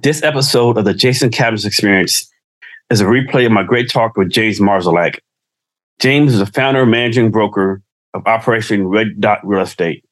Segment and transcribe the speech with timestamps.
[0.00, 2.32] This episode of the Jason Cavness Experience
[2.88, 5.18] is a replay of my great talk with James Marszalek.
[5.98, 7.82] James is the founder and managing broker
[8.14, 10.02] of Operation Red Dot Real Estate.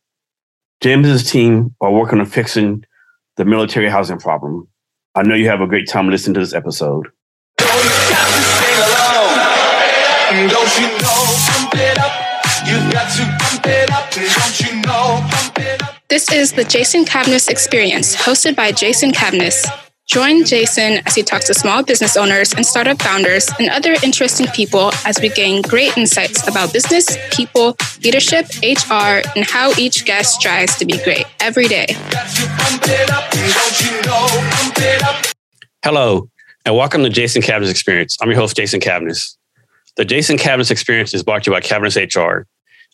[0.82, 2.84] James and his team are working on fixing
[3.38, 4.68] the military housing problem.
[5.14, 7.08] I know you have a great time listening to this episode.
[16.14, 19.66] This is the Jason Cavness Experience, hosted by Jason Cavness.
[20.06, 24.46] Join Jason as he talks to small business owners and startup founders and other interesting
[24.54, 30.36] people as we gain great insights about business, people, leadership, HR, and how each guest
[30.36, 31.86] strives to be great every day.
[35.82, 36.30] Hello,
[36.64, 38.16] and welcome to Jason Cavness Experience.
[38.22, 39.36] I'm your host, Jason Cavness.
[39.96, 42.46] The Jason Cavness Experience is brought to you by Cavness HR.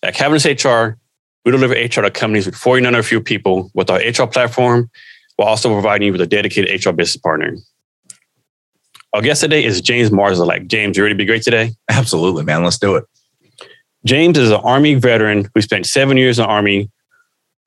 [0.03, 0.97] At Cavness HR,
[1.45, 4.91] we deliver HR to companies with 49 or few people with our HR platform
[5.37, 7.57] while also providing you with a dedicated HR business partner.
[9.13, 10.69] Our guest today is James Marszalek.
[10.69, 11.73] James, you ready to be great today?
[11.91, 12.63] Absolutely, man.
[12.63, 13.05] Let's do it.
[14.05, 16.91] James is an Army veteran who spent seven years in the Army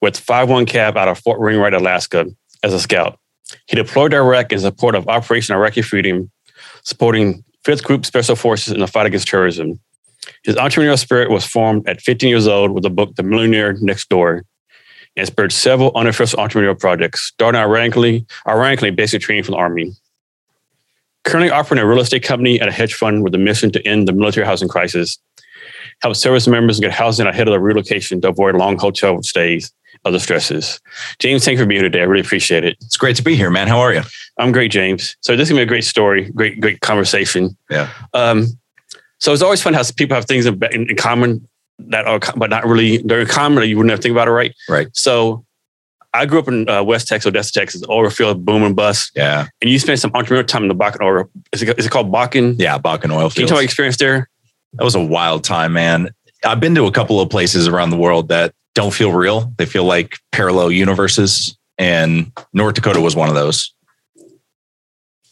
[0.01, 2.25] with 5-1 Cav out of Fort Wainwright, Alaska
[2.63, 3.19] as a scout.
[3.67, 6.31] He deployed to Iraq in support of Operation Iraqi Freedom,
[6.83, 9.79] supporting 5th Group Special Forces in the fight against terrorism.
[10.43, 14.09] His entrepreneurial spirit was formed at 15 years old with the book The Millionaire Next
[14.09, 14.45] Door,
[15.15, 19.91] and spurred several unofficial entrepreneurial projects, starting ironically, ironically basic training from the Army.
[21.23, 24.07] Currently operating a real estate company and a hedge fund with a mission to end
[24.07, 25.17] the military housing crisis,
[26.01, 29.71] help service members get housing ahead of the relocation to avoid long hotel stays,
[30.03, 30.81] other stresses.
[31.19, 32.01] James, thank you for being here today.
[32.01, 32.77] I really appreciate it.
[32.81, 33.67] It's great to be here, man.
[33.67, 34.01] How are you?
[34.37, 35.15] I'm great, James.
[35.21, 37.55] So this is gonna be a great story, great, great conversation.
[37.69, 37.89] Yeah.
[38.13, 38.47] Um,
[39.23, 41.47] so it's always fun how people have things in, in common
[41.79, 43.65] that are, but not really, they're in common.
[43.69, 44.53] You wouldn't have to think about it, right?
[44.67, 44.87] Right.
[44.91, 45.45] So
[46.13, 49.13] I grew up in uh, West Texas, Odessa, Texas, oil field, boom and bust.
[49.15, 49.47] Yeah.
[49.61, 51.29] And you spent some entrepreneurial time in the Bakken, oil.
[51.53, 52.55] is it, is it called Bakken?
[52.59, 52.77] Yeah.
[52.77, 54.29] Bakken oil Can you tell me your experience there?
[54.73, 56.09] That was a wild time, man.
[56.43, 59.53] I've been to a couple of places around the world that don't feel real.
[59.57, 61.57] They feel like parallel universes.
[61.77, 63.73] And North Dakota was one of those.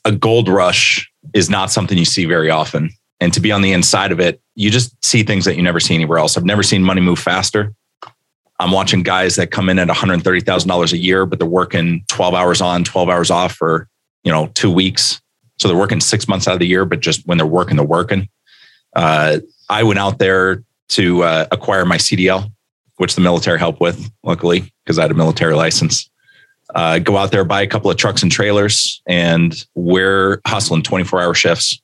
[0.05, 2.91] A gold rush is not something you see very often.
[3.21, 5.79] And to be on the inside of it, you just see things that you never
[5.79, 6.35] see anywhere else.
[6.35, 7.73] I've never seen money move faster.
[8.59, 12.61] I'm watching guys that come in at $130,000 a year, but they're working 12 hours
[12.61, 13.87] on, 12 hours off for,
[14.23, 15.21] you know, two weeks.
[15.59, 17.85] So they're working six months out of the year, but just when they're working, they're
[17.85, 18.27] working.
[18.95, 19.39] Uh,
[19.69, 22.51] I went out there to uh, acquire my CDL,
[22.97, 26.09] which the military helped with, luckily, because I had a military license.
[26.73, 31.21] Uh, go out there, buy a couple of trucks and trailers, and we're hustling 24
[31.21, 31.81] hour shifts.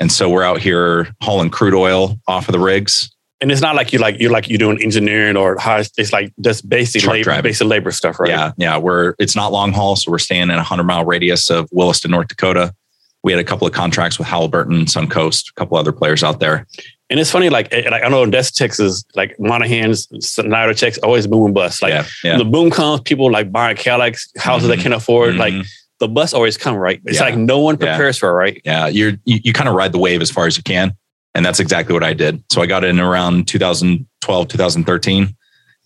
[0.00, 3.10] And so we're out here hauling crude oil off of the rigs.
[3.42, 5.84] And it's not like you like you're like you're doing engineering or high.
[5.96, 7.42] It's like just basic Truck labor, driving.
[7.50, 8.28] basic labor stuff, right?
[8.28, 8.76] Yeah, yeah.
[8.76, 12.10] We're it's not long haul, so we're staying in a hundred mile radius of Williston,
[12.10, 12.74] North Dakota.
[13.22, 16.66] We had a couple of contracts with Halliburton, Suncoast, a couple other players out there.
[17.10, 21.02] And it's funny, like, eh, like I know in Odessa, Texas, like Monahan's, Snyder, Texas,
[21.02, 21.82] always boom and bust.
[21.82, 22.38] Like yeah, yeah.
[22.38, 24.82] the boom comes, people like buying Cadillacs, houses they Mhm.
[24.82, 25.36] can afford.
[25.36, 25.66] Like Mhm.
[26.00, 27.00] The bus always come, right?
[27.04, 27.26] It's Yeah.
[27.26, 27.88] like no one Yeah.
[27.96, 28.60] prepares for it, right?
[28.64, 30.92] yeah, you're you, you kind of ride the wave as far as you can,
[31.34, 32.42] and that's exactly what I did.
[32.50, 35.36] So I got in around 2012, 2013,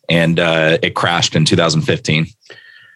[0.09, 2.27] and uh, it crashed in 2015.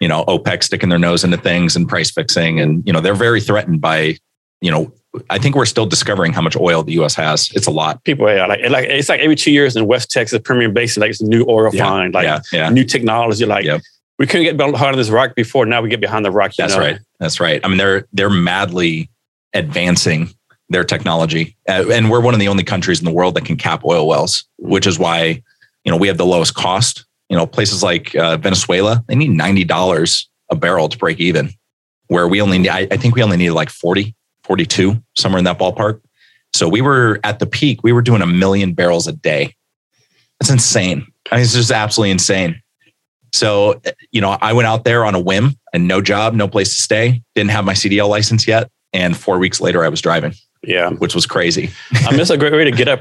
[0.01, 3.15] You know, OPEC sticking their nose into things and price fixing, and you know they're
[3.15, 4.17] very threatened by,
[4.61, 4.93] you know,
[5.29, 7.17] I think we're still discovering how much oil the U.S.
[7.17, 7.51] has.
[7.55, 8.05] It's a lot.
[8.05, 11.11] People, yeah, like, like it's like every two years in West Texas, Permian Basin, like
[11.11, 12.69] it's a new oil Yeah, find, like yeah, yeah.
[12.71, 13.45] new technology.
[13.45, 13.81] Like Yep.
[14.19, 15.67] We couldn't get behind this rock before.
[15.67, 16.53] Now we get behind the rock.
[16.59, 16.81] you That's know?
[16.81, 16.99] right.
[17.21, 17.61] That's right.
[17.65, 19.11] I mean, they're they're madly
[19.55, 20.31] advancing
[20.69, 23.57] their technology, uh, and we're one of the only countries in the world that can
[23.57, 25.43] cap oil wells, which is why
[25.85, 27.05] you know we have the lowest cost.
[27.29, 31.51] You know, places like uh, Venezuela, they need ninety dollars a barrel to break even,
[32.09, 34.15] where we only need, I, I think we only needed like 40,
[34.45, 36.01] 42, somewhere in that ballpark.
[36.55, 37.83] So we were at the peak.
[37.83, 39.55] We were doing a million barrels a day.
[40.41, 41.07] That's insane.
[41.31, 42.63] I mean, it's just absolutely insane.
[43.33, 43.81] So,
[44.11, 46.83] you know, I went out there on a whim and no job, no place to
[46.83, 48.71] stay, didn't have my CDL license yet.
[48.93, 50.33] And four weeks later, I was driving,
[50.67, 50.91] Yeah.
[50.91, 51.71] which was crazy.
[52.07, 53.01] I mean, it's a great way to get up,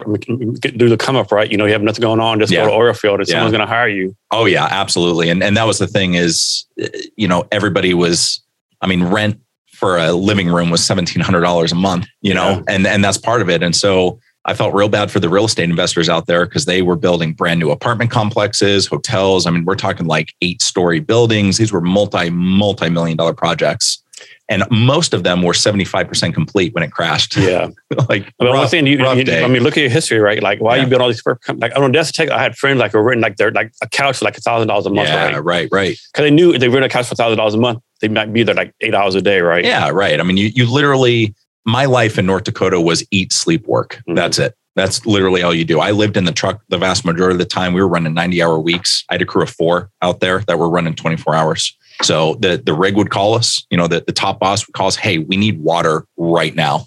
[0.60, 1.50] get, do the come up, right?
[1.50, 2.66] You know, you have nothing going on, just Yeah.
[2.66, 3.36] go to oil field and Yeah.
[3.36, 4.16] someone's going to hire you.
[4.32, 5.30] Oh, yeah, absolutely.
[5.30, 8.42] And, and that was the thing is, uh, you know, everybody was,
[8.82, 9.40] I mean, rent
[9.72, 12.62] for a living room was $1,700 a month, you know, Yeah.
[12.68, 13.62] and, and that's part of it.
[13.64, 16.82] And so I felt real bad for the real estate investors out there because they
[16.82, 19.46] were building brand new apartment complexes, hotels.
[19.46, 21.58] I mean, we're talking like eight story buildings.
[21.58, 24.02] These were multi, multi million dollar projects.
[24.50, 27.36] And most of them were 75% complete when it crashed.
[27.36, 27.68] Yeah.
[28.10, 29.34] like, I mean, rough- thing you, rough you-.
[29.34, 30.42] I mean, look at your history, right?
[30.42, 30.84] Like, why Yeah.
[30.84, 31.22] you build all these
[31.58, 33.90] like on Odessa Tech, I had friends like who were renting like they're like a
[33.90, 35.44] couch for like a thousand dollars a month, yeah, right?
[35.44, 36.00] right, right.
[36.14, 38.32] Because they knew they rent a couch for a thousand dollars a month, they might
[38.32, 39.66] be there like eight hours a day, right?
[39.66, 40.18] Yeah, right.
[40.18, 41.36] I mean, you you literally
[41.68, 44.02] my life in North Dakota was eat, sleep, work.
[44.08, 44.16] Mhm.
[44.16, 44.56] That's it.
[44.76, 45.80] That's literally all you do.
[45.80, 47.74] I lived in the truck the vast majority of the time.
[47.74, 49.04] We were running 90 hour weeks.
[49.10, 51.76] I had a crew of four out there that were running 24 hours.
[52.04, 54.88] So the the rig would call us, you know, the, the top boss would call
[54.88, 56.86] us, hey, we need water right now.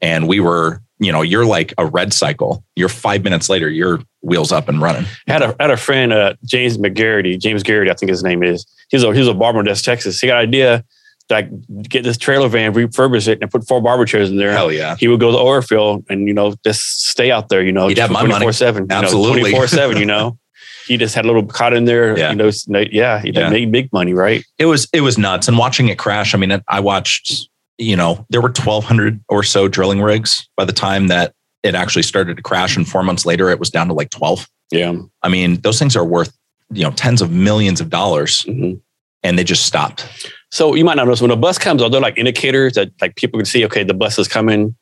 [0.00, 2.64] And we were, you know, you're like a red cycle.
[2.76, 5.04] You're five minutes later, your wheels up and running.
[5.28, 8.42] I had a had a friend, uh, James McGarity, James Garrity, I think his name
[8.42, 8.64] is.
[8.88, 10.20] He's a he's a barber in West Texas.
[10.20, 10.84] He got an idea
[11.30, 11.48] like
[11.88, 14.52] get this trailer van, refurbish it, and put four barber chairs in there.
[14.52, 14.96] Hell yeah.
[14.98, 17.62] He would go to field and you know just stay out there.
[17.62, 18.30] You know, He'd have my money.
[18.32, 18.86] twenty four seven.
[18.90, 19.40] Absolutely.
[19.40, 19.96] twenty four seven.
[19.98, 20.38] You know,
[20.86, 22.16] he just had a little cot in there.
[22.18, 22.30] Yeah.
[22.30, 22.50] You know,
[22.92, 23.50] yeah, he Yeah.
[23.50, 24.44] made big money, right?
[24.58, 28.24] it was it was nuts and watching it crash i mean i watched you know
[28.30, 32.42] there were 1200 or so drilling rigs by the time that it actually started to
[32.42, 34.94] crash and four months later it was down to like 12 Yeah.
[35.22, 36.32] i mean those things are worth
[36.72, 38.80] you know tens of millions of dollars Mhm.
[39.22, 40.06] and they just stopped
[40.56, 43.14] So you might not notice when a bus comes, are there like indicators that like
[43.16, 43.62] people can see?
[43.66, 44.74] Okay, the bus is coming.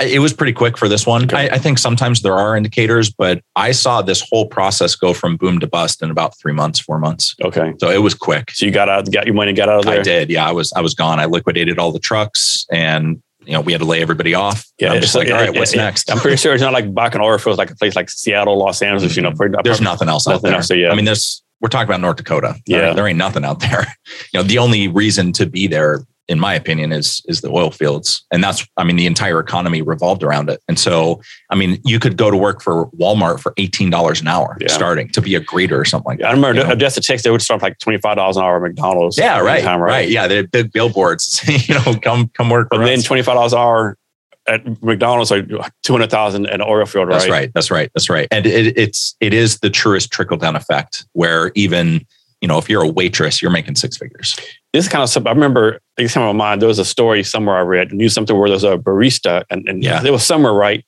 [0.00, 1.50] It was pretty quick for this one Okay.
[1.50, 5.36] I, I think sometimes there are indicators but i saw this whole process go from
[5.36, 8.66] boom to bust in about three months four months Okay, so it was quick so
[8.66, 10.00] you got out, got your money, got out of there.
[10.00, 13.52] i did yeah i was i was gone i liquidated all the trucks and you
[13.52, 16.10] know we had to lay everybody off Yeah, i'm just like all right what's next
[16.10, 18.58] I'm pretty sure it's not like back in oil fields, like a place like Seattle,
[18.58, 19.14] Los Angeles.
[19.14, 20.56] You know, pretty, there's nothing else out Nothing there.
[20.56, 20.90] else, so yeah.
[20.90, 22.56] I mean, there's we're talking about North Dakota.
[22.66, 22.92] There- Yeah.
[22.94, 23.86] there, ain't nothing out there.
[24.32, 27.70] You know, the only reason to be there, in my opinion, is is the oil
[27.70, 30.60] fields, and that's I mean, the entire economy revolved around it.
[30.68, 31.20] And so,
[31.50, 34.68] I mean, you could go to work for Walmart for eighteen dollars an hour Yeah.
[34.68, 36.28] starting to be a greeter or something like that.
[36.28, 36.74] I remember you know?
[36.74, 39.16] just the text they would start like twenty five dollars an hour at McDonald's.
[39.18, 41.42] Yeah, right, time, right, Yeah, the big billboards.
[41.68, 42.68] you know, come come work.
[42.70, 43.96] But for then twenty five dollars an hour
[44.46, 45.46] at McDonald's, like
[45.82, 47.18] two hundred thousand in an oil field, right?
[47.18, 47.50] That's right.
[47.54, 47.90] That's right.
[47.94, 48.28] That's right.
[48.30, 52.04] And it, it's it is the truest trickle down effect where even
[52.40, 54.38] you know if you're a waitress, you're making six figures.
[54.72, 55.26] This kind of stuff.
[55.26, 56.60] I remember it's kind of my mind.
[56.60, 59.82] There was a story somewhere I read, knew something where there's a barista, and, and
[59.82, 60.02] Yeah.
[60.04, 60.84] it was somewhere right.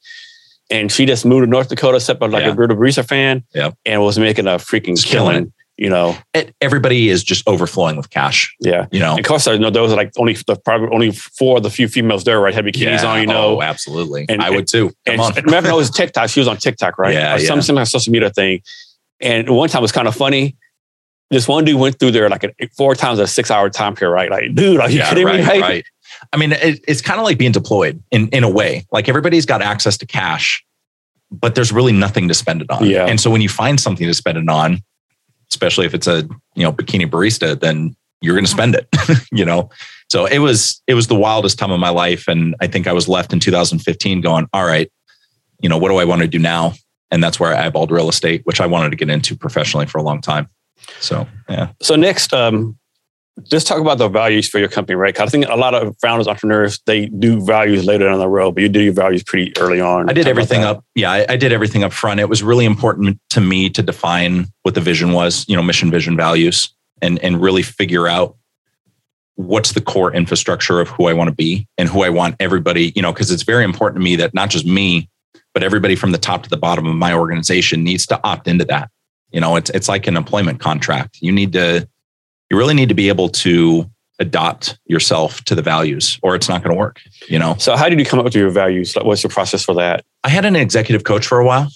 [0.69, 2.51] And she just moved to North Dakota, set up like Yeah.
[2.51, 3.75] a real barista fan, Yep.
[3.87, 5.53] and was making a freaking Just killing killing.
[5.79, 8.55] You know, It, everybody is just overflowing with cash.
[8.61, 8.87] yeah.
[8.91, 11.59] You know, And of course, I know those are like only the probably only four
[11.59, 12.55] of the few females there, right?
[12.55, 13.59] Had bikinis on, you know.
[13.59, 14.25] Oh, absolutely.
[14.29, 14.89] And- I would too.
[15.05, 15.35] Come And on.
[15.45, 16.31] remember, it was TikTok.
[16.31, 17.13] She was on TikTok, right?
[17.13, 17.63] Yeah, or some yeah.
[17.63, 18.63] some social media thing.
[19.21, 20.57] And one time it was kind of funny.
[21.31, 24.15] This one dude went through there like a, four times a six hour time period,
[24.15, 24.31] right?
[24.31, 25.47] Like, dude, are you yeah, kidding right, me?
[25.47, 25.61] Right?
[25.61, 25.85] right.
[26.33, 28.87] I mean, it, it's kind of like being deployed in in a way.
[28.93, 30.65] Like everybody's got access to cash,
[31.31, 32.87] but there's really nothing to spend it on.
[32.87, 33.07] Yeah.
[33.07, 34.81] And so when you find something to spend it on,
[35.51, 38.89] especially if it's a you know bikini barista, then you're going to spend it.
[39.33, 39.71] you know.
[40.09, 42.93] So it was it was the wildest time of my life, and I think I
[42.93, 44.91] was left in 2015 going, all right,
[45.61, 46.75] you know, what do I want to do now?
[47.11, 49.99] And that's where I eyeballed real estate, which I wanted to get into professionally for
[49.99, 50.49] a long time.
[51.01, 51.71] So yeah.
[51.83, 52.79] So next, um,
[53.43, 55.15] just talk about the values for your company, right?
[55.15, 58.53] 'Cause I think a lot of founders, entrepreneurs, they do values later down the road,
[58.53, 60.09] but you do your values pretty early on.
[60.09, 60.85] I did everything up.
[60.95, 62.19] Yeah, I, I did everything up front.
[62.19, 65.91] It was really important to me to define what the vision was, you know, mission,
[65.91, 66.71] vision, values,
[67.03, 68.37] and and really figure out
[69.35, 72.93] what's the core infrastructure of who I want to be and who I want everybody,
[72.97, 75.11] you know, because it's very important to me that not just me,
[75.53, 78.65] but everybody from the top to the bottom of my organization needs to opt into
[78.65, 78.89] that.
[79.33, 81.19] You know, it's it's like an employment contract.
[81.21, 81.87] You need to,
[82.51, 86.63] you really need to be able to adopt yourself to the values, or it's not
[86.63, 87.01] going to work.
[87.29, 87.57] You know.
[87.59, 88.97] So how did you come up with your values?
[88.97, 90.05] Like, what's your process for that?
[90.25, 91.69] I had an executive coach for a while,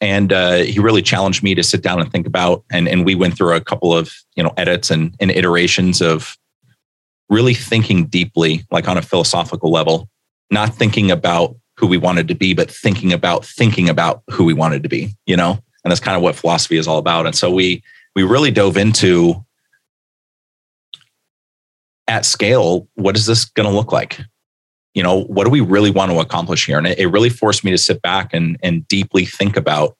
[0.00, 2.64] and uh, he really challenged me to sit down and think about.
[2.70, 6.36] And and we went through a couple of you know edits and, and iterations of
[7.30, 10.08] really thinking deeply, like on a philosophical level,
[10.50, 14.54] not thinking about who we wanted to be, but thinking about thinking about who we
[14.54, 15.14] wanted to be.
[15.26, 17.26] You know, and that's kind of what philosophy is all about.
[17.26, 17.82] And so we
[18.14, 19.44] we really dove into
[22.08, 22.88] at scale.
[22.94, 24.18] What is this going to look like?
[24.98, 26.76] you know what do we really want to accomplish here?
[26.76, 29.96] And it, it really forced me to sit back and and deeply think about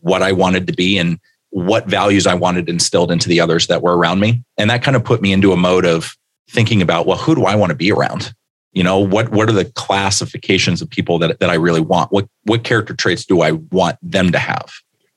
[0.00, 1.18] what i wanted to be and
[1.50, 4.44] what values i wanted instilled into the others that were around me.
[4.56, 6.16] And that kind of put me into a mode of
[6.48, 8.32] thinking about well who do i want to be around?
[8.72, 12.12] You know what what are the classifications of people that, that i really want?
[12.12, 14.70] What what character traits do i want them to have?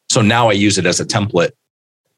[0.09, 1.51] So now i use it as a template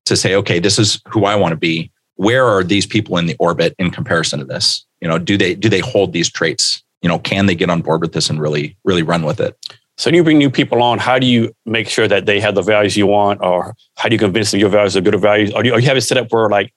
[0.05, 3.25] to say okay this is who i want to be where are these people in
[3.25, 6.83] the orbit in comparison to this you know do they do they hold these traits
[7.01, 9.55] you know can they get on board with this and really really run with it
[9.97, 12.53] So when you bring new people on, how do you make sure that they have
[12.53, 15.51] the values you want, or how do you convince them your values are good values?
[15.53, 16.71] Or do you, or you have it set up where like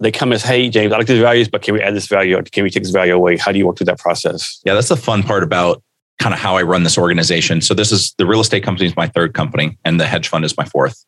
[0.00, 2.36] they come as, hey, James, I like these values, but can we add this value?
[2.36, 3.36] Or can we take this value away?
[3.36, 4.60] How do you work through that process?
[4.66, 5.82] yeah that's the fun part about
[6.18, 8.96] kind of how i run this organization so this is the real estate company is
[8.96, 11.04] my third company and the hedge fund is my fourth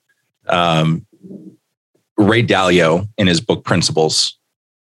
[0.48, 1.04] um,
[2.18, 4.38] ray dalio in his book principles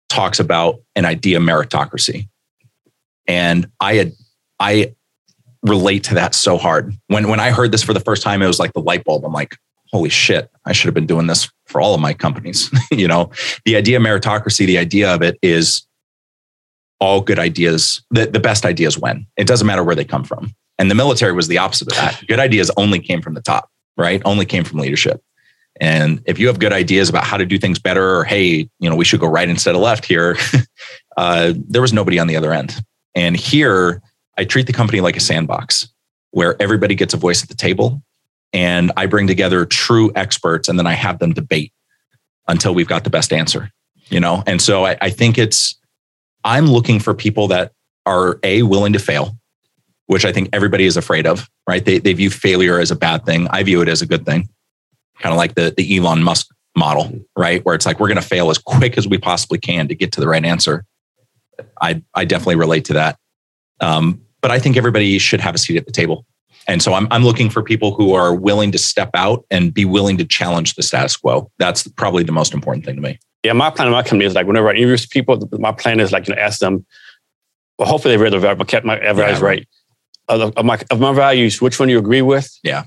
[0.09, 2.29] talks about an idea meritocracy.
[3.27, 4.13] And I had,
[4.61, 4.95] I
[5.63, 6.95] relate to that so hard.
[7.07, 9.25] When, when I heard this for the first time, it was like the light bulb.
[9.25, 9.57] I'm like,
[9.93, 12.71] holy shit, I should have been doing this for all of my companies.
[12.91, 13.31] you know,
[13.65, 15.87] the idea of meritocracy, the idea of it is
[17.01, 19.27] all good ideas, the, the best ideas win.
[19.37, 20.55] It doesn't matter where they come from.
[20.79, 22.23] And the military was the opposite of that.
[22.29, 24.23] Good ideas only came from the top, right?
[24.25, 25.23] Only came from leadership.
[25.83, 28.89] And if you have good ideas about how to do things better, or hey, you
[28.89, 30.37] know, we should go right instead of left here,
[31.17, 32.81] uh, there was nobody on the other end.
[33.17, 34.01] And here,
[34.39, 35.89] I treat the company like a sandbox
[36.31, 38.01] where everybody gets a voice at the table
[38.53, 41.73] and I bring together true experts and then I have them debate
[42.47, 43.69] until we've got the best answer,
[44.09, 44.45] you know?
[44.47, 45.75] And so I, I think it's,
[46.45, 47.73] I'm looking for people that
[48.07, 49.37] are A, willing to fail,
[50.07, 51.85] which I think everybody is afraid of, right?
[51.85, 53.49] They, they view failure as a bad thing.
[53.51, 54.49] I view it as a good thing,
[55.23, 57.65] kind of like the, the Elon Musk model, right?
[57.65, 60.13] Where it's like, we're going to fail as quick as we possibly can to get
[60.13, 60.85] to the right answer.
[61.81, 63.19] I, I definitely relate to that.
[63.81, 66.27] Um, but I think everybody should have a seat at the table.
[66.69, 69.85] And so I'm, I'm looking for people who are willing to step out and be
[69.85, 71.51] willing to challenge the status quo.
[71.59, 73.19] That's probably the most important thing to me.
[73.43, 76.13] Yeah, my plan in my company is like whenever I interview people, my plan is
[76.13, 76.87] like you know ask them.
[77.79, 79.69] Well, hopefully they read the value, but kept my values yeah, right.
[80.29, 82.57] Of, of, my of my values, which one you agree with?
[82.63, 82.85] Yeah.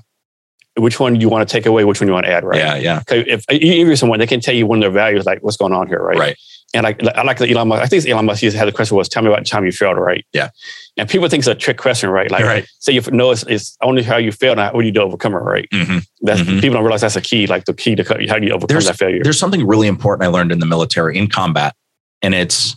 [0.78, 1.84] Which one you want to take away?
[1.84, 2.44] Which one you want to add?
[2.44, 2.58] Right.
[2.58, 3.02] Yeah, yeah.
[3.08, 5.72] If you interview someone, they can tell you one of their values, like what's going
[5.72, 6.18] on here, right?
[6.18, 6.36] Right.
[6.74, 7.82] And like I like the Elon Musk.
[7.82, 8.42] I think Elon Musk.
[8.42, 10.26] Had the question was, "Tell me about the time you failed." Right.
[10.32, 10.50] Yeah.
[10.96, 12.30] And people think it's a trick question, right?
[12.30, 12.66] Like, right.
[12.80, 15.38] say you know it's, it's only how you fail, not what you do overcome it,
[15.38, 15.68] right?
[15.70, 15.98] Mm-hmm.
[16.22, 16.60] That's mm-hmm.
[16.60, 17.46] people don't realize that's a key.
[17.46, 19.22] Like the key to how do you overcome there's, that failure?
[19.22, 21.74] There's something really important I learned in the military in combat,
[22.20, 22.76] and it's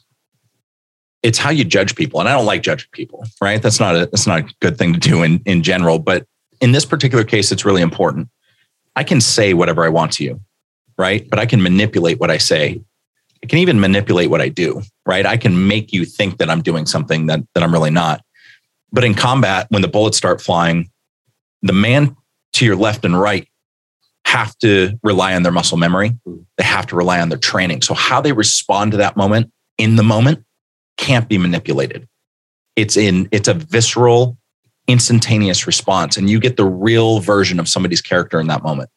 [1.24, 2.20] it's how you judge people.
[2.20, 3.62] And I don't like judging people, right?
[3.62, 6.00] That's not a that's not a good thing to do in in general.
[6.00, 6.26] But
[6.62, 8.30] in this particular case, it's really important.
[8.96, 10.42] I can say whatever I want to you,
[10.98, 11.30] right?
[11.30, 12.82] But I can manipulate what I say
[13.44, 15.26] I can even manipulate what I do, right?
[15.26, 18.22] I can make you think that I'm doing something that, that I'm really not.
[18.92, 20.90] But in combat, when the bullets start flying,
[21.62, 22.16] the man
[22.54, 23.48] to your left and right
[24.26, 26.18] have to rely on their muscle memory.
[26.58, 27.82] They have to rely on their training.
[27.82, 30.44] So how they respond to that moment in the moment
[30.98, 32.08] can't be manipulated.
[32.76, 34.38] It's in it's a visceral,
[34.90, 38.90] instantaneous response, and you get the real version of somebody's character in that moment.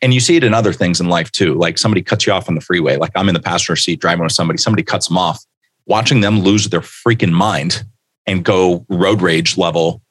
[0.00, 1.54] And you see it in other things in life too.
[1.54, 2.96] Like somebody cuts you off on the freeway.
[2.96, 5.44] Like I'm in the passenger seat driving with somebody, somebody cuts them off.
[5.86, 7.84] Watching them lose their freaking mind
[8.26, 10.02] and go road rage level,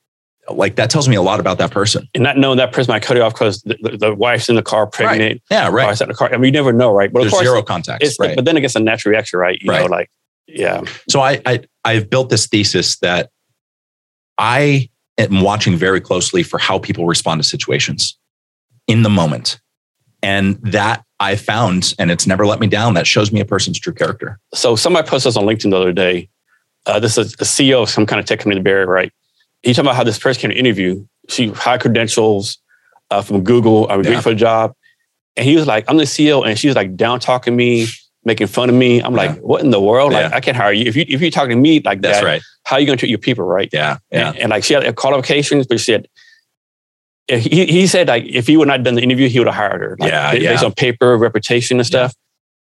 [0.50, 2.08] like that tells me a lot about that person.
[2.14, 4.56] And not knowing that person I cut you off because the, the, the, wife's in
[4.56, 5.42] the car pregnant.
[5.50, 5.58] Right.
[5.58, 5.88] Yeah, right.
[5.88, 6.34] Wife's in the car.
[6.34, 7.12] I mean, you never know, right?
[7.12, 8.06] But There's of course, zero contact.
[8.20, 8.36] Right.
[8.36, 9.62] But then it gets a natural reaction, right?
[9.62, 9.82] You right.
[9.82, 10.10] know, like,
[10.48, 10.82] yeah.
[11.10, 13.32] So I, I I've built this thesis that
[14.38, 18.18] I am watching very closely for how people respond to situations
[18.88, 19.60] in the moment.
[20.22, 23.80] And that I found, and it's never let me down, that shows me a person's
[23.80, 24.40] true character.
[24.54, 26.30] So somebody posted this on LinkedIn the other day.
[26.86, 28.86] Uh, this is a CEO of some kind of tech company in the Bay Area,
[28.88, 29.12] right?
[29.62, 31.06] He talking about how this person came to interview.
[31.30, 32.60] She high credentials
[33.10, 33.88] uh, from Google.
[33.90, 34.22] I was yeah.
[34.22, 34.74] for a job.
[35.36, 36.48] And he was like, I'm the CEO.
[36.48, 37.88] And she was like down talking me,
[38.26, 39.02] making fun of me.
[39.02, 39.18] I'm yeah.
[39.18, 40.12] like, what in the world?
[40.12, 40.22] Yeah.
[40.24, 40.86] Like, I can't hire you.
[40.86, 42.42] If you if you're talking to me like That's that, right.
[42.66, 43.70] how are you going to treat your people, right?
[43.72, 43.98] Yeah.
[44.12, 44.30] Yeah.
[44.30, 46.08] And, and like she had qualifications, but she said,
[47.28, 49.82] he, he said like if he would not done the interview, he would have hired
[49.82, 49.96] her.
[50.00, 50.66] Like, yeah, based yeah.
[50.66, 52.14] on paper, reputation, and stuff.
[52.14, 52.22] Yeah.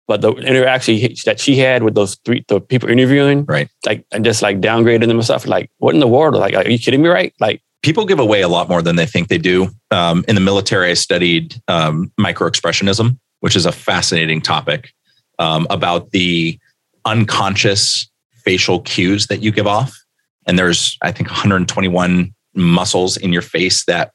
[0.08, 4.26] But the interaction that she had with those three the people interviewing, right, like and
[4.26, 5.46] just like downgrading them and stuff.
[5.46, 6.34] Like, what in the world?
[6.34, 7.10] Like, are you kidding me?
[7.10, 7.32] Right?
[7.40, 9.70] Like, people give away a lot more than they think they do.
[9.92, 14.94] Um, in the military, I studied um, microexpressionism, which is a fascinating topic
[15.40, 16.60] um, about the
[17.06, 18.10] unconscious
[18.44, 19.98] facial cues that you give off.
[20.46, 24.12] And there's, I think, 121 muscles in your face that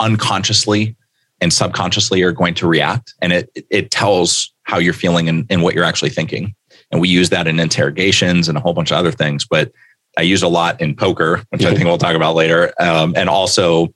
[0.00, 0.96] unconsciously
[1.40, 3.14] and subconsciously are going to react.
[3.20, 6.54] And it it tells how you're feeling and, and what you're actually thinking.
[6.90, 9.72] And we use that in interrogations and a whole bunch of other things but
[10.16, 13.28] i use a lot in poker which i think we'll talk about later um, and
[13.28, 13.92] also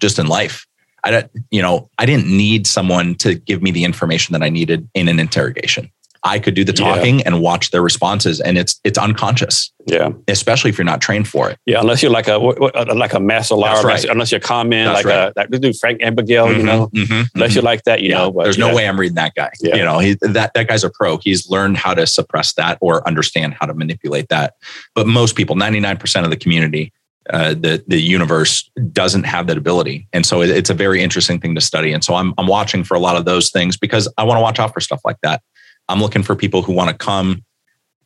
[0.00, 0.66] just in life.
[1.04, 4.48] I don't you know i didn't need someone to give me the information that i
[4.48, 5.90] needed in an interrogation
[6.26, 7.26] I could do the talking yeah.
[7.26, 9.70] and watch their responses, and it's it's unconscious.
[9.86, 11.58] Yeah, especially if you're not trained for it.
[11.66, 14.04] Yeah, unless you're like a like a master liar, right.
[14.04, 15.28] unless you're comment like right.
[15.28, 17.54] a like we do Frank Abagnale, mm-hmm, you know, mm-hmm, unless mm-hmm.
[17.54, 18.18] you're like that, you yeah.
[18.18, 18.32] know.
[18.32, 18.68] But, There's yeah.
[18.68, 19.50] no way I'm reading that guy.
[19.60, 21.18] You know, he, that that guy's a pro.
[21.18, 24.54] He's learned how to suppress that or understand how to manipulate that.
[24.96, 26.92] But most people, 99% of the community,
[27.30, 31.38] uh, the the universe doesn't have that ability, and so it, it's a very interesting
[31.38, 31.92] thing to study.
[31.92, 34.42] And so I'm I'm watching for a lot of those things because I want to
[34.42, 35.42] watch out for stuff like that.
[35.88, 37.44] I'm looking for people who want to come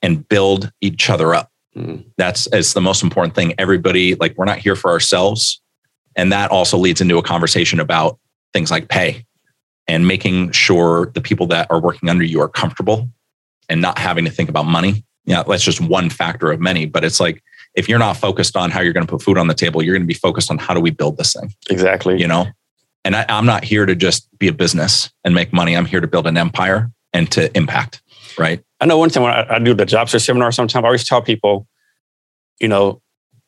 [0.03, 1.51] and build each other up.
[1.77, 2.05] Mm.
[2.17, 3.55] That's it's the most important thing.
[3.59, 5.61] Everybody, like, we're not here for ourselves.
[6.17, 8.19] And that also leads into a conversation about
[8.53, 9.25] things like pay
[9.87, 13.09] and making sure the people that are working under you are comfortable
[13.69, 15.05] and not having to think about money.
[15.25, 16.87] Yeah, that's just one factor of many.
[16.87, 17.43] But it's like
[17.75, 19.95] if you're not focused on how you're going to put food on the table, you're
[19.95, 21.55] going to be focused on how do we build this thing.
[21.71, 22.21] Exactly.
[22.21, 22.47] You know,
[23.05, 25.77] and I, I'm not here to just be a business and make money.
[25.77, 28.02] I'm here to build an empire and to impact.
[28.38, 28.62] Right.
[28.81, 31.05] I know one thing when I, I do the job search seminar, sometimes I always
[31.05, 31.67] tell people,
[32.61, 33.02] you know,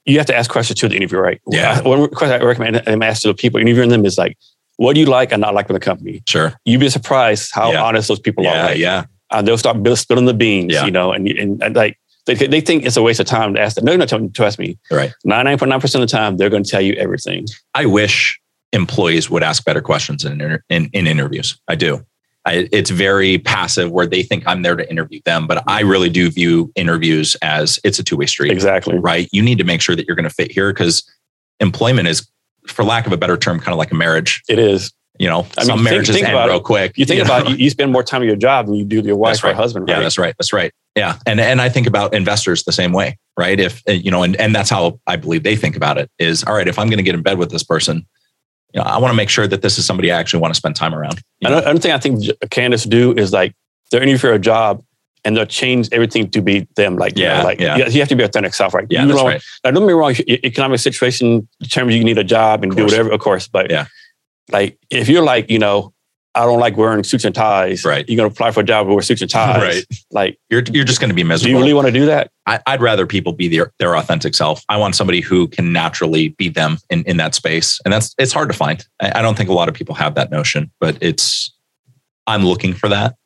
[0.04, 1.40] you have to ask questions to the interview, right?
[1.48, 1.80] Yeah.
[1.86, 4.36] One question I recommend and ask to the people interviewing them is like,
[4.76, 6.22] what do you like and not like with the company?
[6.26, 6.52] Sure.
[6.64, 7.84] You'd be surprised how Yeah.
[7.84, 8.62] honest those people Yeah.
[8.62, 8.64] are.
[8.70, 9.04] Like, yeah.
[9.30, 10.84] uh, they'll start spilling the beans, Yeah.
[10.86, 13.60] you know, and, and, and like they, they think it's a waste of time to
[13.60, 13.84] ask them.
[13.84, 14.76] No, no, to- trust me.
[14.90, 15.12] Right.
[15.26, 17.46] 99.9% of the time, they're going to tell you everything.
[17.74, 18.40] I wish
[18.72, 21.60] employees would ask better questions in, in, in interviews.
[21.68, 22.04] I do.
[22.44, 26.10] I, it's very passive where they think I'm there to interview them, but I really
[26.10, 28.98] do view interviews as it's a two way street, Exactly.
[28.98, 29.28] right?
[29.32, 31.08] You need to make sure that you're going to fit here because
[31.60, 32.28] employment is,
[32.66, 34.42] for lack of a better term, kind of like a marriage.
[34.48, 34.92] It is.
[35.18, 36.64] You know, I mean, some think- marriages think end real it.
[36.64, 36.96] quick.
[36.96, 37.24] You think know?
[37.24, 39.34] about you, you spend more time with your job than you do with your wife
[39.34, 39.56] That's or right.
[39.56, 40.34] husband, Yeah, that's right.
[40.38, 40.72] That's right.
[40.96, 41.18] Yeah.
[41.26, 43.60] And and I think about investors the same way, right?
[43.60, 46.54] If you know, and, and that's how I believe they think about it is all
[46.54, 48.06] right, if I'm going to get in bed with this person,
[48.72, 50.56] you know, I want to make sure that this is somebody I actually want to
[50.58, 51.20] spend time around.
[51.40, 51.58] you know?
[51.58, 53.54] Another, thing I think candidates do is like
[53.90, 54.82] they're interviewing for a job
[55.24, 56.96] and they'll change everything to be them.
[56.96, 57.76] Like, you know, Yeah, like yeah.
[57.86, 58.86] you, have to be authentic self, right?
[58.90, 59.42] Yeah, you that's know, right.
[59.64, 60.14] Now, don't get me wrong,
[60.44, 63.46] economic situation determines you need a job and do whatever, of course.
[63.46, 63.86] But Yeah.
[64.50, 65.92] like if you're like, you know,
[66.34, 68.08] I don't like wearing suits and ties, Right.
[68.08, 69.60] You're gonna apply for a job with suits and ties.
[69.60, 69.84] Right.
[70.10, 71.48] Like, You're you're just going to be miserable.
[71.48, 72.30] do you really want to do that?
[72.46, 74.62] I, I'd rather people be their their authentic self.
[74.70, 78.32] I want somebody who can naturally be them in in that space, and that's it's
[78.32, 78.84] hard to find.
[79.00, 81.52] I, I don't think a lot of people have that notion, but it's
[82.26, 83.16] I'm looking for that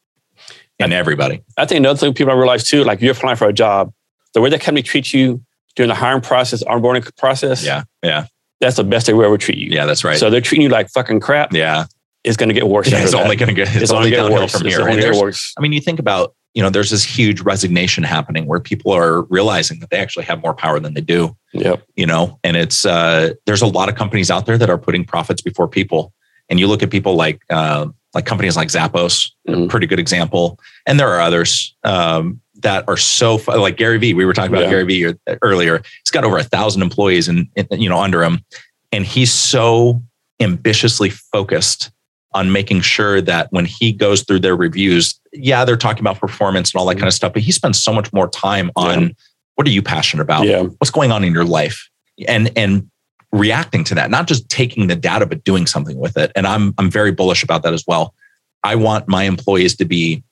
[0.79, 1.43] in everybody.
[1.57, 3.93] I think another thing people don't realize too, like you're applying for a job,
[4.35, 5.43] the way that company treats you
[5.77, 8.27] during the hiring process, onboarding process, Yeah, yeah,
[8.61, 9.69] that's the best they will ever treat you.
[9.71, 9.87] yeah.
[9.87, 10.19] That's right.
[10.19, 11.53] So they're treating you like fucking crap.
[11.53, 11.85] yeah,
[12.27, 12.91] It's going to get worse.
[12.91, 14.53] Yeah, it's only going to get it's, only gonna get downhill worse.
[14.53, 14.85] from It's here.
[14.87, 15.55] only gonna get worse.
[15.57, 19.23] I mean, you think about you know, there's this huge resignation happening where people are
[19.25, 21.37] realizing that they actually have more power than they do.
[21.53, 21.85] Yep.
[21.97, 25.05] you know and it's uh there's a lot of companies out there that are putting
[25.07, 26.13] profits before people
[26.51, 29.69] and you look at people like uh, like companies like zappos a Mhm.
[29.71, 34.27] pretty good example and there are others um that are so like gary vee we
[34.27, 34.71] were talking about Yeah.
[34.71, 38.45] gary vee earlier he's got over a thousand employees and you know under him
[38.93, 40.03] and he's so
[40.41, 41.91] ambitiously focused
[42.33, 46.73] on making sure that when he goes through their reviews yeah they're talking about performance
[46.73, 47.01] and all that mm-hmm.
[47.01, 49.09] kind of stuff but he spends so much more time on Yeah.
[49.55, 50.47] what are you passionate about?
[50.47, 50.63] Yeah.
[50.63, 51.89] what's going on in your life?
[52.27, 52.91] And and
[53.33, 56.33] reacting to that not just taking the data but doing something with it.
[56.35, 58.15] And i'm i'm very bullish about that as well.
[58.63, 60.23] I want my employees to be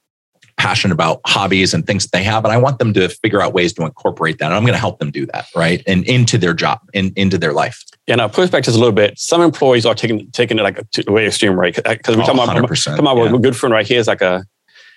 [0.56, 3.52] passionate about hobbies and things that they have and i want them to figure out
[3.52, 5.82] ways to incorporate that and i'm going to help them do that right?
[5.86, 8.92] And into their job and into their life And I'll push back just a little
[8.94, 9.18] bit.
[9.18, 11.74] Some employees are taking taking it like a way extreme, right?
[11.74, 13.34] Because we're Oh, talking about, 100%, talking about yeah.
[13.34, 13.86] a good friend, right?
[13.86, 14.44] here is like a,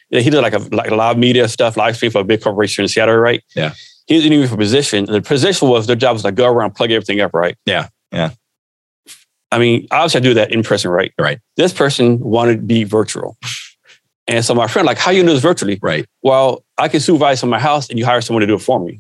[0.10, 2.84] he did like a like a live media stuff, live stream for a big corporation
[2.84, 3.41] in Seattle, right?
[3.56, 3.74] Yeah.
[4.08, 5.06] He was interviewing for a position.
[5.06, 7.56] The position was their job was like go around, plug everything up, right?
[7.65, 8.32] Yeah, yeah.
[9.52, 11.13] I mean, obviously I do that in person, right?
[11.20, 11.39] Right.
[11.56, 13.38] This person wanted to be virtual.
[14.28, 15.80] And so my friend, like, how you do this virtually?
[15.82, 18.62] right Well, I can supervise from my house and you hire someone to do it
[18.62, 19.00] for me.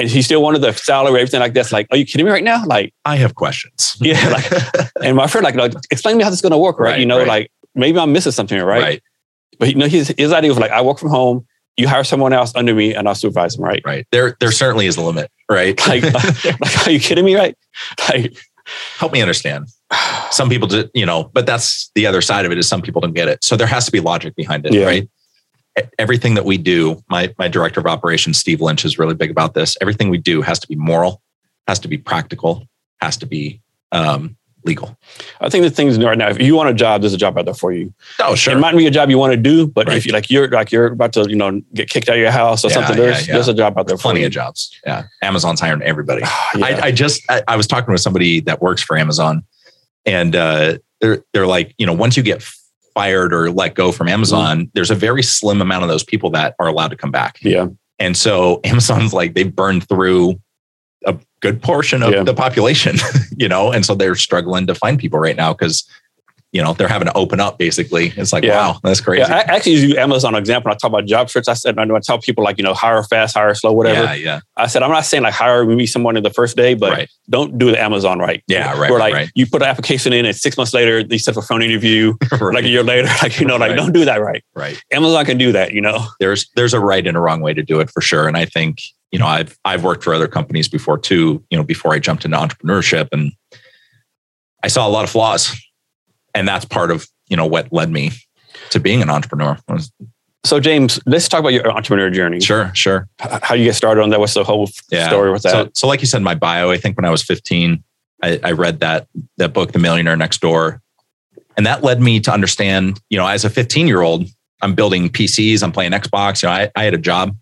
[0.00, 2.44] And he still wanted the salary, everything like that's like, are you kidding me right
[2.44, 2.64] now?
[2.66, 4.50] Like, i have questions Yeah, like-
[5.02, 6.92] and my friend, like, like explain to me how this is going to work, right?
[6.92, 7.26] Right, you know, right.
[7.28, 8.82] like maybe I'm missing something, right?
[8.82, 9.02] right
[9.58, 12.32] But you know, his his idea was like, I work from home, you hire someone
[12.32, 13.82] else under me, and I'll supervise them, right?
[13.84, 16.20] right there there certainly is a limit right Like, uh,
[16.60, 17.54] like, are you kidding me, right?
[18.08, 18.36] Like,
[18.98, 19.66] help me understand
[20.30, 23.00] some people do, you know but that's the other side of it is some people
[23.00, 24.84] don't get it so there has to be logic behind it Yeah.
[24.84, 25.08] right
[25.98, 29.54] everything that we do my my director of operations steve lynch is really big about
[29.54, 31.22] this everything we do has to be moral
[31.68, 32.66] has to be practical
[33.00, 33.60] has to be
[33.92, 34.94] um legal
[35.40, 37.46] I think the things right now, if you want a job, there's a job out
[37.46, 37.94] there for you.
[38.20, 39.96] oh sure It might be a job you want to do, but Right.
[39.96, 42.30] if you like, you're like you're about to, you know, get kicked out of your
[42.30, 43.32] house or Yeah, something, there's yeah.
[43.34, 44.26] there's a job out there for plenty you.
[44.26, 46.20] of jobs yeah amazon's hiring everybody
[46.54, 46.66] Yeah.
[46.66, 49.44] I, I just I, I was talking with somebody that works for Amazon,
[50.04, 52.42] and uh, they're they're like, you know, once you get
[53.00, 54.70] fired or let go from Amazon, mm-hmm.
[54.74, 57.38] there's a very slim amount of those people that are allowed to come back.
[57.40, 57.66] yeah.
[57.98, 60.38] And so Amazon's like they've burned through
[61.06, 62.24] a good portion of Yeah.
[62.24, 62.96] the population,
[63.36, 65.84] you know, and so they're struggling to find people right now because
[66.52, 67.58] you know they're having to open up.
[67.58, 68.56] Basically, it's like, Yeah.
[68.56, 69.20] wow, that's crazy.
[69.20, 70.68] Yeah, I actually use Amazon example.
[70.68, 71.48] When I talk about job search.
[71.48, 74.04] I said, I know I tell people like, you know, hire fast, hire slow, whatever.
[74.04, 76.74] yeah, yeah, I said, I'm not saying like hire me someone in the first day,
[76.74, 77.10] but right.
[77.28, 78.42] don't do the Amazon right.
[78.46, 79.30] Yeah, right, Where like right.
[79.34, 82.14] you put an application in and six months later, they set up a phone interview,
[82.32, 82.40] right.
[82.54, 84.44] like a year later, like, you know, like don't do that right.
[84.54, 84.82] right.
[84.92, 86.06] Amazon can do that, you know?
[86.20, 88.44] there's there's a right and a wrong way to do it for sure and i
[88.44, 91.98] think you know i've i've worked for other companies before too you know before i
[91.98, 93.32] jumped into entrepreneurship and
[94.62, 95.56] i saw a lot of flaws
[96.34, 98.10] and that's part of you know what led me
[98.70, 99.58] to being an entrepreneur
[100.44, 102.40] So, James, let's talk about your entrepreneur journey.
[102.40, 103.08] Sure, sure.
[103.18, 104.20] How you get started on that?
[104.20, 105.08] What's the whole yeah.
[105.08, 105.50] story with that?
[105.50, 107.82] So, so, like you said my bio, I think when I was 15,
[108.22, 110.80] I, I read that that book, The Millionaire Next Door,
[111.56, 113.00] and that led me to understand.
[113.10, 114.28] You know, as a 15 year old,
[114.62, 116.42] I'm building PCs, I'm playing Xbox.
[116.42, 117.36] You know, I, I had a job.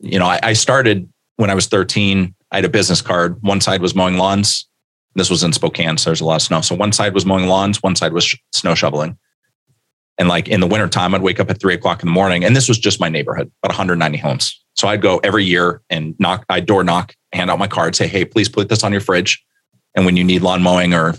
[0.00, 2.34] You know, I, I started when I was 13.
[2.50, 3.40] I had a business card.
[3.42, 4.66] One side was mowing lawns.
[5.14, 6.60] This was in Spokane, so there's a lot of snow.
[6.60, 9.18] So one side was mowing lawns, one side was sh- snow shoveling.
[10.18, 12.44] And like in the wintertime, I'd wake up at three o'clock in the morning.
[12.44, 14.62] And this was just my neighborhood, about 190 homes.
[14.76, 18.06] So I'd go every year and knock, I'd door knock, hand out my card, say,
[18.06, 19.42] hey, please put this on your fridge.
[19.94, 21.14] And when you need lawn mowing or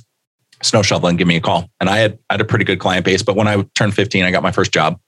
[0.61, 1.67] snow shoveling, give me a call.
[1.79, 3.23] And I had, I had a pretty good client base.
[3.23, 4.99] But when I turned 15, I got my first job.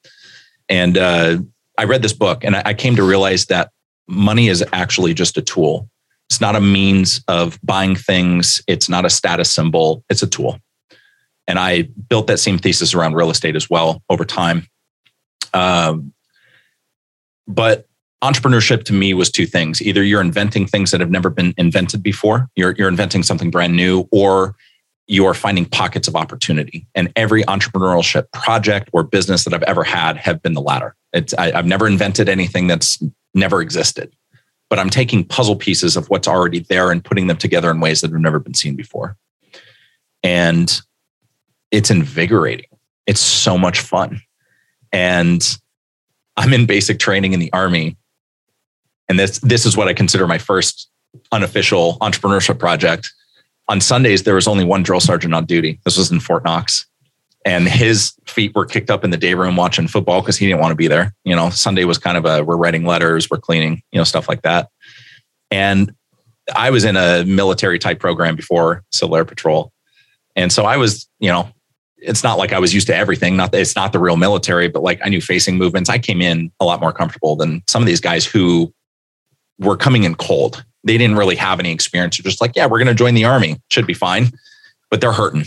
[0.69, 1.37] And uh,
[1.77, 3.71] I read this book and I came to realize that
[4.07, 5.89] money is actually just a tool.
[6.33, 8.59] It's not a means of buying things.
[8.65, 10.03] It's not a status symbol.
[10.09, 10.57] It's a tool.
[11.45, 14.65] And I built that same thesis around real estate as well over time.
[15.53, 16.11] Um,
[17.47, 17.87] but
[18.23, 22.01] entrepreneurship to me was two things either you're inventing things that have never been invented
[22.01, 24.55] before, you're, you're inventing something brand new, or
[25.05, 26.87] you're finding pockets of opportunity.
[26.95, 30.95] And every entrepreneurship project or business that I've ever had have been the latter.
[31.11, 33.03] It's, I, I've never invented anything that's
[33.35, 34.15] never existed,
[34.69, 38.01] but I'm taking puzzle pieces of what's already there and putting them together in ways
[38.01, 39.17] that have never been seen before.
[40.23, 40.81] And
[41.71, 42.67] it's invigorating.
[43.05, 44.21] It's so much fun.
[44.91, 45.57] And
[46.37, 47.97] I'm in basic training in the army.
[49.09, 50.89] And this this is what I consider my first
[51.31, 53.11] unofficial entrepreneurship project.
[53.67, 55.79] On Sundays, there was only one drill sergeant on duty.
[55.85, 56.85] This was in Fort Knox.
[57.45, 60.61] And his feet were kicked up in the day room watching football because he didn't
[60.61, 61.13] want to be there.
[61.25, 64.29] You know, Sunday was kind of a we're writing letters, we're cleaning, you know, stuff
[64.29, 64.69] like that.
[65.51, 65.93] And
[66.55, 69.71] I was in a military type program before Civil Air Patrol.
[70.35, 71.49] And so I was, you know,
[71.97, 73.37] it's not like I was used to everything.
[73.37, 75.89] Not that it's not the real military, but like I knew facing movements.
[75.89, 78.73] I came in a lot more comfortable than some of these guys who
[79.59, 80.65] were coming in cold.
[80.83, 82.17] They didn't really have any experience.
[82.17, 83.61] They're just like, yeah, we're going to join the army.
[83.69, 84.31] Should be fine.
[84.89, 85.45] But they're hurting.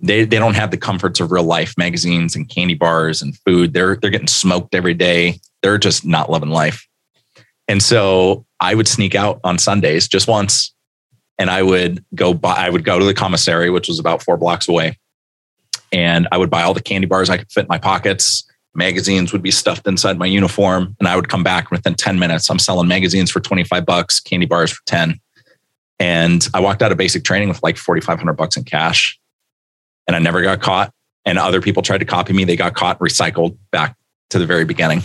[0.00, 3.72] They they don't have the comforts of real life magazines and candy bars and food.
[3.72, 5.40] They're they're getting smoked every day.
[5.62, 6.86] They're just not loving life.
[7.66, 10.72] And so I would sneak out on Sundays just once
[11.38, 14.36] and I would go buy I would go to the commissary, which was about four
[14.36, 14.96] blocks away
[15.92, 18.44] and I would buy all the candy bars I could fit in my pockets.
[18.74, 22.48] Magazines would be stuffed inside my uniform, and I would come back within 10 minutes.
[22.50, 25.18] I'm selling magazines for 25 bucks, candy bars for 10.
[25.98, 29.17] And I walked out of basic training with like 4,500 bucks in cash,
[30.08, 30.92] and I never got caught.
[31.24, 32.42] And other people tried to copy me.
[32.44, 33.96] They got caught, recycled back
[34.30, 35.02] to the very beginning.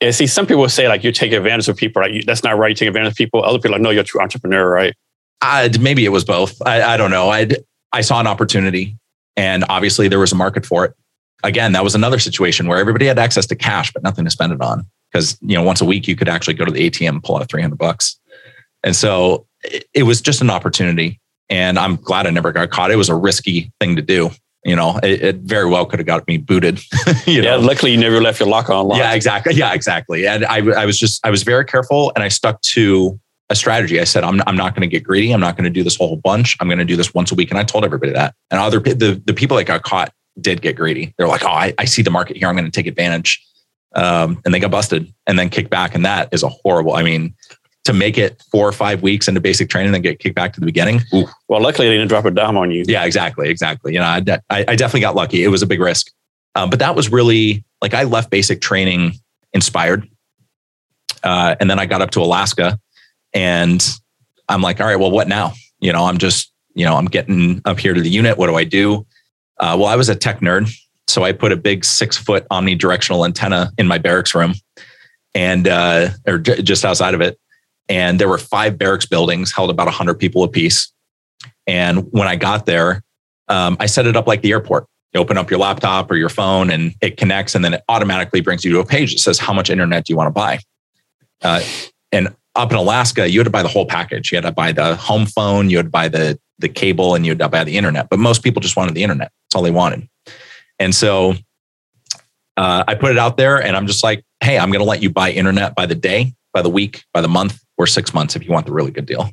[0.00, 2.24] Yeah, see, some people say like you take advantage of people, right?
[2.24, 2.70] That's not right.
[2.70, 3.44] You take advantage of people.
[3.44, 4.94] Other people are like, no, you're a true entrepreneur, right?
[5.42, 6.62] Uh, maybe it was both.
[6.64, 7.28] I, I don't know.
[7.28, 7.48] I
[7.92, 8.96] I saw an opportunity
[9.36, 10.94] and obviously there was a market for it.
[11.42, 14.52] Again, that was another situation where everybody had access to cash, but nothing to spend
[14.52, 14.86] it on.
[15.10, 17.36] Because, you know, once a week you could actually go to the ATM and pull
[17.36, 18.20] out 300 bucks.
[18.84, 21.20] And so it, it was just an opportunity.
[21.50, 22.90] And I'm glad I never got caught.
[22.90, 24.30] It was a risky thing to do
[24.64, 26.80] you know, it, it, very well could have got me booted.
[27.26, 27.60] you yeah, know?
[27.60, 28.98] luckily you never left your locker unlocked.
[28.98, 29.54] Yeah, exactly.
[29.54, 30.26] Yeah, exactly.
[30.26, 34.00] And I, I was just, I was very careful and I stuck to a strategy.
[34.00, 35.32] I said, I'm, I'm not going to get greedy.
[35.32, 36.56] I'm not going to do this whole bunch.
[36.60, 37.50] I'm going to do this once a week.
[37.50, 38.34] And I told everybody that.
[38.50, 41.14] And other the, the people that got caught did get greedy.
[41.16, 42.48] They're like, oh, I, I see the market here.
[42.48, 43.44] I'm going to take advantage.
[43.96, 45.94] Um, and they got busted and then kicked back.
[45.94, 47.34] And that is a horrible, I mean,
[47.92, 50.60] to make it four or five weeks into basic training, then get kicked back to
[50.60, 51.00] the beginning.
[51.14, 51.26] Ooh.
[51.48, 52.84] Well, luckily they didn't drop a dime on you.
[52.86, 53.48] Yeah, exactly.
[53.48, 53.92] Exactly.
[53.92, 55.42] You know, I, I, I definitely got lucky.
[55.42, 56.10] It was a big risk.
[56.54, 59.14] Um, but that was really like I left basic training
[59.52, 60.08] inspired.
[61.22, 62.78] Uh, and then I got up to Alaska
[63.32, 63.86] and
[64.48, 65.52] I'm like, all right, well, what now?
[65.80, 68.38] You know, I'm just, you know, I'm getting up here to the unit.
[68.38, 69.06] What do I do?
[69.58, 70.70] Uh, well, I was a tech nerd.
[71.08, 74.54] So I put a big six foot omnidirectional antenna in my barracks room
[75.34, 77.39] and, uh, or j- just outside of it.
[77.90, 80.92] And there were five barracks buildings, held about 100 people apiece.
[81.66, 83.02] And when I got there,
[83.48, 84.86] um, I set it up like the airport.
[85.12, 88.40] You open up your laptop or your phone and it connects, and then it automatically
[88.40, 90.60] brings you to a page that says, How much internet do you want to buy?
[91.42, 91.60] Uh,
[92.12, 94.30] and up in Alaska, you had to buy the whole package.
[94.30, 97.26] You had to buy the home phone, you had to buy the the cable, and
[97.26, 98.08] you had to buy the internet.
[98.08, 99.32] But most people just wanted the internet.
[99.44, 100.08] That's all they wanted.
[100.78, 101.34] And so
[102.56, 105.02] uh, I put it out there, and I'm just like, hey, I'm going to let
[105.02, 108.36] you buy internet by the day, by the week, by the month, or six months
[108.36, 109.30] if you want the really good deal.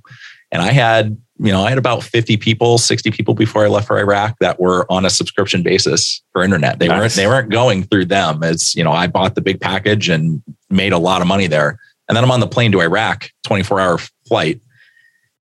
[0.52, 3.88] And I had, you know, I had about 50 people, 60 people before I left
[3.88, 6.80] for Iraq that were on a subscription basis for internet.
[6.80, 7.00] They nice.
[7.00, 8.42] weren't they weren't going through them.
[8.44, 11.78] It's, you know, I bought the big package and made a lot of money there.
[12.08, 14.62] And then I'm on the plane to Iraq, 24 hour flight.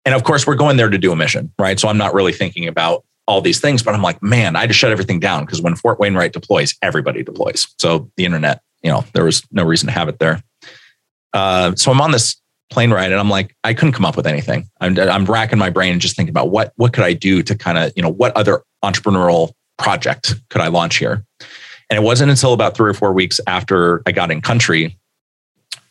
[0.04, 1.78] And of course, we're going there to do a mission, right?
[1.78, 4.78] So I'm not really thinking about all these things, but I'm like, man, I just
[4.78, 7.68] shut everything down because when Fort Wainwright deploys, everybody deploys.
[7.78, 10.42] So the internet you know, there was no reason to have it there.
[11.32, 12.36] Uh, so I'm on this
[12.72, 14.68] plane ride and I'm like, I couldn't come up with anything.
[14.80, 17.54] I'm, I'm racking my brain and just thinking about what, what could I do to
[17.54, 21.24] kind of, you know, what other entrepreneurial project could I launch here?
[21.90, 24.98] And it wasn't until about three or four weeks after I got in country,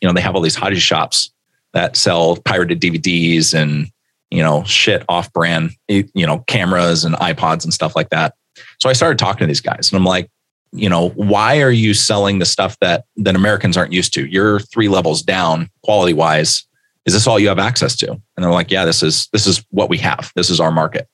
[0.01, 1.31] you know, they have all these hajji shops
[1.73, 3.87] that sell pirated DVDs and,
[4.29, 8.33] you know, shit off brand, you know, cameras and iPods and stuff like that.
[8.79, 10.29] So I started talking to these guys and I'm like,
[10.73, 14.25] you know, why are you selling the stuff that that Americans aren't used to?
[14.25, 16.65] You're three levels down quality wise.
[17.05, 18.11] Is this all you have access to?
[18.11, 20.31] And they're like, yeah, this is this is what we have.
[20.35, 21.07] This is our market.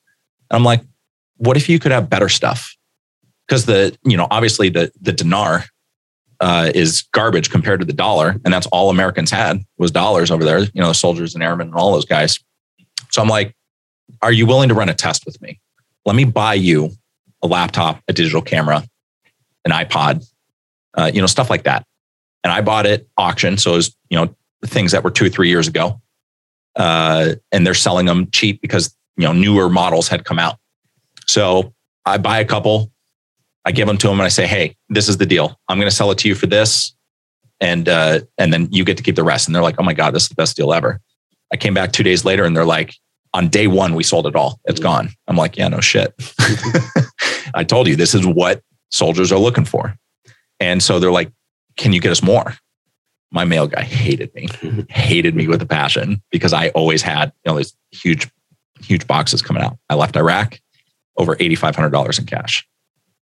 [0.50, 0.82] And I'm like,
[1.38, 2.76] what if you could have better stuff?
[3.47, 5.65] Because the, you know, obviously the the dinar
[6.39, 10.43] uh, is garbage compared to the dollar, and that's all Americans had was dollars over
[10.43, 10.60] there.
[10.60, 12.39] You know, the soldiers and airmen and all those guys.
[13.12, 13.56] So I'm like,
[14.21, 15.60] are you willing to run a test with me?
[16.06, 16.91] Let me buy you
[17.41, 18.84] a laptop, a digital camera,
[19.65, 20.26] an iPod,
[20.95, 21.86] uh, you know, stuff like that.
[22.43, 23.58] And I bought it auction.
[23.58, 26.02] So it was, you know, things that were two or three years ago.
[26.76, 30.58] Uh, and they're selling them cheap because, you know, newer models had come out.
[31.26, 31.74] So
[32.06, 32.91] I buy a couple,
[33.65, 35.60] I give them to them and I say, Hey, this is the deal.
[35.67, 36.96] I'm going to sell it to you for this.
[37.60, 39.48] And, uh, and then you get to keep the rest.
[39.48, 41.02] And they're like, Oh my God, this is the best deal ever.
[41.52, 42.93] I came back two days later and they're like,
[43.34, 44.60] on day one, we sold it all.
[44.65, 45.10] It's gone.
[45.28, 46.13] I'm like, yeah, no shit.
[47.54, 49.96] I told you this is what soldiers are looking for.
[50.60, 51.32] And so they're like,
[51.76, 52.56] can you get us more?
[53.32, 54.48] My mail guy hated me,
[54.90, 58.30] hated me with a passion because I always had, you know, these huge,
[58.82, 59.78] huge boxes coming out.
[59.90, 60.60] I left Iraq
[61.18, 62.68] over $8,500 in cash.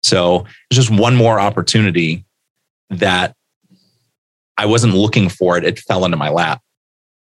[0.03, 2.25] So it's just one more opportunity
[2.91, 3.35] that
[4.57, 5.65] I wasn't looking for it.
[5.65, 6.63] It fell into my lap.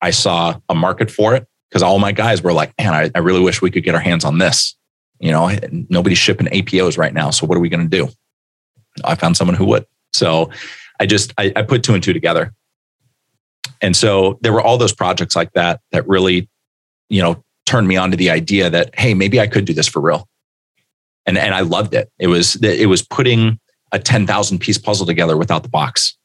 [0.01, 3.19] I saw a market for it because all my guys were like, man, I, I
[3.19, 4.77] really wish we could get our hands on this.
[5.19, 5.51] You know,
[5.89, 7.31] nobody's shipping APOs right now.
[7.31, 8.09] So what are we going to do?
[9.03, 9.87] I found someone who would.
[10.13, 10.51] So
[11.05, 12.55] I just, I, I put two and two together.
[13.83, 16.49] And so there were all those projects like that that really,
[17.11, 19.87] you know, turned me on to the idea that, hey, maybe I could do this
[19.87, 20.27] for real.
[21.27, 22.11] And, and I loved it.
[22.19, 23.61] It was, it was putting
[23.93, 26.17] a 10,000 piece puzzle together without the box.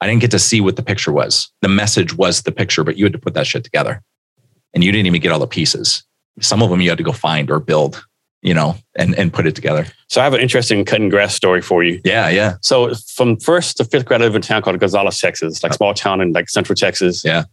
[0.00, 1.52] I didn't get to see what the picture was.
[1.62, 4.02] The message was the picture, but you had to put that shit together.
[4.74, 6.04] And you didn't even get all the pieces.
[6.40, 8.04] Some of them you had to go find or build
[8.42, 9.86] you know, and, and put it together.
[10.08, 12.00] So I have an interesting cutting grass story for you.
[12.04, 12.54] Yeah, yeah.
[12.62, 15.72] So from first to fifth grade, I lived in a town called Gonzales, Texas, like
[15.72, 17.24] uh, small town in like central Texas.
[17.24, 17.44] Yeah.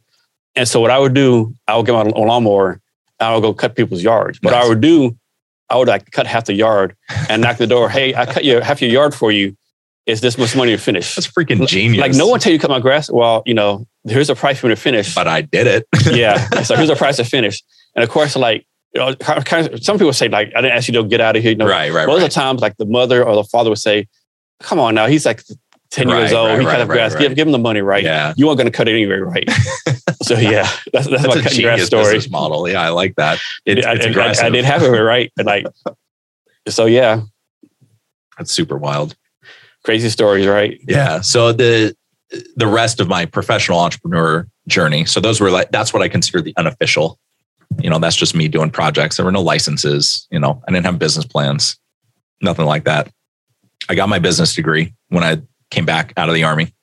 [0.56, 2.80] And so what I would do, I would get my lawnmower,
[3.20, 4.40] I would go cut people's yards.
[4.42, 4.66] What nice.
[4.66, 5.18] I would do,
[5.70, 6.96] I would like cut half the yard
[7.30, 7.90] and knock the door.
[7.90, 9.58] Hey, I cut your half your yard for you.
[10.06, 11.16] Is this much money to finish?
[11.16, 12.00] That's freaking genius.
[12.00, 13.10] Like no one tell you cut my grass.
[13.10, 15.16] Well, you know, here's a price for me to finish.
[15.16, 15.88] But I did it.
[16.12, 16.48] yeah.
[16.64, 17.64] So here's a price to finish.
[17.96, 20.88] And of course, like you know, kind of, some people say like, I didn't ask
[20.88, 21.52] you to get out of here.
[21.52, 22.08] You know, right, right.
[22.08, 22.24] Most right.
[22.24, 24.08] of the times, like the mother or the father would say,
[24.62, 25.44] "Come on now, he's like
[25.92, 26.50] 10 right, years old.
[26.50, 27.16] Right, he kind right, grass.
[27.16, 28.04] Give, give him the money, right?
[28.04, 28.34] Yeah.
[28.38, 29.50] You weren't going to cut it anyway, right?
[30.24, 32.20] so yeah, that's, that's, that's my cutting grass story.
[32.30, 32.70] model.
[32.70, 33.40] Yeah, I like that.
[33.66, 34.46] It, it's I, aggressive.
[34.46, 35.66] I, I, did have it right, and like,
[36.70, 37.22] so yeah,
[38.38, 39.16] that's super wild.
[39.84, 40.80] Crazy stories, right?
[40.88, 41.20] Yeah.
[41.22, 41.96] So the
[42.56, 45.06] the rest of my professional entrepreneur journey.
[45.06, 47.20] So those were like that's what I consider the unofficial
[47.80, 49.18] you know, that's just me doing projects.
[49.18, 51.78] There were no licenses, you know, I didn't have business plans,
[52.42, 53.12] nothing like that.
[53.90, 56.74] I got my business degree when I came back out of the army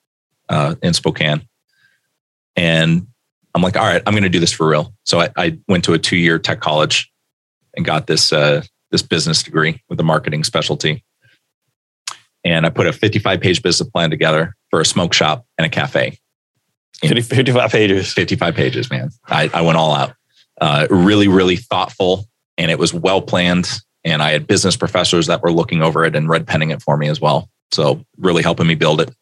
[0.49, 1.47] uh, in Spokane.
[2.55, 3.07] And
[3.55, 4.93] I'm like, all right, I'm going to do this for real.
[5.03, 7.11] So I, I went to a two year tech college
[7.75, 11.03] and got this, uh, this business degree with a marketing specialty.
[12.43, 15.69] And I put a 55 page business plan together for a smoke shop and a
[15.69, 16.19] cafe.
[17.01, 18.13] 55 pages.
[18.13, 19.09] 55 pages, man.
[19.25, 20.13] I, I went all out
[20.63, 22.25] uh, really, really thoughtful,
[22.57, 23.69] and it was well planned.
[24.05, 26.95] And I had business professors that were looking over it and red penning it for
[26.95, 27.49] me as well.
[27.73, 29.13] So really helping me build it.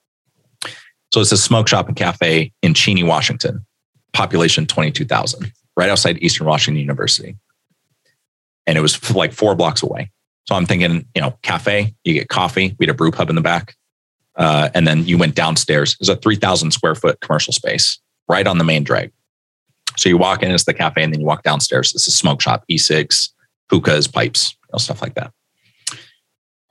[1.12, 3.66] So it's a smoke shop and cafe in Cheney, Washington,
[4.14, 7.36] population 22,000, right outside Eastern Washington University.
[8.68, 10.12] And it was like four blocks away.
[10.48, 12.76] So I'm thinking, you know, cafe, you get coffee.
[12.78, 13.76] We had a brew pub in the back.
[14.36, 15.98] Uh, and then you went downstairs.
[15.98, 18.00] There's a 3,000 square foot commercial space
[18.30, 19.12] right on the main drag.
[19.98, 21.94] So you walk in, it's the cafe, and then you walk downstairs.
[21.94, 23.30] It's a smoke shop, E6,
[23.70, 25.32] hookahs, pipes, you know, stuff like that.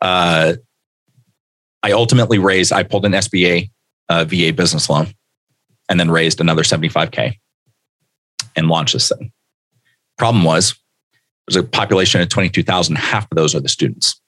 [0.01, 0.55] Uh,
[1.83, 3.71] I ultimately raised, I pulled an SBA
[4.09, 5.09] uh, VA business loan
[5.89, 7.35] and then raised another 75K
[8.57, 9.33] and launched this thing.
[10.19, 10.75] Problem was,
[11.47, 12.97] there's a population of 22,000.
[12.97, 14.21] Half of those are the students.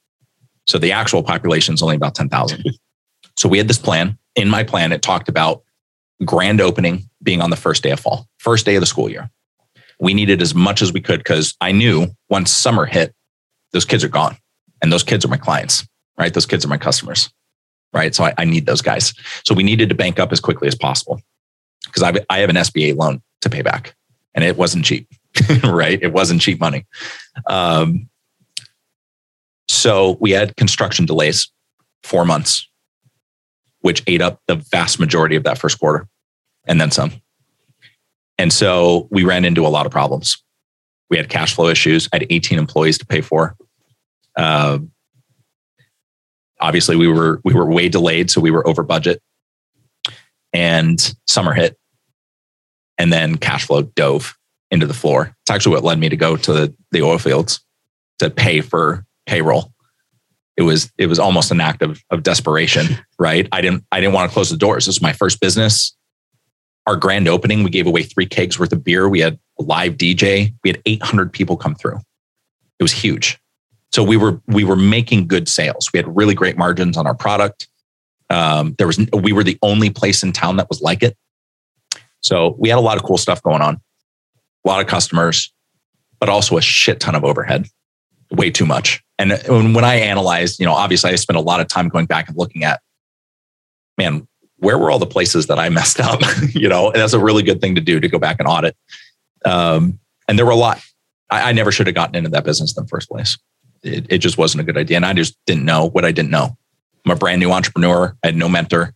[0.67, 2.65] So the actual population is only about 10,000.
[3.37, 4.19] so we had this plan.
[4.35, 5.63] In my plan, it talked about
[6.25, 9.31] grand opening being on the first day of fall, first day of the school year.
[10.01, 13.14] We needed as much as we could because I knew once summer hit,
[13.72, 14.37] those kids are gone.
[14.83, 15.87] And those kids are my clients,
[16.18, 16.35] right?
[16.35, 17.31] Those kids are my customers.
[17.92, 18.14] right?
[18.14, 19.14] So I, I need those guys.
[19.44, 21.20] So we needed to bank up as quickly as possible
[21.85, 23.94] because I, I have an SBA loan to pay back
[24.35, 25.09] and it wasn't cheap,
[25.64, 26.03] right?
[26.03, 26.87] It wasn't cheap money.
[27.48, 28.09] Um,
[29.68, 31.51] so we had construction delays,
[32.03, 32.68] four months,
[33.83, 36.09] which ate up the vast majority of that first quarter
[36.66, 37.12] and then some.
[38.38, 40.42] And so we ran into a lot of problems.
[41.11, 42.09] We had cash flow issues.
[42.12, 43.55] I had 18 employees to pay for.
[44.37, 44.79] Uh,
[46.61, 49.21] obviously, we were we were way delayed, so we were over budget.
[50.55, 51.79] And summer hit,
[52.99, 54.37] and then cash flow dove
[54.71, 55.37] into the floor.
[55.42, 57.61] It's actually what led me to go to the, the oil fields
[58.18, 59.72] to pay for payroll.
[60.57, 63.49] It was it was almost an act of, of desperation, right?
[63.53, 64.87] I didn't I didn't want to close the doors.
[64.87, 65.97] This was my first business.
[66.87, 69.09] Our grand opening, we gave away three kegs worth of beer.
[69.09, 70.53] We had a live DJ.
[70.65, 71.99] We had 800 people come through.
[72.79, 73.38] It was huge.
[73.93, 75.91] So we were we were making good sales.
[75.93, 77.69] We had really great margins on our product.
[78.31, 81.17] Um, there was we were the only place in town that was like it.
[82.21, 83.81] So we had a lot of cool stuff going on,
[84.65, 85.53] a lot of customers,
[86.19, 87.67] but also a shit ton of overhead,
[88.31, 89.03] way too much.
[89.31, 92.29] And when I analyzed, you know, obviously I spent a lot of time going back
[92.29, 92.81] and looking at,
[93.97, 96.21] man, where were all the places that I messed up?
[96.53, 98.77] you know, and that's a really good thing to do to go back and audit.
[99.45, 100.81] Um, and there were a lot.
[101.31, 103.37] I, I, never should have gotten into that business in the first place.
[103.83, 104.97] It, it just wasn't a good idea.
[104.97, 106.57] And I just didn't know what I didn't know.
[107.05, 108.17] I'm a brand new entrepreneur.
[108.23, 108.95] I had no mentor.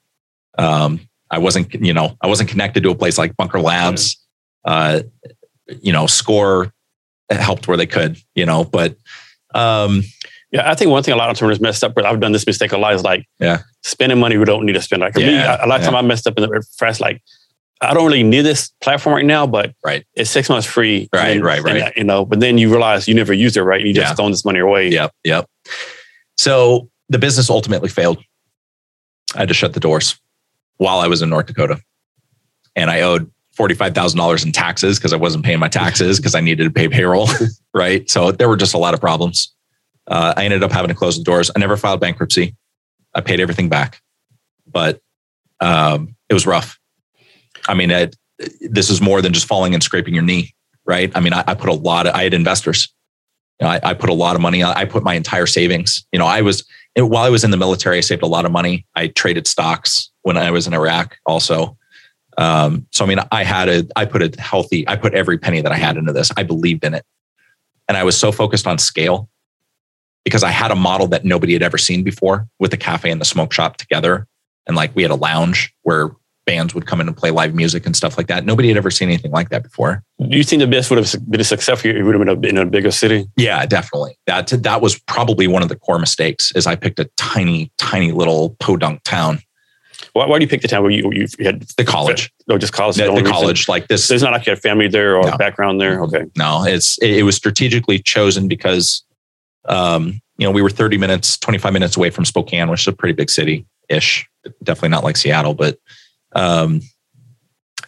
[0.57, 4.25] Um, I wasn't, you know, I wasn't connected to a place like Bunker Labs.
[4.65, 5.03] Uh,
[5.81, 6.73] you know, Score
[7.29, 8.97] helped where they could, you know, but
[9.55, 10.03] um,
[10.57, 12.47] yeah, I think one thing a lot of entrepreneurs messed up, but I've done this
[12.47, 15.01] mistake a lot, is like yeah, spending money we don't need to spend.
[15.01, 15.87] Like yeah, me, a lot of yeah.
[15.87, 17.23] time I messed up in the first, like
[17.81, 20.05] I don't really need this platform right now, but right.
[20.15, 21.09] it's six months free.
[21.13, 21.83] Right, and, right, right.
[21.83, 23.81] And, you know, but then you realize you never used it right.
[23.81, 24.15] And you just yeah.
[24.15, 24.89] thrown this money away.
[24.89, 25.47] Yep, yep.
[26.39, 28.19] So the business ultimately failed.
[29.35, 30.19] I had to shut the doors
[30.79, 31.81] while I was in North Dakota.
[32.75, 36.65] And I owed $45,000 in taxes because I wasn't paying my taxes because I needed
[36.65, 37.29] to pay payroll.
[37.75, 38.09] right.
[38.09, 39.55] So there were just a lot of problems.
[40.09, 41.51] Uh, I ended up having to close the doors.
[41.55, 42.55] I never filed bankruptcy.
[43.15, 44.03] I paid everything back,
[44.67, 45.01] but
[45.61, 46.79] um, it was rough.
[47.67, 48.11] I mean,
[48.61, 51.11] this is more than just falling and scraping your knee, right?
[51.15, 52.93] I mean, I, I put a lot of, I had investors.
[53.61, 54.63] You know, I, I, put a lot of money.
[54.63, 56.05] I put my entire savings.
[56.13, 56.65] You know, I was
[57.05, 58.87] while I was in the military, I saved a lot of money.
[58.95, 61.77] I traded stocks when I was in Iraq also.
[62.39, 65.61] Um, so I mean, I had a, I put a healthy, I put every penny
[65.63, 66.31] that I had into this.
[66.37, 67.05] I believed in it,
[67.89, 69.29] and I was so focused on scale
[70.27, 73.21] because I had a model that nobody had ever seen before with the cafe and
[73.21, 74.27] the smoke shop together,
[74.67, 76.11] and like we had a lounge where
[76.47, 78.45] bands would come in and play live music and stuff like that.
[78.45, 80.03] Nobody had ever seen anything like that before.
[80.19, 81.95] Do you think the best would have been a success for you?
[81.95, 83.29] It would have been in a bigger city.
[83.37, 84.19] Yeah, definitely.
[84.27, 86.51] That that was probably one of the core mistakes.
[86.57, 89.39] Is I picked a tiny, tiny little podunk town.
[90.13, 92.33] Why, why do you pick the town where you, you had the college?
[92.49, 92.97] No, just college.
[92.97, 94.09] The, the, the college, like this.
[94.09, 95.37] There's not like a family there or no.
[95.37, 95.99] background there.
[95.99, 96.17] Mm-hmm.
[96.17, 96.25] Okay.
[96.37, 99.05] No, it's it, it was strategically chosen because,
[99.69, 102.93] um, you know, we were 30 minutes, 25 minutes away from Spokane, which is a
[102.93, 104.29] pretty big city ish.
[104.63, 105.79] Definitely not like Seattle, but
[106.35, 106.81] um,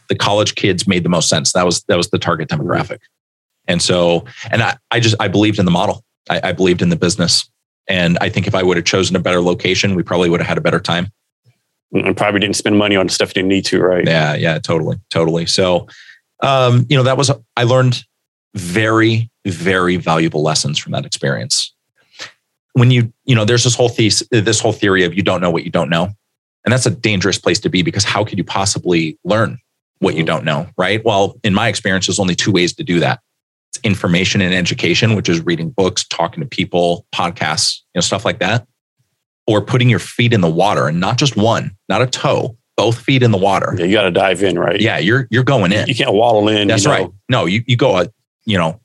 [0.09, 1.53] the college kids made the most sense.
[1.53, 2.99] That was that was the target demographic.
[3.67, 6.03] And so, and I, I just I believed in the model.
[6.31, 7.49] I, I believed in the business.
[7.87, 10.49] And I think if I would have chosen a better location, we probably would have
[10.49, 11.11] had a better time.
[11.93, 14.07] And probably didn't spend money on stuff you didn't need to, right?
[14.07, 15.47] Yeah, yeah, totally, totally.
[15.47, 15.89] So,
[16.43, 18.05] um, you know, that was I learned
[18.55, 21.75] very, very valuable lessons from that experience.
[22.73, 25.51] When you, you know, there's this whole thesis, this whole theory of you don't know
[25.51, 26.11] what you don't know.
[26.65, 29.59] And that's a dangerous place to be because how could you possibly learn
[30.01, 30.27] what you mm-hmm.
[30.27, 30.69] don't know?
[30.77, 31.05] Right.
[31.05, 33.21] Well, in my experience, there's only two ways to do that.
[33.71, 38.25] It's information and education, which is reading books, talking to people, podcasts, you know, stuff
[38.25, 38.67] like that.
[39.47, 43.01] Or putting your feet in the water and not just one, not a toe, both
[43.01, 43.75] feet in the water.
[43.79, 44.81] Yeah, you got to dive in, right?
[44.81, 45.87] Yeah, you're you're going in.
[45.89, 46.69] You can't waddle in.
[46.69, 46.97] That's you know.
[46.97, 47.11] right.
[47.31, 48.07] No, you you go, uh,
[48.49, 48.81] you know,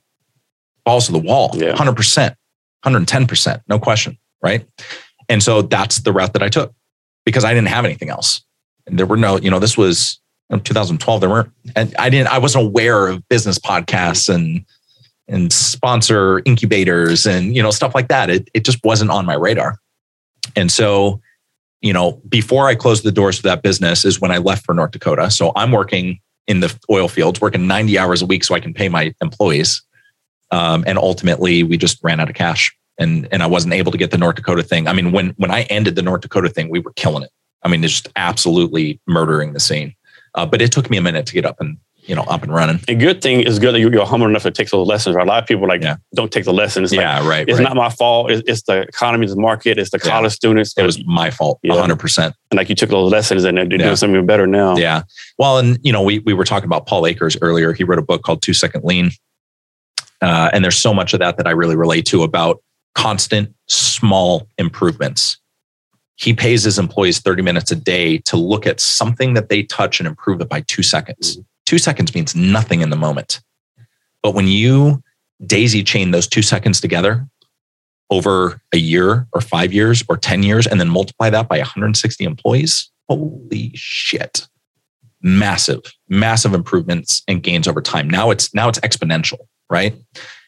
[0.83, 1.75] balls to the wall, yeah.
[1.75, 2.35] hundred percent,
[2.83, 4.67] hundred and ten percent, no question, right?
[5.29, 6.73] And so that's the route that I took
[7.25, 8.43] because I didn't have anything else.
[8.85, 10.19] And there were no, you know, this was
[10.51, 11.21] 2012.
[11.21, 14.65] There weren't, and I didn't, I wasn't aware of business podcasts and,
[15.29, 18.29] and sponsor incubators and, you know, stuff like that.
[18.29, 19.77] It, it just wasn't on my radar.
[20.57, 21.21] And so,
[21.79, 24.75] you know, before I closed the doors to that business is when I left for
[24.75, 25.31] North Dakota.
[25.31, 28.73] So I'm working in the oil fields, working 90 hours a week so I can
[28.73, 29.81] pay my employees.
[30.51, 33.97] Um, and ultimately, we just ran out of cash and and I wasn't able to
[33.97, 34.87] get the North Dakota thing.
[34.87, 37.31] I mean, when when I ended the North Dakota thing, we were killing it.
[37.63, 39.95] I mean, it's just absolutely murdering the scene.
[40.35, 42.53] Uh, but it took me a minute to get up and you know, up and
[42.53, 42.79] running.
[42.87, 45.15] A good thing is good that you- you're humble enough to take those lessons.
[45.15, 45.25] Right?
[45.25, 45.95] A lot of people like Yeah.
[46.15, 46.91] don't take the lessons.
[46.91, 47.47] It's like, yeah, right.
[47.47, 47.63] it's right.
[47.63, 48.29] not my fault.
[48.31, 50.11] It's, it's the economy, the market, it's the Yeah.
[50.11, 50.73] college students.
[50.77, 51.79] it was my fault, Yeah.
[51.79, 52.35] hundred percent.
[52.51, 54.75] and like you took those lessons and they're doing something better now.
[54.77, 55.03] Yeah.
[55.39, 57.73] Well, and you know, we we were talking about Paul Akers earlier.
[57.73, 59.11] He wrote a book called Two Second Lean,
[60.21, 62.61] uh, and there's so much of that that I really relate to about
[62.95, 65.37] constant small improvements.
[66.15, 69.99] He pays his employees 30 minutes a day to look at something that they touch
[69.99, 71.39] and improve it by two seconds.
[71.65, 73.41] Two seconds means nothing in the moment.
[74.21, 75.03] But when you
[75.45, 77.27] daisy chain those two seconds together
[78.09, 82.23] over a year or five years or 10 years, and then multiply that by 160
[82.23, 84.47] employees, holy shit.
[85.21, 88.09] Massive, massive improvements and gains over time.
[88.09, 89.39] Now it's now it's exponential,
[89.69, 89.95] right?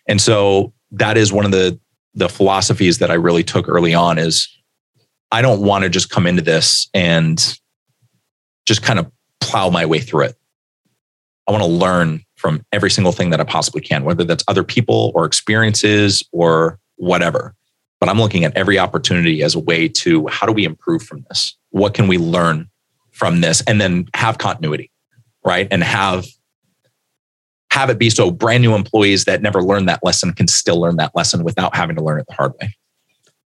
[0.08, 1.80] And so that is one of the
[2.14, 4.50] the philosophies that I really took early on is
[5.32, 7.58] I don't want to just come into this and
[8.66, 9.12] just kind of
[9.42, 10.36] plow my way through it.
[11.48, 14.64] I want to learn from every single thing that I possibly can, whether that's other
[14.64, 17.56] people or experiences or whatever.
[18.00, 21.26] But I'm looking at every opportunity as a way to how do we improve from
[21.30, 21.56] this?
[21.70, 22.70] What can we learn
[23.12, 23.62] from this?
[23.68, 24.92] And then have continuity,
[25.46, 25.68] right?
[25.72, 26.26] And have
[27.72, 30.96] have it be so brand new employees that never learned that lesson can still learn
[30.96, 32.74] that lesson without having to learn it the hard way.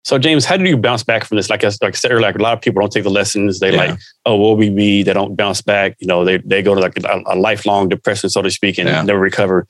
[0.03, 1.49] So James, how do you bounce back from this?
[1.49, 3.59] Like I, like I said earlier, like a lot of people don't take the lessons.
[3.59, 3.77] They Yeah.
[3.91, 5.03] like, oh, will we be?
[5.03, 5.95] They don't bounce back.
[5.99, 8.89] You know, they they go to like a, a lifelong depression, so to speak, and
[8.89, 9.03] Yeah.
[9.03, 9.67] never recover.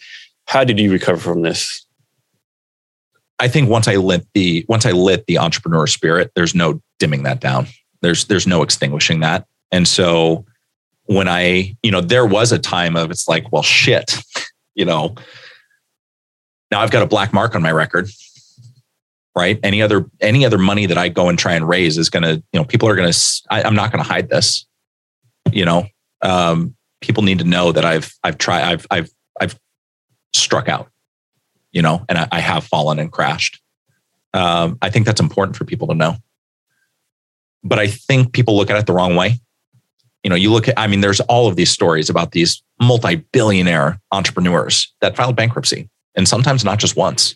[0.47, 1.86] How did you recover from this?
[3.39, 7.23] I think once I lit the once I lit the entrepreneur spirit, there's no dimming
[7.23, 7.67] that down.
[8.01, 9.45] There's there's no extinguishing that.
[9.71, 10.45] And so
[11.05, 14.15] when I, you know, there was a time of it's like, well, shit,
[14.75, 15.15] you know,
[16.69, 18.09] now I've got a black mark on my record.
[19.36, 19.59] Right.
[19.63, 22.59] Any other any other money that I go and try and raise is gonna, you
[22.59, 23.13] know, people are gonna.
[23.49, 24.65] I, I'm not gonna hide this.
[25.51, 25.88] You know,
[26.21, 29.09] um, people need to know that I've I've tried I've I've
[29.39, 29.59] I've
[30.34, 30.91] struck out
[31.71, 33.61] you know, and I, I have fallen and crashed.
[34.34, 36.15] Um, I think that's important for people to know.
[37.63, 39.39] But I think people look at it the wrong way.
[40.23, 43.15] You know, you look at, I mean, there's all of these stories about these multi
[43.15, 47.36] billionaire entrepreneurs that filed bankruptcy, and sometimes not just once.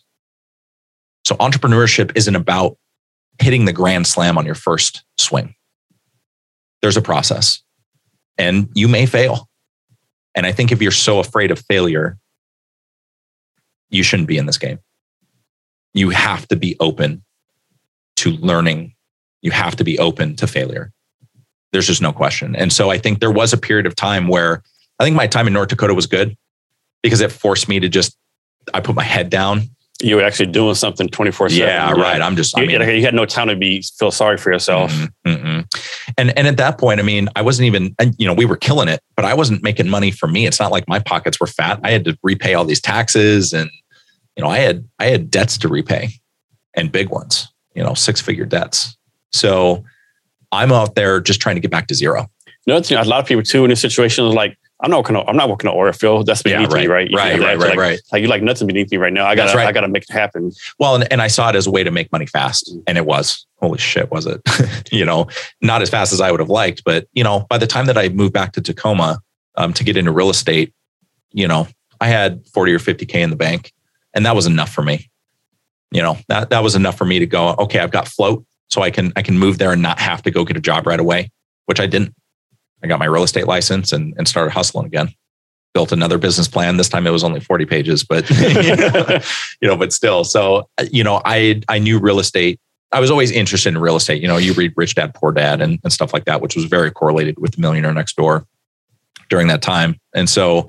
[1.26, 2.78] So, entrepreneurship isn't about
[3.42, 5.56] hitting the grand slam on your first swing.
[6.82, 7.62] There's a process,
[8.38, 9.50] and you may fail.
[10.36, 12.18] And I think if you're so afraid of failure,
[13.90, 14.80] you shouldn't be in this game.
[15.94, 17.24] You have to be open
[18.18, 18.94] to learning.
[19.42, 20.92] You have to be open to failure.
[21.72, 22.56] There's just no question.
[22.56, 24.62] And so I think there was a period of time where
[25.00, 26.36] I think my time in North Dakota was good
[27.02, 28.18] because it forced me to just,
[28.74, 29.70] I put my head down.
[30.02, 31.68] You were actually doing something twenty four seven.
[31.68, 32.22] Yeah, right.
[32.22, 34.92] I'm just, I You, mean, you had no time to be feel sorry for yourself.
[34.92, 36.14] Mm-mm, mm-mm.
[36.18, 38.58] And and at that point, I mean, I wasn't even, and, you know, we were
[38.58, 40.46] killing it, but I wasn't making money for me.
[40.46, 41.80] It's not like my pockets were fat.
[41.84, 43.72] I had to repay all these taxes, and
[44.36, 46.10] you know, I had I had debts to repay,
[46.74, 47.48] and big ones.
[47.74, 48.98] You know, six figure debts.
[49.32, 49.86] So
[50.52, 52.28] I'm out there just trying to get back to zero.
[52.68, 55.16] Another thing, a lot of people too in this situation is like, I'm not working.
[55.16, 56.26] On, I'm not working on oil field.
[56.26, 57.10] That's beneath me, right?
[57.10, 57.48] You right, feel that?
[57.48, 58.00] right, right, like, right.
[58.12, 59.26] Like you like nothing beneath me right now.
[59.26, 59.68] I got right.
[59.68, 60.52] I got to make it happen.
[60.80, 63.06] Well, and, and I saw it as a way to make money fast, and it
[63.06, 63.46] was.
[63.62, 64.42] Holy shit, was it?
[64.92, 65.28] you know,
[65.62, 67.98] not as fast as I would have liked, but you know, by the time that
[67.98, 69.20] I moved back to Tacoma
[69.56, 70.74] um, to get into real estate,
[71.32, 71.68] you know,
[72.02, 73.72] I had forty or fifty k in the bank,
[74.14, 75.10] and that was enough for me.
[75.92, 77.56] You know, that that was enough for me to go.
[77.60, 80.32] Okay, I've got float, so I can I can move there and not have to
[80.32, 81.32] go get a job right away,
[81.66, 82.14] which I didn't.
[82.86, 85.10] I got my real estate license and and started hustling again.
[85.74, 86.78] Built another business plan.
[86.78, 88.30] This time it was only forty pages, but
[89.62, 90.24] you know, but still.
[90.24, 92.60] So, you know, I I knew real estate.
[92.92, 94.22] I was always interested in real estate.
[94.22, 96.66] You know, you read Rich Dad Poor Dad and, and stuff like that, which was
[96.66, 98.46] very correlated with the Millionaire Next Door
[99.28, 100.00] during that time.
[100.14, 100.68] And so,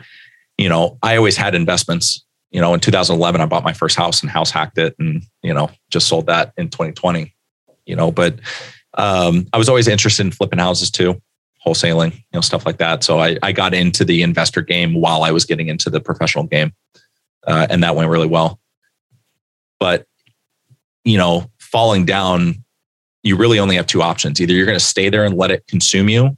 [0.56, 2.24] you know, I always had investments.
[2.50, 5.52] You know, in 2011, I bought my first house and house hacked it, and you
[5.52, 7.34] know, just sold that in 2020.
[7.84, 8.40] You know, but
[8.94, 11.20] um, I was always interested in flipping houses too,
[11.66, 13.02] wholesaling, you know, stuff like that.
[13.02, 16.44] So I I got into the investor game while I was getting into the professional
[16.44, 16.72] game,
[17.46, 18.60] uh, and that went really well.
[19.80, 20.06] But
[21.04, 22.64] you know, falling down,
[23.22, 24.40] you really only have two options.
[24.40, 26.36] Either you're going to stay there and let it consume you,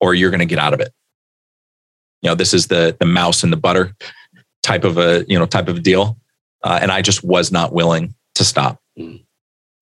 [0.00, 0.92] or you're going to get out of it.
[2.22, 3.94] You know, this is the the mouse and the butter
[4.62, 6.18] type of a you know type of a deal,
[6.62, 8.80] uh, and I just was not willing to stop.
[8.98, 9.24] Mm.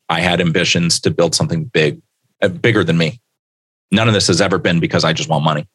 [0.08, 2.00] I had ambitions to build something big,
[2.42, 3.20] uh, bigger than me.
[3.95, 5.66] None of this has ever been because I just want money.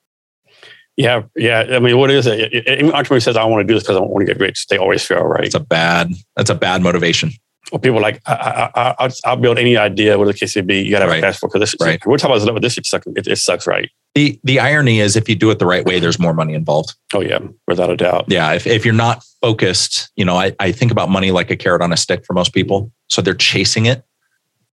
[0.97, 1.65] Yeah, yeah.
[1.72, 2.51] I mean, what is it?
[2.67, 4.78] Any entrepreneur says, "I want to do this because I want to get rich." They
[4.78, 5.45] always fail, right?
[5.45, 6.11] It's a bad.
[6.36, 7.32] That's a bad motivation.
[7.72, 10.55] Or people are like, I, I, I, I'll, I'll build any idea, whatever the case
[10.55, 10.82] may be.
[10.82, 11.20] You got to have Right.
[11.20, 11.76] a cash flow because this.
[11.80, 12.03] Right.
[12.05, 13.07] We're talking about this, but this shit sucks.
[13.15, 13.89] It, it sucks, right?
[14.15, 16.95] the the irony is if you do it the right way, there's more money involved.
[17.13, 18.26] Oh yeah, without a doubt.
[18.28, 18.51] Yeah.
[18.53, 21.82] If if you're not focused, you know, I, I think about money like a carrot
[21.82, 22.91] on a stick for most people.
[23.07, 24.03] So they're chasing it.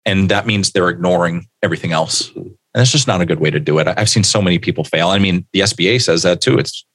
[0.06, 2.32] And that means they're ignoring everything else.
[2.36, 3.88] And it's just not a good way to do it.
[3.88, 5.08] I've seen so many people fail.
[5.10, 6.58] I mean, the SBA says that too.
[6.60, 6.86] It's,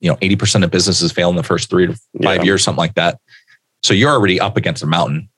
[0.00, 2.42] you know, 80% of businesses fail in the first three to five Yeah.
[2.44, 3.18] years, something like that.
[3.82, 5.28] So you're already up against a mountain,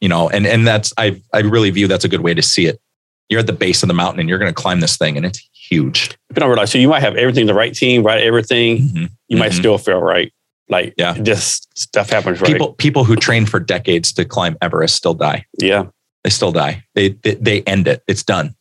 [0.00, 2.66] you know, and, and that's, I, I really view that's a good way to see
[2.66, 2.80] it.
[3.28, 5.26] You're at the base of the mountain and you're going to climb this thing and
[5.26, 6.10] it's huge.
[6.28, 6.70] People don't realize.
[6.70, 8.78] So you might have everything, the right team, right everything.
[8.88, 9.10] Mhm.
[9.28, 9.58] You might Mhm.
[9.58, 10.32] still fail, right?
[10.68, 11.14] Like Yeah.
[11.18, 12.50] just stuff happens, right?
[12.50, 15.44] People, people who train for decades to climb Everest still die.
[15.60, 15.84] yeah.
[16.26, 16.82] They still die.
[16.96, 18.02] They, they they end it.
[18.08, 18.56] It's done.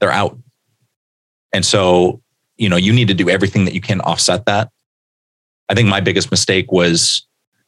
[0.00, 0.38] They're out.
[1.52, 2.22] And so,
[2.56, 4.70] you know, you need to do everything that you can offset that.
[5.68, 7.26] I think my biggest mistake was,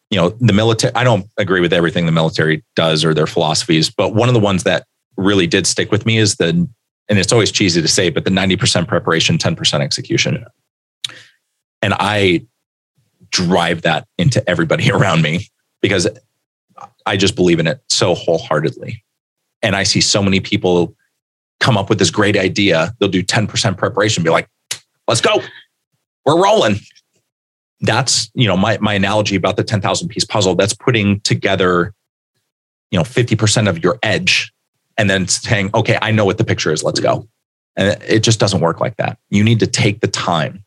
[0.09, 0.95] you know, the military.
[0.95, 4.41] I don't agree with everything the military does or their philosophies, but one of the
[4.41, 4.87] ones that
[5.19, 8.31] really did stick with me is the, and it's always cheesy to say, but the
[8.31, 10.47] 90% preparation, 10% execution.
[11.83, 12.47] And I
[13.29, 15.49] drive that into everybody around me
[15.83, 16.09] because
[17.05, 19.05] I just believe in it so wholeheartedly.
[19.63, 20.95] And I see so many people
[21.61, 22.95] come up with this great idea.
[22.99, 24.49] They'll do 10% preparation, be like,
[25.07, 25.41] let's go.
[26.25, 26.77] We're rolling.
[27.81, 30.55] That's, you know, my, my analogy about the 10,000 piece puzzle.
[30.55, 31.95] That's putting together,
[32.91, 34.53] you know, 50% of your edge
[34.99, 36.83] and then saying, okay, I know what the picture is.
[36.83, 37.29] Let's go.
[37.77, 39.19] And it just doesn't work like that.
[39.31, 40.65] You need to take the time.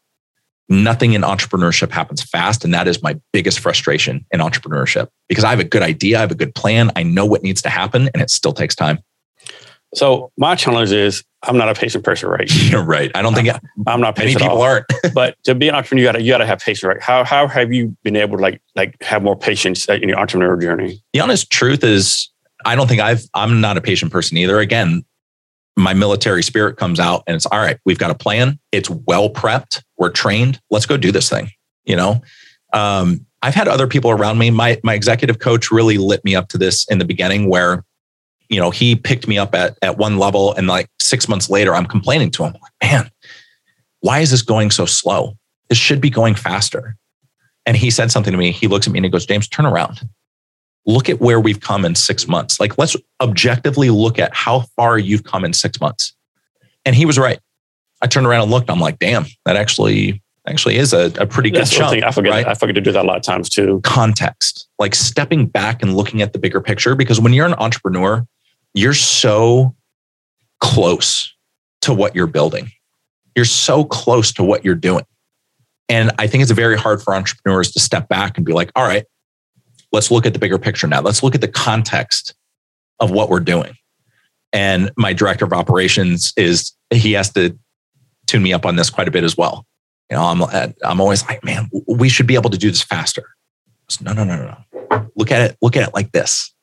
[0.68, 2.64] Nothing in entrepreneurship happens fast.
[2.64, 6.22] And that is my biggest frustration in entrepreneurship because I have a good idea, I
[6.22, 9.00] have a good plan, I know what needs to happen, and it still takes time.
[9.94, 12.52] So my challenge is I'm not a patient person, right?
[12.70, 13.12] You're right.
[13.16, 13.50] I don't think
[13.88, 14.42] I'm not patient.
[14.42, 14.86] many people aren't.
[15.14, 17.02] but to be an entrepreneur, you gotta you gotta have patience, right?
[17.02, 20.62] How how have you been able to like like have more patience in your entrepreneurial
[20.62, 21.02] journey?
[21.14, 22.30] the honest truth is,
[22.66, 24.60] I don't think I've, I'm not a patient person either.
[24.60, 25.06] Again,
[25.76, 28.60] my military spirit comes out and it's all right, we've got a plan.
[28.72, 29.84] It's well prepped.
[29.98, 30.62] We're trained.
[30.70, 31.50] Let's go do this thing.
[31.84, 32.22] You know,
[32.74, 34.50] um, I've had other people around me.
[34.52, 37.84] My, my executive coach really lit me up to this in the beginning where,
[38.50, 41.76] you know, he picked me up at, at one level and like six months later,
[41.76, 43.12] I'm complaining to him, like, man,
[44.00, 45.38] why is this going so slow?
[45.70, 46.96] This should be going faster.
[47.66, 48.52] And he said something to me.
[48.52, 50.08] He looks at me and he goes, James, turn around
[50.86, 52.60] look at where we've come in six months.
[52.60, 56.14] Like, let's objectively look at how far you've come in six months.
[56.86, 57.40] And he was right.
[58.02, 58.70] I turned around and looked.
[58.70, 61.92] I'm like, damn, that actually actually is a, a pretty good That's one chunk.
[61.94, 62.32] thing I forget.
[62.32, 62.48] right?
[62.48, 63.82] I forget to do that a lot of times too.
[63.84, 66.94] Context, like stepping back and looking at the bigger picture.
[66.94, 68.28] Because when you're an entrepreneur,
[68.76, 69.76] you're so
[70.60, 71.34] close
[71.82, 72.70] to what you're building.
[73.36, 75.06] You're so close to what you're doing.
[75.90, 78.86] And I think it's very hard for entrepreneurs to step back and be like, all
[78.88, 79.06] right,
[79.96, 81.02] let's look at the bigger picture now.
[81.02, 82.36] Let's look at the context
[83.00, 83.74] of what we're doing.
[84.54, 87.58] And my director of operations is he has to
[88.28, 89.66] tune me up on this quite a bit as well.
[90.10, 93.24] You know, I'm I'm always like, man, we should be able to do this faster.
[94.02, 94.58] No, no, no, no,
[94.92, 95.10] no.
[95.16, 95.58] Look at it.
[95.62, 96.54] Look at it like this.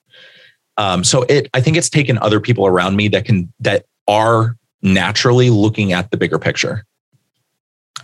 [0.77, 4.57] Um, so it, I think it's taken other people around me that can that are
[4.83, 6.85] naturally looking at the bigger picture.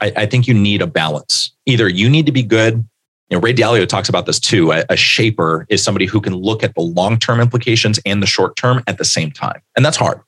[0.01, 1.55] I, I think you need a balance.
[1.67, 2.87] Either you need to be good
[3.29, 4.73] you know, Ray Dalio talks about this too.
[4.73, 8.27] A, a shaper is somebody who can look at the long term implications and the
[8.27, 9.61] short term at the same time.
[9.77, 10.21] And that's hard.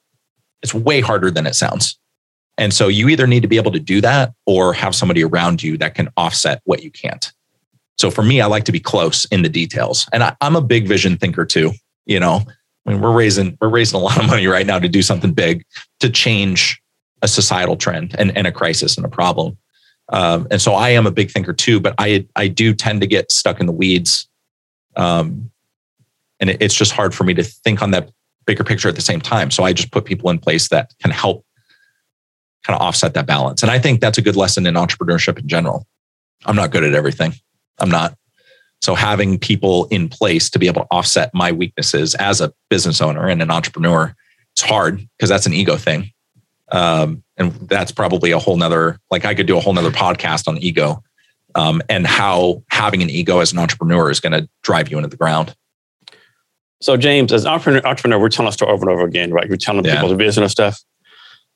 [0.62, 1.98] It's way harder than it sounds.
[2.58, 5.62] And so you either need to be able to do that or have somebody around
[5.62, 7.32] you that can offset what you can't.
[7.96, 10.06] So for me, I like to be close in the details.
[10.12, 11.72] And I, I'm a big vision thinker too.
[12.04, 12.42] You know,
[12.86, 15.32] I mean, we're raising we're raising a lot of money right now to do something
[15.32, 15.64] big
[16.00, 16.82] to change
[17.22, 19.56] a societal trend and, and a crisis and a problem.
[20.10, 23.06] Um, and so I am a big thinker too, but I I do tend to
[23.06, 24.28] get stuck in the weeds,
[24.96, 25.50] um,
[26.40, 28.10] and it, it's just hard for me to think on that
[28.46, 29.50] bigger picture at the same time.
[29.50, 31.44] So I just put people in place that can help
[32.66, 33.62] kind of offset that balance.
[33.62, 35.86] And I think that's a good lesson in entrepreneurship in general.
[36.46, 37.34] I'm not good at everything.
[37.78, 38.16] I'm not.
[38.82, 43.00] So having people in place to be able to offset my weaknesses as a business
[43.00, 44.14] owner and an entrepreneur,
[44.52, 46.10] it's hard because that's an ego thing.
[46.72, 50.46] Um, and that's probably a whole nother, like I could do a whole nother podcast
[50.46, 51.02] on ego
[51.54, 55.08] um, and how having an ego as an entrepreneur is going to drive you into
[55.08, 55.54] the ground.
[56.80, 59.46] So James, as an entrepreneur, entrepreneur, we're telling a story over and over again, right?
[59.46, 59.96] You're telling Yeah.
[59.96, 60.80] people the vision and stuff.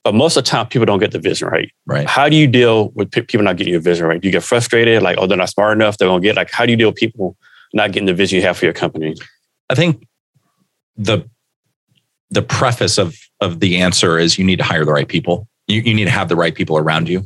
[0.02, 1.70] But most of the time, people don't get the vision right.
[1.86, 2.06] Right.
[2.06, 4.20] How do you deal with people not getting your vision right?
[4.20, 5.02] Do you get frustrated?
[5.02, 5.96] Like, oh, they're not smart enough.
[5.96, 7.38] They're going to get like, how do you deal with people
[7.72, 9.14] not getting the vision you have for your company?
[9.70, 10.06] I think
[10.96, 11.28] the
[12.30, 15.46] the preface of of the answer is you need to hire the right people.
[15.68, 17.22] You, you need to have the right people around you,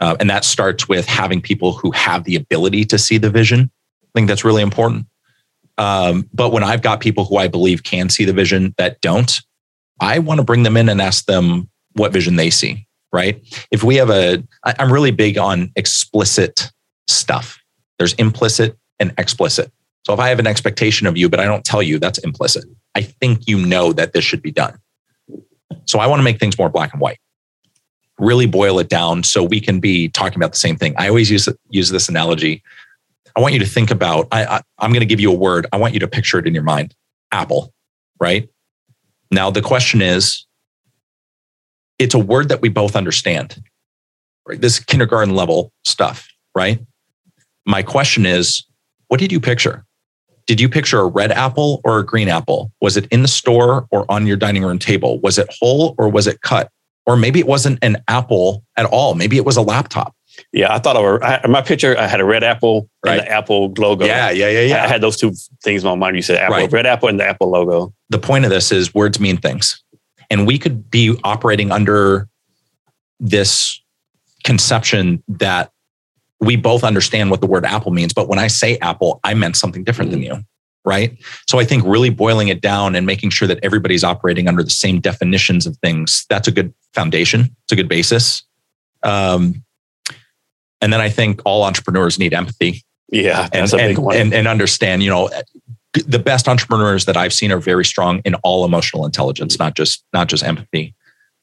[0.00, 3.70] uh, and that starts with having people who have the ability to see the vision.
[4.04, 5.06] I think that's really important.
[5.78, 9.40] Um, but when I've got people who I believe can see the vision that don't,
[10.00, 12.86] I want to bring them in and ask them what vision they see.
[13.16, 13.40] right?
[13.70, 16.70] If we have a, I, I'm really big on explicit
[17.08, 17.58] stuff.
[17.98, 19.72] There's implicit and explicit.
[20.06, 22.64] So if I have an expectation of you, but I don't tell you, that's implicit.
[22.94, 24.78] I think you know that this should be done.
[25.84, 27.18] So I want to make things more black and white.
[28.18, 30.94] Really boil it down so we can be talking about the same thing.
[30.96, 32.62] I always use use this analogy.
[33.36, 34.28] I want you to think about.
[34.32, 35.66] I, I I'm going to give you a word.
[35.72, 36.94] I want you to picture it in your mind.
[37.32, 37.72] Apple,
[38.18, 38.48] right?
[39.30, 40.46] Now the question is,
[41.98, 43.62] it's a word that we both understand.
[44.46, 44.60] Right?
[44.60, 46.80] This kindergarten level stuff, right?
[47.66, 48.64] My question is,
[49.08, 49.85] what did you picture?
[50.46, 52.72] Did you picture a red apple or a green apple?
[52.80, 55.18] Was it in the store or on your dining room table?
[55.20, 56.70] Was it whole or was it cut?
[57.04, 59.14] Or maybe it wasn't an apple at all.
[59.14, 60.14] Maybe it was a laptop.
[60.52, 61.96] Yeah, I thought of a, I, my picture.
[61.98, 63.18] I had a red apple right.
[63.18, 64.04] and the Apple logo.
[64.04, 64.84] Yeah, yeah, yeah, yeah.
[64.84, 65.32] I had those two
[65.62, 66.16] things in my mind.
[66.16, 66.72] You said Apple, right.
[66.72, 67.92] red apple, and the Apple logo.
[68.10, 69.82] The point of this is words mean things,
[70.30, 72.28] and we could be operating under
[73.18, 73.80] this
[74.44, 75.70] conception that
[76.40, 78.12] we both understand what the word apple means.
[78.12, 80.22] But when I say apple, I meant something different mm-hmm.
[80.22, 80.44] than you.
[80.84, 81.18] Right.
[81.48, 84.70] So I think really boiling it down and making sure that everybody's operating under the
[84.70, 87.56] same definitions of things, that's a good foundation.
[87.64, 88.44] It's a good basis.
[89.02, 89.64] Um,
[90.80, 92.84] and then I think all entrepreneurs need empathy.
[93.08, 93.48] Yeah.
[93.52, 95.28] And, and, and, and understand, you know,
[95.92, 100.04] the best entrepreneurs that I've seen are very strong in all emotional intelligence, not just,
[100.12, 100.94] not just empathy.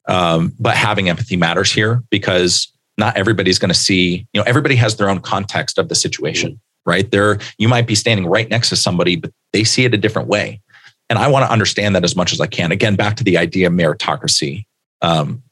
[0.08, 4.76] Um, but having empathy matters here because not everybody's going to see, you know, everybody
[4.76, 7.10] has their own context of the situation, right?
[7.10, 10.28] There, you might be standing right next to somebody, but they see it a different
[10.28, 10.62] way.
[11.10, 12.72] And I want to understand that as much as I can.
[12.72, 14.66] Again, back to the idea of meritocracy,
[15.02, 15.44] um,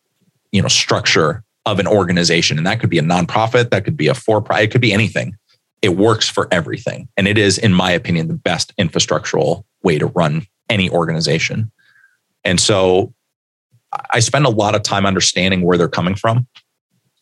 [0.52, 2.58] you know, structure of an organization.
[2.58, 4.94] And that could be a nonprofit, that could be a for profit, it could be
[4.94, 5.36] anything.
[5.82, 7.08] It works for everything.
[7.18, 11.72] And it is, in my opinion, the best infrastructural way to run any organization.
[12.44, 13.14] And so
[14.12, 16.48] I spend a lot of time understanding where they're coming from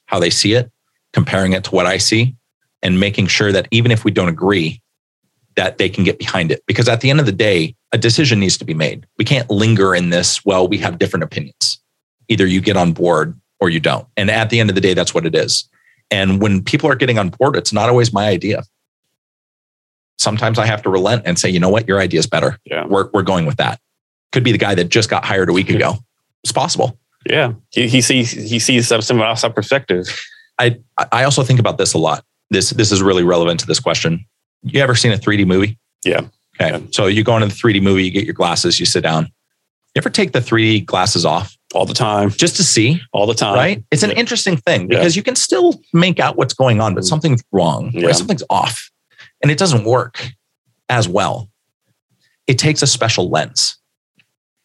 [0.10, 0.72] how they see it,
[1.14, 2.36] comparing it to what I see,
[2.82, 4.82] and making sure that even if we don't agree,
[5.56, 6.64] that they can get behind it.
[6.66, 9.06] Because at the end of the day, a decision needs to be made.
[9.20, 11.80] We can't linger in this, well, we have different opinions.
[12.28, 14.08] Either you get on board or you don't.
[14.18, 15.70] And at the end of the day, that's what it is.
[16.10, 18.64] And when people are getting on board, it's not always my idea.
[20.18, 22.58] Sometimes I have to relent and say, you know what, your idea is better.
[22.66, 22.88] Yeah.
[22.88, 23.80] We're, we're going with that.
[24.32, 25.98] Could be the guy that just got hired a week ago.
[26.44, 26.98] It's possible.
[27.28, 30.08] Yeah, he, he sees he sees some outside uh, perspective.
[30.58, 30.80] I
[31.12, 32.24] I also think about this a lot.
[32.50, 34.26] This this is really relevant to this question.
[34.64, 35.78] You ever seen a 3D movie?
[36.04, 36.22] Yeah.
[36.60, 36.72] Okay.
[36.72, 36.80] Yeah.
[36.92, 39.26] So you go into the 3D movie, you get your glasses, you sit down.
[39.96, 41.56] You ever take the 3D glasses off?
[41.74, 42.30] All the time.
[42.30, 43.02] Just to see?
[43.14, 43.56] All the time.
[43.56, 43.84] Right?
[43.92, 44.18] It's an yeah.
[44.18, 45.20] interesting thing because yeah.
[45.20, 47.08] you can still make out what's going on, but mm.
[47.08, 47.92] something's wrong.
[47.96, 48.16] Right?
[48.16, 48.90] Something's off.
[49.42, 50.32] And it doesn't work
[50.90, 51.50] as well.
[52.48, 53.79] It takes a special lens.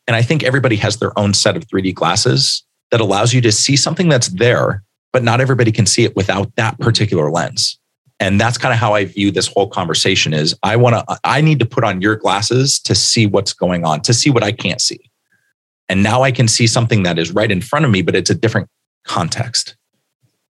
[0.07, 3.53] And I think everybody has their own set of 3D glasses that allows you to
[3.53, 4.83] see something that's there,
[5.13, 6.85] but not everybody can see it without that mm-hmm.
[6.85, 7.79] particular lens.
[8.21, 11.41] And that's kind of how I view this whole conversation is I want to I
[11.41, 14.53] need to put on your glasses to see what's going on, to see what I
[14.53, 15.11] can't see.
[15.89, 18.31] And now I can see something that is right in front of me, but it's
[18.31, 18.69] a different
[19.05, 19.77] context.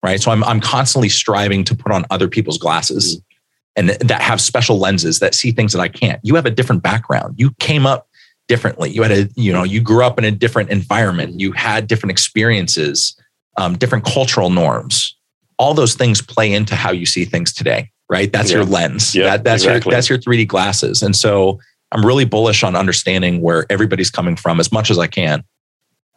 [0.04, 0.22] Right?
[0.22, 3.90] So I'm I'm constantly striving to put on other people's glasses mm-hmm.
[3.90, 6.20] and that have special lenses that see things that I can't.
[6.24, 7.36] You have a different background.
[7.38, 8.10] You came up
[8.48, 8.90] differently.
[8.90, 11.40] You had a, you know, you grew up in a different environment.
[11.40, 13.16] You had different experiences,
[13.58, 15.16] um, different cultural norms.
[15.58, 18.32] All those things play into how you see things today, right?
[18.32, 18.58] That's yeah.
[18.58, 19.16] your lens.
[19.16, 19.92] Yeah, that, that's exactly.
[19.92, 21.02] your that's your 3D glasses.
[21.04, 21.60] And so
[21.92, 25.44] I'm really bullish on understanding where everybody's coming from as much as I can,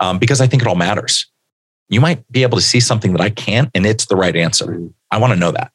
[0.00, 1.26] um, because I think it all matters.
[1.88, 4.66] You might be able to see something that I can't, and it's the right answer.
[4.66, 4.94] Mm.
[5.10, 5.70] I want to know that.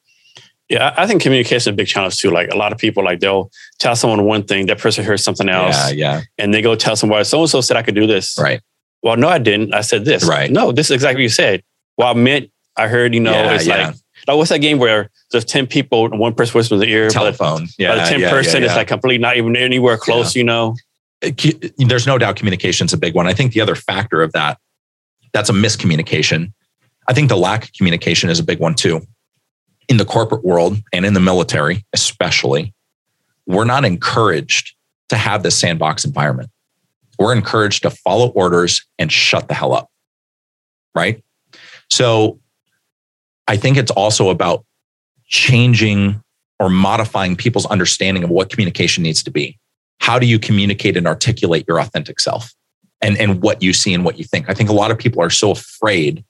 [0.72, 2.30] Yeah, I think communication is a big challenge too.
[2.30, 5.50] Like a lot of people, like they'll tell someone one thing, that person hears something
[5.50, 5.92] else.
[5.92, 6.22] Yeah, yeah.
[6.38, 8.38] And they go tell someone, so and so said I could do this.
[8.40, 8.62] Right.
[9.02, 9.74] Well, no, I didn't.
[9.74, 10.26] I said this.
[10.26, 10.50] Right.
[10.50, 11.62] No, this is exactly what you said.
[11.98, 13.88] Well, I meant, I heard, you know, yeah, it's yeah.
[13.88, 13.96] like,
[14.26, 17.10] like, what's that game where there's 10 people and one person whispers in the ear?
[17.10, 17.64] Telephone.
[17.64, 17.94] But, yeah.
[17.94, 20.74] But the 10 yeah, person yeah, is like completely not even anywhere close, you know?
[21.22, 21.32] Uh,
[21.86, 23.26] there's no doubt communication's a big one.
[23.26, 24.58] I think the other factor of that,
[25.34, 26.50] that's a miscommunication.
[27.08, 29.06] I think the lack of communication is a big one too
[29.92, 32.72] in the corporate world and in the military, especially,
[33.46, 34.74] we're not encouraged
[35.10, 36.48] to have this sandbox environment.
[37.18, 39.90] We're encouraged to follow orders and shut the hell up.
[40.94, 41.22] Right.
[41.90, 42.40] So
[43.46, 44.64] I think it's also about
[45.26, 46.22] changing
[46.58, 49.58] or modifying people's understanding of what communication needs to be.
[50.00, 52.54] How do you communicate and articulate your authentic self
[53.02, 54.48] and, and what you see and what you think?
[54.48, 56.24] I think a lot of people are so afraid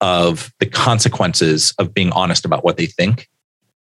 [0.00, 3.28] of the consequences of being honest about what they think.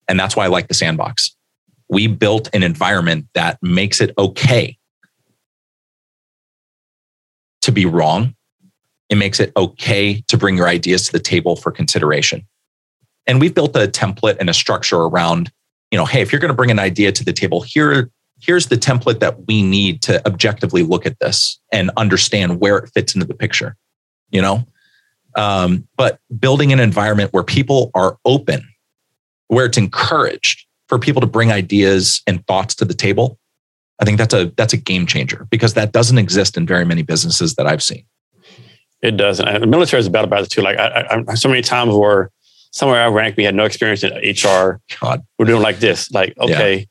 [0.08, 1.36] And that's why I like the sandbox.
[1.88, 4.78] We built an environment that makes it okay
[7.62, 8.34] to be wrong
[9.08, 12.46] It makes it okay to bring your ideas to the table for consideration.
[13.26, 15.50] And we've built a template and a structure around,
[15.90, 18.66] you know, hey, if you're going to bring an idea to the table, here, here's
[18.66, 23.14] the template that we need to objectively look at this and understand where it fits
[23.14, 23.76] into the picture,
[24.30, 24.66] you know?
[25.38, 28.68] Um, but building an environment where people are open,
[29.46, 33.38] where it's encouraged for people to bring ideas and thoughts to the table,
[34.00, 37.02] I think that's a that's a game changer because that doesn't exist in very many
[37.02, 38.04] businesses that I've seen.
[39.00, 39.46] It doesn't.
[39.46, 40.62] And the military is bad about it too.
[40.62, 42.30] Like I, I, so many times where
[42.72, 44.80] somewhere I ranked, we had no experience in HR.
[45.00, 46.10] God, we're doing like this.
[46.10, 46.84] Like okay, yeah.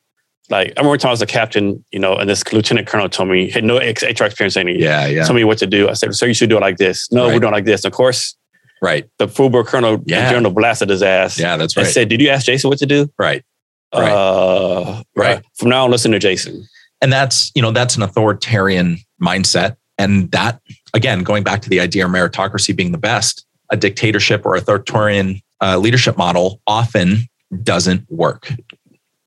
[0.49, 3.29] like I remember times I was a captain, you know, and this lieutenant colonel told
[3.29, 4.79] me he had no HR experience any.
[4.79, 5.25] Yeah, yeah.
[5.25, 5.89] Told me what to do.
[5.89, 7.11] I said, so you should do it like this.
[7.11, 7.33] No, right.
[7.33, 7.83] we're doing like this.
[7.83, 8.36] Of course,
[8.81, 9.09] right.
[9.17, 10.29] The full colonel, yeah.
[10.29, 11.39] general blasted his ass.
[11.39, 11.85] Yeah, that's right.
[11.85, 13.11] And said, did you ask Jason what to do?
[13.17, 13.43] Right.
[13.93, 14.11] Right.
[14.11, 15.43] Uh, right.
[15.57, 16.67] From now on, listen to Jason.
[17.01, 19.77] And that's, you know, that's an authoritarian mindset.
[19.97, 20.61] And that,
[20.93, 25.41] again, going back to the idea of meritocracy being the best, a dictatorship or authoritarian
[25.61, 27.27] uh, leadership model often
[27.63, 28.51] doesn't work.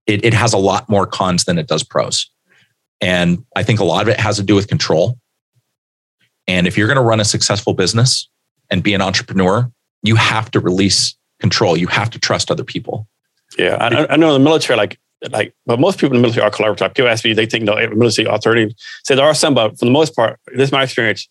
[0.07, 2.31] It, it has a lot more cons than it does pros.
[3.01, 5.19] And I think a lot of it has to do with control.
[6.47, 8.29] And if you're going to run a successful business
[8.71, 9.71] and be an entrepreneur,
[10.03, 11.77] you have to release control.
[11.77, 13.07] You have to trust other people.
[13.59, 14.99] Yeah, I, I know in the military, like
[15.29, 16.95] like, but most people in the military are collaborative.
[16.95, 18.75] People ask me, they think no, military authority.
[19.05, 21.29] Say there are some, but for the most part, this is my experience.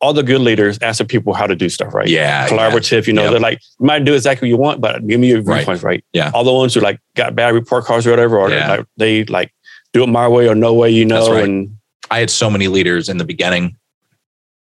[0.00, 2.08] All the good leaders ask the people how to do stuff, right?
[2.08, 3.02] Yeah, collaborative.
[3.02, 3.06] Yeah.
[3.06, 3.30] You know, yep.
[3.32, 5.84] they're like, you might do exactly what you want, but give me your viewpoints, right.
[5.84, 6.04] right?
[6.12, 6.30] Yeah.
[6.32, 8.76] All the ones who like got bad report cards or whatever, or yeah.
[8.76, 9.52] like they like
[9.92, 11.34] do it my way or no way, you know.
[11.34, 11.44] Right.
[11.44, 11.76] And
[12.10, 13.76] I had so many leaders in the beginning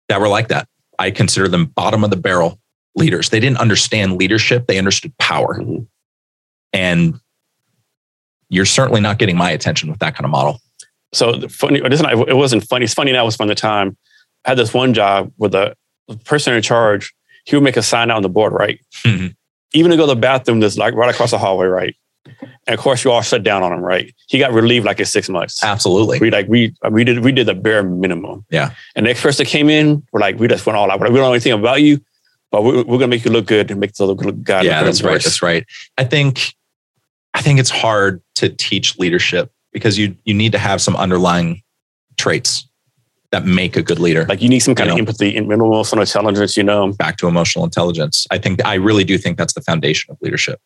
[0.10, 0.68] that were like that.
[1.00, 2.60] I consider them bottom of the barrel
[2.96, 3.30] leaders.
[3.30, 5.60] They didn't understand leadership; they understood power.
[5.60, 5.84] Mm-hmm.
[6.74, 7.20] And
[8.50, 10.60] you're certainly not getting my attention with that kind of model.
[11.14, 12.86] So funny, it wasn't funny.
[12.86, 13.24] It's funny now.
[13.24, 13.98] It was from the time
[14.46, 15.76] I had this one job with the
[16.26, 17.14] person in charge.
[17.46, 18.80] He would make a sign out on the board, right?
[19.04, 19.28] Mm-hmm.
[19.74, 21.96] Even to go to the bathroom, that's like right across the hallway, right?
[22.26, 24.14] And of course, you all shut down on him, right?
[24.28, 25.64] He got relieved like in six months.
[25.64, 26.20] Absolutely.
[26.20, 28.46] We like we we did we did the bare minimum.
[28.52, 28.74] Yeah.
[28.96, 31.00] And the next person that came in, we're like, we just went all out.
[31.00, 32.00] We don't know anything about you,
[32.52, 34.64] but we're, we're gonna make you look good and make the look good.
[34.64, 35.22] Yeah, that's right.
[35.22, 35.66] That's right.
[35.98, 36.54] I think
[37.34, 41.62] I think it's hard to teach leadership because you you need to have some underlying
[42.18, 42.68] traits
[43.32, 44.26] that make a good leader.
[44.26, 45.02] Like you need some kind you of know?
[45.02, 46.92] empathy and emotional intelligence, you know.
[46.94, 48.26] Back to emotional intelligence.
[48.32, 50.60] I think I really do think that's the foundation of leadership.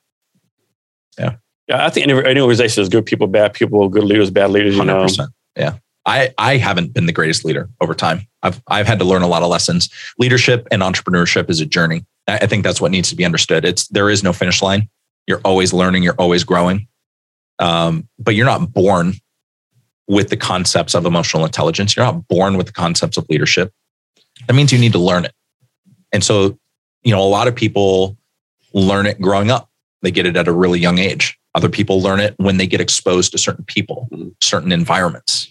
[1.18, 1.36] Yeah.
[1.68, 4.76] Yeah, I think any, any organization is good people, bad people, good leaders, bad leaders,
[4.76, 5.18] you 100%.
[5.18, 5.28] know.
[5.56, 5.78] Yeah.
[6.06, 8.28] I, I haven't been the greatest leader over time.
[8.42, 9.90] I've, I've had to learn a lot of lessons.
[10.20, 12.06] Leadership and entrepreneurship is a journey.
[12.28, 13.64] I think that's what needs to be understood.
[13.64, 14.90] It's there is no finish line.
[15.28, 16.88] You're always learning, you're always growing.
[17.60, 19.14] Um, but you're not born
[20.08, 21.96] with the concepts of emotional intelligence.
[21.96, 23.72] You're not born with the concepts of leadership.
[24.48, 25.34] That means you need to learn it.
[26.12, 26.58] And so,
[27.04, 28.18] you know, a lot of people
[28.74, 29.70] learn it growing up.
[30.04, 31.38] They get it at a really young age.
[31.56, 34.30] Other people learn it when they get exposed to certain people, mm-hmm.
[34.42, 35.48] certain environments.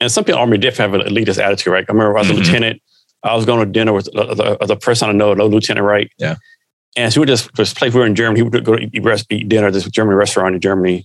[0.00, 1.84] And some people Army definitely have an elitist attitude, right?
[1.88, 2.42] I remember I was a mm-hmm.
[2.42, 2.82] lieutenant.
[3.24, 6.10] I was going to dinner with the, the, the person I know, no lieutenant, right?
[6.18, 6.36] Yeah.
[6.96, 8.38] And so we just this place we were in Germany.
[8.38, 11.04] He would go to eat, eat dinner at this German restaurant in Germany.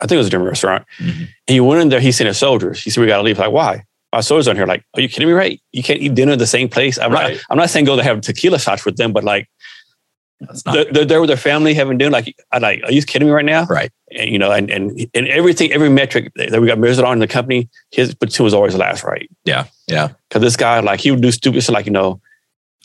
[0.00, 0.84] I think it was a German restaurant.
[0.98, 1.20] Mm-hmm.
[1.20, 2.00] And he went in there.
[2.00, 2.82] He seen the soldiers.
[2.82, 3.84] He said, "We got to leave." Like, why?
[4.12, 4.66] My soldiers on here.
[4.66, 5.34] Like, are you kidding me?
[5.34, 5.60] Right?
[5.72, 6.98] You can't eat dinner at the same place.
[6.98, 7.34] I'm right.
[7.34, 7.42] not.
[7.50, 9.48] I'm not saying go to have tequila shots with them, but like,
[10.40, 12.10] they're, they're, there with their family having dinner.
[12.10, 13.64] Like, I like, are you kidding me right now?
[13.64, 13.90] Right.
[14.16, 17.18] And you know, and and and everything, every metric that we got measured on in
[17.20, 19.04] the company, his platoon was always last.
[19.04, 19.30] Right.
[19.44, 19.66] Yeah.
[19.86, 20.08] Yeah.
[20.28, 21.72] Because this guy, like, he would do stupid shit.
[21.72, 22.20] Like, you know,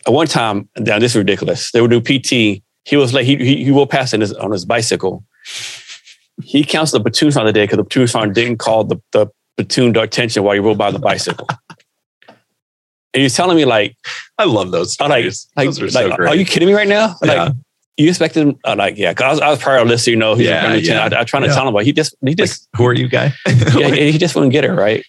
[0.08, 1.72] at one time, now this is ridiculous.
[1.72, 4.52] They would do PT he was like he he, he will pass in his, on
[4.52, 5.24] his bicycle.
[6.44, 9.28] He counts the platoon on the day because the platoon sergeant didn't call the, the
[9.58, 11.48] platoon to attention while he rode by the bicycle.
[13.14, 13.96] And he's telling me like,
[14.38, 14.94] I love those.
[14.94, 15.48] Stories.
[15.56, 16.30] Like, those are, so great.
[16.30, 17.16] are you kidding me right now?
[17.24, 17.44] Yeah.
[17.46, 17.54] Like,
[17.98, 18.60] you expected him?
[18.64, 21.10] Uh, like, yeah, because I was, I was prior list, you know, he's yeah, yeah.
[21.12, 21.56] I, I trying to yeah.
[21.56, 23.34] tell him, but he just, he just, like, who are you, guy?
[23.76, 25.04] yeah, he just wouldn't get it right.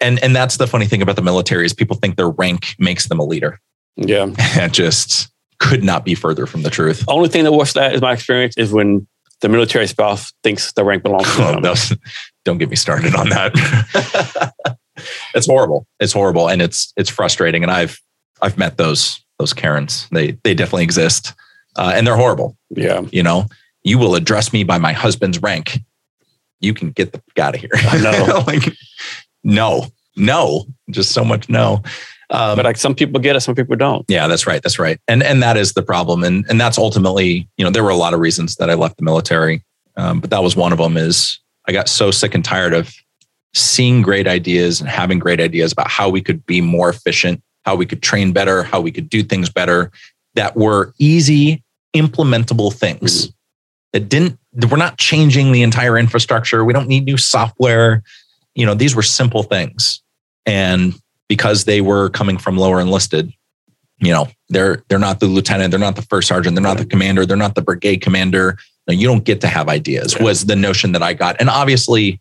[0.00, 3.08] And and that's the funny thing about the military is people think their rank makes
[3.08, 3.60] them a leader.
[3.96, 7.04] Yeah, and just could not be further from the truth.
[7.08, 9.06] Only thing that works that is my experience is when
[9.40, 11.98] the military spouse thinks the rank belongs to them.
[12.44, 14.76] don't get me started on that.
[15.34, 15.86] It's horrible.
[16.00, 17.62] It's horrible, and it's it's frustrating.
[17.62, 18.00] And I've
[18.42, 20.08] I've met those those Karens.
[20.10, 21.34] They they definitely exist,
[21.76, 22.56] uh, and they're horrible.
[22.70, 23.46] Yeah, you know,
[23.82, 25.78] you will address me by my husband's rank.
[26.60, 27.70] You can get the out of here.
[27.74, 28.42] I know.
[28.46, 28.74] like,
[29.44, 29.86] no,
[30.16, 31.82] no, just so much no.
[32.30, 34.04] Um, but like some people get it, some people don't.
[34.08, 34.62] Yeah, that's right.
[34.62, 35.00] That's right.
[35.08, 36.24] And and that is the problem.
[36.24, 38.98] And and that's ultimately, you know, there were a lot of reasons that I left
[38.98, 39.64] the military,
[39.96, 40.96] um, but that was one of them.
[40.96, 42.92] Is I got so sick and tired of
[43.54, 47.74] seeing great ideas and having great ideas about how we could be more efficient, how
[47.74, 49.90] we could train better, how we could do things better
[50.34, 51.62] that were easy,
[51.96, 53.32] implementable things Mhm.
[53.92, 56.64] that didn't, that we're not changing the entire infrastructure.
[56.64, 58.02] We don't need new software.
[58.54, 60.02] You know, these were simple things.
[60.46, 60.94] And
[61.28, 63.32] because they were coming from lower enlisted,
[64.00, 66.84] you know, they're they're not the lieutenant, they're not the first sergeant, they're not the
[66.86, 68.56] commander, they're not the brigade commander.
[68.86, 70.22] No, you don't get to have ideas, Yeah.
[70.22, 71.36] was the notion that I got.
[71.40, 72.20] And obviously,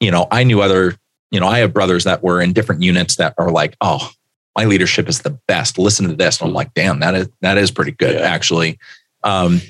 [0.00, 0.96] you know, I knew other,
[1.30, 4.10] you know, I have brothers that were in different units that are like, oh,
[4.56, 5.78] my leadership is the best.
[5.78, 6.40] Listen to this.
[6.40, 8.22] And I'm like, damn, that is that is pretty good, Yeah.
[8.22, 8.78] actually.
[9.22, 9.60] Um,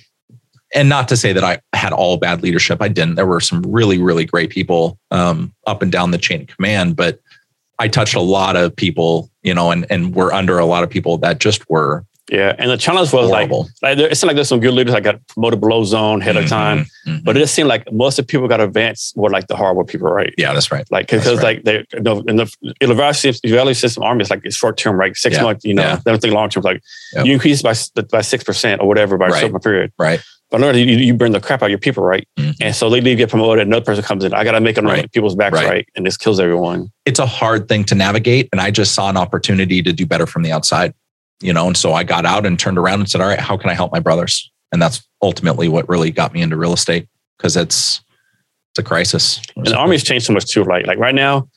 [0.74, 2.80] and not to say that I had all bad leadership.
[2.80, 3.16] I didn't.
[3.16, 6.94] There were some really, really great people um, up and down the chain of command,
[6.96, 7.18] but
[7.80, 10.90] I touched a lot of people, you know, and and were under a lot of
[10.90, 12.54] people that just were Yeah.
[12.58, 13.68] And the challenge was like, horrible.
[13.82, 16.46] like it's not like there's some good leaders that got promoted below zone ahead of
[16.48, 17.24] time, Mhm, mhm.
[17.24, 19.84] but it just seemed like most of the people got advanced were like the horrible
[19.84, 20.32] people, right?
[20.38, 20.86] yeah, that's right.
[20.92, 21.42] Like because right.
[21.42, 22.46] like they you know, in the
[22.80, 25.16] evaluation system, army is like it's short term, right?
[25.16, 25.42] Six Yeah.
[25.42, 25.96] months, you know, Yeah.
[26.04, 26.62] they don't think long term.
[26.62, 26.80] Like
[27.14, 27.26] Yep.
[27.26, 27.74] you increase by
[28.10, 29.36] by six percent or whatever by Right.
[29.38, 29.92] a certain period.
[29.98, 30.20] Right.
[30.50, 32.26] But no, you, you burn the crap out of your people, right?
[32.36, 32.56] Mhm.
[32.60, 34.34] And so they leave, get promoted, another person comes in.
[34.34, 35.10] I got to make it on Right.
[35.12, 35.68] people's backs, Right.
[35.68, 35.86] right.
[35.94, 36.90] And this kills everyone.
[37.06, 40.26] It's a hard thing to navigate, and I just saw an opportunity to do better
[40.26, 40.92] from the outside,
[41.40, 41.66] you know.
[41.66, 43.74] And so I got out and turned around and said, "All right, how can I
[43.74, 48.02] help my brothers?" And that's ultimately what really got me into real estate because it's
[48.72, 49.40] it's a crisis.
[49.56, 50.64] And the army's changed so much too.
[50.64, 51.48] Like like right now,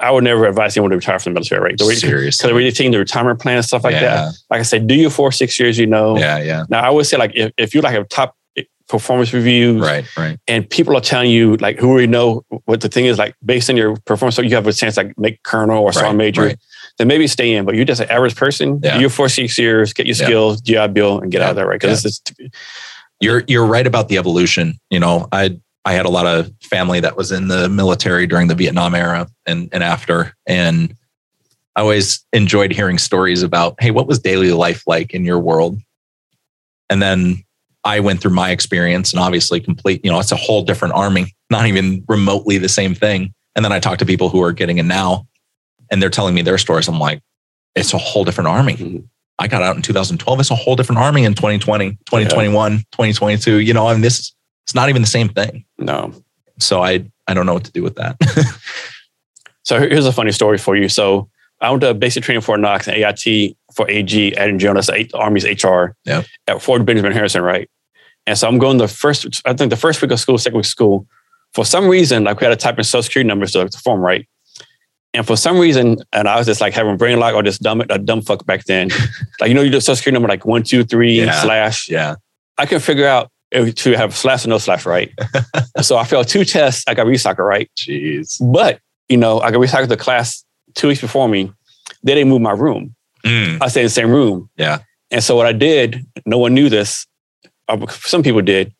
[0.00, 1.78] I would never advise anyone to retire from the military, right?
[1.78, 2.46] Because seriously.
[2.46, 4.34] they're really taking the retirement plan and stuff like that.
[4.50, 6.18] Like I said, do your four six years, you know.
[6.18, 9.32] Yeah, yeah, Now I would say like if, if you like have top eh, performance
[9.32, 10.38] reviews, right, right.
[10.48, 13.70] and people are telling you like who already know what the thing is like based
[13.70, 16.42] on your performance, so you have a chance like make colonel or sergeant Right, major,
[16.42, 16.58] right.
[16.98, 17.64] Then maybe stay in.
[17.64, 18.80] But you're just an average person.
[18.82, 18.94] Yeah.
[18.94, 20.26] do your four six years, get your Yeah.
[20.26, 21.44] skills, GI Bill, and get Yeah.
[21.46, 21.80] out of there, right?
[21.80, 22.50] Because this is
[23.20, 24.78] You're you're right about the evolution.
[24.90, 28.48] You know, I I had a lot of family that was in the military during
[28.48, 30.94] the Vietnam era and and after, and
[31.76, 35.78] I always enjoyed hearing stories about, hey, what was daily life like in your world?
[36.90, 37.42] And then
[37.84, 40.00] I went through my experience, and obviously, complete.
[40.04, 43.32] You know, it's a whole different army, not even remotely the same thing.
[43.54, 45.26] And then I talk to people who are getting it now,
[45.90, 46.88] and they're telling me their stories.
[46.88, 47.22] I'm like,
[47.74, 48.74] it's a whole different army.
[48.74, 49.04] Mhm.
[49.38, 50.40] I got out in 2012.
[50.40, 53.58] It's a whole different army in 2020, 2021, 2022.
[53.60, 54.32] You know, I mean, this
[54.64, 55.64] it's not even the same thing.
[55.78, 56.12] no.
[56.58, 58.16] So I I don't know what to do with that.
[59.62, 60.88] So here's a funny story for you.
[60.88, 61.28] So
[61.60, 65.96] I went to basic training Fort Knox and AIT for AG at Jonas, Army's HR
[66.04, 66.24] Yep.
[66.46, 67.68] at Fort Benjamin Harrison, right?
[68.28, 70.66] And so I'm going the first, I think the first week of school, second week
[70.66, 71.06] of school.
[71.52, 74.00] For some reason, like we had to type in social security numbers to, to form,
[74.00, 74.28] right?
[75.16, 77.80] And for some reason, and I was just like having brain lock or just dumb,
[77.88, 78.90] a dumb fuck back then.
[79.40, 81.40] like, you know, you do social security number like one, two, three, Yeah.
[81.42, 81.88] slash.
[81.88, 82.16] yeah.
[82.58, 85.10] I can figure out if to have slash or no slash, right?
[85.80, 86.84] so I failed two tests.
[86.86, 87.70] I got recycled, right?
[87.78, 88.36] Jeez.
[88.52, 90.44] But, you know, I got recycled the class
[90.74, 91.50] two weeks before me.
[92.02, 92.94] They didn't move my room.
[93.24, 94.50] Mm, I stayed in the same room.
[94.56, 94.80] Yeah.
[95.10, 97.06] And so what I did, no one knew this.
[97.68, 98.74] uh, Some people did.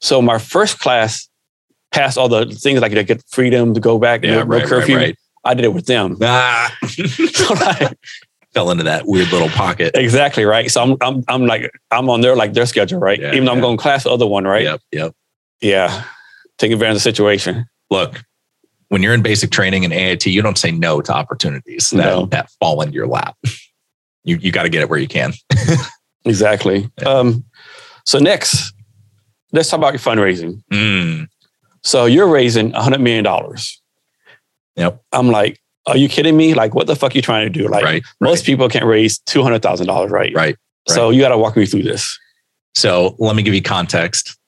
[0.00, 1.28] So my first class
[1.90, 4.36] passed all the things like to get freedom to go back, yeah.
[4.36, 4.88] no, Right, right.
[4.88, 5.16] Right.
[5.44, 6.16] I did it with them.
[6.22, 6.76] Ah.
[7.50, 7.98] Like,
[8.54, 9.92] Fell into that weird little pocket.
[9.94, 10.70] exactly right.
[10.70, 13.18] So I'm I'm I'm like I'm on their like their schedule, right?
[13.18, 13.62] Yeah, Even though I'm yeah.
[13.62, 14.62] going class the other one, right?
[14.64, 14.80] Yep.
[14.92, 15.12] Yep.
[15.62, 16.04] Yeah.
[16.58, 17.64] Taking advantage of the situation.
[17.90, 18.22] Look,
[18.88, 22.26] when you're in basic training in AIT, you don't say no to opportunities that, No.
[22.26, 23.36] that fall into your lap.
[24.24, 25.32] You you got to get it where you can.
[26.24, 26.88] Exactly.
[27.00, 27.08] Yeah.
[27.08, 27.44] Um,
[28.04, 28.72] so next,
[29.52, 30.62] let's talk about your fundraising.
[30.72, 31.26] Mm,
[31.82, 33.26] So you're raising $100 million.
[34.76, 35.02] Yep.
[35.12, 36.54] I'm like, are you kidding me?
[36.54, 37.68] Like, what the fuck are you trying to do?
[37.68, 38.02] Like, right.
[38.20, 40.34] most right, people can't raise $200,000, right?
[40.34, 40.56] right.
[40.88, 42.18] So you got to walk me through this.
[42.74, 44.38] So let me give you context.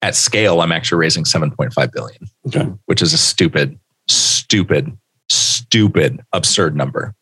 [0.00, 2.66] At scale, I'm actually raising 7.5 billion, Okay.
[2.86, 3.78] which is a stupid,
[4.08, 4.96] stupid,
[5.28, 7.14] stupid, absurd number.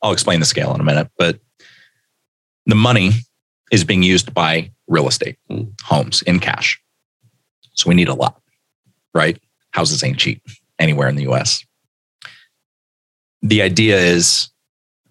[0.00, 1.38] I'll explain the scale in a minute, but
[2.64, 3.10] the money
[3.70, 5.72] is being used by real estate, Mm.
[5.82, 6.80] homes in cash.
[7.74, 8.40] So we need a lot,
[9.14, 9.38] right?
[9.72, 10.42] Houses ain't cheap
[10.84, 11.64] anywhere in the US.
[13.42, 14.50] The idea is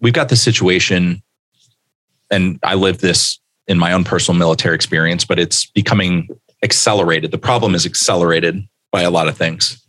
[0.00, 1.22] we've got this situation,
[2.30, 6.28] and I live this in my own personal military experience, but it's becoming
[6.62, 7.30] accelerated.
[7.30, 9.84] The problem is accelerated by a lot of things.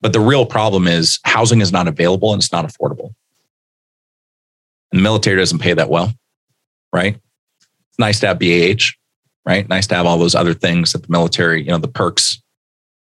[0.00, 3.14] But the real problem is housing is not available and it's not affordable.
[4.90, 6.12] And the military doesn't pay that well,
[6.92, 7.16] right?
[7.16, 8.92] It's nice to have BAH,
[9.44, 9.68] right?
[9.68, 12.40] Nice to have all those other things that the military, you know, the perks.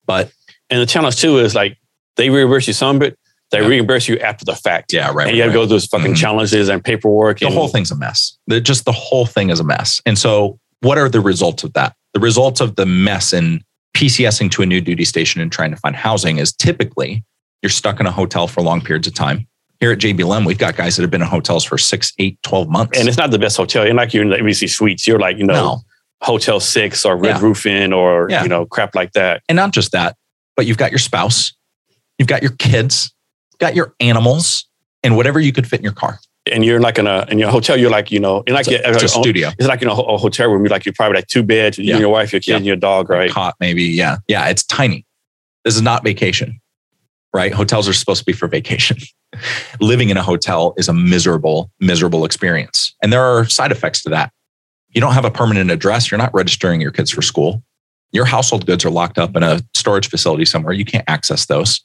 [0.05, 0.31] But
[0.70, 1.78] And the challenge too is like,
[2.16, 3.18] they reimburse you some it,
[3.51, 3.68] they Yeah.
[3.68, 4.93] reimburse you after the fact.
[4.93, 5.28] yeah, right.
[5.28, 5.53] and you got to right.
[5.55, 6.18] go through those fucking Mhm.
[6.18, 7.39] challenges and paperwork.
[7.39, 8.38] the and, whole thing's a mess.
[8.47, 10.01] The, just the whole thing is a mess.
[10.05, 11.93] And so, what are the results of that?
[12.14, 13.64] The results of the mess in
[13.95, 17.24] PCSing to a new duty station and trying to find housing is typically
[17.61, 19.47] you're stuck in a hotel for long periods of time.
[19.80, 22.70] Here at JBLM, we've got guys that have been in hotels for six, eight, 12
[22.70, 22.97] months.
[22.99, 23.86] And it's not the best hotel.
[23.86, 25.07] You're like you're in the ABC suites.
[25.07, 25.82] You're like, you know, no.
[26.22, 27.41] Hotel Six or Red Yeah.
[27.41, 28.43] Roof Inn or, Yeah.
[28.43, 29.41] you know, crap like that.
[29.49, 30.16] And not just that,
[30.56, 31.54] but you've got your spouse,
[32.18, 33.14] you've got your kids,
[33.60, 34.68] got your animals,
[35.04, 36.20] and whatever you could fit in your car.
[36.51, 38.86] And you're like in a in your hotel, you're like, you know, and like It's
[38.86, 39.49] a, it's a studio.
[39.58, 40.62] it's like in a, a hotel room.
[40.64, 41.93] You're like you're probably like two beds, you Yeah.
[41.93, 42.58] and your wife, your kid, Yeah.
[42.58, 43.32] and your dog, right?
[43.32, 43.84] Cot, maybe.
[43.84, 44.18] Yeah.
[44.28, 44.47] Yeah.
[44.49, 45.06] It's tiny.
[45.64, 46.60] This is not vacation,
[47.34, 47.54] right?
[47.54, 48.97] Hotels are supposed to be for vacation.
[49.80, 52.93] Living in a hotel is a miserable, miserable experience.
[53.01, 54.34] And there are side effects to that.
[54.89, 56.12] You don't have a permanent address.
[56.12, 57.64] You're not registering your kids for school.
[58.14, 60.74] Your household goods are locked up in a storage facility somewhere.
[60.74, 61.82] You can't access those.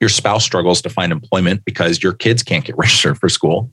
[0.00, 3.70] Your spouse struggles to find employment because your kids can't get registered for school.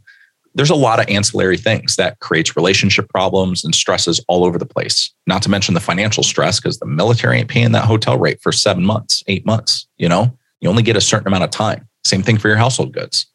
[0.55, 4.65] There's a lot of ancillary things that creates relationship problems and stresses all over the
[4.65, 5.13] place.
[5.27, 8.51] Not to mention the financial stress because the military ain't paying that hotel rate for
[8.51, 9.87] seven months, eight months.
[9.97, 11.87] You know, you only get a certain amount of time.
[12.03, 13.27] Same thing for your household goods.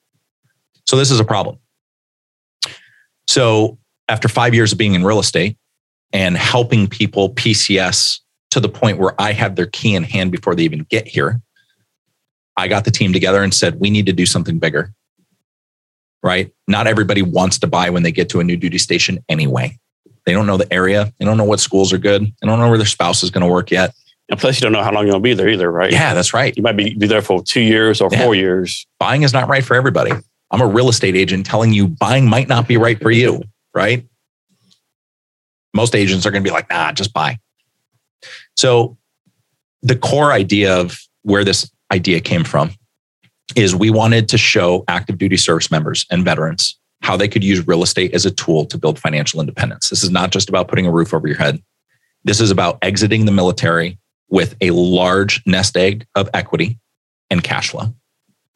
[0.86, 1.58] So this is a problem.
[3.28, 5.56] So after five years of being in real estate
[6.12, 8.20] and helping people PCS
[8.54, 11.40] to the point where I have their key in hand before they even get here,
[12.56, 14.92] I got the team together and said, we need to do something bigger.
[16.22, 16.52] Right?
[16.66, 19.78] Not everybody wants to buy when they get to a new duty station anyway.
[20.24, 21.12] They don't know the area.
[21.18, 22.22] They don't know what schools are good.
[22.24, 23.94] They don't know where their spouse is going to work yet.
[24.30, 25.92] And plus, you don't know how long you're gonna be there either, right?
[25.92, 26.56] Yeah, that's right.
[26.56, 28.24] You might be, be there for two years or Yeah.
[28.24, 28.86] four years.
[28.98, 30.12] Buying is not right for everybody.
[30.50, 33.42] I'm a real estate agent telling you buying might not be right for you,
[33.74, 34.06] right?
[35.74, 37.38] Most agents are going to be like, nah, just buy.
[38.56, 38.96] So,
[39.82, 42.70] the core idea of where this idea came from
[43.54, 47.66] is we wanted to show active duty service members and veterans how they could use
[47.66, 49.90] real estate as a tool to build financial independence.
[49.90, 51.62] This is not just about putting a roof over your head.
[52.24, 53.98] This is about exiting the military
[54.30, 56.78] with a large nest egg of equity
[57.30, 57.94] and cash flow.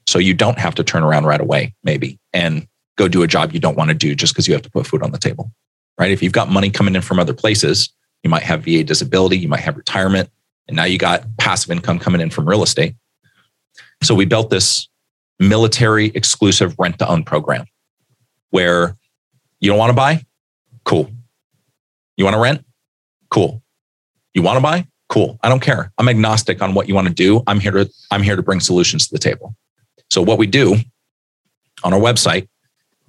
[0.07, 3.53] So you don't have to turn around right away, maybe, and go do a job
[3.53, 5.53] you don't want to do just because you have to put food on the table,
[5.99, 6.11] right?
[6.11, 7.91] If you've got money coming in from other places,
[8.23, 10.31] you might have VA disability, you might have retirement,
[10.66, 12.95] and now you got passive income coming in from real estate.
[14.03, 14.89] So we built this
[15.39, 17.66] military exclusive rent to own program
[18.51, 18.97] where
[19.61, 20.25] you don't want to buy?
[20.85, 21.11] Cool.
[22.16, 22.64] You want to rent?
[23.31, 23.62] Cool.
[24.35, 24.87] You want to buy?
[25.09, 25.39] Cool.
[25.43, 25.93] I don't care.
[25.99, 27.43] I'm agnostic on what you want to do.
[27.47, 29.55] I'm here to I'm here to bring solutions to the table.
[30.11, 30.77] So what we do
[31.85, 32.49] on our website,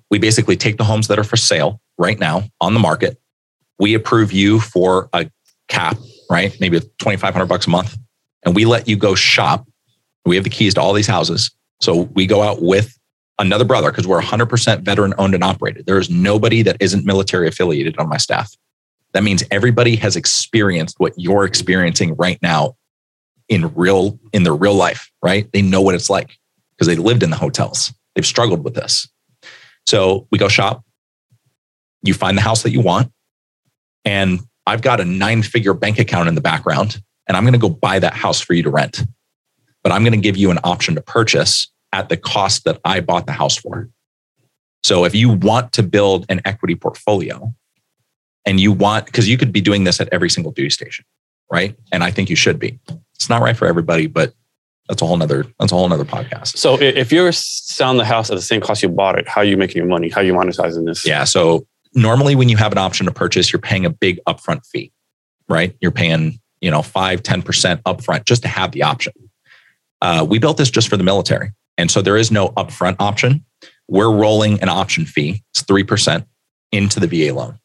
[0.09, 3.19] we basically take the homes that are for sale right now on the market.
[3.79, 5.29] We approve you for a
[5.67, 5.97] cap,
[6.29, 6.55] right?
[6.59, 7.97] Maybe 2500 bucks a month
[8.43, 9.67] and we let you go shop.
[10.25, 11.51] We have the keys to all these houses.
[11.81, 12.97] So we go out with
[13.39, 15.85] another brother because we're 100% veteran owned and operated.
[15.85, 18.53] There is nobody that isn't military affiliated on my staff.
[19.13, 22.75] That means everybody has experienced what you're experiencing right now
[23.47, 25.51] in real in their real life, right?
[25.51, 26.37] They know what it's like
[26.71, 27.91] because they lived in the hotels.
[28.13, 29.07] They've struggled with this.
[29.87, 30.83] So we go shop.
[32.03, 33.11] You find the house that you want.
[34.09, 37.59] And I've got a nine figure bank account in the background, and I'm going to
[37.59, 39.03] go buy that house for you to rent.
[39.83, 43.01] But I'm going to give you an option to purchase at the cost that I
[43.01, 43.87] bought the house for.
[44.81, 47.53] So if you want to build an equity portfolio
[48.45, 51.05] and you want, because you could be doing this at every single duty station,
[51.51, 51.75] right?
[51.91, 52.79] And I think you should be.
[53.13, 54.33] It's not right for everybody, but
[54.87, 56.57] that's a whole nother, that's a whole nother podcast.
[56.57, 59.45] So if you're selling the house at the same cost you bought it, how are
[59.45, 60.09] you making your money?
[60.09, 61.05] How are you monetizing this?
[61.05, 61.25] Yeah.
[61.25, 64.91] So normally when you have an option to purchase, you're paying a big upfront fee,
[65.47, 65.75] right?
[65.81, 69.13] You're paying, you know, five, 10% upfront just to have the option.
[70.01, 71.51] Uh, we built this just for the military.
[71.77, 73.45] And so there is no upfront option.
[73.87, 76.25] We're rolling an option fee, it's 3%
[76.71, 77.59] into the VA loan.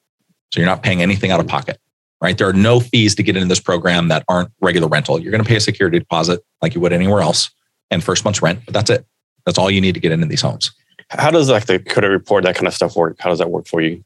[0.52, 1.78] So you're not paying anything out of pocket,
[2.20, 2.38] right?
[2.38, 5.18] There are no fees to get into this program that aren't regular rental.
[5.18, 7.50] You're going to pay a security deposit like you would anywhere else
[7.90, 9.04] and first month's rent, but that's it.
[9.44, 10.72] That's all you need to get into these homes.
[11.10, 13.16] How does like the credit report, that kind of stuff work?
[13.18, 14.04] How does that work for you?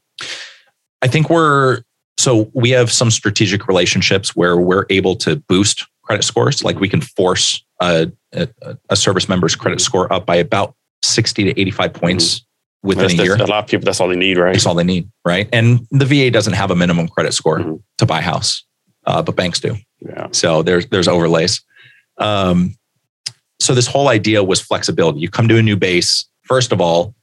[1.01, 1.81] I think we're
[2.17, 6.63] so we have some strategic relationships where we're able to boost credit scores.
[6.63, 8.47] Like we can force a, a,
[8.89, 12.45] a service member's credit score up by about 60 to 85 points
[12.83, 13.31] within That's- a year.
[13.33, 14.51] that's- A lot of people, that's all they need, right?
[14.53, 15.47] That's all they need, right?
[15.53, 17.81] And the VA doesn't have a minimum credit score Mhm.
[17.99, 18.65] to buy a house,
[19.05, 19.77] uh, but banks do.
[20.01, 20.27] Yeah.
[20.31, 21.61] So there's there's overlays.
[22.17, 22.75] Um,
[23.61, 25.19] so this whole idea was flexibility.
[25.19, 26.25] You come to a new base.
[26.43, 27.13] First of all,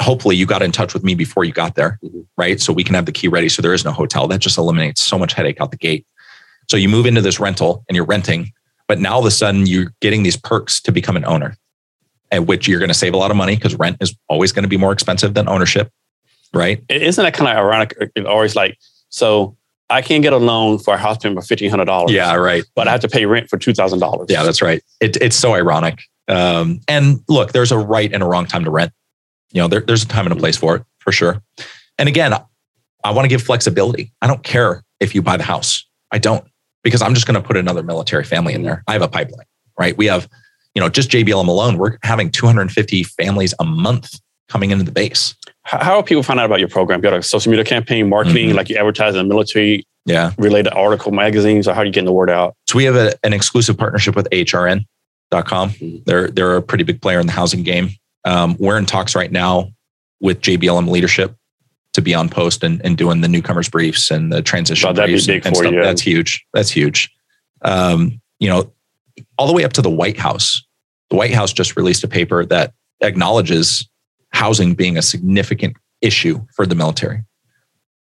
[0.00, 2.24] hopefully you got in touch with me before you got there, Mhm.
[2.36, 2.60] right?
[2.60, 3.48] So we can have the key ready.
[3.48, 4.26] So there is no hotel.
[4.28, 6.06] That just eliminates so much headache out the gate.
[6.68, 8.52] So you move into this rental and you're renting,
[8.88, 11.56] but now all of a sudden you're getting these perks to become an owner,
[12.30, 14.62] at which you're going to save a lot of money because rent is always going
[14.62, 15.90] to be more expensive than ownership,
[16.54, 16.82] right?
[16.88, 17.94] Isn't that kind of ironic?
[18.14, 18.78] It always like,
[19.08, 19.56] so
[19.90, 22.10] I can't get a loan for a house payment for $1,500.
[22.10, 22.62] Yeah, right.
[22.76, 24.26] But I have to pay rent for $2,000.
[24.30, 24.80] Yeah, that's right.
[25.00, 26.02] It, it's so ironic.
[26.28, 28.92] Um, and look, there's a right and a wrong time to rent.
[29.52, 31.42] You know, there, there's a time and a place for it for sure.
[31.98, 32.34] And again,
[33.04, 34.12] I want to give flexibility.
[34.22, 35.86] I don't care if you buy the house.
[36.10, 36.44] I don't
[36.82, 38.82] because I'm just going to put another military family in there.
[38.86, 39.46] I have a pipeline,
[39.78, 39.96] right?
[39.96, 40.28] We have,
[40.74, 45.34] you know, just JBLM alone, we're having 250 families a month coming into the base.
[45.62, 46.98] How are people find out about your program?
[46.98, 48.56] You got a social media campaign, marketing, mm-hmm.
[48.56, 50.32] like you advertise in military yeah.
[50.38, 52.56] related article magazines, or how are you getting the word out?
[52.66, 55.70] So we have a, an exclusive partnership with HRN.com.
[55.70, 55.98] Mm-hmm.
[56.06, 57.90] They're they're a pretty big player in the housing game.
[58.24, 59.70] Um, we're in talks right now
[60.20, 61.34] with JBLM leadership
[61.92, 65.28] to be on post and, and doing the newcomers briefs and the transition oh, briefs
[65.28, 65.72] and, and stuff.
[65.72, 65.82] You.
[65.82, 66.46] That's huge.
[66.52, 67.10] That's huge.
[67.62, 68.72] Um, you know,
[69.38, 70.62] all the way up to the White House.
[71.10, 73.88] The White House just released a paper that acknowledges
[74.32, 77.24] housing being a significant issue for the military.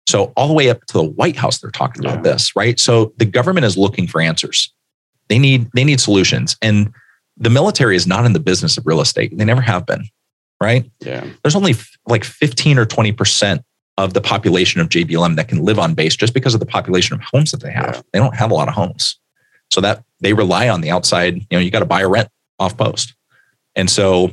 [0.08, 2.80] So all the way up to the White House, they're talking about this, right?
[2.80, 4.74] So the government is looking for answers.
[5.30, 6.92] They need they need solutions, and
[7.40, 9.36] the military is not in the business of real estate.
[9.36, 10.04] They never have been,
[10.62, 10.90] right?
[11.00, 11.26] Yeah.
[11.42, 11.76] There's only
[12.08, 13.62] like 15 or 20 percent
[13.98, 17.16] of the population of JBLM that can live on base just because of the population
[17.16, 17.96] of homes that they have.
[17.96, 18.02] Yeah.
[18.14, 19.20] They don't have a lot of homes,
[19.72, 21.36] so that they rely on the outside.
[21.36, 22.30] You know, you got to buy a rent
[22.60, 23.16] off post,
[23.76, 24.32] and so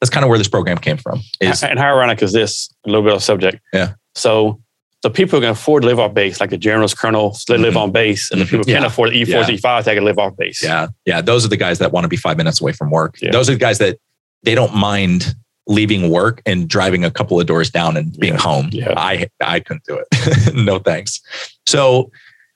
[0.00, 1.20] that's kind of where this program came from.
[1.40, 2.74] Is, and how ironic is this?
[2.84, 3.60] A little bit of subject.
[3.72, 3.94] Yeah.
[4.14, 4.60] So
[5.04, 7.74] the people who can afford to live off base, like the generals, colonels, they live
[7.74, 7.82] mm-hmm.
[7.82, 8.78] on base, and the people who yeah.
[8.78, 9.56] can't afford the E4s, yeah.
[9.56, 10.62] E5s, they can live off base.
[10.62, 11.20] Yeah, yeah.
[11.20, 13.16] Those are the guys that want to be five minutes away from work.
[13.20, 13.30] Yeah.
[13.30, 13.98] Those are the guys that
[14.44, 15.34] they don't mind
[15.66, 18.40] leaving work and driving a couple of doors down and being yeah.
[18.40, 18.70] home.
[18.72, 18.94] Yeah.
[18.96, 20.54] I I couldn't do it.
[20.54, 21.20] no thanks.
[21.66, 22.10] So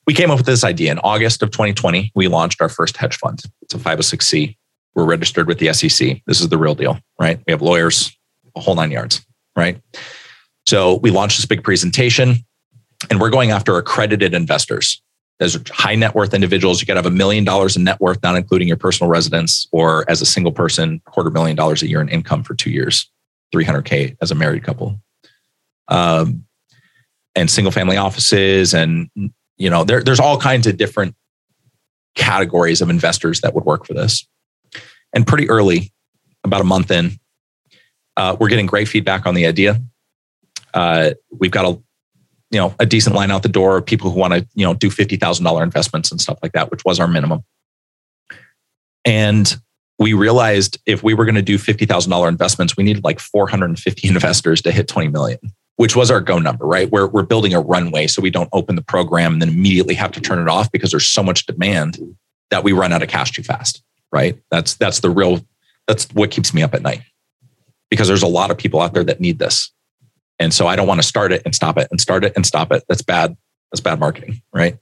[0.07, 2.11] we came up with this idea in August of 2020.
[2.15, 3.43] We launched our first hedge fund.
[3.61, 4.57] It's a 506c.
[4.95, 6.23] We're registered with the SEC.
[6.25, 7.39] This is the real deal, right?
[7.45, 8.11] We have lawyers,
[8.55, 9.23] a whole nine yards,
[9.55, 9.79] right?
[10.69, 12.45] So we launched this big presentation
[13.09, 15.01] and we're going after accredited investors.
[15.39, 16.79] As high net worth individuals.
[16.79, 19.67] You got to have a million dollars in net worth, not including your personal residence,
[19.71, 23.09] or as a single person, quarter million dollars a year in income for two years,
[23.55, 25.01] 300K as a married couple.
[25.87, 26.45] Um,
[27.35, 28.75] and single family offices.
[28.75, 29.09] And,
[29.57, 31.15] you know, there, there's all kinds of different
[32.13, 34.27] categories of investors that would work for this.
[35.13, 35.91] And pretty early,
[36.43, 37.17] about a month in,
[38.17, 39.81] uh, we're getting great feedback on the idea
[40.73, 41.81] uh, we've got a
[42.51, 44.73] you know a decent line out the door of people who want to you know
[44.73, 47.43] do fifty thousand dollar investments and stuff like that, which was our minimum.
[49.05, 49.55] And
[49.97, 53.19] we realized if we were going to do fifty thousand dollar investments, we needed like
[53.19, 55.39] four hundred and fifty investors to hit twenty million,
[55.75, 56.65] which was our go number.
[56.65, 56.89] Right?
[56.89, 60.11] We're we're building a runway so we don't open the program and then immediately have
[60.13, 61.99] to turn it off because there's so much demand
[62.49, 63.83] that we run out of cash too fast.
[64.11, 64.39] Right?
[64.49, 65.45] That's that's the real
[65.87, 67.01] that's what keeps me up at night
[67.89, 69.71] because there's a lot of people out there that need this
[70.39, 72.45] and so I don't want to start it and stop it and start it and
[72.45, 72.83] stop it.
[72.87, 73.35] That's bad.
[73.71, 74.77] That's bad marketing, right?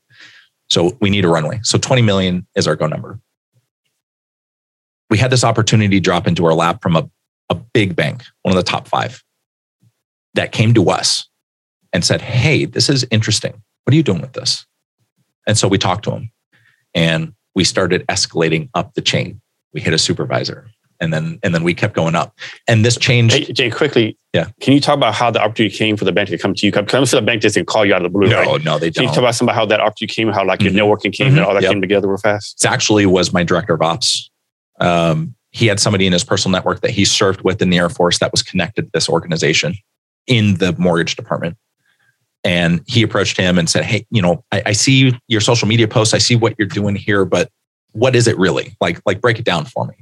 [0.69, 1.59] So we need a runway.
[1.63, 3.19] So 20 million is our go number.
[5.09, 7.09] We had this opportunity drop into our lap from a,
[7.49, 9.23] a big bank, one of the top five,
[10.35, 11.27] that came to us
[11.91, 13.53] and said, Hey, this is interesting.
[13.83, 14.65] What are you doing with this?
[15.47, 16.31] And so we talked to him
[16.93, 19.41] and we started escalating up the chain.
[19.73, 20.69] We hit a supervisor
[20.99, 22.37] and then and then we kept going up.
[22.67, 23.35] And this changed.
[23.35, 24.49] Hey, Jay, quickly, yeah.
[24.61, 26.71] Can you talk about how the opportunity came for the bank to come to you?
[26.71, 28.29] Because I'm sure the bank doesn't call you out of the blue.
[28.29, 28.63] No, right?
[28.63, 28.93] no, they don't.
[28.93, 30.79] Can you talk about some about how that opportunity came, how like your mm-hmm.
[30.79, 31.37] networking came, mm-hmm.
[31.37, 31.71] and all that yep.
[31.71, 32.63] came together real fast?
[32.63, 34.29] It actually was my director of ops.
[34.79, 37.89] Um, he had somebody in his personal network that he served with in the Air
[37.89, 39.75] Force that was connected to this organization
[40.27, 41.57] in the mortgage department.
[42.43, 45.87] And he approached him and said, Hey, you know, I, I see your social media
[45.87, 46.13] posts.
[46.13, 47.49] I see what you're doing here, but
[47.93, 48.75] what is it really?
[48.79, 49.95] Like, like break it down for me.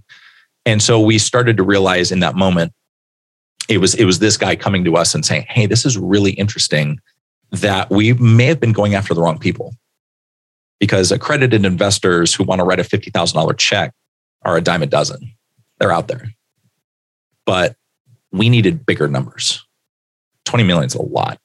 [0.65, 2.73] And so we started to realize in that moment,
[3.69, 6.31] it was it was this guy coming to us and saying, "Hey, this is really
[6.31, 6.99] interesting
[7.51, 9.75] that we may have been going after the wrong people."
[10.79, 13.93] Because accredited investors who want to write a $50,000 check
[14.43, 15.31] are a dime a dozen.
[15.79, 16.33] They're out there.
[17.45, 17.75] But
[18.31, 19.65] we needed bigger numbers.
[20.43, 21.39] 20 million is a lot.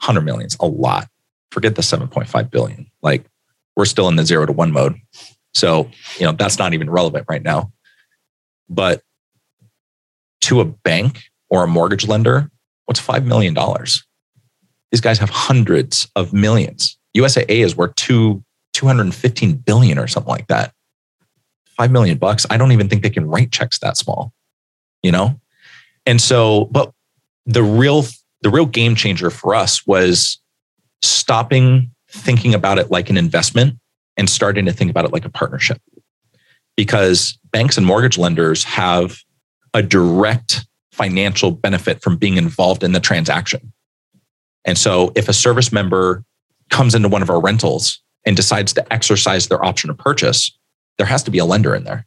[0.00, 1.08] 100 million is a lot.
[1.50, 2.90] Forget the 7.5 billion.
[3.00, 3.24] Like
[3.76, 5.00] we're still in the 0 to 1 mode.
[5.54, 5.88] So,
[6.18, 7.72] you know, that's not even relevant right now.
[8.68, 9.02] But
[10.42, 12.50] to a bank or a mortgage lender,
[12.86, 13.54] what's $5 million?
[14.90, 16.98] These guys have hundreds of millions.
[17.16, 18.42] USAA is worth two,
[18.72, 20.72] 215 billion or something like that.
[21.76, 22.46] 5 million bucks.
[22.50, 24.32] I don't even think they can write checks that small,
[25.02, 25.38] you know?
[26.06, 26.92] And so, but
[27.46, 28.04] the real,
[28.42, 30.38] the real game changer for us was
[31.02, 33.78] stopping thinking about it like an investment
[34.16, 35.80] and starting to think about it like a partnership
[36.78, 39.18] because banks and mortgage lenders have
[39.74, 43.72] a direct financial benefit from being involved in the transaction.
[44.64, 46.22] And so if a service member
[46.70, 50.56] comes into one of our rentals and decides to exercise their option of purchase,
[50.98, 52.06] there has to be a lender in there.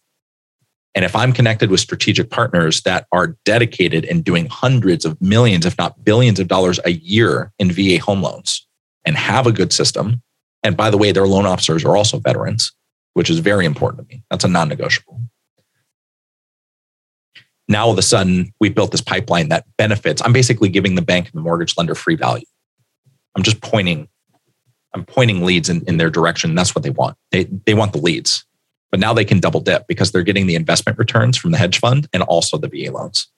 [0.95, 5.65] And if I'm connected with strategic partners that are dedicated and doing hundreds of millions,
[5.65, 8.65] if not billions of dollars a year in VA home loans
[9.03, 10.21] and have a good system,
[10.63, 12.71] and by the way, their loan officers are also veterans,
[13.13, 14.23] which is very important to me.
[14.29, 15.21] That's a non negotiable.
[17.67, 20.21] Now, all of a sudden, we built this pipeline that benefits.
[20.23, 22.45] I'm basically giving the bank and the mortgage lender free value.
[23.35, 24.09] I'm just pointing,
[24.93, 26.53] I'm pointing leads in, in their direction.
[26.53, 27.15] That's what they want.
[27.31, 28.45] They, they want the leads.
[28.91, 31.79] But now they can double dip because they're getting the investment returns from the hedge
[31.79, 33.31] fund and also the VA loans.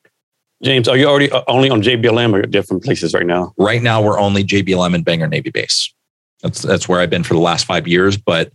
[0.63, 3.53] James, are you already uh, only on JBLM or different places right now?
[3.57, 5.93] Right now, we're only JBLM and Bangor Navy Base.
[6.41, 8.17] That's that's where I've been for the last five years.
[8.17, 8.51] But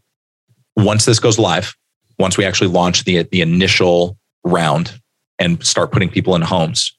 [0.78, 1.74] once this goes live,
[2.18, 5.00] once we actually launch the the initial round
[5.38, 6.96] and start putting people in homes,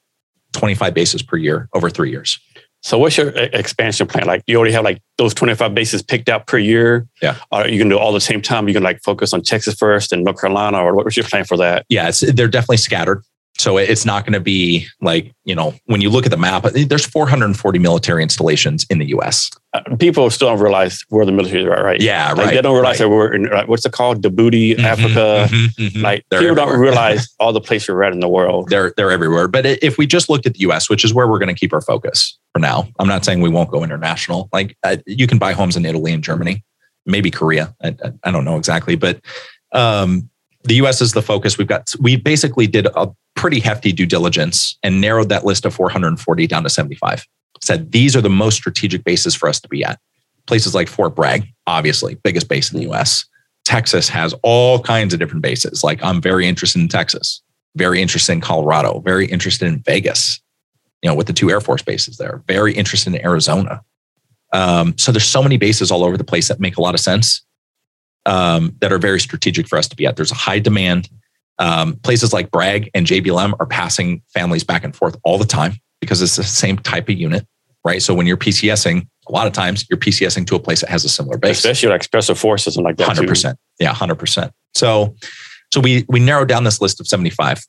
[0.52, 2.38] 25 bases per year over three years.
[2.82, 4.26] So what's your uh, expansion plan?
[4.26, 7.06] Like you already have like those 25 bases picked out per year.
[7.20, 7.36] Yeah.
[7.52, 8.68] Are you can do all the same time?
[8.68, 11.58] You can like focus on Texas first and North Carolina or what's your plan for
[11.58, 11.84] that?
[11.90, 13.22] Yeah, it's, they're definitely scattered.
[13.60, 16.64] So it's not going to be like, you know, when you look at the map,
[16.72, 19.50] there's 440 military installations in the US.
[19.74, 22.00] Uh, people still don't realize where the military is at, right?
[22.00, 22.54] Yeah, like right.
[22.54, 23.06] They don't realize right.
[23.06, 24.22] that we're in, like, what's it called?
[24.22, 25.46] Djibouti, mm-hmm, Africa.
[25.50, 26.00] Mm-hmm, mm-hmm.
[26.00, 26.72] Like they're people everywhere.
[26.72, 28.70] don't realize all the places we're at in the world.
[28.70, 29.46] They're, they're everywhere.
[29.46, 31.74] But if we just looked at the US, which is where we're going to keep
[31.74, 34.48] our focus for now, I'm not saying we won't go international.
[34.54, 36.64] Like uh, you can buy homes in Italy and Germany,
[37.04, 37.74] maybe Korea.
[37.82, 39.20] I, I don't know exactly, but
[39.72, 40.29] um,
[40.64, 41.58] the US is the focus.
[41.58, 45.74] We've got, we basically did a pretty hefty due diligence and narrowed that list of
[45.74, 47.26] 440 down to 75.
[47.62, 49.98] Said these are the most strategic bases for us to be at.
[50.46, 53.24] Places like Fort Bragg, obviously, biggest base in the US.
[53.64, 55.84] Texas has all kinds of different bases.
[55.84, 57.42] Like I'm very interested in Texas,
[57.76, 60.40] very interested in Colorado, very interested in Vegas,
[61.02, 63.82] you know, with the two Air Force bases there, very interested in Arizona.
[64.52, 67.00] Um, so there's so many bases all over the place that make a lot of
[67.00, 67.42] sense
[68.30, 70.14] um, that are very strategic for us to be at.
[70.14, 71.10] There's a high demand.
[71.58, 75.74] Um, places like Bragg and JBLM are passing families back and forth all the time
[76.00, 77.44] because it's the same type of unit,
[77.84, 78.00] right?
[78.00, 81.04] So when you're PCSing, a lot of times you're PCSing to a place that has
[81.04, 83.06] a similar base, especially like special forces and like that.
[83.08, 84.52] Hundred percent, yeah, hundred percent.
[84.74, 85.14] So,
[85.72, 87.60] so we we narrowed down this list of seventy five.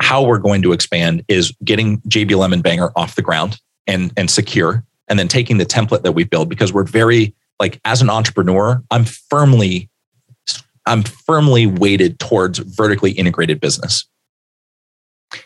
[0.00, 4.30] How we're going to expand is getting JBLM and Bangor off the ground and and
[4.30, 8.10] secure, and then taking the template that we build because we're very like as an
[8.10, 9.90] entrepreneur, I'm firmly
[10.86, 14.06] I'm firmly weighted towards vertically integrated business.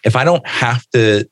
[0.04, 1.28] If I don't have to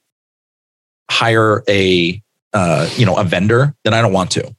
[1.10, 2.22] hire a
[2.52, 4.54] uh, you know a vendor, then I don't want to.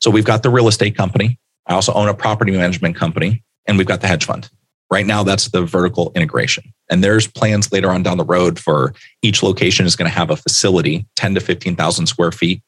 [0.00, 1.38] So we've got the real estate company.
[1.66, 4.50] I also own a property management company, and we've got the hedge fund.
[4.90, 6.64] Right now, that's the vertical integration.
[6.90, 8.92] And there's plans later on down the road for
[9.22, 12.62] each location is going to have a facility, 10 to 15,000 square feet,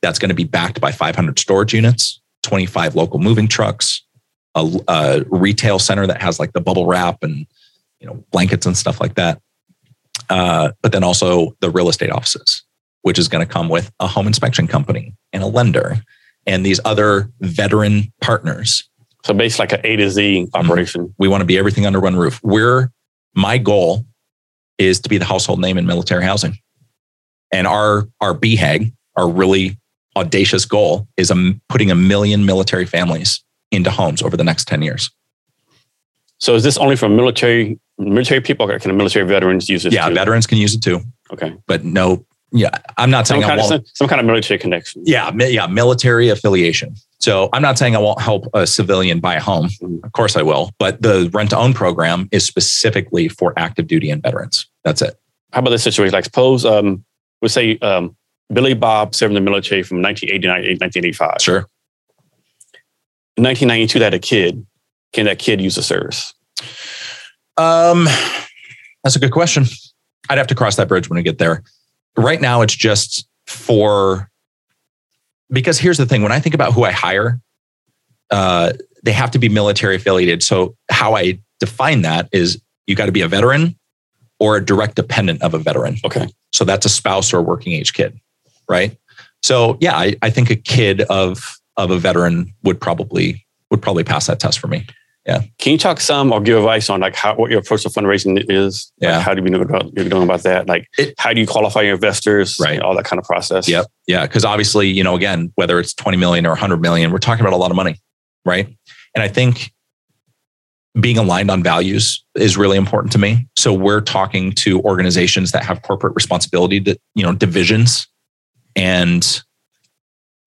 [0.00, 4.02] that's going to be backed by 500 storage units, 25 local moving trucks,
[4.54, 7.46] a, a, retail center that has like the bubble wrap and
[8.00, 9.40] you know blankets and stuff like that.
[10.30, 12.62] Uh, but then also the real estate offices,
[13.02, 16.02] which is going to come with a home inspection company and a lender
[16.46, 18.88] and these other veteran partners.
[19.24, 21.02] So basically like an A to Z operation.
[21.02, 21.12] Mm-hmm.
[21.18, 22.40] We want to be everything under one roof.
[22.42, 22.90] We're
[23.34, 24.04] my goal
[24.78, 26.56] is to be the household name in military housing.
[27.52, 29.78] And our our BHAG, our really
[30.16, 34.82] audacious goal is a, putting a million military families into homes over the next 10
[34.82, 35.10] years.
[36.38, 39.92] So is this only for military military people or can military veterans use it?
[39.92, 40.14] Yeah, too?
[40.14, 41.00] veterans can use it too.
[41.32, 41.54] Okay.
[41.66, 43.74] But no, yeah, I'm not some saying kind I won't.
[43.74, 45.02] Of, some kind of military connection.
[45.04, 46.94] Yeah, yeah, military affiliation.
[47.18, 49.66] So I'm not saying I won't help a civilian buy a home.
[49.66, 50.04] Mm-hmm.
[50.04, 50.70] Of course I will.
[50.78, 54.66] But the rent to own program is specifically for active duty and veterans.
[54.84, 55.16] That's it.
[55.52, 56.12] How about this situation?
[56.12, 57.04] Like suppose um,
[57.42, 58.16] we say um,
[58.52, 61.36] Billy Bob served in the military from 1989 to 1985.
[61.40, 61.66] Sure.
[63.36, 64.66] In 1992, they had a kid.
[65.12, 66.34] Can that kid use the service?
[67.56, 68.06] Um,
[69.04, 69.64] that's a good question.
[70.28, 71.62] I'd have to cross that bridge when we get there.
[72.16, 74.30] Right now, it's just for
[75.50, 77.40] because here's the thing: when I think about who I hire,
[78.30, 78.72] uh,
[79.02, 80.42] they have to be military affiliated.
[80.42, 83.78] So how I define that is you got to be a veteran
[84.38, 85.96] or a direct dependent of a veteran.
[86.04, 86.28] Okay.
[86.52, 88.18] So that's a spouse or a working age kid,
[88.68, 88.96] right?
[89.42, 94.04] So yeah, I, I think a kid of of a veteran would probably would probably
[94.04, 94.86] pass that test for me.
[95.26, 95.42] Yeah.
[95.58, 98.42] Can you talk some or give advice on like how what your approach to fundraising
[98.48, 98.90] is?
[98.98, 99.16] Yeah.
[99.16, 100.66] Like how do you know about you're doing about that?
[100.66, 102.58] Like It- how do you qualify your investors?
[102.58, 102.80] Right.
[102.80, 103.68] All that kind of process.
[103.68, 103.86] Yep.
[104.06, 104.26] Yeah.
[104.26, 107.52] Because obviously, you know, again, whether it's 20 million or 100 million, we're talking about
[107.52, 108.00] a lot of money.
[108.46, 108.74] Right.
[109.14, 109.70] And I think
[110.98, 113.46] being aligned on values is really important to me.
[113.56, 118.08] So we're talking to organizations that have corporate responsibility, that, you know, divisions,
[118.78, 119.42] and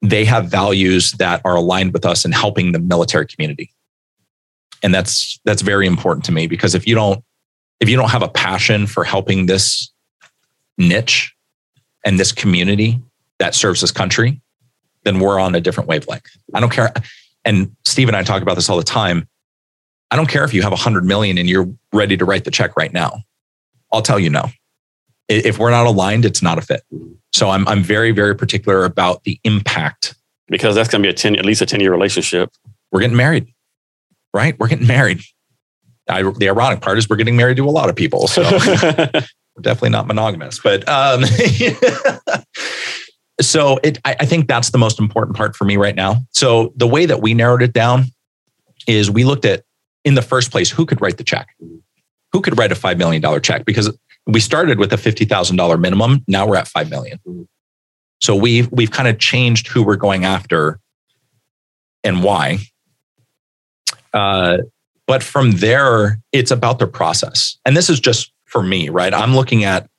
[0.01, 3.71] they have values that are aligned with us in helping the military community.
[4.81, 7.23] And that's that's very important to me because if you don't
[7.79, 9.91] if you don't have a passion for helping this
[10.77, 11.35] niche
[12.03, 12.99] and this community
[13.37, 14.41] that serves this country,
[15.03, 16.35] then we're on a different wavelength.
[16.53, 16.93] I don't care.
[17.43, 19.27] And Steve and I talk about this all the time.
[20.09, 22.51] I don't care if you have a hundred million and you're ready to write the
[22.51, 23.23] check right now.
[23.91, 24.49] I'll tell you no.
[25.31, 26.83] If we're not aligned, it's not a fit.
[27.33, 30.15] So I'm I'm very very particular about the impact
[30.47, 32.49] because that's going to be a ten at least a ten year relationship.
[32.91, 33.47] We're getting married,
[34.33, 34.57] right?
[34.59, 35.21] We're getting married.
[36.09, 38.27] I, the ironic part is we're getting married to a lot of people.
[38.27, 39.23] So we're
[39.61, 41.23] definitely not monogamous, but um,
[43.41, 46.17] so it, I, I think that's the most important part for me right now.
[46.31, 48.05] So the way that we narrowed it down
[48.87, 49.63] is we looked at
[50.03, 51.47] in the first place who could write the check,
[52.33, 53.95] who could write a five million dollar check because
[54.27, 56.23] we started with a fifty thousand dollar minimum.
[56.27, 57.19] Now we're at five million.
[58.21, 60.79] So we've we've kind of changed who we're going after
[62.03, 62.59] and why.
[64.13, 64.57] Uh,
[65.07, 67.57] but from there, it's about the process.
[67.65, 69.13] And this is just for me, right?
[69.13, 69.89] I'm looking at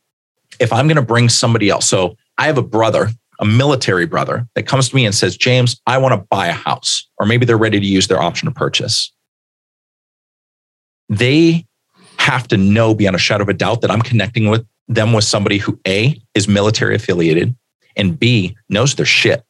[0.60, 1.88] if I'm going to bring somebody else.
[1.88, 5.80] So I have a brother, a military brother, that comes to me and says, James,
[5.86, 8.54] I want to buy a house, or maybe they're ready to use their option to
[8.54, 9.12] purchase.
[11.08, 11.66] They
[12.22, 15.24] have to know beyond a shadow of a doubt that I'm connecting with them with
[15.24, 17.54] somebody who A is military affiliated
[17.96, 19.44] and B knows their shit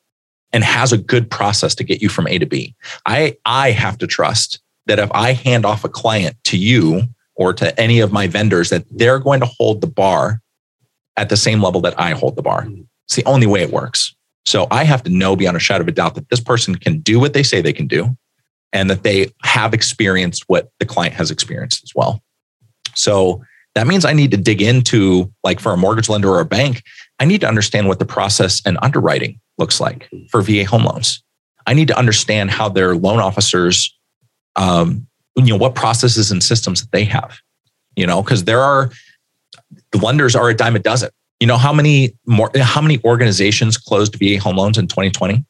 [0.52, 2.74] and has a good process to get you from A to B.
[3.06, 7.02] I I have to trust that if I hand off a client to you
[7.34, 10.40] or to any of my vendors, that they're going to hold the bar
[11.16, 12.66] at the same level that I hold the bar.
[13.06, 14.14] It's the only way it works.
[14.44, 17.00] So I have to know beyond a shadow of a doubt that this person can
[17.00, 18.16] do what they say they can do
[18.72, 22.22] and that they have experienced what the client has experienced as well.
[22.94, 23.42] So
[23.74, 26.82] that means I need to dig into, like for a mortgage lender or a bank,
[27.18, 31.22] I need to understand what the process and underwriting looks like for VA home loans.
[31.66, 33.96] I need to understand how their loan officers
[34.56, 35.06] um,
[35.36, 37.38] you know what processes and systems that they have
[37.96, 38.90] you know because there are
[39.92, 41.10] the lenders are a dime a dozen.
[41.40, 45.44] You know how many more how many organizations closed va home loans in 2020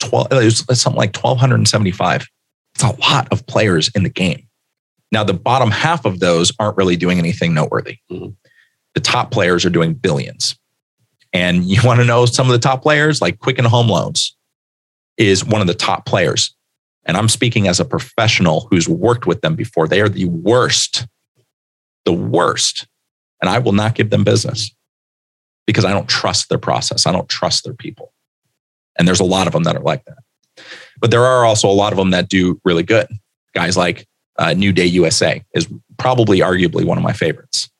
[0.00, 2.26] 12 it was something like 1275
[2.74, 4.48] it's a lot of players in the game
[5.12, 8.30] now the bottom half of those aren't really doing anything noteworthy mm-hmm.
[8.94, 10.58] the top players are doing billions
[11.32, 14.36] and you want to know some of the top players like quicken home loans
[15.16, 16.56] is one of the top players
[17.06, 19.86] and I'm speaking as a professional who's worked with them before.
[19.86, 21.06] They are the worst,
[22.04, 22.86] the worst.
[23.40, 24.74] And I will not give them business
[25.66, 27.06] because I don't trust their process.
[27.06, 28.12] I don't trust their people.
[28.98, 30.64] And there's a lot of them that are like that.
[30.98, 33.06] But there are also a lot of them that do really good.
[33.54, 34.06] Guys like
[34.38, 35.68] uh, New Day USA is
[35.98, 37.70] probably arguably one of my favorites.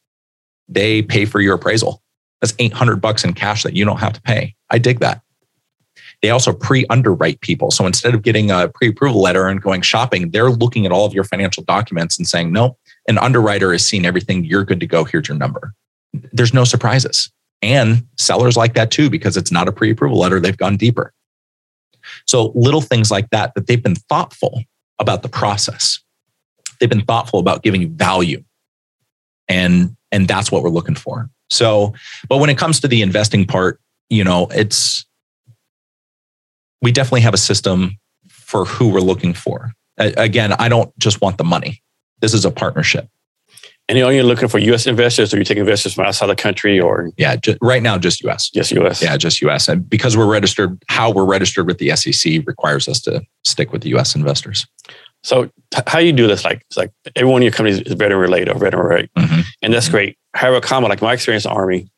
[0.68, 2.02] They pay for your appraisal.
[2.40, 4.54] That's 800 bucks in cash that you don't have to pay.
[4.70, 5.22] I dig that.
[6.22, 7.70] They also pre underwrite people.
[7.70, 11.04] So instead of getting a pre approval letter and going shopping, they're looking at all
[11.04, 12.76] of your financial documents and saying, no,
[13.08, 14.44] an underwriter has seen everything.
[14.44, 15.04] You're good to go.
[15.04, 15.72] Here's your number.
[16.32, 17.30] There's no surprises.
[17.62, 20.40] And sellers like that too, because it's not a pre approval letter.
[20.40, 21.12] They've gone deeper.
[22.26, 24.62] So little things like that, that they've been thoughtful
[24.98, 26.00] about the process.
[26.78, 28.42] They've been thoughtful about giving value.
[29.48, 31.30] And, and that's what we're looking for.
[31.50, 31.94] So,
[32.28, 33.80] but when it comes to the investing part,
[34.10, 35.04] you know, it's
[36.82, 37.98] we definitely have a system
[38.28, 39.72] for who we're looking for.
[39.98, 41.82] Again, I don't just want the money.
[42.20, 43.08] This is a partnership.
[43.88, 44.86] And are you looking for U.S.
[44.86, 48.20] investors, or you taking investors from outside the country, or yeah, just, right now just
[48.24, 48.50] U.S.
[48.50, 49.00] Just U.S.
[49.00, 49.68] Yeah, just U.S.
[49.68, 53.82] And because we're registered, how we're registered with the SEC requires us to stick with
[53.82, 54.16] the U.S.
[54.16, 54.66] investors.
[55.26, 55.50] So
[55.88, 56.44] how you do this?
[56.44, 59.40] Like it's like every one of your companies is veteran related or veteran right, mm-hmm.
[59.60, 59.96] and that's mm-hmm.
[59.96, 60.18] great.
[60.34, 61.88] However, common like my experience in the Army,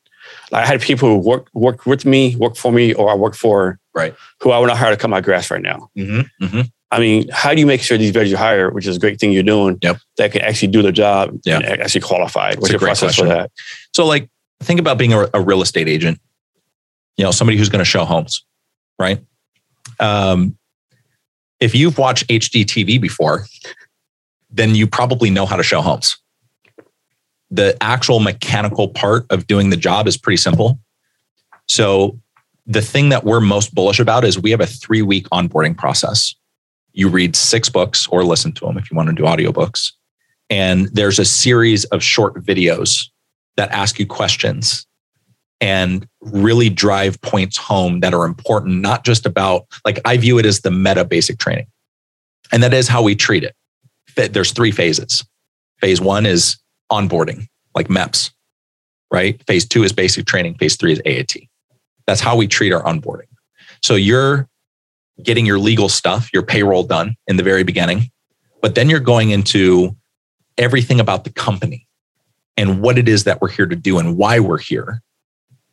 [0.51, 3.77] I had people who worked worked with me, worked for me, or I worked for
[3.93, 5.91] right who I would not hire to cut my grass right now.
[5.95, 6.43] Mm-hmm.
[6.43, 6.61] Mm-hmm.
[6.89, 9.19] I mean, how do you make sure these vets you hire, which is a great
[9.19, 9.97] thing you're doing, yep.
[10.17, 11.61] that can actually do the job yep.
[11.63, 12.57] and actually qualified?
[12.57, 13.27] What's your process question.
[13.27, 13.51] for that?
[13.93, 14.27] So, like,
[14.61, 16.19] think about being a, a real estate agent.
[17.15, 18.43] You know, somebody who's going to show homes,
[18.97, 19.19] right?
[19.99, 20.57] Um,
[21.59, 23.45] if you've watched HGTV before,
[24.49, 26.17] then you probably know how to show homes
[27.51, 30.79] the actual mechanical part of doing the job is pretty simple.
[31.67, 32.19] So
[32.65, 36.35] the thing that we're most bullish about is we have a three week onboarding process.
[36.93, 39.91] You read six books or listen to them if you want to do audiobooks.
[40.49, 43.07] And there's a series of short videos
[43.55, 44.85] that ask you questions
[45.61, 50.45] and really drive points home that are important, not just about, like, I view it
[50.45, 51.67] as the meta basic training.
[52.51, 53.55] And that is how we treat it.
[54.15, 55.25] There's three phases.
[55.81, 56.57] Phase one is
[56.91, 58.31] onboarding, like MEPS,
[59.11, 59.41] right?
[59.47, 60.55] Phase two is basic training.
[60.55, 61.35] Phase three is AIT.
[62.07, 63.27] That's how we treat our onboarding.
[63.81, 64.47] So you're
[65.23, 68.09] getting your legal stuff, your payroll done in the very beginning,
[68.61, 69.95] but then you're going into
[70.57, 71.87] everything about the company
[72.57, 75.01] and what it is that we're here to do and why we're here.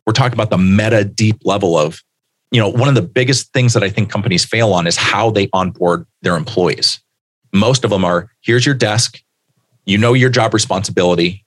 [0.07, 2.01] We're talking about the meta deep level of,
[2.51, 5.29] you know, one of the biggest things that I think companies fail on is how
[5.29, 7.01] they onboard their employees.
[7.53, 9.21] Most of them are here's your desk,
[9.85, 11.43] you know your job responsibility.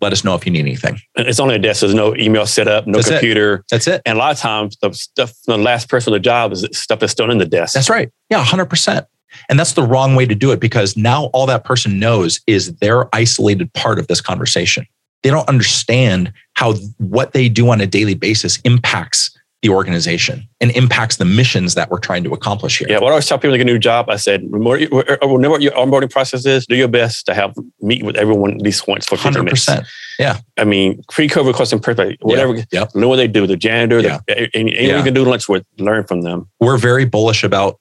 [0.00, 0.98] Let us know if you need anything.
[1.16, 1.80] It's only a desk.
[1.80, 3.12] There's no email set up, no That's it.
[3.12, 3.64] computer.
[3.70, 4.02] That's it.
[4.04, 7.00] And a lot of times the stuff, the last person on the job is stuff
[7.00, 7.74] that's still in the desk.
[7.74, 8.10] That's right.
[8.30, 9.06] Yeah, 100%.
[9.48, 12.76] And that's the wrong way to do it because now all that person knows is
[12.76, 14.86] their isolated part of this conversation.
[15.26, 20.70] They don't understand how what they do on a daily basis impacts the organization and
[20.76, 22.86] impacts the missions that we're trying to accomplish here.
[22.88, 24.76] Yeah, what I always tell people to get a new job, I said, remember
[25.20, 28.62] uh, whenever your onboarding process is, do your best to have meet with everyone at
[28.62, 29.66] least once for 15 minutes.
[29.66, 29.84] 100%.
[30.20, 30.38] Yeah.
[30.58, 32.22] I mean, pre-COVID question perfect.
[32.22, 32.94] Whatever, Yep.
[32.94, 34.20] know what they do, the janitor, Yeah.
[34.28, 34.98] the, anyone Yeah.
[34.98, 36.48] you can do lunch with, learn from them.
[36.60, 37.80] We're very bullish about,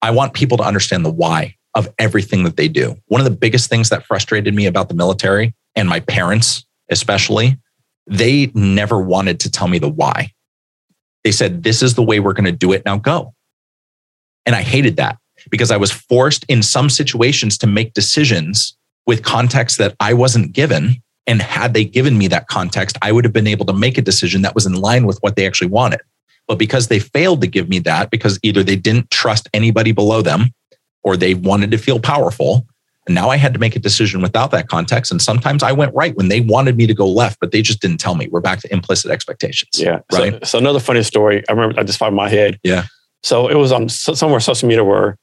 [0.00, 2.96] I want people to understand the why of everything that they do.
[3.08, 7.58] One of the biggest things that frustrated me about the military and my parents, especially,
[8.06, 10.32] they never wanted to tell me the why.
[11.24, 12.84] They said, This is the way we're going to do it.
[12.84, 13.34] Now go.
[14.46, 15.18] And I hated that
[15.50, 18.76] because I was forced in some situations to make decisions
[19.06, 21.02] with context that I wasn't given.
[21.26, 24.02] And had they given me that context, I would have been able to make a
[24.02, 26.00] decision that was in line with what they actually wanted.
[26.46, 30.20] But because they failed to give me that, because either they didn't trust anybody below
[30.20, 30.52] them
[31.02, 32.66] or they wanted to feel powerful,
[33.06, 35.12] and now I had to make a decision without that context.
[35.12, 37.80] And sometimes I went right when they wanted me to go left, but they just
[37.80, 38.28] didn't tell me.
[38.28, 39.70] We're back to implicit expectations.
[39.74, 40.00] Yeah.
[40.10, 40.32] Right.
[40.32, 41.44] So, so another funny story.
[41.48, 42.58] I remember I just found my head.
[42.62, 42.84] Yeah.
[43.22, 45.18] So it was on so- somewhere social media where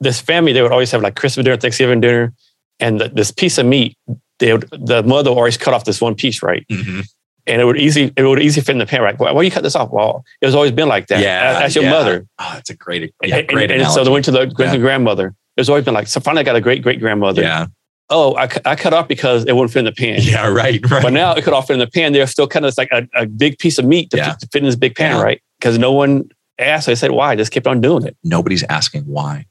[0.00, 2.32] this family they would always have like Christmas dinner, Thanksgiving dinner,
[2.78, 3.96] and the, this piece of meat
[4.38, 6.66] they would, the mother would always cut off this one piece, right?
[6.70, 7.06] Mhm.
[7.46, 9.18] And it would easy it would easy fit in the pan, right?
[9.18, 9.90] Why, why you cut this off?
[9.90, 11.22] Well, it was always been like that.
[11.22, 11.90] Yeah, that's your yeah.
[11.90, 12.26] mother.
[12.38, 14.78] Oh, that's a great, yeah, and, great and, and so they went to the great
[14.80, 15.34] grandmother.
[15.56, 16.20] It's always been like so.
[16.20, 17.42] Finally, I got a great great grandmother.
[17.42, 17.66] Yeah.
[18.08, 20.20] Oh, I, I cut off because it wouldn't fit in the pan.
[20.22, 20.46] Yeah.
[20.48, 20.80] Right.
[20.90, 21.02] Right.
[21.02, 22.12] But now it could all fit in the pan.
[22.12, 24.30] They're still kind of like a, a big piece of meat to, Yeah.
[24.30, 25.22] fit, to fit in this big pan, Yeah.
[25.22, 25.42] right?
[25.58, 26.28] Because no one
[26.58, 26.88] asked.
[26.88, 27.34] I said, why?
[27.34, 28.16] Just kept on doing it.
[28.22, 29.44] nobody's asking why.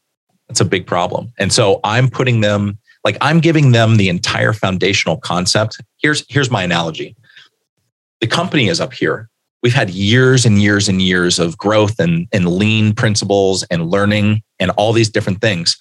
[0.48, 1.34] That's a big problem.
[1.38, 5.82] And so I'm putting them like I'm giving them the entire foundational concept.
[5.98, 7.15] Here's here's my analogy.
[8.22, 9.30] The company is up here.
[9.64, 14.44] We've had years and years and years of growth and, and lean principles and learning
[14.60, 15.76] and all these different things.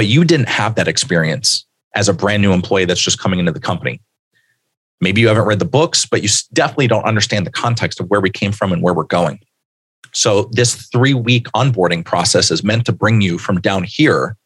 [0.00, 3.52] But you didn't have that experience as a brand new employee that's just coming into
[3.52, 4.00] the company.
[4.98, 8.22] Maybe you haven't read the books, but you definitely don't understand the context of where
[8.22, 9.40] we came from and where we're going.
[10.12, 14.38] So this three week onboarding process is meant to bring you from down here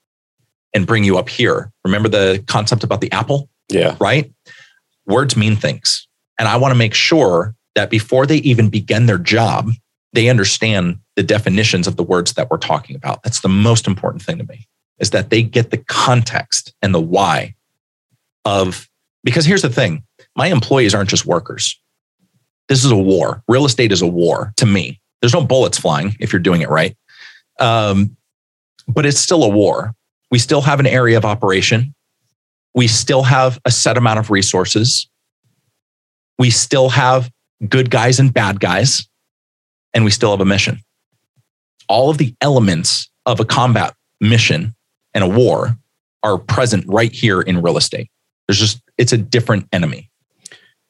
[0.74, 1.70] and bring you up here.
[1.84, 3.96] Remember the concept about the apple, Yeah.
[4.00, 4.32] right?
[5.06, 6.08] Words mean things.
[6.36, 9.70] And I want to make sure that before they even begin their job,
[10.14, 13.22] they understand the definitions of the words that we're talking about.
[13.22, 14.66] That's the most important thing to me
[14.98, 17.54] is that they get the context and the why
[18.44, 18.88] of,
[19.22, 20.04] because here's the thing
[20.36, 21.78] my employees aren't just workers.
[22.68, 23.42] This is a war.
[23.48, 25.00] Real estate is a war to me.
[25.20, 26.96] There's no bullets flying if you're doing it right.
[27.60, 28.16] Um,
[28.88, 29.94] but it's still a war.
[30.30, 31.94] We still have an area of operation.
[32.74, 35.08] We still have a set amount of resources.
[36.38, 37.30] We still have
[37.68, 39.08] good guys and bad guys.
[39.92, 40.80] And we still have a mission.
[41.88, 44.74] All of the elements of a combat mission
[45.14, 45.76] and a war
[46.22, 48.10] are present right here in real estate.
[48.46, 50.10] There's just, it's a different enemy.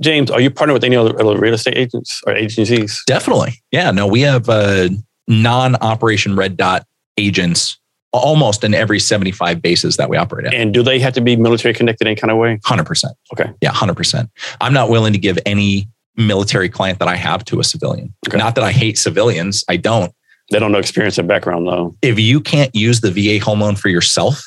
[0.01, 3.03] James, are you partnered with any other real estate agents or agencies?
[3.07, 3.63] Definitely.
[3.71, 3.91] Yeah.
[3.91, 4.89] No, we have uh,
[5.29, 6.87] non Operation Red Dot
[7.17, 7.79] agents
[8.13, 10.55] almost in every 75 bases that we operate at.
[10.55, 12.59] And do they have to be military connected in any kind of way?
[12.65, 13.05] 100%.
[13.33, 13.53] Okay.
[13.61, 14.29] Yeah, 100%.
[14.61, 18.15] I'm not willing to give any military client that I have to a civilian.
[18.29, 18.39] Okay.
[18.39, 20.13] Not that I hate civilians, I don't.
[20.51, 21.97] They don't know experience and background though.
[22.03, 24.43] If you can't use the VA home loan for yourself,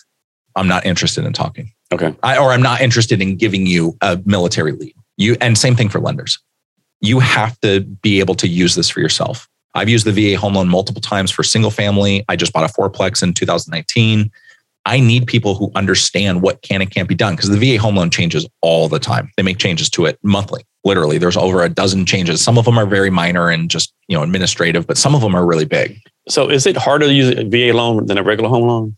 [0.55, 1.71] I'm not interested in talking.
[1.91, 2.13] Okay.
[2.23, 4.93] I, or I'm not interested in giving you a military lead.
[5.17, 6.37] You and same thing for lenders.
[7.01, 9.47] You have to be able to use this for yourself.
[9.73, 12.25] I've used the VA home loan multiple times for single family.
[12.27, 14.31] I just bought a fourplex in 2019.
[14.85, 17.95] I need people who understand what can and can't be done because the VA home
[17.95, 19.29] loan changes all the time.
[19.37, 20.63] They make changes to it monthly.
[20.83, 22.41] Literally, there's over a dozen changes.
[22.41, 25.35] Some of them are very minor and just you know administrative, but some of them
[25.35, 25.99] are really big.
[26.29, 28.95] So is it harder to use a VA loan than a regular home loan?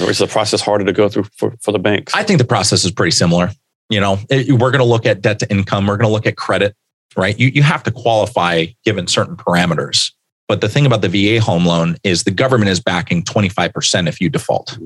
[0.00, 2.14] Or is the process harder to go through for, for the banks?
[2.14, 3.50] I think the process is pretty similar.
[3.90, 5.86] You know, it- we're going to look at debt to income.
[5.86, 6.76] We're going to look at credit,
[7.16, 7.38] right?
[7.38, 10.12] You, you have to qualify given certain parameters.
[10.48, 14.20] But the thing about the VA home loan is the government is backing 25% if
[14.20, 14.78] you default.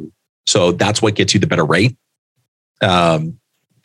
[0.47, 1.97] So that's what gets you the better rate.
[2.81, 3.39] Um,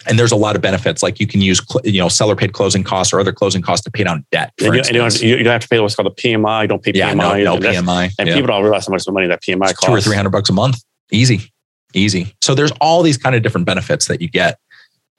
[0.07, 2.83] and there's a lot of benefits, like you can use, you know, seller paid closing
[2.83, 4.51] costs or other closing costs to pay down debt.
[4.59, 6.63] And you, you, don't, you don't have to pay what's called a PMI.
[6.63, 7.43] You don't pay yeah, PMI.
[7.43, 8.11] no, no and PMI.
[8.17, 8.35] And yeah.
[8.35, 9.85] people don't realize how much money that PMI It's costs.
[9.85, 10.83] two or three hundred bucks a month.
[11.11, 11.51] Easy,
[11.93, 12.35] easy.
[12.41, 14.59] So there's all these kind of different benefits that you get.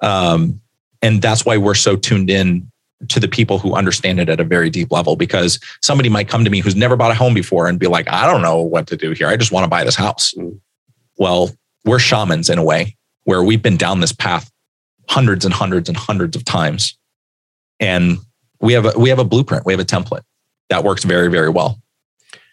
[0.01, 0.61] Um,
[1.01, 2.71] and that's why we're so tuned in
[3.09, 6.45] to the people who understand it at a very deep level because somebody might come
[6.45, 8.87] to me who's never bought a home before and be like, I don't know what
[8.89, 9.27] to do here.
[9.27, 10.33] I just want to buy this house.
[10.35, 10.61] Mm.
[11.19, 11.51] Well,
[11.85, 14.51] we're shamans in a way where we've been down this path
[15.09, 16.97] hundreds and hundreds and hundreds of times.
[17.81, 18.19] And
[18.61, 20.23] we have a we have a blueprint, we have a template
[20.71, 21.81] that works very, very well.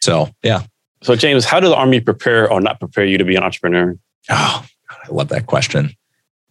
[0.02, 0.64] So yeah.
[1.02, 3.98] So James, how does the army prepare or not prepare you to be an entrepreneur?
[4.30, 5.92] Oh, I love that question.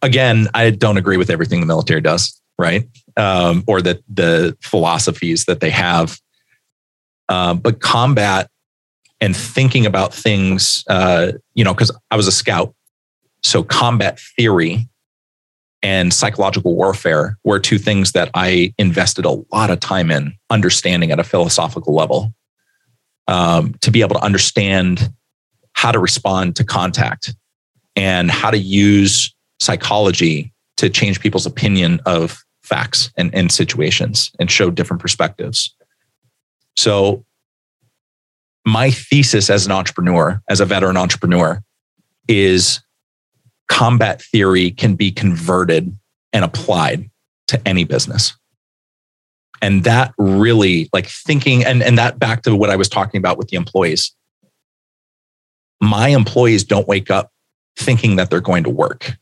[0.01, 2.87] Again, I don't agree with everything the military does, right?
[3.17, 6.19] Um, or the the philosophies that they have.
[7.27, 8.49] Uh, but combat
[9.21, 12.73] and thinking about things, uh, you know, because I was a scout,
[13.43, 14.87] so combat theory
[15.81, 21.11] and psychological warfare were two things that I invested a lot of time in understanding
[21.11, 22.33] at a philosophical level.
[23.27, 25.13] Um, to be able to understand
[25.73, 27.35] how to respond to contact
[27.95, 34.49] and how to use psychology to change people's opinion of facts and, and situations and
[34.49, 35.75] show different perspectives.
[36.75, 37.25] So,
[38.65, 41.61] my thesis as an entrepreneur, as a veteran entrepreneur,
[42.27, 42.81] is
[43.69, 45.97] combat theory can be converted
[46.33, 47.09] and applied
[47.47, 48.35] to any business.
[49.61, 53.37] And that really, like thinking, and, and that back to what I was talking about
[53.37, 54.13] with the employees.
[55.81, 57.31] My employees don't wake up
[57.77, 59.17] thinking that they're going to work.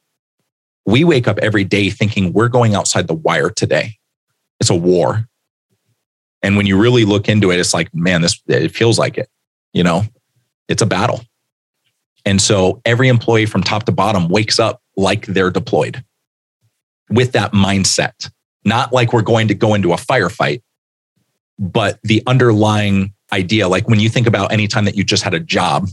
[0.85, 3.97] We wake up every day thinking we're going outside the wire today.
[4.59, 5.27] It's a war.
[6.41, 9.29] And when you really look into it, it's like, man, this it feels like it.
[9.73, 10.03] You know,
[10.67, 11.21] it's a battle.
[12.27, 16.03] And so every employee from top to bottom wakes up like they're deployed
[17.09, 18.29] with that mindset,
[18.65, 20.61] not like we're going to go into a firefight,
[21.57, 23.69] but the underlying idea.
[23.69, 25.87] Like when you think about any time that you just had a job,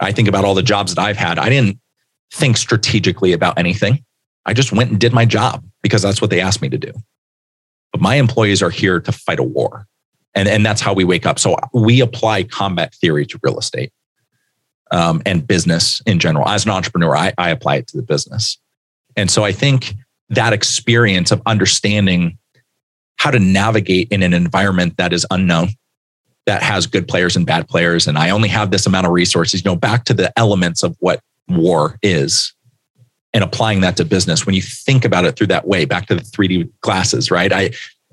[0.00, 1.38] I think about all the jobs that I've had.
[1.38, 1.80] I didn't
[2.30, 4.04] think strategically about anything.
[4.44, 6.92] I just went and did my job because that's what they asked me to do.
[7.90, 9.86] But my employees are here to fight a war.
[10.34, 11.38] And, and that's how we wake up.
[11.38, 13.94] So we apply combat theory to real estate
[14.94, 16.48] um, and business in general.
[16.48, 18.56] As an entrepreneur, I, I apply it to the business.
[19.16, 19.94] And so I think
[20.30, 22.38] that experience of understanding
[23.16, 25.70] how to navigate in an environment that is unknown,
[26.46, 29.64] that has good players and bad players, and I only have this amount of resources,
[29.64, 32.54] you know, back to the elements of what war is
[33.32, 34.46] and applying that to business.
[34.46, 37.52] When you think about it through that way, back to the 3D glasses, right?
[37.52, 37.70] I,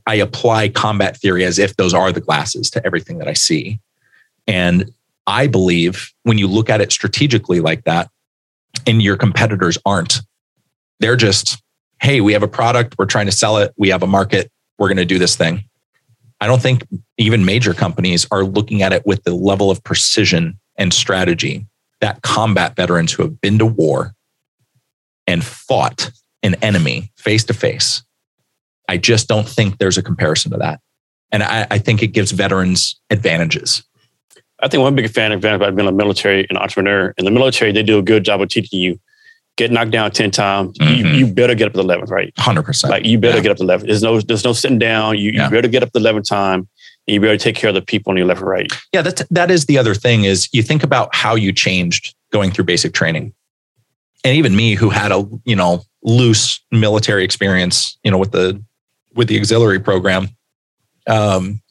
[0.08, 3.80] I apply combat theory as if those are the glasses to everything that I see.
[4.48, 4.92] And
[5.28, 8.10] I believe when you look at it strategically like that,
[8.88, 10.22] and your competitors aren't,
[11.00, 11.62] they're just,
[12.02, 14.88] hey, we have a product, we're trying to sell it, we have a market, we're
[14.88, 15.64] going to do this thing.
[16.40, 16.88] I don't think
[17.18, 21.68] even major companies are looking at it with the level of precision and strategy
[22.00, 24.14] that combat veterans who have been to war
[25.28, 26.12] and fought
[26.42, 28.04] an enemy face to face.
[28.90, 30.82] I just don't think there's a comparison to that.
[31.32, 33.84] And I, I, think it gives veterans advantages.
[34.62, 37.14] I think one big fan of advantage about being a military and entrepreneur.
[37.18, 39.00] In the military, they do a good job of teaching you
[39.58, 40.78] get knocked down 10 times.
[40.78, 41.08] Mm-hmm.
[41.08, 42.34] You, you better get up the 11th, right?
[42.36, 42.90] 100%.
[42.90, 43.44] Like you better yeah.
[43.44, 43.88] get up to 11.
[43.88, 45.18] There's no, there's no sitting down.
[45.18, 45.46] You, yeah.
[45.46, 46.68] you better get up the 11th time
[47.08, 48.72] and you better take care of the people on your left and right.
[48.94, 52.52] Yeah, that's, that is the other thing is you think about how you changed going
[52.52, 53.34] through basic training.
[54.24, 58.64] And even me who had a, you know, loose military experience, you know, with the,
[59.14, 60.30] with the auxiliary program,
[61.08, 61.62] um,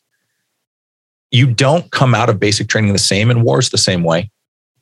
[1.30, 4.30] you don't come out of basic training the same in wars the same way.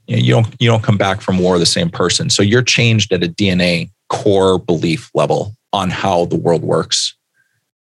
[0.07, 2.31] You don't you don't come back from war the same person.
[2.31, 7.15] So you're changed at a DNA core belief level on how the world works.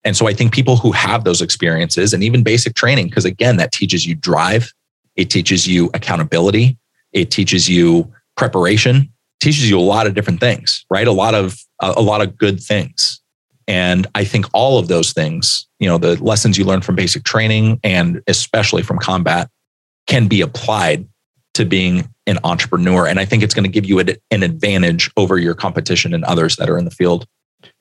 [0.04, 3.56] And so I think people who have those experiences and even basic training, because again,
[3.56, 4.72] that teaches you drive,
[5.16, 6.76] it teaches you accountability,
[7.12, 9.10] it teaches you preparation,
[9.40, 11.06] teaches you a lot of different things, right?
[11.06, 13.21] A lot of a lot of good things.
[13.72, 17.24] And I think all of those things, you know, the lessons you learn from basic
[17.24, 19.48] training and especially from combat
[20.06, 21.08] can be applied
[21.54, 23.06] to being an entrepreneur.
[23.06, 26.56] And I think it's going to give you an advantage over your competition and others
[26.56, 27.26] that are in the field.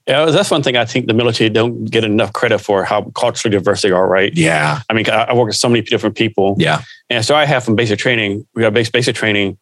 [0.08, 3.58] Yeah, that's one thing I think the military don't get enough credit for how culturally
[3.58, 4.34] diverse they are, right?
[4.34, 4.80] Yeah.
[4.90, 6.56] I mean, I work with so many different people.
[6.58, 6.84] Yeah.
[7.10, 9.58] And so I have from basic training, we got basic, basic training.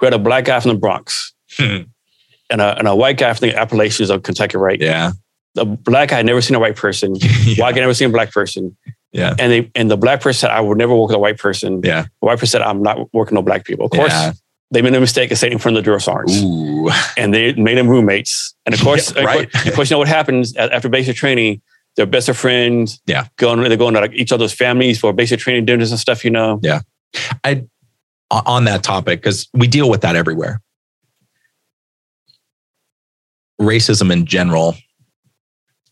[0.00, 1.82] We had a black guy from the Bronx hmm.
[2.48, 4.80] and, a, and a white guy from the Appalachians of Kentucky, right?
[4.80, 5.10] Yeah
[5.54, 7.14] the black guy had never seen a white person.
[7.44, 7.62] yeah.
[7.62, 8.76] White guy never seen a black person.
[9.12, 9.34] Yeah.
[9.38, 11.80] And they and the black person said, I would never work with a white person.
[11.82, 12.02] Yeah.
[12.02, 13.86] The white person said, I'm not working with black people.
[13.86, 14.32] Of course, yeah.
[14.72, 16.42] they made a mistake of sitting in front of the drill sergeants.
[16.42, 16.90] Ooh.
[17.16, 18.54] And they made them roommates.
[18.66, 19.44] And of course, yeah, right.
[19.46, 21.62] of, course of course, you know what happens after basic training?
[21.96, 23.00] They're best of friends.
[23.06, 23.28] Yeah.
[23.36, 26.30] Going, they're going to like each other's families for basic training dinners and stuff, you
[26.32, 26.58] know?
[26.60, 26.80] Yeah.
[27.44, 27.64] I
[28.30, 30.60] on that topic, because we deal with that everywhere.
[33.60, 34.74] Racism in general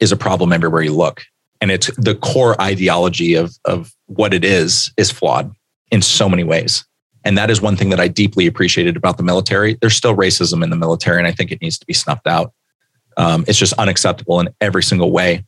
[0.00, 1.22] is a problem everywhere you look.
[1.60, 5.54] And it's the core ideology of, of what it is, is flawed
[5.92, 6.84] in so many ways.
[7.24, 9.78] And that is one thing that I deeply appreciated about the military.
[9.80, 12.52] There's still racism in the military, and I think it needs to be snuffed out.
[13.16, 15.44] Um, it's just unacceptable in every single way.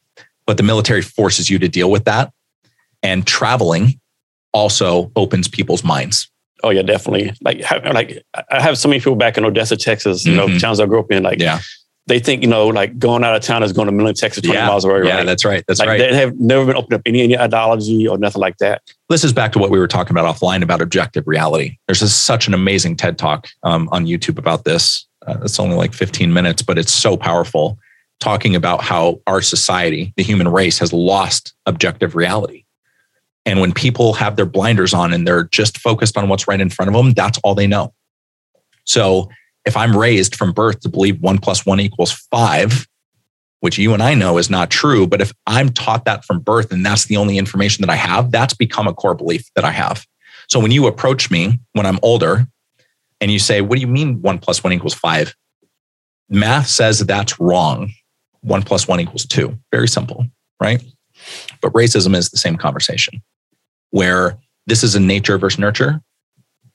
[0.47, 2.33] But the military forces you to deal with that.
[3.03, 3.99] And traveling
[4.53, 6.31] also opens people's minds.
[6.63, 7.33] Oh yeah, definitely.
[7.43, 10.25] Like, like I have so many people back in Odessa, Texas.
[10.25, 10.53] You mm-hmm.
[10.53, 11.25] know, towns I grew up in.
[11.25, 11.61] Like, yeah
[12.07, 14.59] they think you know like going out of town is going to Midland, Texas, twenty
[14.59, 14.67] yeah.
[14.67, 15.05] miles away.
[15.05, 15.27] Yeah, right?
[15.27, 15.65] that's right.
[15.67, 15.99] That's like, right.
[15.99, 18.83] They have never been opened up any, any ideology or nothing like that.
[19.09, 21.79] This is back to what we were talking about offline about objective reality.
[21.87, 25.07] There's a, such an amazing TED talk um, on YouTube about this.
[25.27, 27.79] Uh, it's only like 15 minutes, but it's so powerful.
[28.21, 32.65] Talking about how our society, the human race, has lost objective reality.
[33.47, 36.71] And when people have their blinders on and they're just focused on what's right in
[36.71, 37.93] front of them, that's all they know.
[38.85, 39.29] So
[39.65, 42.87] if I'm raised from birth to believe one plus one equals five,
[43.61, 46.71] which you and I know is not true, but if I'm taught that from birth
[46.71, 49.71] and that's the only information that I have, that's become a core belief that I
[49.71, 50.05] have.
[50.49, 52.47] So when you approach me when I'm older
[53.21, 55.35] and you say, What do you mean one plus one equals five?
[56.29, 57.91] Math says that's wrong.
[58.43, 59.59] One plus one equals two.
[59.73, 60.27] Very simple,
[60.61, 60.83] right?
[61.63, 63.23] But racism is the same conversation
[63.91, 66.03] where this is a nature versus nurture.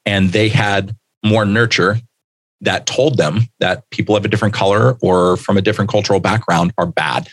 [0.05, 1.99] And they had more nurture
[2.61, 6.73] that told them that people of a different color or from a different cultural background
[6.77, 7.29] are bad.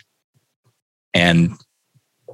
[1.13, 1.51] And,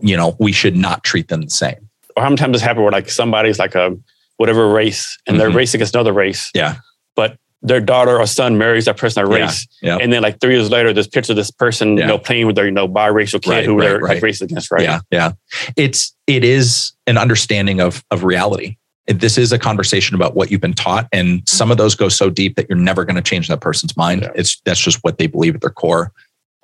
[0.01, 1.89] you know, we should not treat them the same.
[2.15, 3.97] Or how many times this happened where like somebody's like a
[4.37, 5.39] whatever race and mm-hmm.
[5.39, 6.51] they're racing against another race.
[6.53, 6.75] Yeah.
[7.15, 9.67] But their daughter or son marries that person that race.
[9.81, 9.97] Yeah.
[9.99, 12.03] And then like three years later, this picture of this person, yeah.
[12.03, 14.21] you know, playing with their, you know, biracial kid right, who right, they're right.
[14.21, 14.83] like, racist against, right?
[14.83, 14.99] Yeah.
[15.09, 15.31] Yeah.
[15.77, 20.61] It's it is an understanding of of reality this is a conversation about what you've
[20.61, 23.47] been taught and some of those go so deep that you're never going to change
[23.47, 24.31] that person's mind yeah.
[24.35, 26.11] it's that's just what they believe at their core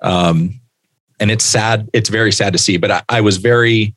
[0.02, 0.58] um,
[1.18, 3.94] and it's sad it's very sad to see but I, I, was very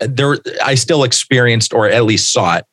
[0.00, 2.64] there i still experienced or at least saw it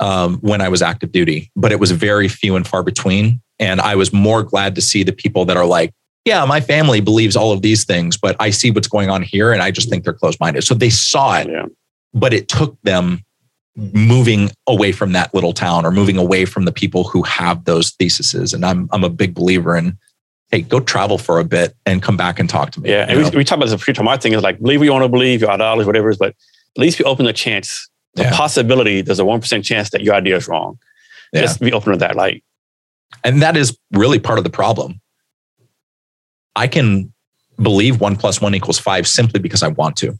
[0.00, 3.80] um, when i was active duty but it was very few and far between and
[3.80, 5.92] i was more glad to see the people that are like
[6.26, 9.52] yeah my family believes all of these things but i see what's going on here
[9.52, 11.66] and i just think they're closed-minded so they saw it yeah.
[12.12, 13.22] but it took them
[13.76, 17.90] moving away from that little town or moving away from the people who have those
[17.92, 18.52] theses.
[18.52, 19.98] And I'm I'm a big believer in
[20.50, 22.90] hey, go travel for a bit and come back and talk to me.
[22.90, 24.04] Yeah, and we, we, talk about this every time.
[24.04, 26.18] My thing is like believe what you want to believe, your ideology, whatever it is,
[26.18, 28.36] but at least be open to chance, the yeah.
[28.36, 29.00] possibility.
[29.00, 30.78] There's a one percent chance that your idea is wrong.
[31.32, 31.40] Yeah.
[31.40, 32.14] Just be open to that.
[32.14, 32.44] Like,
[33.24, 35.00] and that is really part of the problem.
[36.54, 37.12] I can
[37.56, 40.18] believe one plus one equals five simply because I want to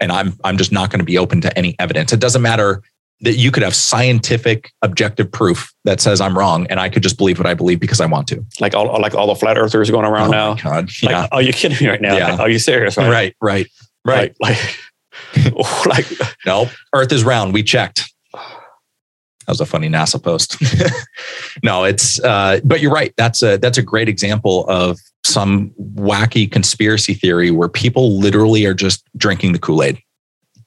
[0.00, 2.12] and I'm I'm just not going to be open to any evidence.
[2.12, 2.82] It doesn't matter
[3.20, 7.16] that you could have scientific objective proof that says I'm wrong and I could just
[7.16, 8.44] believe what I believe because I want to.
[8.60, 10.54] Like all like all the flat earthers going around oh now.
[10.54, 10.90] God.
[11.02, 11.28] Like, yeah.
[11.32, 12.16] are you kidding me right now?
[12.16, 12.32] Yeah.
[12.32, 12.96] Like, are you serious?
[12.96, 13.66] Right, right, right.
[14.04, 14.36] right.
[14.40, 14.58] Like,
[15.86, 17.54] like, like no, Earth is round.
[17.54, 18.12] We checked.
[18.32, 20.56] That was a funny NASA post.
[21.62, 23.12] no, it's uh, but you're right.
[23.16, 28.74] That's a that's a great example of some wacky conspiracy theory where people literally are
[28.74, 29.98] just drinking the Kool-Aid.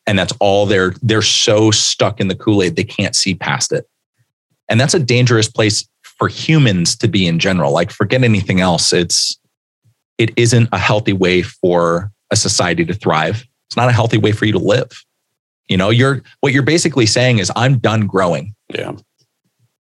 [0.05, 3.88] And that's all they're they're so stuck in the Kool-Aid they can't see past it.
[4.69, 7.71] And that's a dangerous place for humans to be in general.
[7.71, 8.93] Like forget anything else.
[8.93, 9.38] It's
[10.17, 13.45] it isn't a healthy way for a society to thrive.
[13.69, 14.89] It's not a healthy way for you to live.
[15.67, 18.55] You know, you're what you're basically saying is I'm done growing.
[18.73, 18.93] Yeah.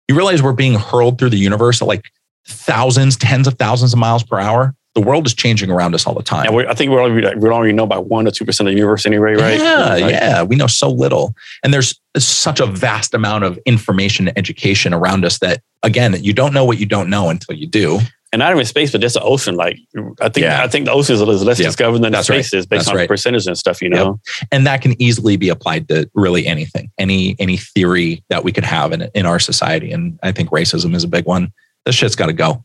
[0.09, 2.05] You realize we're being hurled through the universe at like
[2.47, 4.75] thousands, tens of thousands of miles per hour.
[4.95, 6.55] The world is changing around us all the time.
[6.55, 8.77] And I think we already, we only know about one or two percent of the
[8.77, 9.59] universe anyway, right?
[9.59, 10.11] Yeah, right.
[10.11, 10.43] yeah.
[10.43, 15.25] We know so little, and there's such a vast amount of information and education around
[15.25, 18.01] us that, again, you don't know what you don't know until you do.
[18.35, 19.57] And not even space, but just the ocean.
[19.57, 19.79] Like
[20.21, 20.63] I think, yeah.
[20.63, 21.69] I think the ocean is less yep.
[21.69, 22.59] discovered than That's the space right.
[22.59, 23.09] is based That's on right.
[23.09, 23.83] percentage and stuff.
[23.83, 24.49] You know, yep.
[24.53, 28.65] and that can easily be applied to really anything, any any theory that we could
[28.65, 29.93] have in in our society.
[29.93, 31.53] And I think racism is a big one.
[31.85, 32.65] This shit's got to go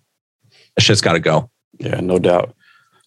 [0.77, 1.49] that shit's got to go.
[1.79, 2.55] Yeah, no doubt.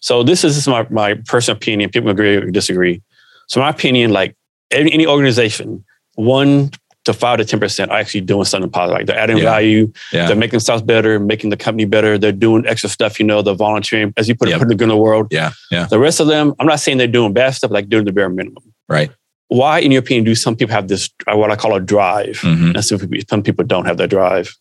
[0.01, 1.89] So this is, this is my, my personal opinion.
[1.89, 3.01] People agree or disagree.
[3.47, 4.35] So my opinion, like
[4.71, 5.83] any, any organization,
[6.15, 6.71] one
[7.05, 8.99] to five to ten percent are actually doing something positive.
[8.99, 9.43] Like they're adding yeah.
[9.43, 10.27] value, yeah.
[10.27, 12.17] they're making themselves better, making the company better.
[12.17, 14.83] They're doing extra stuff, you know, the volunteering, as you put it, putting the good
[14.83, 15.27] in the world.
[15.31, 15.85] Yeah, yeah.
[15.85, 18.29] The rest of them, I'm not saying they're doing bad stuff, like doing the bare
[18.29, 18.63] minimum.
[18.87, 19.11] Right.
[19.47, 22.75] Why, in your opinion, do some people have this what I call a drive, mm-hmm.
[22.75, 24.55] and some people don't have that drive?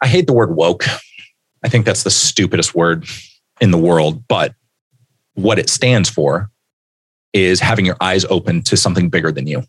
[0.00, 0.84] I hate the word woke.
[1.62, 3.06] I think that's the stupidest word
[3.60, 4.26] in the world.
[4.28, 4.54] But
[5.34, 6.50] what it stands for
[7.32, 9.62] is having your eyes open to something bigger than you.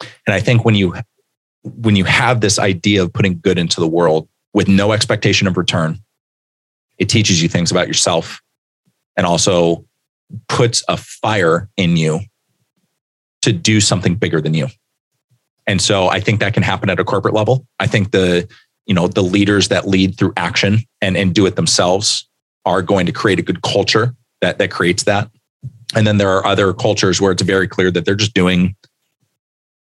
[0.00, 0.94] And I think when you
[1.62, 5.56] when you have this idea of putting good into the world with no expectation of
[5.56, 5.98] return,
[6.98, 8.40] it teaches you things about yourself
[9.16, 9.84] and also
[10.48, 12.20] puts a fire in you
[13.42, 14.68] to do something bigger than you.
[15.66, 17.66] And so I think that can happen at a corporate level.
[17.80, 18.48] I think the,
[18.86, 22.28] you know, the leaders that lead through action and, and do it themselves
[22.64, 25.30] are going to create a good culture that, that creates that.
[25.94, 28.74] And then there are other cultures where it's very clear that they're just doing,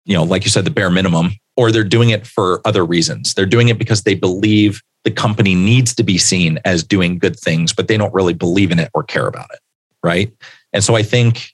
[0.06, 3.34] you know, like you said, the bare minimum, or they're doing it for other reasons.
[3.34, 7.40] They're doing it because they believe the company needs to be seen as doing good
[7.40, 9.60] things, but they don't really believe in it or care about it.
[10.04, 10.32] Right.
[10.74, 11.54] And so I think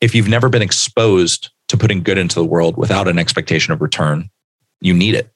[0.00, 3.80] if you've never been exposed to putting good into the world without an expectation of
[3.80, 4.28] return,
[4.80, 5.30] you need it.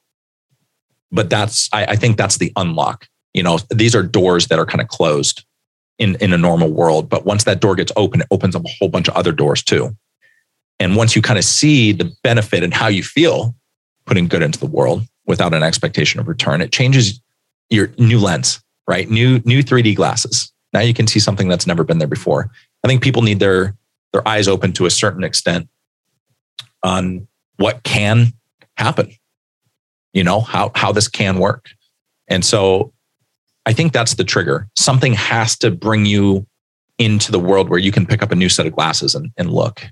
[1.13, 3.07] But that's, I, I think that's the unlock.
[3.35, 5.45] You know, these are doors that are kind of closed
[5.99, 7.09] in, in a normal world.
[7.09, 9.63] But once that door gets open, it opens up a whole bunch of other doors
[9.63, 9.97] too.
[10.81, 13.55] And once you kind of see the benefit and how you feel
[14.07, 17.21] putting good into the world without an expectation of return, it changes
[17.71, 19.09] your new lens, right?
[19.09, 20.53] New, new 3D glasses.
[20.73, 22.51] Now you can see something that's never been there before.
[22.85, 23.77] I think people need their,
[24.13, 25.69] their eyes open to a certain extent
[26.83, 27.29] on
[27.59, 28.33] what can
[28.77, 29.13] happen,
[30.13, 31.71] you know, how, how this can work.
[32.29, 32.93] And so
[33.67, 34.69] I think that's the trigger.
[34.77, 36.47] Something has to bring you
[36.99, 39.51] into the world where you can pick up a new set of glasses and, and
[39.51, 39.85] look.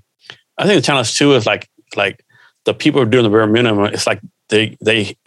[0.57, 2.23] I think the challenge too is like like
[2.65, 3.85] the people who are doing the bare minimum.
[3.85, 5.17] It's like they they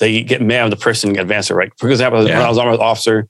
[0.00, 1.72] they get mad at the person advances it right.
[1.78, 2.38] For example, yeah.
[2.38, 3.28] when I was army officer,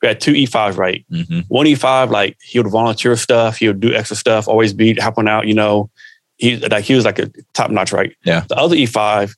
[0.00, 1.04] we had two E5s right.
[1.10, 1.40] Mm-hmm.
[1.48, 5.28] One E5 like he would volunteer stuff, he would do extra stuff, always be helping
[5.28, 5.46] out.
[5.46, 5.90] You know,
[6.36, 8.14] he like he was like a top notch right.
[8.24, 8.44] Yeah.
[8.48, 9.34] The other E5,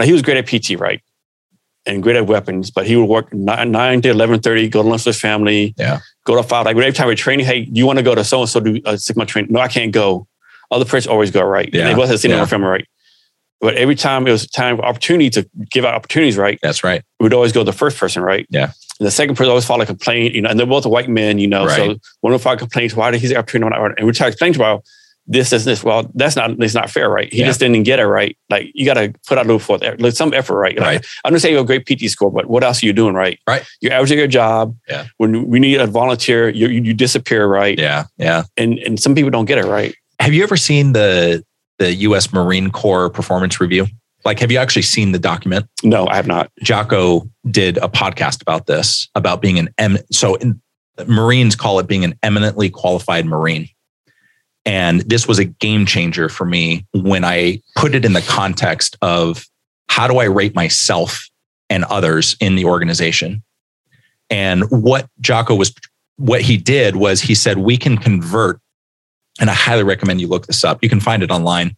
[0.00, 1.00] he was great at PT right
[1.84, 4.88] and great at weapons, but he would work nine, nine to eleven thirty, go to
[4.88, 6.64] lunch with his family, yeah, go to five.
[6.66, 8.60] Like every time we're training, hey, do you want to go to so and so
[8.60, 9.52] do a six month training?
[9.52, 10.26] No, I can't go.
[10.70, 11.68] Other person always go right.
[11.72, 12.42] Yeah, they wasn't sitting yeah.
[12.42, 12.88] on family right.
[13.60, 16.58] But every time it was time for opportunity to give out opportunities, right?
[16.62, 17.02] That's right.
[17.20, 18.44] We'd always go the first person, right?
[18.50, 18.72] Yeah.
[18.98, 21.38] And the second person always filed a complaint, you know, and they're both white men,
[21.38, 21.66] you know.
[21.66, 21.76] Right.
[21.76, 23.72] So one of our complaints, why did he say opportunity?
[23.98, 24.80] And we try to explain to him,
[25.26, 25.84] this, this, this.
[25.84, 27.32] Well, that's not it's not fair, right?
[27.32, 27.46] He yeah.
[27.46, 28.36] just didn't get it right.
[28.50, 30.76] Like you got to put out a little forth, like some effort, right?
[30.76, 31.06] Like, right.
[31.24, 33.38] I'm gonna you have a great PT score, but what else are you doing, right?
[33.46, 33.64] Right.
[33.80, 34.76] You're averaging your job.
[34.88, 35.06] Yeah.
[35.18, 37.78] When we need a volunteer, you you disappear, right?
[37.78, 38.04] Yeah.
[38.16, 38.44] Yeah.
[38.56, 39.94] And and some people don't get it right.
[40.20, 41.44] Have you ever seen the
[41.78, 42.32] the U.S.
[42.32, 43.86] Marine Corps performance review?
[44.24, 45.66] Like, have you actually seen the document?
[45.82, 46.50] No, I have not.
[46.62, 49.98] Jocko did a podcast about this, about being an M.
[50.12, 50.60] So in,
[51.06, 53.68] Marines call it being an eminently qualified Marine.
[54.64, 58.96] And this was a game changer for me when I put it in the context
[59.02, 59.46] of
[59.88, 61.28] how do I rate myself
[61.68, 63.42] and others in the organization?
[64.30, 65.74] And what Jocko was,
[66.16, 68.60] what he did was he said, we can convert,
[69.40, 70.78] and I highly recommend you look this up.
[70.82, 71.76] You can find it online.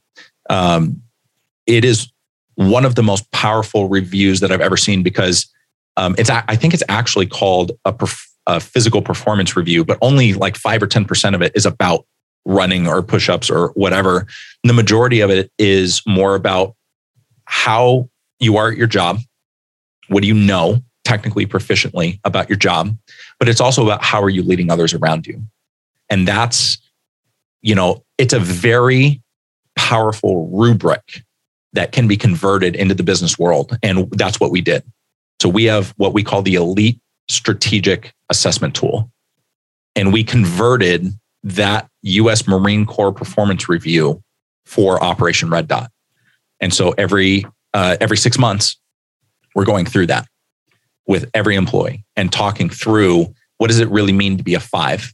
[0.51, 1.03] Um,
[1.67, 2.13] it is
[2.57, 5.51] one of the most powerful reviews that I've ever seen because
[5.97, 10.35] um, it's, I think it's actually called a, perf- a physical performance review, but only
[10.35, 12.07] like five or 10% of it is about
[12.45, 14.27] running or push-ups or whatever
[14.65, 16.75] the majority of it is more about
[17.45, 18.09] how
[18.39, 19.19] you are at your job
[20.09, 22.97] what do you know technically proficiently about your job
[23.39, 25.43] but it's also about how are you leading others around you.
[26.11, 26.79] And that's
[27.63, 29.23] you know it's a very
[29.77, 31.23] powerful rubric
[31.73, 34.85] that can be converted into the business world and that's what we did.
[35.41, 39.11] So we have what we call the elite strategic assessment tool
[39.97, 41.13] and we converted
[41.45, 44.23] that US Marine Corps performance review
[44.65, 45.91] for Operation Red Dot.
[46.61, 47.45] And so every
[47.75, 48.79] uh, every six months,
[49.55, 50.27] we're going through that
[51.07, 55.13] with every employee and talking through what does it really mean to be a five.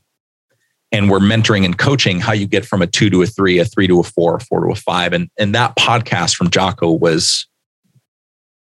[0.92, 3.64] And we're mentoring and coaching how you get from a two to a three, a
[3.64, 5.12] three to a four, a four to a five.
[5.12, 7.46] And, and that podcast from Jocko was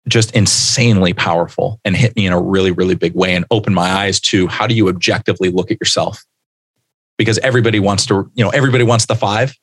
[0.08, 3.90] just insanely powerful and hit me in a really, really big way and opened my
[3.90, 6.24] eyes to how do you objectively look at yourself
[7.18, 9.54] because everybody wants to, you know, everybody wants the five,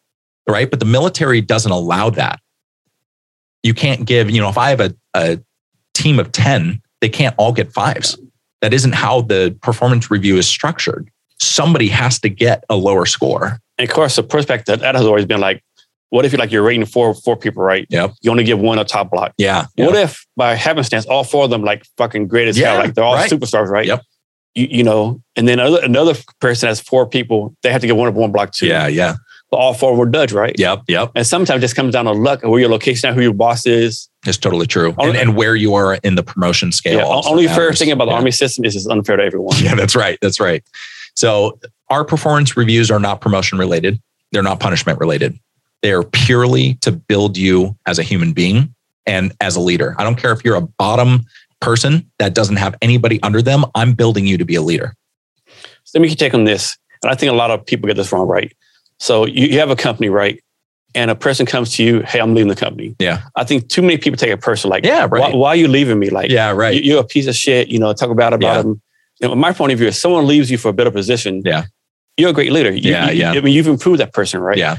[0.47, 0.69] right?
[0.69, 2.39] But the military doesn't allow that.
[3.61, 5.39] You can't give, you know, if I have a, a
[5.93, 8.17] team of 10, they can't all get fives.
[8.61, 11.09] That isn't how the performance review is structured.
[11.39, 13.59] Somebody has to get a lower score.
[13.77, 15.63] And of course, the perspective that has always been like,
[16.09, 17.87] what if you like you're rating four four people, right?
[17.89, 18.13] Yep.
[18.21, 19.33] You only give one a top block.
[19.39, 19.65] Yeah.
[19.77, 22.93] What if by happenstance all four of them like fucking great as yeah, hell, like
[22.93, 23.29] they're all right.
[23.29, 23.87] superstars, right?
[23.87, 24.03] Yep
[24.55, 27.95] you, you know, and then another, another person has four people, they have to get
[27.95, 28.67] one of one block too.
[28.67, 29.15] Yeah, yeah.
[29.49, 30.55] But all four were Dutch, right?
[30.57, 31.11] Yep, yep.
[31.15, 33.33] And sometimes it just comes down to luck and where your location at, who your
[33.33, 34.09] boss is.
[34.25, 34.95] It's totally true.
[34.97, 36.97] Only, and, and, where you are in the promotion scale.
[36.97, 37.57] Yeah, only matters.
[37.57, 38.17] fair thing about the yeah.
[38.17, 39.55] Army system is it's unfair to everyone.
[39.61, 40.17] Yeah, that's right.
[40.21, 40.63] That's right.
[41.15, 41.59] So
[41.89, 44.01] our performance reviews are not promotion related.
[44.31, 45.37] They're not punishment related.
[45.83, 48.73] They are purely to build you as a human being
[49.05, 49.95] and as a leader.
[49.99, 51.25] I don't care if you're a bottom
[51.63, 53.65] person that doesn't have anybody under them.
[53.75, 54.93] I'm building you to be a leader.
[55.83, 56.77] So let me take on this.
[57.01, 58.51] And I think a lot of people get this wrong, right?
[58.99, 60.41] So you, you have a company, right?
[60.95, 62.95] And a person comes to you, hey, I'm leaving the company.
[62.99, 63.23] Yeah.
[63.35, 65.19] I think too many people take it personal, like, Yeah, right.
[65.21, 66.09] why, why are you leaving me?
[66.11, 66.81] Like, Yeah, right.
[66.83, 67.67] you, are a piece of shit.
[67.69, 68.61] You know, talk about about Yeah.
[68.61, 68.81] them.
[69.19, 71.41] You know, my point of view is someone leaves you for a better position.
[71.45, 71.65] Yeah.
[72.15, 72.71] you're a great leader.
[72.71, 73.31] You- Yeah, you- yeah.
[73.31, 74.57] I mean, you've improved that person, right?
[74.57, 74.77] Yeah.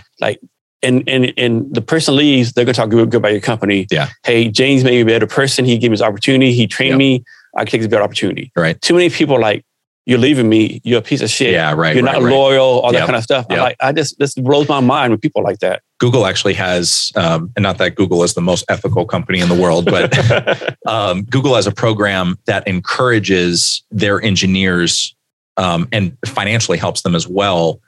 [0.84, 3.86] And and and the person leaves, they're gonna talk good, good about your company.
[3.90, 4.08] Yeah.
[4.24, 5.64] Hey, James made me a better person.
[5.64, 6.52] He gave me this opportunity.
[6.52, 6.96] He trained Yeah.
[6.98, 7.24] me.
[7.56, 8.50] I can take this better opportunity.
[8.56, 8.80] Right.
[8.80, 9.64] Too many people are like
[10.06, 10.80] you're leaving me.
[10.84, 11.52] You're a piece of shit.
[11.52, 11.96] Yeah, right.
[11.96, 12.32] You're right, not right.
[12.32, 12.80] loyal.
[12.80, 13.46] All that kind of stuff.
[13.48, 13.58] Yep.
[13.58, 15.82] like, I just this blows my mind when people like that.
[15.98, 19.54] Google actually has, um, and not that Google is the most ethical company in the
[19.54, 25.14] world, but um, Google has a program that encourages their engineers
[25.56, 27.80] um, and financially helps them as well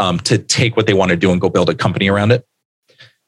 [0.00, 2.44] um, to take what they want to do and go build a company around it.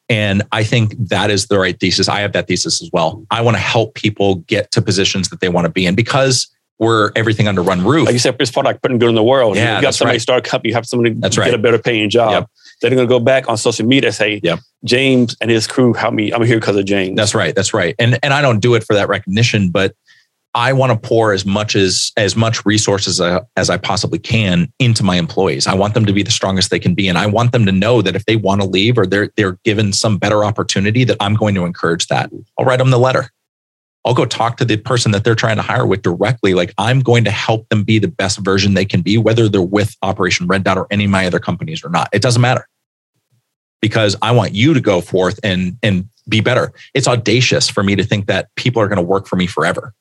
[0.09, 2.09] And I think that is the right thesis.
[2.09, 3.24] I have that thesis as well.
[3.31, 6.49] I want to help people get to positions that they want to be in because
[6.78, 8.07] we're everything under one roof.
[8.07, 9.57] like you said, it's product putting good in the world.
[9.57, 10.20] Yeah, you got somebody right.
[10.20, 11.55] start a company, you have somebody That's get right.
[11.55, 12.32] a better paying job.
[12.32, 12.51] Yep.
[12.81, 14.59] They're gonna go back on social media and say, Yep.
[14.85, 16.32] James and his crew helped me.
[16.32, 17.16] I'm here because of James.
[17.16, 17.55] That's right.
[17.55, 17.94] That's right.
[18.01, 19.94] And and I don't do it for that recognition, but
[20.55, 24.19] I want to pour as much as as much resources as I, as I possibly
[24.19, 25.66] can into my employees.
[25.66, 27.73] I want them to be the strongest they can be, and I want them to
[27.73, 31.16] know that if they want to leave or they're they're given some better opportunity, that
[31.20, 32.31] I'm going to encourage that.
[32.59, 33.31] I'll write them the letter.
[34.05, 36.55] I'll go talk to the person that they're trying to hire with directly.
[36.55, 39.62] Like I'm going to help them be the best version they can be, whether they're
[39.62, 42.09] with Operation Red Dot or any of my other companies or not.
[42.12, 42.69] It doesn't matter
[43.81, 46.73] because I want you to go forth and and be better.
[46.93, 49.95] It's audacious for me to think that people are going to work for me forever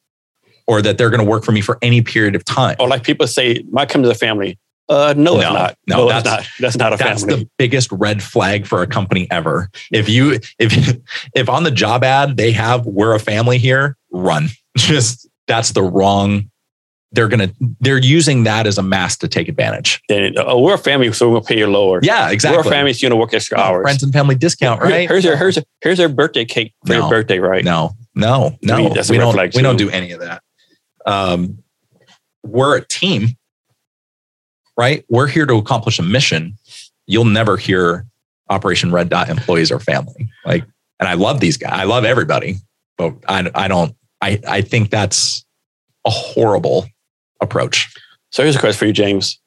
[0.71, 2.77] or that they're going to work for me for any period of time.
[2.79, 4.57] Or like people say, my company's a family.
[4.87, 5.77] Uh, no, it's not.
[5.85, 6.47] no, it's that's- not.
[6.61, 7.35] That's not a That's family.
[7.35, 9.69] That's the biggest red flag for a company ever.
[9.91, 10.97] If you if
[11.35, 14.47] if on the job ad they have we're a family here, run.
[14.77, 16.49] Just that's the wrong
[17.13, 20.01] they're going to they're using that as a mask to take advantage.
[20.37, 21.99] Oh, we're a family, so we're gonna pay you lower.
[22.01, 22.57] Yeah, exactly.
[22.57, 23.83] We're a family, so you're gonna work extra hours.
[23.83, 25.09] Friends and family discount, right?
[25.09, 26.99] Here's your here's your here's your birthday cake for No.
[27.01, 27.65] your birthday, right?
[27.65, 28.73] No, no, no.
[28.75, 29.55] I mean, we don't.
[29.55, 30.41] we don't do any of that.
[31.05, 31.63] Um,
[32.43, 33.37] we're a team,
[34.77, 35.05] right?
[35.09, 36.57] We're here to accomplish a mission.
[37.07, 38.05] You'll never hear
[38.49, 40.29] Operation Red Dot employees or family.
[40.45, 40.63] Like,
[40.99, 41.71] and I love these guys.
[41.73, 42.57] I love everybody,
[42.97, 43.95] but I, I don't.
[44.21, 45.43] I, I think that's
[46.05, 46.87] a horrible
[47.41, 47.93] approach.
[48.31, 49.39] So here's a question for you, James.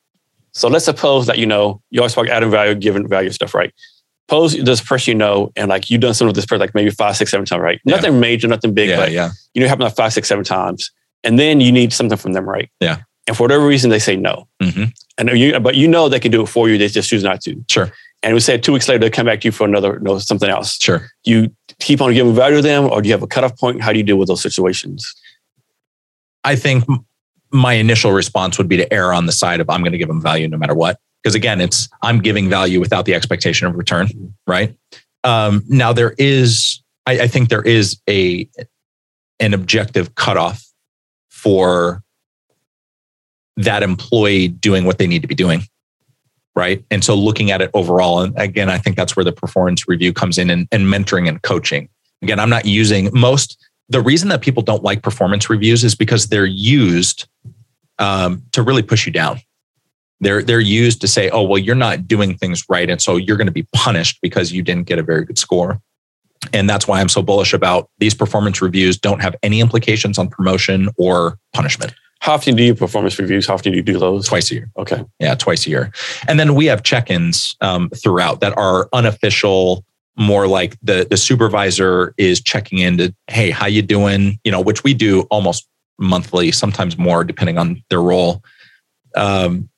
[0.52, 3.72] So let's suppose that you know you always talk adding value, giving value stuff, right?
[4.28, 6.90] Suppose this person you know, and like you've done something with this person like maybe
[6.90, 7.80] five, six, seven times, right?
[7.84, 7.96] Yeah.
[7.96, 10.44] Nothing major, nothing big, yeah, but yeah, you know, it happened like five, six, seven
[10.44, 10.90] times,
[11.24, 12.70] and then you need something from them, right?
[12.80, 12.98] Yeah.
[13.26, 14.84] And for whatever reason, they say no, hmm
[15.16, 16.76] and you, but you know they can do it for you.
[16.76, 17.64] They just choose not to.
[17.70, 17.90] Sure,
[18.24, 20.50] And we say two weeks later they come back to you for another, no, something
[20.50, 20.76] else.
[20.82, 21.08] sure.
[21.24, 23.80] You keep on giving value to them, or do you have a cutoff point?
[23.80, 25.14] How do you deal with those situations?
[26.42, 26.84] I think
[27.52, 30.08] my initial response would be to err on the side of I'm going to give
[30.08, 30.98] them value no matter what.
[31.22, 34.76] Because again, it's I'm giving value without the expectation of return, right?
[35.22, 38.48] Um, now there is, I, I think there is a
[39.40, 40.62] an objective cutoff
[41.44, 42.02] for
[43.56, 45.60] that employee doing what they need to be doing,
[46.56, 46.82] right?
[46.90, 50.14] And so looking at it overall, and again, I think that's where the performance review
[50.14, 51.90] comes in and, and mentoring and coaching.
[52.22, 53.58] Again, I'm not using most
[53.90, 57.28] the reason that people don't like performance reviews is because they're used
[57.98, 59.40] um, to really push you down.
[60.20, 63.36] They're they're used to say, oh well, you're not doing things right, and so you're
[63.36, 65.82] going to be punished because you didn't get a very good score.
[66.52, 68.98] And that's why I'm so bullish about these performance reviews.
[68.98, 71.94] Don't have any implications on promotion or punishment.
[72.20, 73.46] How often do you performance reviews?
[73.46, 74.26] How often do you do those?
[74.26, 74.70] Twice a year.
[74.78, 75.04] Okay.
[75.20, 75.92] Yeah, twice a year.
[76.26, 79.84] And then we have check-ins um, throughout that are unofficial,
[80.16, 84.38] more like the the supervisor is checking in to, hey, how you doing?
[84.44, 85.68] You know, which we do almost
[85.98, 88.42] monthly, sometimes more, depending on their role.
[89.16, 89.68] Um,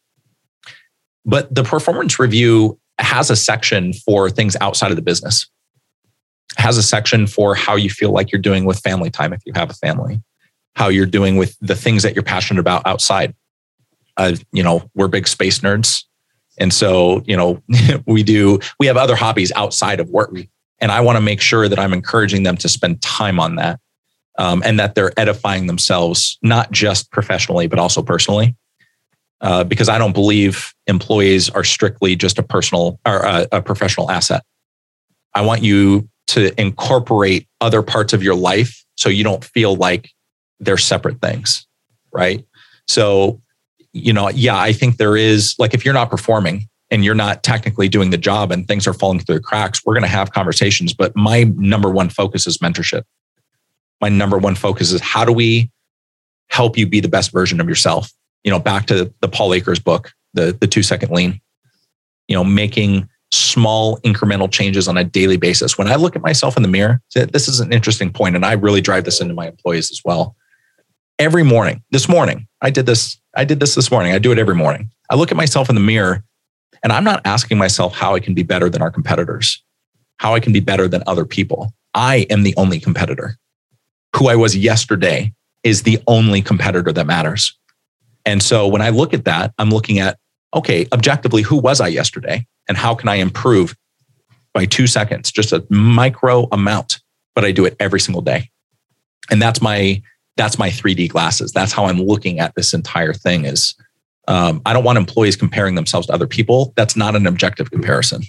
[1.25, 5.49] but the performance review has a section for things outside of the business.
[6.59, 9.53] Has a section for how you feel like you're doing with family time if you
[9.55, 10.23] have a family,
[10.75, 13.35] how you're doing with the things that you're passionate about outside
[14.17, 16.05] uh, you know, we're big space nerds.
[16.59, 17.63] And so, you know,
[18.07, 20.35] we do, we have other hobbies outside of work.
[20.81, 23.81] And I want to make sure that I'm encouraging them to spend time on that
[24.39, 28.57] um, and that they're edifying themselves, not just professionally, but also personally.
[29.43, 34.11] Uh, because I don't believe employees are strictly just a personal or a, a professional
[34.11, 34.43] asset.
[35.35, 40.11] I want you to incorporate other parts of your life so you don't feel like
[40.61, 41.67] they're separate things.
[42.13, 42.45] Right.
[42.89, 43.41] So
[43.97, 47.43] you know, yeah, I think there is like if you're not performing and you're not
[47.43, 50.33] technically doing the job and things are falling through the cracks, we're going to have
[50.33, 50.93] conversations.
[50.93, 53.05] But my number one focus is mentorship.
[54.03, 55.71] My number one focus is how do we
[56.49, 58.13] help you be the best version of yourself?
[58.45, 61.41] You know, back to the Paul Akers book, the the two second lean.
[62.29, 65.77] You know, making small incremental changes on a daily basis.
[65.77, 68.53] When I look at myself in the mirror, this is an interesting point, and I
[68.53, 70.37] really drive this into my employees as well.
[71.19, 73.19] Every morning, this morning, I did this.
[73.35, 74.13] I did this this morning.
[74.13, 74.91] I do it every morning.
[75.11, 76.23] I look at myself in the mirror,
[76.83, 79.63] and I'm not asking myself how I can be better than our competitors,
[80.19, 81.73] how I can be better than other people.
[81.95, 83.37] I am the only competitor.
[84.17, 85.33] Who I was yesterday
[85.63, 87.59] is the only competitor that matters.
[88.25, 90.19] And so when I look at that, I'm looking at,
[90.55, 92.47] okay, objectively, who was I yesterday?
[92.69, 93.77] And how can I improve
[94.57, 97.01] by two seconds, just a micro amount,
[97.35, 98.51] but I do it every single day.
[99.31, 100.03] And that's my,
[100.39, 101.53] that's my 3D glasses.
[101.53, 103.75] That's how I'm looking at this entire thing is
[104.29, 106.73] um, I don't want employees comparing themselves to other people.
[106.75, 108.23] That's not an objective comparison.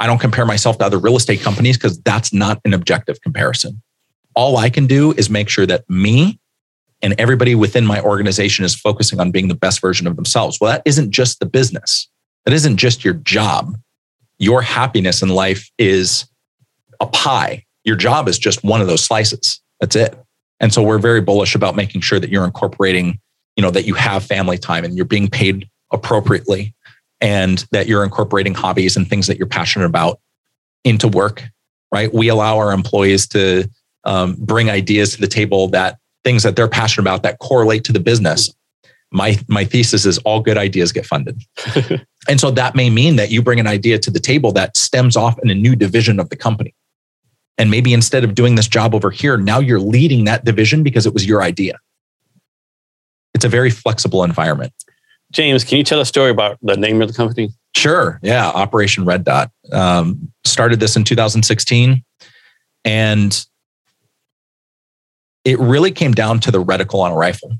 [0.00, 3.80] I don't compare myself to other real estate companies because that's not an objective comparison.
[4.34, 6.39] All I can do is make sure that me
[7.02, 10.58] and everybody within my organization is focusing on being the best version of themselves.
[10.60, 12.08] Well, that isn't just the business,
[12.44, 13.76] that isn't just your job.
[14.38, 16.26] Your happiness in life is
[16.98, 17.64] a pie.
[17.84, 19.60] Your job is just one of those slices.
[19.80, 20.18] That's it.
[20.60, 23.18] And so we're very bullish about making sure that you're incorporating,
[23.56, 26.74] you know, that you have family time and you're being paid appropriately
[27.20, 30.20] and that you're incorporating hobbies and things that you're passionate about
[30.84, 31.42] into work,
[31.92, 32.12] right?
[32.12, 33.68] We allow our employees to
[34.04, 37.92] um, bring ideas to the table that things that they're passionate about that correlate to
[37.92, 38.54] the business.
[39.12, 41.42] My, my thesis is all good ideas get funded.
[42.28, 45.16] and so that may mean that you bring an idea to the table that stems
[45.16, 46.74] off in a new division of the company.
[47.58, 51.06] And maybe instead of doing this job over here, now you're leading that division because
[51.06, 51.78] it was your idea.
[53.34, 54.72] It's a very flexible environment.
[55.32, 57.50] James, can you tell a story about the name of the company?
[57.76, 58.18] Sure.
[58.22, 58.48] Yeah.
[58.48, 59.50] Operation Red Dot.
[59.72, 62.04] Um, started this in 2016.
[62.84, 63.46] And
[65.44, 67.52] it really came down to the reticle on a rifle,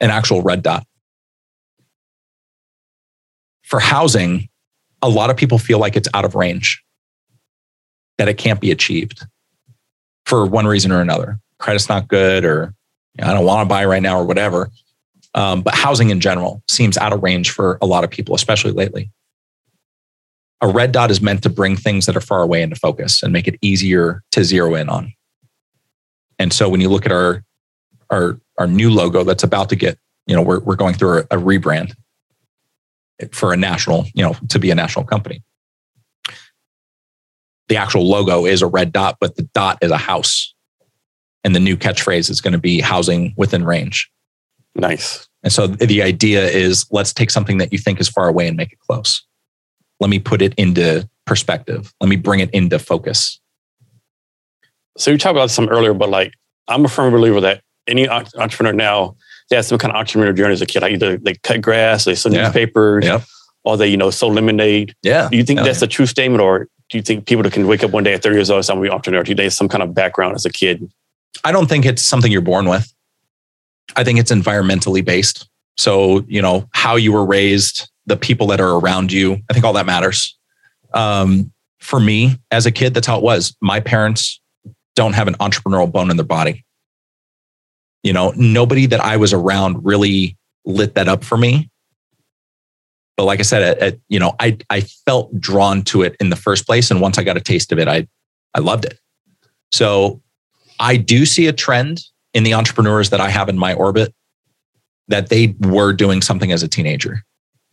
[0.00, 0.86] an actual red dot.
[3.62, 4.48] For housing,
[5.02, 6.82] a lot of people feel like it's out of range,
[8.18, 9.24] that it can't be achieved
[10.26, 11.38] for one reason or another.
[11.58, 12.74] Credit's not good, or
[13.14, 14.70] you know, I don't want to buy right now, or whatever.
[15.34, 18.72] Um, but housing in general seems out of range for a lot of people, especially
[18.72, 19.10] lately.
[20.60, 23.32] A red dot is meant to bring things that are far away into focus and
[23.32, 25.12] make it easier to zero in on.
[26.44, 27.42] And so when you look at our
[28.10, 31.20] our our new logo that's about to get, you know, we're we're going through a,
[31.22, 31.94] a rebrand
[33.32, 35.42] for a national, you know, to be a national company.
[37.68, 40.54] The actual logo is a red dot, but the dot is a house.
[41.44, 44.10] And the new catchphrase is going to be housing within range.
[44.74, 45.26] Nice.
[45.42, 48.56] And so the idea is let's take something that you think is far away and
[48.56, 49.22] make it close.
[49.98, 51.94] Let me put it into perspective.
[52.02, 53.40] Let me bring it into focus.
[54.96, 56.34] So you talked about some earlier, but like
[56.68, 59.16] I'm a firm believer that any entrepreneur now
[59.50, 60.82] they have some kind of entrepreneur journey as a kid.
[60.82, 62.44] Like either they cut grass, they sell yeah.
[62.44, 63.04] newspapers,
[63.64, 64.94] or they you know sell lemonade.
[65.02, 65.28] Yeah.
[65.28, 65.64] Do you think yeah.
[65.64, 68.14] that's a true statement, or do you think people that can wake up one day
[68.14, 69.22] at 30 years old and say, "I'm an entrepreneur"?
[69.22, 70.90] Do they have some kind of background as a kid?
[71.44, 72.92] I don't think it's something you're born with.
[73.96, 75.48] I think it's environmentally based.
[75.76, 79.40] So you know how you were raised, the people that are around you.
[79.50, 80.38] I think all that matters.
[80.94, 83.54] Um, for me, as a kid, that's how it was.
[83.60, 84.40] My parents
[84.94, 86.64] don't have an entrepreneurial bone in their body.
[88.02, 91.70] You know, nobody that I was around really lit that up for me.
[93.16, 96.30] But like I said, at, at, you know, I I felt drawn to it in
[96.30, 98.06] the first place, and once I got a taste of it, I
[98.54, 98.98] I loved it.
[99.72, 100.20] So
[100.80, 102.02] I do see a trend
[102.32, 104.12] in the entrepreneurs that I have in my orbit
[105.08, 107.22] that they were doing something as a teenager.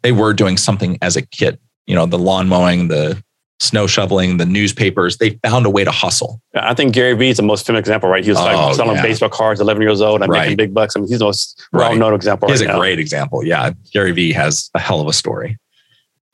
[0.04, 1.60] They were doing something as a kid.
[1.88, 3.22] You know, the lawn mowing, the
[3.62, 5.18] snow shoveling, the newspapers.
[5.18, 6.42] They found a way to hustle.
[6.56, 8.24] I think Gary Vee is the most famous example, right?
[8.24, 9.04] He was like oh, selling yeah.
[9.04, 10.42] baseball cards, 11 years old, and right.
[10.42, 10.96] making big bucks.
[10.96, 12.50] I mean, he's the most well known example.
[12.50, 12.80] He's right a now.
[12.80, 13.46] great example.
[13.46, 13.72] Yeah.
[13.94, 15.58] Gary Vee has a hell of a story.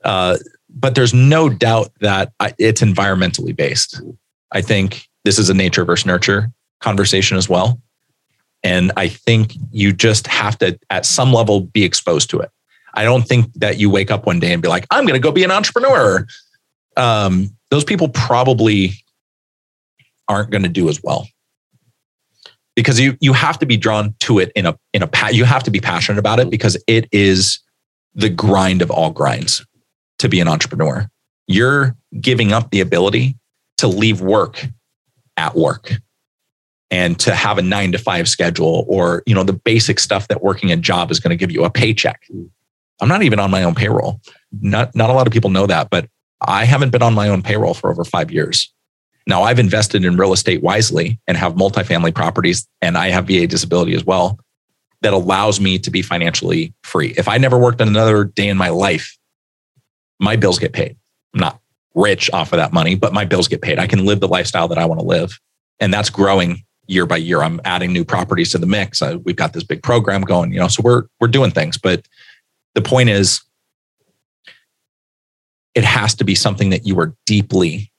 [0.03, 0.37] Uh,
[0.69, 4.01] but there's no doubt that it's environmentally based.
[4.51, 7.81] I think this is a nature versus nurture conversation as well.
[8.63, 12.49] And I think you just have to, at some level, be exposed to it.
[12.93, 15.19] I don't think that you wake up one day and be like, I'm going to
[15.19, 16.25] go be an entrepreneur
[16.97, 18.91] um, those people probably
[20.27, 21.27] aren't going to do as well
[22.77, 25.63] because you you have to be drawn to it in a in a you have
[25.63, 27.59] to be passionate about it because it is
[28.13, 29.65] the grind of all grinds
[30.19, 31.07] to be an entrepreneur.
[31.47, 33.37] You're giving up the ability
[33.77, 34.65] to leave work
[35.37, 35.93] at work
[36.89, 40.43] and to have a 9 to 5 schedule or you know the basic stuff that
[40.43, 42.21] working a job is going to give you a paycheck.
[43.01, 44.21] I'm not even on my own payroll.
[44.61, 46.07] Not not a lot of people know that, but
[46.41, 48.71] I haven't been on my own payroll for over five years.
[49.25, 53.47] Now I've invested in real estate wisely and have multifamily properties and I have VA
[53.47, 54.39] disability as well.
[55.01, 57.13] that allows me to be financially free.
[57.17, 59.15] If I never worked another day in my life,
[60.19, 60.97] my bills get paid.
[61.33, 61.59] I'm not
[61.93, 63.79] rich off of that money, but my bills get paid.
[63.79, 65.39] I can live the lifestyle that I want to live.
[65.79, 67.43] And that's growing year by year.
[67.43, 69.01] I'm adding new properties to the mix.
[69.01, 72.07] I, we've got this big program going, you know, so we're we're doing things, but
[72.73, 73.41] the point is
[75.77, 77.91] it has to be something that you are deeply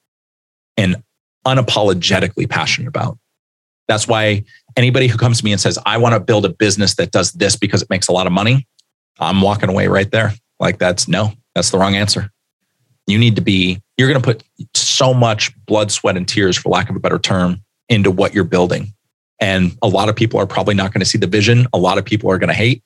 [0.76, 0.96] and
[1.46, 3.16] unapologetically passionate about.
[3.86, 4.42] That's why
[4.76, 7.30] anybody who comes to me and says, I want to build a business that does
[7.30, 8.66] this because it makes a lot of money,
[9.20, 10.32] I'm walking away right there.
[10.58, 12.32] Like, that's no, that's the wrong answer.
[13.06, 14.42] You need to be, you're going to put
[14.74, 18.42] so much blood, sweat, and tears, for lack of a better term, into what you're
[18.42, 18.92] building.
[19.40, 21.68] And a lot of people are probably not going to see the vision.
[21.72, 22.82] A lot of people are going to hate.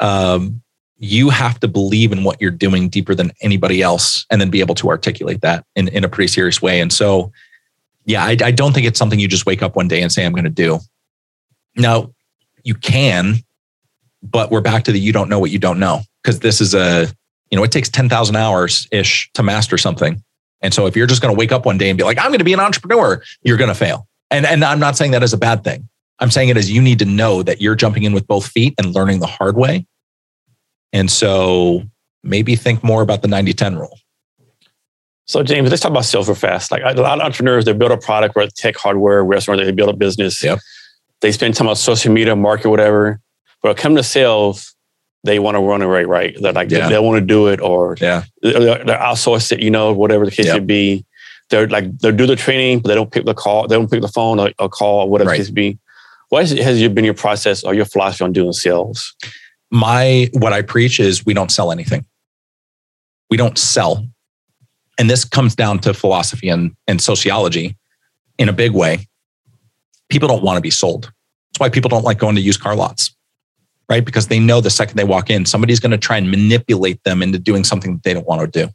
[0.00, 0.61] Um,
[1.04, 4.60] you have to believe in what you're doing deeper than anybody else and then be
[4.60, 6.80] able to articulate that in, in a pretty serious way.
[6.80, 7.32] And so
[8.04, 10.24] yeah, I, I don't think it's something you just wake up one day and say,
[10.24, 10.78] I'm going to do.
[11.76, 12.12] Now,
[12.62, 13.38] you can,
[14.22, 16.72] but we're back to the you don't know what you don't know because this is
[16.72, 17.08] a,
[17.50, 20.22] you know, it takes 10,000 hours ish to master something.
[20.60, 22.28] And so if you're just going to wake up one day and be like, I'm
[22.28, 24.06] going to be an entrepreneur, you're going to fail.
[24.30, 25.88] And, and I'm not saying that as a bad thing.
[26.20, 28.74] I'm saying it as you need to know that you're jumping in with both feet
[28.78, 29.84] and learning the hard way.
[30.92, 31.82] And so
[32.22, 33.98] maybe think more about the 90 10 rule.
[35.24, 36.70] So, James, let's talk about sales real fast.
[36.70, 39.88] Like a lot of entrepreneurs, they build a product, whether tech, hardware, restaurant, they build
[39.88, 40.42] a business.
[40.42, 40.58] Yep.
[41.20, 43.20] They spend time on social media, market, whatever.
[43.62, 44.74] But come to sales,
[45.24, 46.36] they want to run it right, right.
[46.40, 46.88] They're like, yeah.
[46.88, 48.24] they, they want to do it or yeah.
[48.42, 50.56] they're, they're outsourced it, you know, whatever the case yep.
[50.56, 51.06] may be.
[51.50, 53.68] They're like, they do the training, but they don't pick the call.
[53.68, 55.38] They don't pick the phone or, or call or whatever right.
[55.38, 55.78] the case be.
[56.30, 59.14] What has been your process or your philosophy on doing sales?
[59.72, 62.06] My, what I preach is we don't sell anything.
[63.30, 64.06] We don't sell
[64.98, 67.76] and this comes down to philosophy and, and sociology
[68.38, 69.06] in a big way.
[70.10, 71.04] People don't want to be sold.
[71.04, 73.14] That's why people don't like going to used car lots,
[73.88, 74.04] right?
[74.04, 77.22] Because they know the second they walk in, somebody's going to try and manipulate them
[77.22, 78.72] into doing something that they don't want to do.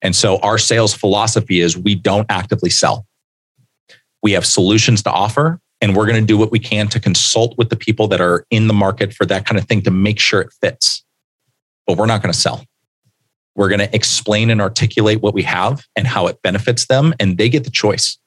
[0.00, 3.06] And so our sales philosophy is we don't actively sell.
[4.22, 7.56] We have solutions to offer, and we're going to do what we can to consult
[7.56, 10.18] with the people that are in the market for that kind of thing to make
[10.18, 11.04] sure it fits.
[11.86, 12.64] But we're not going to sell.
[13.54, 17.38] We're going to explain and articulate what we have and how it benefits them, and
[17.38, 18.18] they get the choice.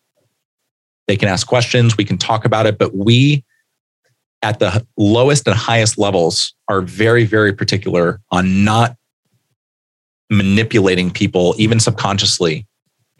[1.08, 3.44] They can ask questions, we can talk about it, but we,
[4.42, 8.96] at the lowest and highest levels, are very, very particular on not
[10.30, 12.66] manipulating people, even subconsciously,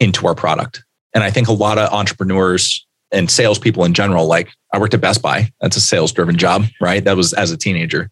[0.00, 0.84] into our product.
[1.14, 5.00] And I think a lot of entrepreneurs and salespeople in general, like I worked at
[5.00, 7.04] Best Buy, that's a sales driven job, right?
[7.04, 8.10] That was as a teenager.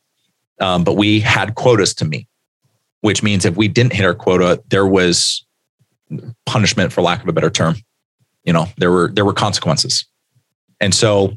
[0.61, 2.27] Um, but we had quotas to meet
[3.01, 5.45] which means if we didn't hit our quota, there was
[6.47, 7.77] punishment for lack of a better term.
[8.45, 10.07] You know, there were there were consequences.
[10.81, 11.35] And so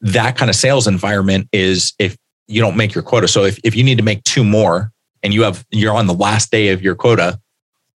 [0.00, 2.16] that kind of sales environment is if
[2.48, 3.28] you don't make your quota.
[3.28, 4.90] So if, if you need to make two more
[5.22, 7.38] and you have you're on the last day of your quota,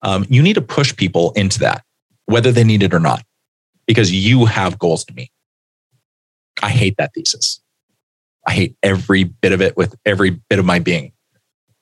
[0.04, 1.84] um, you need to push people into that,
[2.26, 3.24] whether they need it or not,
[3.88, 5.32] because you have goals to meet.
[6.62, 7.62] I hate that thesis.
[8.46, 11.12] I hate every bit of it with every bit of my being.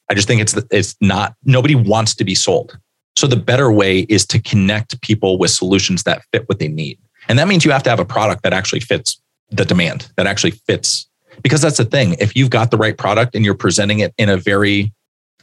[0.10, 2.78] I just think it's it's not nobody wants to be sold.
[3.16, 7.00] So the better way is to connect people with solutions that fit what they need.
[7.28, 10.28] And that means you have to have a product that actually fits the demand, that
[10.28, 11.08] actually fits.
[11.42, 12.16] Because that's the thing.
[12.20, 14.94] If you've got the right product and you're presenting it in a very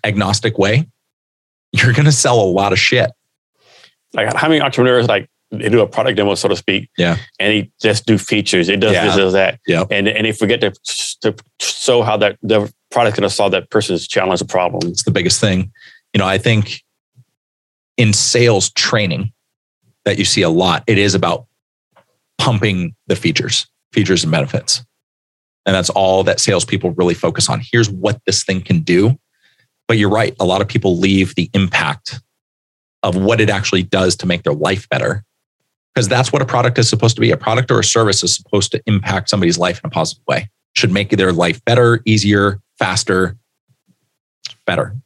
[0.05, 0.87] agnostic way,
[1.73, 3.11] you're going to sell a lot of shit.
[4.15, 6.89] Like how many entrepreneurs like they do a product demo, so to speak.
[6.97, 7.17] Yeah.
[7.39, 8.69] And he just do features.
[8.69, 9.07] It does yeah.
[9.07, 9.61] this, does that.
[9.67, 9.85] Yeah.
[9.91, 10.73] And and they forget to,
[11.21, 14.91] to show how that the product going to solve that person's challenge or problem.
[14.91, 15.71] It's the biggest thing.
[16.15, 16.83] You know, I think
[17.97, 19.33] in sales training
[20.05, 21.47] that you see a lot, it is about
[22.39, 24.85] pumping the features, features and benefits.
[25.65, 27.61] And that's all that salespeople really focus on.
[27.71, 29.19] Here's what this thing can do.
[29.87, 30.35] But you're right.
[30.41, 32.21] A lot of people leave the impact
[33.03, 35.25] of what it actually does to make their life better
[35.95, 37.31] because that's what a product is supposed to be.
[37.31, 40.51] A product or a service is supposed to impact somebody's life in a positive way,
[40.75, 43.37] should make their life better, easier, faster,
[44.67, 44.97] better.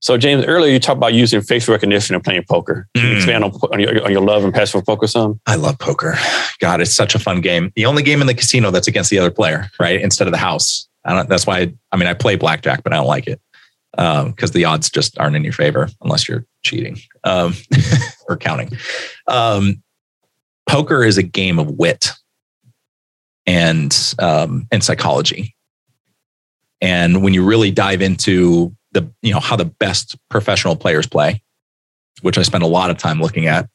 [0.00, 2.88] So, James, earlier you talked about using facial recognition and playing poker.
[2.94, 3.16] Can you mm.
[3.16, 5.40] expand on, on, your, on your love and passion for poker some?
[5.46, 6.16] I love poker.
[6.60, 7.72] God, it's such a fun game.
[7.74, 10.00] The only game in the casino that's against the other player, right?
[10.00, 10.88] Instead of the house.
[11.04, 13.40] I don't, that's why, I, I mean, I play blackjack, but I don't like it
[13.92, 17.54] because um, the odds just aren't in your favor unless you're cheating um,
[18.28, 18.70] or counting.
[19.26, 19.82] Um,
[20.68, 22.12] poker is a game of wit
[23.46, 25.56] and um, and psychology.
[26.80, 31.42] And when you really dive into the you know how the best professional players play,
[32.22, 33.68] which I spend a lot of time looking at,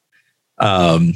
[0.59, 1.13] um,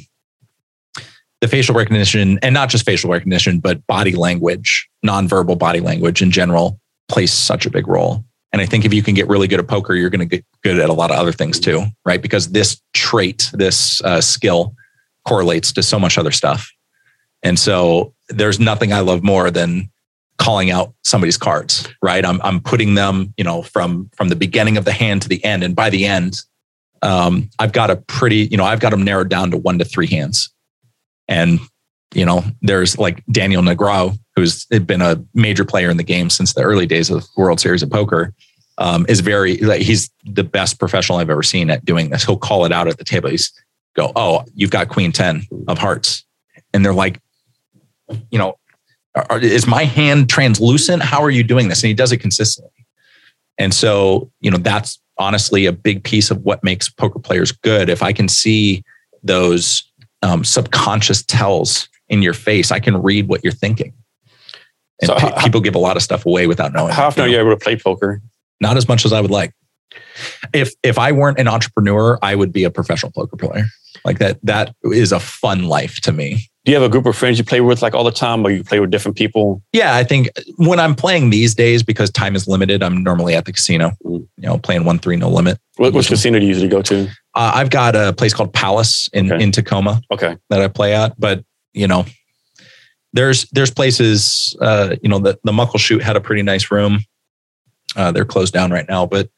[1.40, 6.32] the facial recognition and not just facial recognition, but body language, nonverbal body language in
[6.32, 6.80] general
[7.10, 8.26] plays such a big role.
[8.52, 10.44] And I think if you can get really good at poker, you're going to get
[10.64, 12.22] good at a lot of other things too, right?
[12.22, 14.74] Because this trait, this uh, skill
[15.28, 16.72] correlates to so much other stuff.
[17.44, 19.90] And so there's nothing I love more than
[20.38, 22.26] calling out somebody's cards, right?
[22.26, 25.44] I'm, I'm putting them, you know, from, from the beginning of the hand to the
[25.44, 25.64] end.
[25.64, 26.42] And by the end,
[27.02, 29.86] um, I've got a pretty, you know, I've got them narrowed down to one to
[29.86, 30.50] three hands.
[31.28, 31.60] And,
[32.14, 36.54] you know, there's like Daniel Negreanu, who's been a major player in the game since
[36.54, 38.34] the early days of World Series of Poker,
[38.78, 42.24] um, is very, like, he's the best professional I've ever seen at doing this.
[42.24, 43.30] He'll call it out at the table.
[43.30, 43.52] He's
[43.98, 46.26] go, Oh, you've got Queen 10 of hearts.
[46.74, 47.20] And they're like,
[48.32, 48.56] you know,
[49.30, 51.02] are, is my hand translucent?
[51.02, 51.84] How are you doing this?
[51.84, 52.72] And he does it consistently.
[53.58, 57.90] And so, you know, that's honestly a big piece of what makes poker players good.
[57.90, 58.84] If I can see
[59.24, 59.84] those
[60.22, 63.94] um, subconscious tells in your face, I can read what you're thinking.
[65.02, 66.94] And so pe- how, people give a lot of stuff away without knowing.
[66.94, 67.34] How often you know?
[67.34, 68.22] are you able to play poker?
[68.62, 69.54] Not as much as I would like.
[70.54, 73.66] If if I weren't an entrepreneur, I would be a professional poker player.
[74.08, 76.50] Like that that is a fun life to me.
[76.64, 78.50] Do you have a group of friends you play with like all the time or
[78.50, 79.62] you play with different people?
[79.74, 83.44] Yeah i think when i'm playing these days because time is limited i'm normally at
[83.44, 84.26] the casino mm.
[84.38, 85.60] you know playing one three no limit.
[85.76, 87.10] What, which casino do you usually go to?
[87.36, 89.44] Uh, i've got a place called palace in, okay.
[89.44, 90.38] in tacoma okay.
[90.50, 91.44] that i play at but
[91.74, 92.06] you know
[93.12, 97.00] there's there's places uh, you know the, the muckleshoot had a pretty nice room.
[97.96, 99.30] Uh, they're closed down right now but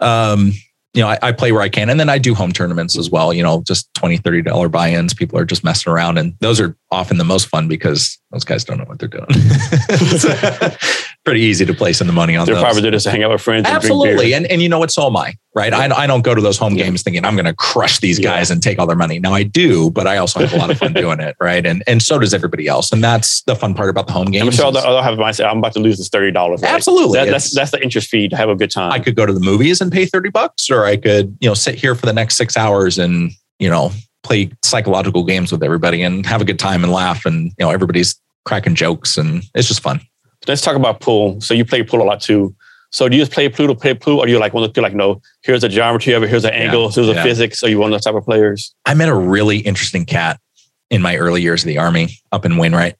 [0.00, 0.52] um
[0.94, 1.90] you know, I, I, play where I can.
[1.90, 5.14] And then I do home tournaments as well, you know, just 20, $30 buy-ins.
[5.14, 6.18] People are just messing around.
[6.18, 9.26] And those are often the most fun because those guys don't know what they're doing.
[11.28, 12.64] pretty easy to place in the money on they're those.
[12.64, 13.66] probably there just to hang out with friends.
[13.66, 14.32] Absolutely.
[14.32, 14.90] And, and, and you know what?
[14.90, 15.72] So am I, right?
[15.72, 15.94] Yeah.
[15.94, 16.84] I, I don't go to those home yeah.
[16.84, 18.54] games thinking I'm going to crush these guys yeah.
[18.54, 19.18] and take all their money.
[19.18, 21.36] Now I do, but I also have a lot of fun doing it.
[21.40, 21.64] Right.
[21.66, 22.92] And, and so does everybody else.
[22.92, 24.46] And that's the fun part about the home games.
[24.46, 25.50] I'm sure they'll, have mindset.
[25.50, 26.34] I'm about to lose this $30.
[26.34, 26.64] Right?
[26.64, 27.18] Absolutely.
[27.18, 28.92] That, that's, that's the interest fee to have a good time.
[28.92, 31.54] I could go to the movies and pay 30 bucks, or I could, you know,
[31.54, 33.92] sit here for the next six hours and, you know,
[34.22, 37.26] play psychological games with everybody and have a good time and laugh.
[37.26, 40.00] And, you know, everybody's cracking jokes and it's just fun
[40.48, 41.40] let's talk about pool.
[41.40, 42.54] So you play pool a lot too.
[42.90, 44.80] So do you just play pool to play pool, or do you like want to
[44.80, 45.20] like no?
[45.42, 46.30] Here's a geometry of it.
[46.30, 46.84] Here's an angle.
[46.84, 47.22] Yeah, here's a yeah.
[47.22, 47.62] physics.
[47.62, 48.74] Are you one of those type of players?
[48.86, 50.40] I met a really interesting cat
[50.90, 52.96] in my early years of the army up in Wainwright,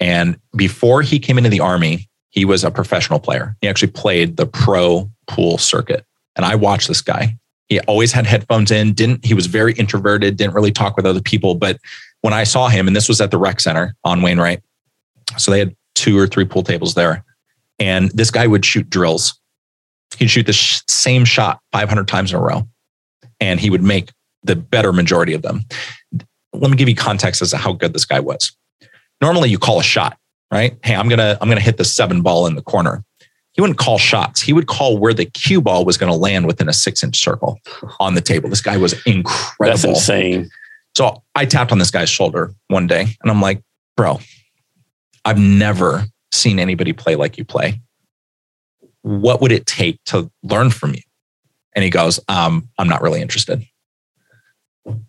[0.00, 3.54] and before he came into the army, he was a professional player.
[3.60, 7.36] He actually played the pro pool circuit, and I watched this guy.
[7.68, 8.94] He always had headphones in.
[8.94, 10.38] Didn't he was very introverted.
[10.38, 11.54] Didn't really talk with other people.
[11.54, 11.78] But
[12.22, 14.62] when I saw him, and this was at the rec center on Wainwright,
[15.36, 17.24] so they had two or three pool tables there.
[17.78, 19.38] And this guy would shoot drills.
[20.16, 22.68] He'd shoot the sh- same shot 500 times in a row,
[23.40, 24.12] and he would make
[24.42, 25.62] the better majority of them.
[26.52, 28.54] Let me give you context as to how good this guy was.
[29.20, 30.18] Normally, you call a shot,
[30.52, 30.76] right?
[30.82, 33.04] Hey, I'm gonna I'm gonna hit the seven ball in the corner.
[33.52, 34.40] He wouldn't call shots.
[34.40, 37.18] He would call where the cue ball was going to land within a six inch
[37.18, 37.58] circle
[38.00, 38.48] on the table.
[38.48, 39.56] This guy was incredible.
[39.60, 40.50] That's insane.
[40.96, 43.62] So I tapped on this guy's shoulder one day, and I'm like,
[43.96, 44.20] bro,
[45.24, 47.80] I've never seen anybody play like you play.
[49.02, 51.02] What would it take to learn from you?
[51.74, 53.64] And he goes, um, I'm not really interested.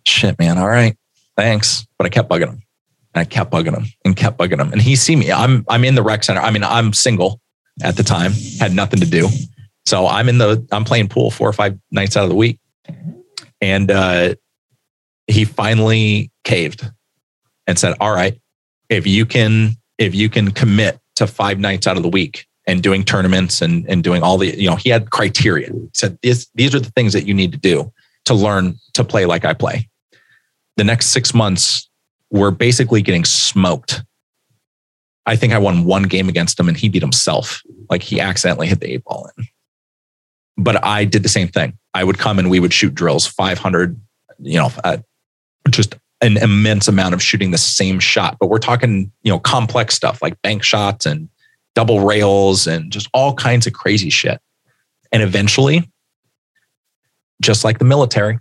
[0.06, 0.58] Shit, man.
[0.58, 0.96] All right.
[1.36, 1.86] Thanks.
[1.98, 2.62] But I kept bugging him.
[3.14, 4.72] And I kept bugging him and kept bugging him.
[4.72, 5.30] And he see me.
[5.30, 6.40] I'm I'm in the rec center.
[6.40, 7.40] I mean, I'm single
[7.82, 9.28] at the time, had nothing to do.
[9.86, 12.58] So I'm in the I'm playing pool four or five nights out of the week.
[13.60, 14.34] And uh,
[15.26, 16.90] he finally caved
[17.66, 18.38] and said, All right,
[18.88, 22.82] if you can if you can commit to five nights out of the week and
[22.82, 25.70] doing tournaments and, and doing all the, you know, he had criteria.
[25.70, 27.92] He said, these, these are the things that you need to do
[28.24, 29.88] to learn to play like I play.
[30.76, 31.88] The next six months,
[32.30, 34.02] we're basically getting smoked.
[35.26, 37.62] I think I won one game against him and he beat himself.
[37.90, 39.46] Like he accidentally hit the eight ball in.
[40.56, 41.78] But I did the same thing.
[41.92, 44.00] I would come and we would shoot drills, 500,
[44.40, 44.70] you know,
[45.70, 49.94] just an immense amount of shooting the same shot, but we're talking, you know, complex
[49.94, 51.28] stuff like bank shots and
[51.74, 54.40] double rails and just all kinds of crazy shit.
[55.12, 55.90] And eventually,
[57.42, 58.38] just like the military,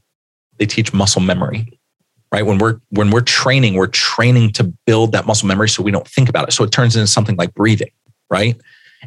[0.57, 1.79] they teach muscle memory.
[2.31, 2.45] Right?
[2.45, 6.07] When we're when we're training, we're training to build that muscle memory so we don't
[6.07, 6.51] think about it.
[6.53, 7.91] So it turns into something like breathing,
[8.31, 8.59] right?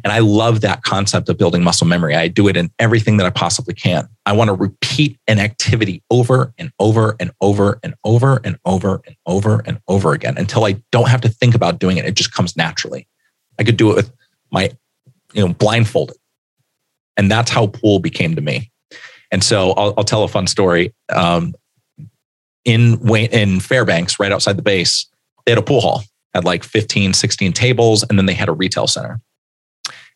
[0.03, 2.15] And I love that concept of building muscle memory.
[2.15, 4.07] I do it in everything that I possibly can.
[4.25, 9.01] I want to repeat an activity over and over and over and over and over
[9.05, 12.05] and over and over again until I don't have to think about doing it.
[12.05, 13.07] It just comes naturally.
[13.59, 14.13] I could do it with
[14.51, 14.71] my,
[15.33, 16.17] you know, blindfolded.
[17.15, 18.71] And that's how pool became to me.
[19.31, 20.93] And so I'll, I'll tell a fun story.
[21.13, 21.55] Um,
[22.63, 25.07] in in Fairbanks, right outside the base,
[25.45, 26.03] they had a pool hall,
[26.33, 29.21] had like 15, 16 tables, and then they had a retail center.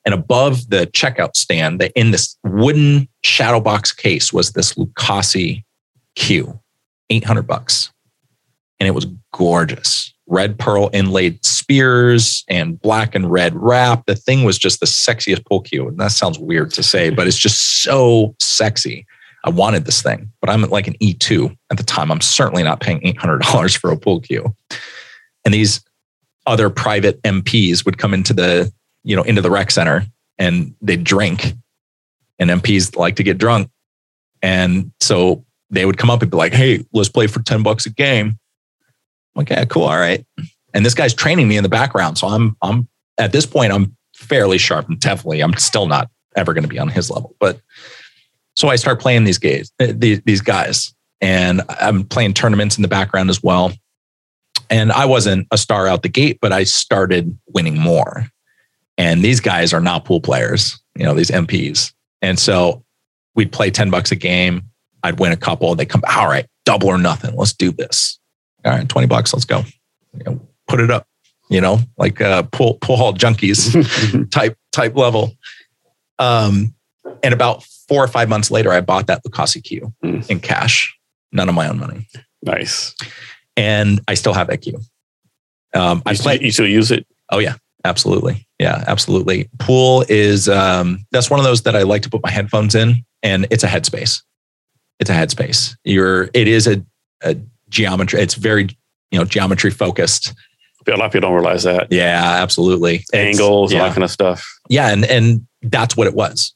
[0.06, 5.64] And above the checkout stand, they, in this wooden shadow box case was this Lucasi
[6.15, 6.60] cue,
[7.10, 7.91] 800 bucks.
[8.80, 10.14] And it was gorgeous.
[10.26, 14.06] Red pearl inlaid spears and black and red wrap.
[14.07, 15.88] The thing was just the sexiest pool cue.
[15.88, 19.06] And that sounds weird to say, but it's just so sexy.
[19.44, 22.11] I wanted this thing, but I'm like an E2 at the time.
[22.11, 24.56] I'm certainly not paying $800 for a pool cue.
[25.45, 25.82] And these
[26.45, 28.72] other private MPs would come into the,
[29.03, 30.06] you know, into the rec center
[30.38, 31.53] and they'd drink.
[32.40, 33.69] And MPs like to get drunk.
[34.41, 37.86] And so they would come up and be like, hey, let's play for 10 bucks
[37.86, 38.28] a game.
[38.28, 38.36] I'm
[39.36, 39.84] like, yeah, cool.
[39.84, 40.26] All right.
[40.73, 42.18] And this guy's training me in the background.
[42.18, 42.88] So I'm I'm
[43.18, 46.80] at this point, I'm fairly sharp and definitely I'm still not ever going to be
[46.80, 47.36] on his level.
[47.40, 47.60] But
[48.56, 52.82] so I start playing these guys, uh, these, these guys, and I'm playing tournaments in
[52.82, 53.72] the background as well.
[54.69, 58.28] And I wasn't a star out the gate, but I started winning more.
[58.98, 61.94] And these guys are not pool players, you know, these MPs.
[62.22, 62.84] And so
[63.36, 64.64] we'd play 10 bucks a game.
[65.04, 65.74] I'd win a couple.
[65.76, 67.36] They come, all right, double or nothing.
[67.36, 68.20] Let's do this.
[68.64, 69.34] All right, 20 bucks.
[69.34, 69.64] Let's go.
[70.14, 71.08] You know, put it up,
[71.50, 75.34] you know, like uh, pool, pool hall junkies type, type level.
[76.20, 76.76] Um,
[77.24, 80.30] and about four or five months later, I bought that Lucasi cue Mm.
[80.30, 80.96] in cash,
[81.32, 82.08] none of my own money.
[82.44, 82.94] Nice.
[83.58, 84.80] And I still have that cue.
[85.74, 87.08] Um, I play, you still use it?
[87.32, 87.56] Oh yeah,
[87.86, 88.48] absolutely.
[88.60, 89.49] Yeah, absolutely.
[89.60, 93.06] Pool is um that's one of those that I like to put my headphones in
[93.24, 94.22] and it's a headspace.
[94.99, 95.76] It's a headspace.
[95.84, 96.84] You're it is a,
[97.24, 97.36] a
[97.70, 98.22] geometry.
[98.22, 98.70] It's very,
[99.12, 100.34] you know, geometry focused.
[100.88, 101.88] A lot of people don't realize that.
[101.91, 103.06] Yeah, absolutely.
[103.14, 104.48] Angles, all that kind of stuff.
[104.68, 106.53] yeah, and and that's what it was.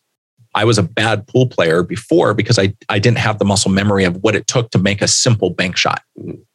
[0.55, 4.03] I was a bad pool player before because I I didn't have the muscle memory
[4.03, 6.01] of what it took to make a simple bank shot.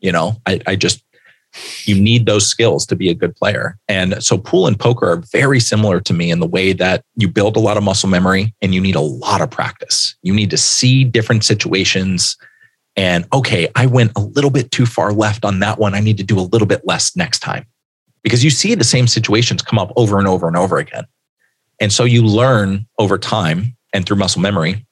[0.01, 1.03] You know, I I just
[1.85, 3.77] you need those skills to be a good player.
[3.89, 7.29] And so pool and poker are very similar to me in the way that you
[7.29, 10.15] build a lot of muscle memory and you need a lot of practice.
[10.23, 12.37] You need to see different situations
[12.97, 15.95] and okay, I went a little bit too far left on that one.
[15.95, 17.67] I need to do a little bit less next time.
[18.23, 21.05] Because you see the same situations come up over and over and over again.
[21.81, 24.87] And so you learn over time and through muscle memory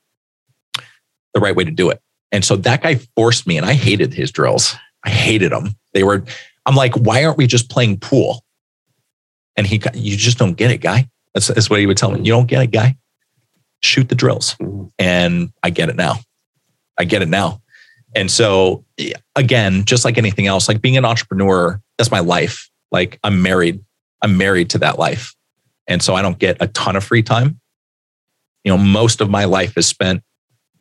[1.34, 2.00] the right way to do it.
[2.32, 4.74] And so that guy forced me, and I hated his drills.
[5.04, 5.76] I hated them.
[5.92, 6.24] They were,
[6.68, 8.44] I'm like, why aren't we just playing pool?
[9.56, 11.08] And he, you just don't get it, guy.
[11.32, 12.20] That's, that's what he would tell me.
[12.20, 12.96] You don't get it, guy.
[13.80, 14.54] Shoot the drills.
[14.56, 14.92] Mhm.
[14.98, 16.16] And I get it now.
[16.98, 17.62] I get it now.
[18.14, 18.84] And so,
[19.34, 22.68] again, just like anything else, like being an entrepreneur, that's my life.
[22.92, 23.82] Like I'm married.
[24.22, 25.34] I'm married to that life.
[25.86, 27.60] And so I don't get a ton of free time.
[28.64, 30.22] You know, most of my life is spent,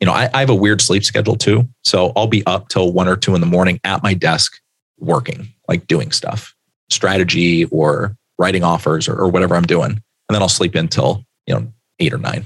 [0.00, 1.66] you know, I, I have a weird sleep schedule too.
[1.82, 4.58] So I'll be up till one or two in the morning at my desk
[4.98, 6.54] working, like doing stuff,
[6.90, 9.90] strategy or writing offers or, or whatever I'm doing.
[9.90, 12.44] And then I'll sleep until, you know, eight or 9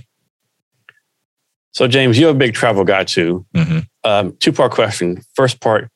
[1.73, 3.45] So, James, you're a big travel guy too.
[3.55, 3.87] Mhm.
[4.05, 5.23] Um, two part question.
[5.35, 5.89] First part,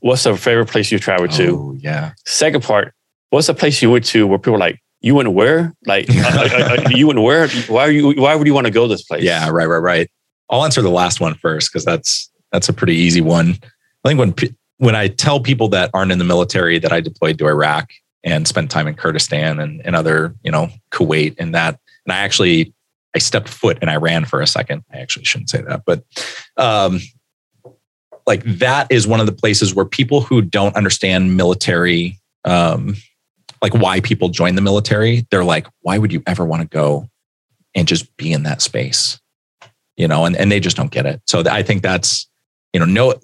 [0.00, 1.56] what's the favorite place you've traveled to?
[1.56, 2.12] Oh, yeah.
[2.26, 2.94] Second part,
[3.30, 5.72] what's the place you went to where people are like, you went where?
[5.86, 7.48] Like, uh, uh, uh, you went where?
[7.68, 8.12] Why are you?
[8.12, 9.22] Why would you want to go this place?
[9.22, 10.10] Yeah, right, right, right.
[10.50, 13.56] I'll answer the last one first because that's that's a pretty easy one.
[14.04, 14.50] I think when pe-
[14.80, 17.90] when I tell people that aren't in the military that I deployed to Iraq
[18.24, 22.20] and spent time in Kurdistan and, and other, you know, Kuwait and that, and I
[22.20, 22.72] actually
[23.14, 24.82] I stepped foot in Iran for a second.
[24.90, 26.02] I actually shouldn't say that, but
[26.56, 27.00] um,
[28.26, 32.96] like that is one of the places where people who don't understand military, um,
[33.60, 37.06] like why people join the military, they're like, why would you ever want to go
[37.74, 39.20] and just be in that space?
[39.98, 41.20] You know, and, and they just don't get it.
[41.26, 42.29] So I think that's,
[42.72, 43.14] you know, no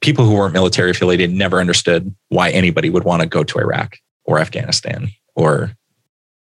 [0.00, 3.98] people who weren't military affiliated never understood why anybody would want to go to Iraq
[4.24, 5.72] or Afghanistan or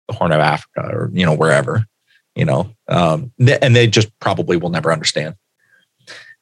[0.07, 1.85] the Horn of Africa or, you know, wherever,
[2.35, 5.35] you know, um, and they just probably will never understand.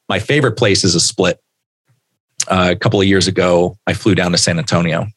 [0.10, 1.40] My favorite place is a split.
[2.50, 5.08] Uh, a couple of years ago, I flew down to San Antonio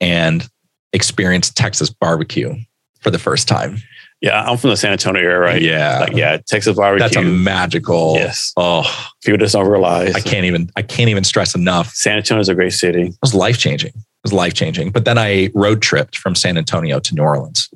[0.00, 0.48] and
[0.92, 2.54] experienced Texas barbecue
[3.00, 3.78] for the first time.
[4.22, 5.60] Yeah, I'm from the San Antonio area, right?
[5.62, 6.00] Yeah.
[6.00, 7.04] Like, yeah, Texas barbecue.
[7.04, 8.14] That's a magical.
[8.14, 8.52] yes.
[8.56, 8.82] Oh,
[9.22, 10.14] People just don't realize.
[10.14, 11.88] I can't even I can't even stress enough.
[11.94, 13.08] San Antonio is a great city.
[13.08, 13.90] It was life changing.
[13.90, 14.90] It was life changing.
[14.90, 17.68] But then I road tripped from San Antonio to New Orleans.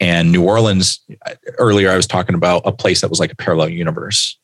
[0.00, 1.00] And New Orleans,
[1.58, 4.38] earlier I was talking about a place that was like a parallel universe.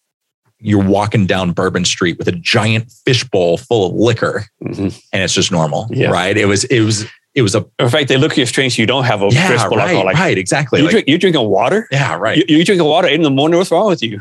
[0.59, 5.01] You're walking down Bourbon Street with a giant fishbowl full of liquor, Mhm.
[5.13, 6.11] and it's just normal, Yeah.
[6.11, 6.37] right?
[6.37, 8.79] It was, it was, it was a In fact, they look at you strange.
[8.79, 10.05] You don't have a yeah, of right, alcohol.
[10.05, 10.79] Like, right, exactly.
[10.79, 11.89] you Like, drink, you're drinking water.
[11.91, 12.37] yeah, right.
[12.39, 13.59] You, you're drinking water eight in the morning.
[13.59, 14.21] What's wrong with you?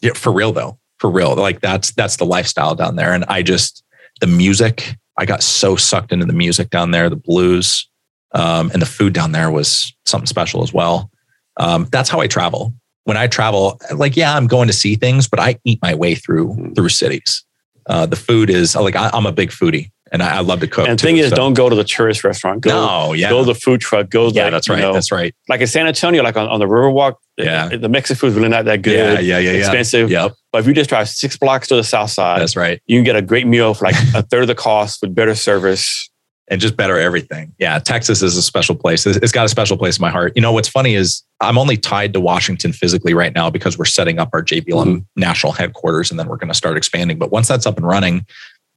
[0.00, 0.78] Yeah, for real though.
[0.98, 1.34] For real.
[1.34, 3.12] Like that's that's the lifestyle down there.
[3.12, 3.82] And I just
[4.20, 4.96] the music.
[5.16, 7.88] I got so sucked into the music down there, the blues,
[8.32, 11.10] um, and the food down there was something special as well.
[11.56, 12.74] Um, that's how I travel.
[13.04, 16.14] When I travel, like yeah, I'm going to see things, but I eat my way
[16.14, 17.44] through through cities.
[17.86, 20.66] Uh, the food is like I, am a big foodie, and I, I love to
[20.66, 20.88] cook.
[20.88, 22.60] And the too, thing is, so- don't go to the tourist restaurant.
[22.62, 24.10] Go, no, yeah, go to the food truck.
[24.10, 25.34] Go, yeah, like, that's you right, know, that's right.
[25.48, 27.14] like in San Antonio, like on, on the Riverwalk.
[27.36, 27.68] Yeah.
[27.68, 28.94] the, the Mexican food is really not that good.
[28.94, 29.58] Yeah, yeah, yeah, yeah.
[29.58, 30.10] expensive.
[30.10, 32.80] Yep, But if you just drive six blocks to the south side, that's right.
[32.86, 35.34] you can get a great meal for like a third of the cost with better
[35.34, 36.10] service.
[36.48, 37.54] and just better everything.
[37.60, 39.06] Yeah, Texas is a special place.
[39.06, 40.32] It's it's got a special place in my heart.
[40.34, 43.84] You know what's funny is I'm only tied to Washington physically right now because we're
[43.84, 44.98] setting up our JBLM Mm-hmm.
[45.16, 47.18] national headquarters, and then we're going to start expanding.
[47.20, 48.26] But once that's up and running,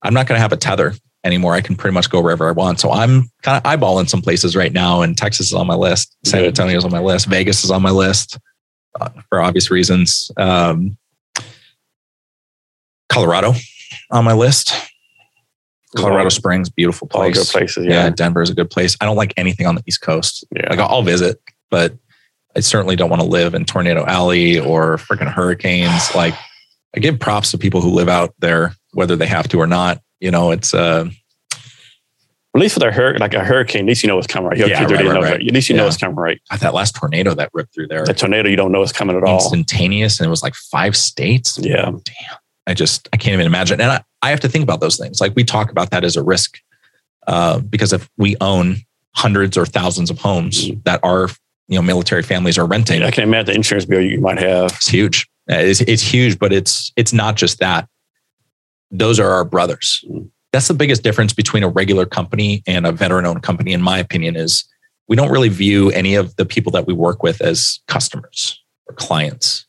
[0.04, 0.94] I'm not going to have a tether
[1.24, 1.54] anymore.
[1.54, 2.80] I can pretty much go wherever I want.
[2.80, 6.16] So I'm kind of eyeballing some places right now, and Texas is on my list.
[6.26, 7.28] San Antonio is on my list.
[7.28, 8.38] Vegas is on my list
[9.00, 10.32] uh, for obvious reasons.
[10.38, 10.98] Um,
[13.10, 13.54] Colorado
[14.12, 14.74] on my list.
[15.96, 17.38] Colorado Springs, beautiful All place.
[17.38, 17.86] good places.
[17.86, 18.10] Yeah, Yeah.
[18.10, 18.98] Denver is a good place.
[19.00, 20.44] I don't like anything on the East Coast.
[20.56, 20.68] Yeah.
[20.72, 21.40] Like I'll visit,
[21.70, 21.96] but
[22.56, 26.16] I certainly don't want to live in Tornado Alley or freaking hurricanes.
[26.16, 26.34] Like
[26.96, 30.02] I give props to people who live out there, whether they have to or not.
[30.24, 31.10] You know, it's uh
[32.56, 34.58] At least with a hur- like a hurricane, at least you know it's coming right.
[34.58, 35.34] You Yeah, right, right, know, right.
[35.34, 35.88] At least you know Yeah.
[35.90, 36.40] it's coming right.
[36.62, 38.06] that last tornado that ripped through there.
[38.06, 39.36] The tornado, you don't know it's coming at all.
[39.36, 41.60] Instantaneous, and it was like five states.
[41.62, 41.92] Yeah.
[41.92, 42.38] damn.
[42.66, 43.82] I just I can't even imagine.
[43.82, 45.20] And I, I have to think about those things.
[45.20, 46.58] Like we talk about that as a risk,
[47.28, 48.78] uh, because if we own
[49.16, 51.28] hundreds or thousands of homes that our
[51.68, 54.72] you know military families are renting, I can imagine the insurance bill you might have.
[54.72, 55.28] It's huge.
[55.48, 57.90] It's, it's huge, but it's it's not just that.
[58.94, 60.06] Those are our brothers.
[60.52, 64.36] That's the biggest difference between a regular company and a veteran-owned company, in my opinion,
[64.36, 64.66] is
[65.08, 68.94] we don't really view any of the people that we work with as customers or
[68.94, 69.66] clients.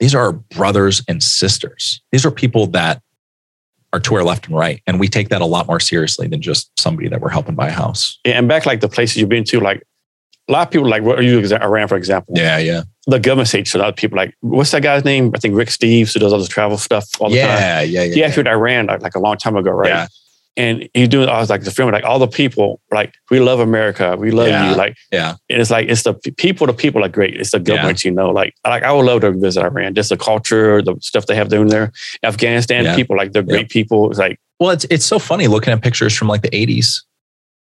[0.00, 2.00] These are our brothers and sisters.
[2.12, 3.02] These are people that
[3.92, 6.40] are to our left and right, and we take that a lot more seriously than
[6.40, 8.18] just somebody that we're helping buy a house.
[8.24, 9.82] And back like the places you've been to, like
[10.48, 12.34] a lot of people like what are you Iran, for example.
[12.36, 15.30] Yeah, yeah, The government said so a lot of people like what's that guy's name?
[15.34, 17.48] I think Rick Steves who does all this travel stuff all the time.
[17.48, 18.14] yeah, yeah, yeah.
[18.14, 19.88] He actually went to Iran like, like a long time ago, right?
[19.88, 20.06] Yeah.
[20.54, 23.58] And he's doing I was like the film, like all the people, like we love
[23.60, 24.70] America, we love Yeah.
[24.70, 24.76] you.
[24.76, 25.36] Like yeah.
[25.48, 27.40] and it's like it's the people, the people are great.
[27.40, 27.64] It's the Yeah.
[27.76, 28.28] government, you know.
[28.30, 29.94] Like like I would love to visit Iran.
[29.94, 31.90] Just the culture, the stuff they have doing there.
[32.22, 32.96] Afghanistan Yeah.
[32.96, 33.48] people, like they're Yeah.
[33.54, 34.10] great people.
[34.10, 37.02] It's like Well, it's it's so funny looking at pictures from like the 80s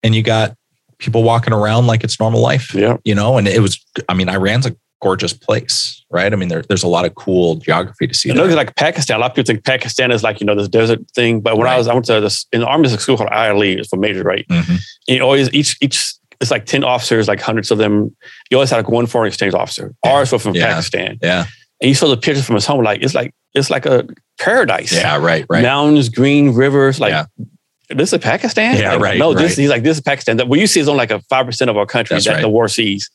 [0.01, 0.56] and you got
[0.99, 4.30] people walking around like it's normal life, yeah, you know, and it was I mean,
[4.30, 6.31] Iran's a gorgeous place, right?
[6.34, 8.27] I mean, there, there's a lot of cool geography to see.
[8.30, 9.15] You know, like Pakistan.
[9.17, 11.67] A lot of people think Pakistan is like you know this desert thing, but when
[11.67, 13.61] I was I went to this in the army, there's a school called ILE.
[13.61, 14.45] It's for major, right?
[14.49, 14.80] Mhm.
[15.07, 18.15] You always each each it's like ten officers, like hundreds of them.
[18.49, 19.93] You always had like one foreign exchange officer.
[20.05, 20.11] Yeah.
[20.11, 20.67] Ours were from Yeah.
[20.67, 21.45] Pakistan, Yeah.
[21.81, 22.84] and you saw the pictures from his home.
[22.84, 24.05] Like it's like it's like a
[24.39, 24.91] paradise.
[24.93, 25.63] Yeah, right, right.
[25.63, 26.99] Mountains, green rivers.
[26.99, 27.26] Like Yeah.
[27.90, 28.78] This is Pakistan.
[28.78, 29.57] Yeah, Like, right, No, this right.
[29.57, 30.38] he's like this is Pakistan.
[30.38, 32.34] That what you see is only like a five percent of our country That's that
[32.36, 32.41] right.
[32.41, 33.10] the war sees,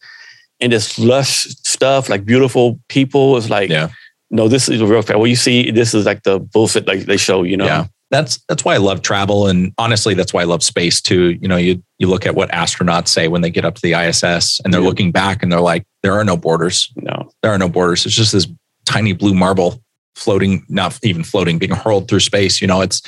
[0.61, 3.37] and this lush stuff, like beautiful people.
[3.37, 3.89] Is like Yeah.
[4.31, 5.19] no, this is real fact.
[5.19, 7.67] What you see, this is like the bullshit like they show, you know.
[7.67, 7.87] Yeah.
[8.11, 11.31] That's that's why I love travel and honestly that's why I love space too.
[11.41, 13.95] You know, you you look at what astronauts say when they get up to the
[13.95, 14.87] ISS and they're Yeah.
[14.87, 16.93] looking back and they're like there are no borders.
[16.97, 17.31] No.
[17.43, 18.07] There are no borders.
[18.07, 18.47] It's just this
[18.85, 19.83] tiny blue marble
[20.15, 22.61] floating, not even floating, being hurled through space.
[22.61, 23.03] You know, it's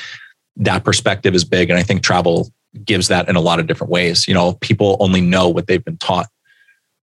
[0.57, 1.71] that perspective is big.
[1.71, 2.51] And I think travel
[2.85, 4.27] gives that in a lot of different ways.
[4.29, 6.29] You know, people only know what they've been taught.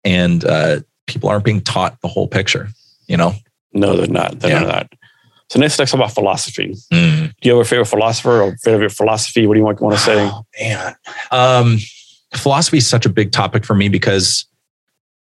[0.04, 2.68] And uh, people aren't being taught the whole picture,
[3.06, 3.34] you know?
[3.72, 4.40] No, they're not.
[4.40, 4.66] They're Yeah.
[4.66, 4.92] not.
[5.50, 6.76] So next, let's talk about philosophy.
[6.92, 7.34] Mm.
[7.40, 9.46] Do you have a favorite philosopher or favorite philosophy?
[9.46, 10.30] What do you want, want to say?
[10.30, 10.94] Oh, man.
[11.32, 11.78] Um,
[12.36, 14.46] philosophy is such a big topic for me because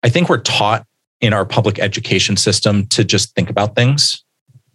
[0.03, 0.85] I think we're taught
[1.19, 4.23] in our public education system to just think about things,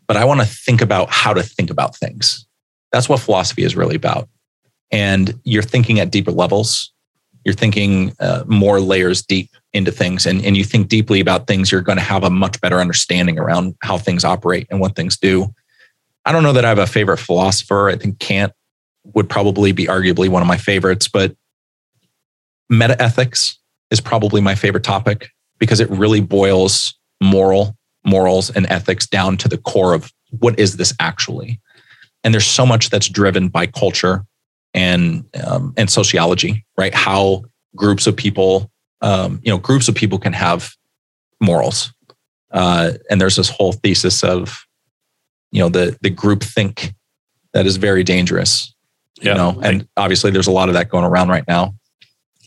[0.09, 2.47] but I want to think about how to think about things.
[2.94, 4.28] That's what philosophy is really about.
[4.92, 6.92] And you're thinking at deeper levels.
[7.44, 11.72] You're thinking uh, more layers deep into things, and, and you think deeply about things.
[11.72, 15.16] You're going to have a much better understanding around how things operate and what things
[15.16, 15.52] do.
[16.24, 17.88] I don't know that I have a favorite philosopher.
[17.88, 18.52] I think Kant
[19.12, 21.34] would probably be arguably one of my favorites, but
[22.70, 23.58] meta ethics
[23.90, 29.48] is probably my favorite topic because it really boils moral morals and ethics down to
[29.48, 31.60] the core of what is this actually
[32.24, 34.24] and there's so much that's driven by culture
[34.72, 36.94] and um, and sociology right?
[36.94, 37.44] How
[37.76, 38.70] groups of people
[39.02, 40.72] um, you know groups of people can have
[41.40, 41.92] morals.
[42.51, 44.64] Uh, and there's this whole thesis of
[45.52, 46.94] you know the the group think
[47.52, 48.74] that is very dangerous
[49.20, 49.32] Yeah.
[49.32, 49.60] you know?
[49.62, 51.74] And obviously there's a lot of that going around right now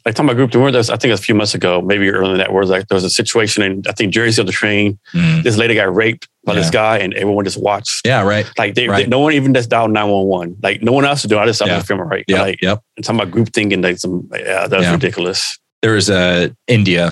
[0.07, 2.38] Like talking about group, there was, I think a few months ago, maybe earlier than
[2.38, 4.97] that, where like there was a situation in I think Jersey on the train.
[5.13, 6.59] Mm, This lady got raped by Yeah.
[6.61, 8.05] this guy, and everyone just watched.
[8.05, 8.49] Yeah, right.
[8.57, 9.03] Like they, Right.
[9.03, 10.55] they- no one even just dialed nine one one.
[10.63, 11.41] Like no one else is doing.
[11.41, 11.84] I just I'm Yeah.
[11.97, 12.23] right.
[12.25, 12.41] Yeah.
[12.41, 12.81] Like yep.
[12.95, 13.81] and talking about group thinking.
[13.81, 14.93] Like some yeah, that's Yeah.
[14.93, 15.59] ridiculous.
[15.81, 17.11] There is a India,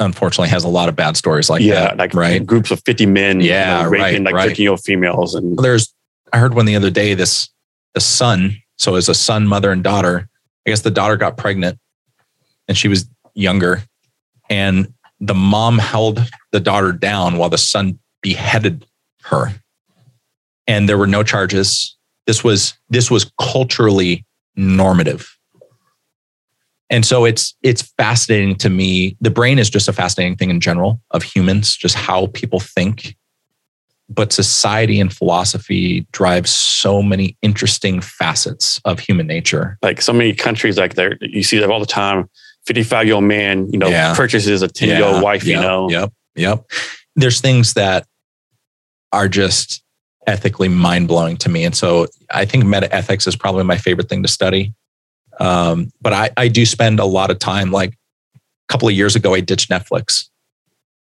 [0.00, 1.98] unfortunately, has a lot of bad stories like yeah, that.
[1.98, 2.44] like right.
[2.44, 3.40] groups of fifty men.
[3.40, 4.58] you Yeah, know, raping right, like right.
[4.58, 5.94] year old females and There's,
[6.32, 7.14] I heard one the other day.
[7.14, 7.48] This
[7.94, 8.56] the son.
[8.78, 10.28] So it's a son, mother, and daughter.
[10.66, 11.78] I guess the daughter got pregnant,
[12.72, 13.82] and she was younger,
[14.48, 18.86] and the mom held the daughter down while the son beheaded
[19.24, 19.52] her,
[20.66, 21.94] and there were no charges.
[22.26, 24.24] This was this was culturally
[24.56, 25.36] normative.
[26.88, 29.18] And so it's it's fascinating to me.
[29.20, 33.16] The brain is just a fascinating thing in general of humans, just how people think.
[34.08, 39.76] But society and philosophy drives so many interesting facets of human nature.
[39.82, 42.30] like so many countries like there you see that all the time
[42.66, 44.14] 55 year old man you know Yeah.
[44.14, 46.12] purchases a 10 year old wife you know Yep.
[46.36, 46.70] Yep.
[47.16, 48.06] There's things that
[49.12, 49.82] are just
[50.26, 51.64] ethically mind blowing to me.
[51.64, 54.72] And so I think meta ethics is probably my favorite thing to study.
[55.40, 57.90] Um, but I, I do spend a lot of time, like
[58.34, 60.28] a couple of years ago, I ditched Netflix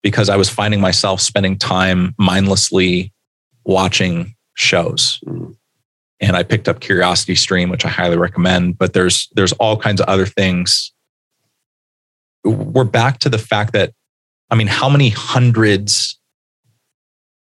[0.02, 3.12] because I was finding myself spending time mindlessly
[3.64, 5.20] watching shows.
[5.26, 5.56] Mm.
[6.20, 8.78] And I picked up Curiosity Stream, which I highly recommend.
[8.78, 10.92] But there's there's all kinds of other things.
[12.44, 13.92] We're back to the fact that
[14.50, 16.18] I mean, how many hundreds,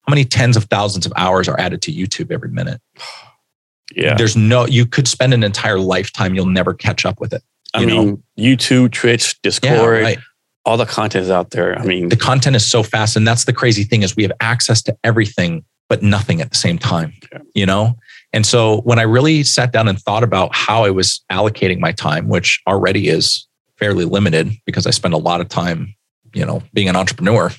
[0.07, 2.81] how many tens of thousands of hours are added to YouTube every minute?
[3.95, 7.43] yeah There's no, you could spend an entire lifetime, you'll never catch up with it.
[7.75, 10.19] i you mean youtube twitch discord right.
[10.67, 13.17] all the content is out there i mean The content is so fast.
[13.17, 16.57] And that's the crazy thing is we have access to everything, but nothing at the
[16.57, 17.39] same time, Yeah.
[17.55, 17.97] you know?
[18.35, 21.93] And so when I really sat down and thought about how I was allocating my
[21.93, 23.47] time, which already is
[23.79, 25.95] fairly limited because I spend a lot of time,
[26.35, 27.51] you know, being an entrepreneur,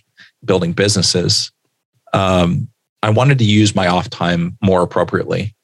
[0.44, 1.52] building businesses,
[2.14, 2.70] um,
[3.02, 5.56] I wanted to use my off time more appropriately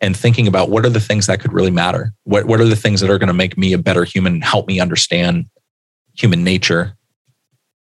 [0.00, 2.12] and thinking about what are the things that could really matter?
[2.24, 4.66] What, what are the things that are going to make me a better human, help
[4.66, 5.46] me understand
[6.14, 6.94] human nature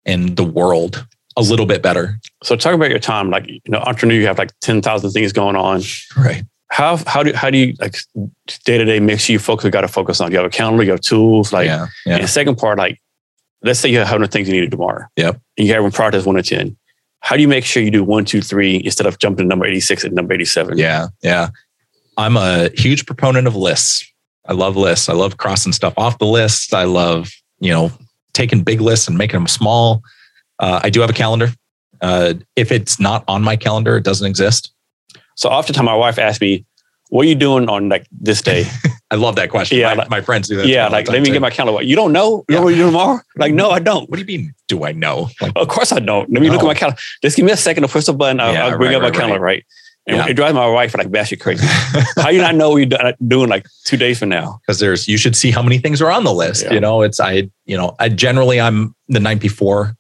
[0.05, 1.07] and the world
[1.37, 2.19] a little bit better?
[2.43, 5.57] so talk about your time like you know entrepreneur you have like 10,000 things going
[5.57, 5.81] on
[6.17, 6.45] Right.
[6.73, 7.97] How how do how do you like
[8.65, 10.51] day to day make sure you focus You got to focus on you have a
[10.51, 11.83] calendar you have tools like yeah.
[12.07, 12.19] and Yeah.
[12.19, 12.99] the second part like
[13.63, 15.35] let's say you have 100 things you need to do tomorrow Yep.
[15.59, 16.77] and you have one prioritize one to 10
[17.21, 19.67] how do you make sure you do one two three instead of jumping to number
[19.67, 21.09] 86 and number 87 Yeah.
[21.23, 21.51] Yeah.
[22.17, 24.05] I'm a huge proponent of lists.
[24.47, 25.09] I love lists.
[25.09, 26.75] I love crossing stuff off the list.
[26.75, 27.31] I love,
[27.61, 27.91] you know,
[28.35, 30.03] taking big lists and making them small.
[30.59, 31.49] Uh, I do have a calendar.
[32.03, 34.73] Uh, if it's not on my calendar, it doesn't exist.
[35.37, 36.65] So oftentimes my wife asks me
[37.11, 38.65] what are you doing on like this day
[39.11, 39.77] I love that question.
[39.79, 40.67] Yeah, my, like- my friends do that.
[40.67, 41.33] yeah like let me too.
[41.33, 42.65] get my calendar you don't know you know Yeah.
[42.65, 44.55] what you're doing tomorrow like no i don't What do you mean?
[44.69, 45.29] Do I know?
[45.41, 46.31] Like, Of course I don't.
[46.33, 46.99] Let me look at my calendar.
[47.23, 48.41] Just give me a second to push the button.
[48.41, 49.63] I'll, Yeah, I'll bring right, up my right, calendar, right?
[50.07, 50.29] And Yeah.
[50.29, 51.67] it drives my wife like batshit crazy.
[52.17, 54.61] How you not know what you're uh, doing like two days from now?
[54.63, 56.65] because there's you should see how many things are on the list.
[56.71, 59.95] You know, it's I you know I generally I'm the night before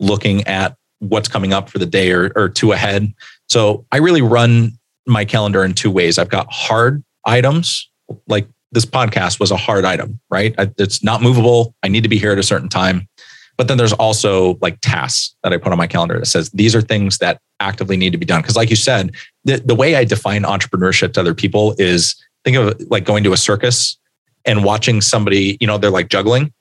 [0.00, 3.12] looking at what's coming up for the day or, or two ahead.
[3.48, 4.72] So I really run
[5.06, 6.18] my calendar in two ways.
[6.18, 7.88] I've got hard items
[8.26, 10.54] like this podcast was a hard item, right?
[10.78, 11.74] It's not movable.
[11.82, 13.08] I need to be here at a certain time.
[13.56, 16.74] But then there's also like tasks that I put on my calendar that says these
[16.74, 18.42] are things that actively need to be done.
[18.42, 19.14] Because, like you said,
[19.44, 23.32] the, the way I define entrepreneurship to other people is think of like going to
[23.32, 23.96] a circus
[24.44, 26.52] and watching somebody, you know, they're like juggling.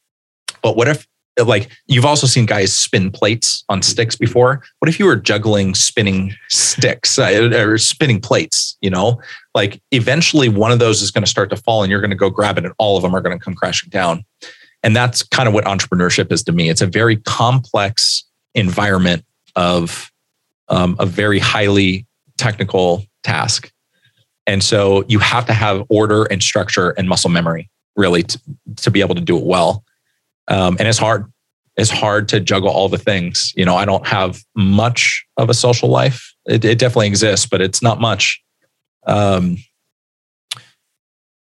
[0.61, 1.05] But what if,
[1.37, 4.63] like, you've also seen guys spin plates on sticks before?
[4.79, 8.77] What if you were juggling spinning sticks uh, or spinning plates?
[8.81, 9.21] You know,
[9.53, 12.15] like eventually one of those is going to start to fall and you're going to
[12.15, 14.23] go grab it and all of them are going to come crashing down.
[14.83, 16.69] And that's kind of what entrepreneurship is to me.
[16.69, 19.25] It's a very complex environment
[19.55, 20.11] of
[20.69, 22.05] um, a very highly
[22.37, 23.71] technical task.
[24.47, 28.39] And so you have to have order and structure and muscle memory really to,
[28.77, 29.83] to be able to do it well.
[30.47, 31.31] Um, and it's hard.
[31.77, 33.53] It's hard to juggle all the things.
[33.55, 36.34] You know, I don't have much of a social life.
[36.45, 38.41] It, it definitely exists, but it's not much.
[39.05, 39.57] Um,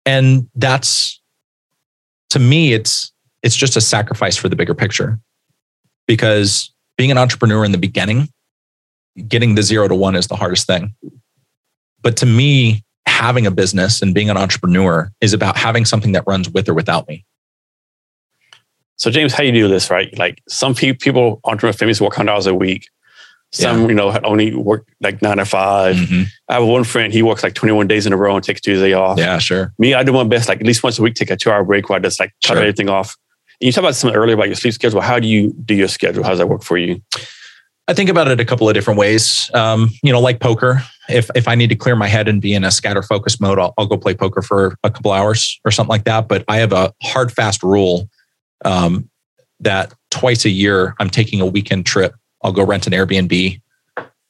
[0.06, 1.20] and that's
[2.30, 3.12] to me, it's
[3.42, 5.18] it's just a sacrifice for the bigger picture.
[6.06, 8.28] Because being an entrepreneur in the beginning,
[9.28, 10.94] getting the zero to one is the hardest thing.
[12.02, 16.24] But to me, having a business and being an entrepreneur is about having something that
[16.26, 17.24] runs with or without me.
[19.02, 20.16] So James, how do you do this, right?
[20.16, 22.88] Like some pe- people, entrepreneur families work 100 hours a week.
[23.50, 26.26] Some, you know, only work like nine to 5 Mhm.
[26.48, 28.92] I have one friend, he works like 21 days in a row and takes Tuesday
[28.92, 29.18] off.
[29.18, 29.72] Yeah, sure.
[29.76, 31.64] Me, I do my best, like at least once a week, take a two hour
[31.64, 32.58] break where I just like cut Sure.
[32.58, 33.16] everything off.
[33.60, 35.00] And you talked about something earlier about your sleep schedule.
[35.00, 36.22] How do you do your schedule?
[36.22, 37.02] How does that work for you?
[37.88, 39.50] I think about it a couple of different ways.
[39.52, 40.80] Um, you know, like poker.
[41.08, 43.58] If if I need to clear my head and be in a scatter focus mode,
[43.58, 46.28] I'll, I'll go play poker for a couple hours or something like that.
[46.28, 48.08] But I have a hard fast rule
[48.64, 49.08] um,
[49.60, 52.14] that twice a year I'm taking a weekend trip.
[52.42, 53.60] I'll go rent an Airbnb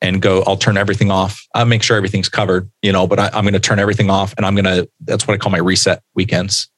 [0.01, 0.43] and go.
[0.47, 1.47] I'll turn everything off.
[1.55, 2.71] I'll make sure everything's covered.
[2.83, 4.89] You know, but I, I'm going to turn everything off, and I'm going to.
[5.01, 6.69] That's what I call my reset weekends.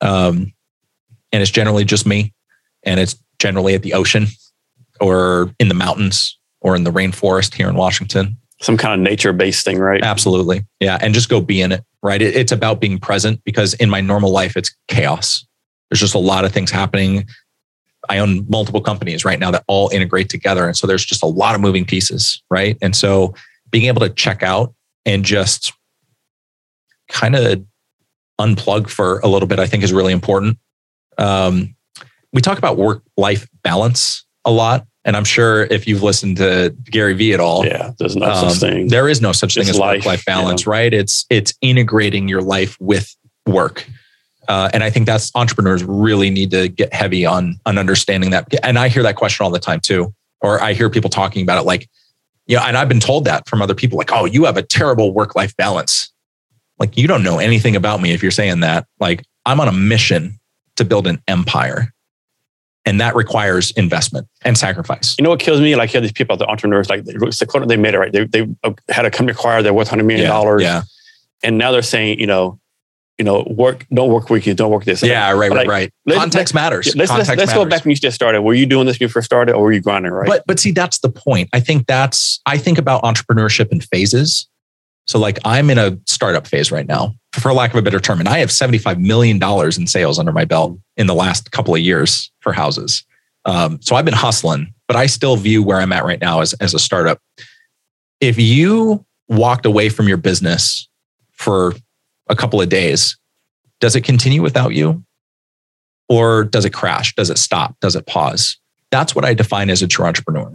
[0.00, 0.52] Um,
[1.32, 2.32] and it's generally just me,
[2.82, 4.26] and it's generally at the ocean
[5.00, 8.36] or in the mountains or in the rainforest here in Washington.
[8.60, 10.02] Some kind of nature based thing, right?
[10.02, 10.64] Absolutely.
[10.78, 10.96] Yeah.
[11.00, 12.22] And just go be in it, right?
[12.22, 15.44] It, it's about being present because in my normal life, it's chaos.
[15.92, 17.28] There's just a lot of things happening.
[18.08, 20.66] I own multiple companies right now that all integrate together.
[20.66, 22.78] And so there's just a lot of moving pieces, right?
[22.80, 23.34] And so
[23.70, 24.74] being able to check out
[25.04, 25.74] and just
[27.10, 27.62] kind of
[28.40, 30.56] unplug for a little bit, I think is really important.
[31.18, 31.76] Um,
[32.32, 34.86] we talk about work life balance a lot.
[35.04, 38.48] And I'm sure if you've listened to Gary Vee at all, yeah, there's no um,
[38.48, 38.86] such thing.
[38.86, 40.94] There is no such thing as work life balance, right?
[40.94, 43.14] It's it's integrating your life with
[43.46, 43.86] work.
[44.52, 48.52] Uh, and I think that's entrepreneurs really need to get heavy on on understanding that.
[48.62, 50.12] And I hear that question all the time too,
[50.42, 51.88] or I hear people talking about it like,
[52.46, 54.62] you know, and I've been told that from other people, like, oh, you have a
[54.62, 56.12] terrible work life balance.
[56.78, 58.86] Like, you don't know anything about me if you're saying that.
[59.00, 60.38] Like, I'm on a mission
[60.76, 61.90] to build an empire
[62.84, 65.16] and that requires investment and sacrifice.
[65.18, 65.76] You know what kills me?
[65.76, 68.12] Like, you have these people, the entrepreneurs, like they made it right.
[68.12, 68.46] They, they
[68.90, 70.28] had a company acquired, they're worth $100 million.
[70.28, 70.82] Yeah, yeah.
[71.42, 72.58] And now they're saying, you know,
[73.22, 75.00] you know, work, don't work weekends, don't work this.
[75.00, 75.92] Yeah, right, right, right.
[76.10, 76.86] Context matters.
[76.96, 77.54] Let's, Context let's, let's matters.
[77.54, 78.42] go back when you just started.
[78.42, 80.26] Were you doing this when you first started or were you grinding, right?
[80.26, 81.48] But, but see, that's the point.
[81.52, 84.48] I think that's, I think about entrepreneurship in phases.
[85.06, 88.18] So like I'm in a startup phase right now, for lack of a better term,
[88.18, 91.80] and I have $75 million in sales under my belt in the last couple of
[91.80, 93.04] years for houses.
[93.44, 96.54] Um, so I've been hustling, but I still view where I'm at right now as,
[96.54, 97.20] as a startup.
[98.20, 100.88] If you walked away from your business
[101.30, 101.74] for
[102.28, 103.16] a couple of days,
[103.80, 105.04] does it continue without you?
[106.08, 107.14] Or does it crash?
[107.14, 107.76] Does it stop?
[107.80, 108.58] Does it pause?
[108.90, 110.52] That's what I define as a true entrepreneur.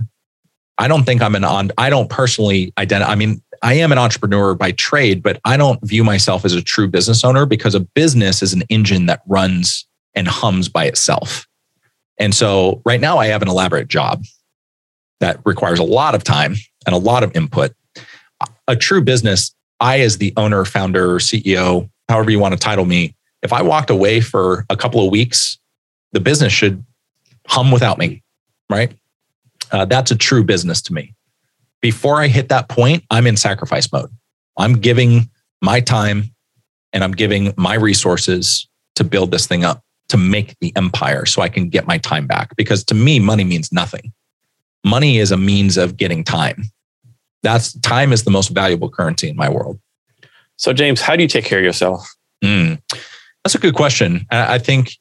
[0.78, 3.12] I don't think I'm an on, I don't personally identify.
[3.12, 6.62] I mean, I am an entrepreneur by trade, but I don't view myself as a
[6.62, 11.48] true business owner because a business is an engine that runs and hums by itself.
[12.20, 14.24] And so right now I have an elaborate job
[15.20, 16.56] that requires a lot of time
[16.86, 17.74] and a lot of input.
[18.68, 23.16] A true business, I, as the owner, founder, CEO, however you want to title me,
[23.44, 25.58] if I walked away for a couple of weeks,
[26.12, 26.84] the business should
[27.48, 28.24] hum without me,
[28.70, 28.92] right?
[29.72, 31.14] Uh, that's a true business to me.
[31.82, 34.10] Before I hit that point, I'm in sacrifice mode.
[34.58, 35.30] I'm giving
[35.62, 36.32] my time
[36.94, 41.42] and I'm giving my resources to build this thing up to make the empire so
[41.42, 42.56] I can get my time back.
[42.56, 44.14] Because to me, money means nothing.
[44.84, 46.64] Money is a means of getting time.
[47.48, 49.80] That's time is the most valuable currency in my world.
[50.58, 52.06] So, James, how do you take care of yourself?
[52.44, 52.82] Mm,
[53.44, 54.26] that's a good question.
[54.30, 54.98] I think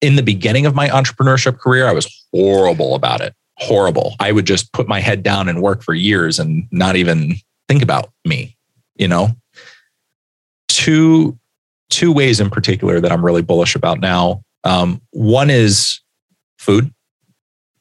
[0.00, 3.34] in the beginning of my entrepreneurship career, I was horrible about it.
[3.56, 4.14] Horrible.
[4.20, 7.34] I would just put my head down and work for years and not even
[7.66, 8.56] think about me,
[8.94, 9.30] you know?
[10.68, 11.36] Two
[11.90, 16.00] two ways in particular that I'm really bullish about now um, one is
[16.58, 16.92] food.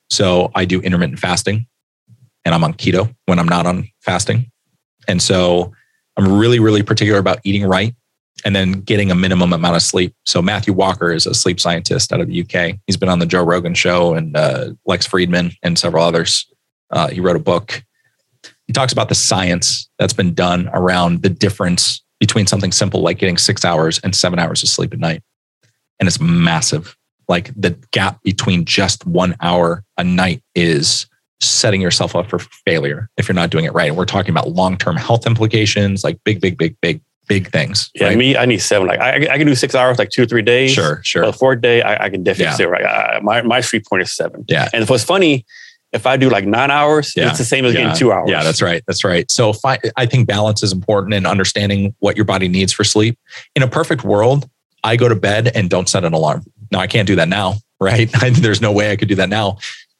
[0.10, 1.68] So I do intermittent fasting
[2.48, 4.50] and I'm on keto when I'm not on fasting.
[5.06, 5.74] And so
[6.16, 7.94] I'm really, really particular about eating right
[8.46, 10.14] and then getting a minimum amount of sleep.
[10.26, 12.80] So Matthew Walker is a sleep scientist out of the UK.
[12.88, 16.50] He's been on the Joe Rogan show and uh, Lex Fridman and several others.
[16.90, 17.84] Uh, he wrote a book.
[18.66, 23.18] He talks about the science that's been done around the difference between something simple like
[23.18, 25.22] getting six hours and seven hours of sleep at night
[26.00, 26.96] and it's massive.
[27.28, 31.07] Like the gap between just one hour a night is
[31.40, 33.90] setting yourself up for failure if you're not doing it right.
[33.90, 37.92] And we're talking about long term health implications, like big, big, big, big, big things.
[37.94, 38.18] Yeah, right?
[38.18, 38.88] me, I need seven.
[38.88, 40.72] Like I, I can do six hours, like two or three days.
[40.72, 41.24] Sure, sure.
[41.24, 42.56] But the fourth day, I, I can definitely yeah.
[42.56, 42.86] say right.
[42.86, 44.46] I, my my street point is seven.
[44.48, 44.70] Yeah.
[44.74, 45.46] And what's funny,
[45.94, 47.30] if I do like nine hours, yeah.
[47.30, 47.82] it's the same as yeah.
[47.82, 48.30] getting two hours.
[48.30, 48.84] Yeah, that's right.
[48.88, 49.30] That's right.
[49.32, 53.18] So I, I think balance is important and understanding what your body needs for sleep.
[53.56, 54.50] In a perfect world,
[54.84, 56.44] I go to bed and don't set an alarm.
[56.72, 58.10] Now I can't do that now, right?
[58.34, 59.58] There's no way I could do that now.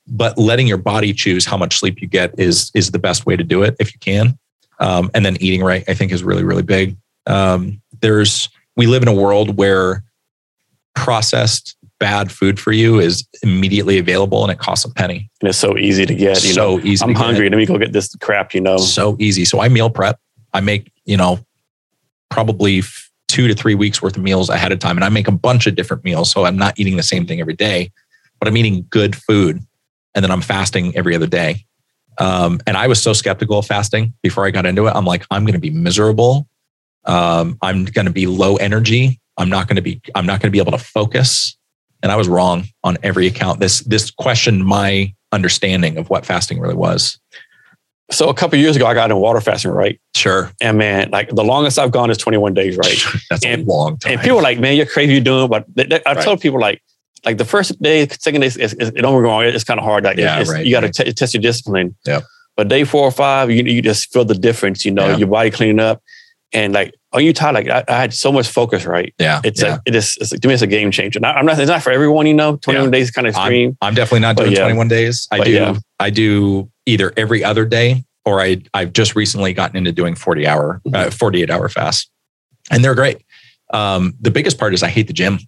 [0.08, 3.36] But letting your body choose how much sleep you get is is the best way
[3.36, 4.38] to do it if you can.
[4.80, 6.98] Um, and then eating right, I think, is really really big.
[7.26, 10.04] Um, there's we live in a world where
[10.96, 15.30] processed bad food for you is immediately available and it costs a penny.
[15.42, 16.44] And it's so easy to get.
[16.44, 17.04] You so know, easy.
[17.04, 17.50] I'm hungry.
[17.50, 18.54] Let me go get this crap.
[18.54, 19.46] You know, so easy.
[19.46, 20.20] So I meal prep.
[20.54, 21.40] I make you know
[22.30, 22.82] probably
[23.28, 24.98] two to three weeks worth of meals ahead of time.
[24.98, 26.32] And I make a bunch of different meals.
[26.32, 27.92] So I'm not eating the same thing every day,
[28.40, 29.60] but I'm eating good food.
[30.18, 31.64] And then I'm fasting every other day.
[32.18, 34.92] Um, and I was so skeptical of fasting before I got into it.
[34.96, 36.48] I'm like, I'm going to be miserable.
[37.06, 39.22] Um, I'm going to be low energy.
[39.38, 40.02] I'm not going to be.
[40.16, 41.56] I'm not going to be able to focus.
[42.02, 43.60] And I was wrong on every account.
[43.60, 47.20] This this questioned my understanding of what fasting really was.
[48.10, 50.00] So a couple years ago, I got into water fasting, right?
[50.16, 50.52] Sure.
[50.60, 52.98] And man, like the longest I've gone is 21 days, right?
[53.30, 54.14] That's And- a long time.
[54.14, 55.48] And people are like, man, you're crazy, you're doing.
[55.50, 56.24] But I Right.
[56.24, 56.82] told people like,
[57.26, 59.86] like the first day, second day, it's, it's, it don't me wrong, it's kind of
[59.86, 60.04] hard.
[60.04, 60.96] Like, Yeah, right, you got to right.
[60.96, 61.96] t- test your discipline.
[62.06, 62.22] Yeah.
[62.56, 64.84] But day four or five, you you just feel the difference.
[64.86, 65.18] You know, Yeah.
[65.18, 66.02] your body cleaning up,
[66.54, 67.54] and like, are you tired?
[67.54, 69.14] Like, I, I had so much focus, right?
[69.20, 69.42] yeah.
[69.44, 69.76] It's yeah.
[69.76, 71.20] a, it is it's, to me, it's a game changer.
[71.20, 71.60] Not, I'm not.
[71.60, 72.56] It's not for everyone, you know.
[72.58, 73.78] 21 days is kind of extreme.
[73.82, 74.60] I'm definitely not doing yeah.
[74.60, 75.28] 21 days.
[75.32, 75.76] I But do yeah.
[76.00, 80.48] I do either every other day or I I've just recently gotten into doing 40
[80.48, 80.96] hour Mm-hmm.
[80.96, 82.10] uh, 48 hour fast.
[82.72, 83.22] And they're great.
[83.74, 85.40] Um, the biggest part is I hate the gym.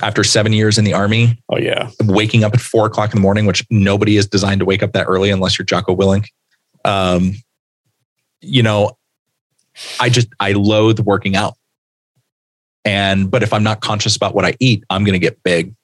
[0.00, 3.20] After seven years in the army, oh yeah, waking up at four o'clock in the
[3.20, 6.26] morning, which nobody is designed to wake up that early unless you're Jocko Willink.
[6.84, 7.34] Um,
[8.40, 8.96] you know,
[10.00, 11.54] I just I loathe working out.
[12.84, 15.74] And but if I'm not conscious about what I eat, I'm gonna get big.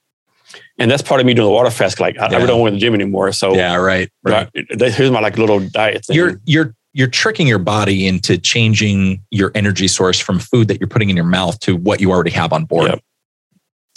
[0.79, 2.01] and that's part of me doing the water fast.
[2.01, 2.37] Like, I, I Yeah.
[2.37, 3.31] really don't want to the gym anymore.
[3.33, 4.11] So yeah, right.
[4.25, 4.49] Right.
[4.71, 6.17] that- here's my like little diet thing.
[6.17, 10.89] you're you're you're tricking your body into changing your energy source from food that you're
[10.89, 12.89] putting in your mouth to what you already have on board.
[12.91, 13.01] Yep.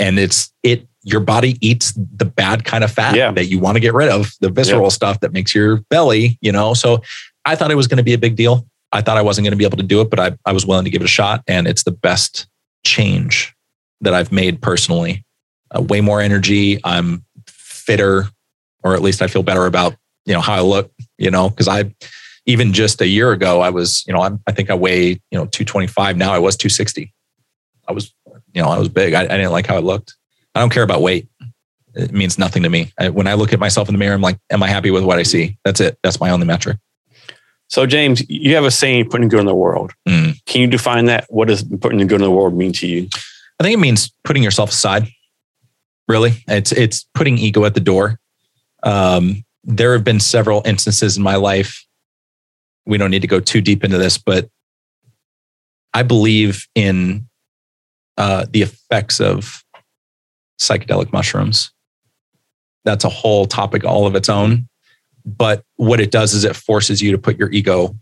[0.01, 3.31] And it's it your body eats the bad kind of fat Yeah.
[3.31, 6.51] that you want to get rid of, the visceral stuff that makes your belly, you
[6.51, 6.73] know.
[6.73, 7.01] So
[7.45, 8.67] I thought it was going to be a big deal.
[8.91, 10.65] I thought I wasn't going to be able to do it, but I, I was
[10.65, 11.43] willing to give it a shot.
[11.47, 12.47] And it's the best
[12.85, 13.55] change
[14.01, 15.23] that I've made personally.
[15.75, 16.79] Uh, way more energy.
[16.83, 18.25] I'm fitter,
[18.83, 21.67] or at least I feel better about, you know, how I look, you know, because
[21.67, 21.93] I,
[22.45, 25.19] even just a year ago, I was, you know, I'm, I think I weigh, you
[25.31, 26.17] know, 225.
[26.17, 27.13] Now I was 260.
[27.87, 28.13] I was,
[28.53, 29.13] you know, I was big.
[29.13, 30.15] I, I didn't like how it looked.
[30.55, 31.27] I don't care about weight.
[31.93, 32.91] It means nothing to me.
[32.97, 35.03] I, when I look at myself in the mirror, I'm like, am I happy with
[35.03, 35.57] what I see?
[35.65, 35.97] That's it.
[36.03, 36.77] That's my only metric.
[37.67, 39.93] So, James, you have a saying, putting good in the world.
[40.07, 40.37] Mm.
[40.45, 41.25] Can you define that?
[41.29, 43.07] What does putting good in the world mean to you?
[43.59, 45.07] I think it means putting yourself aside.
[46.07, 48.19] Really, it's it's putting ego at the door.
[48.83, 51.85] Um, there have been several instances in my life.
[52.85, 54.49] We don't need to go too deep into this, but
[55.93, 57.29] I believe in
[58.17, 59.63] uh, the effects of
[60.59, 61.71] psychedelic mushrooms.
[62.85, 64.67] That's a whole topic all of its own.
[65.25, 67.95] But what it does is it forces you to put your ego.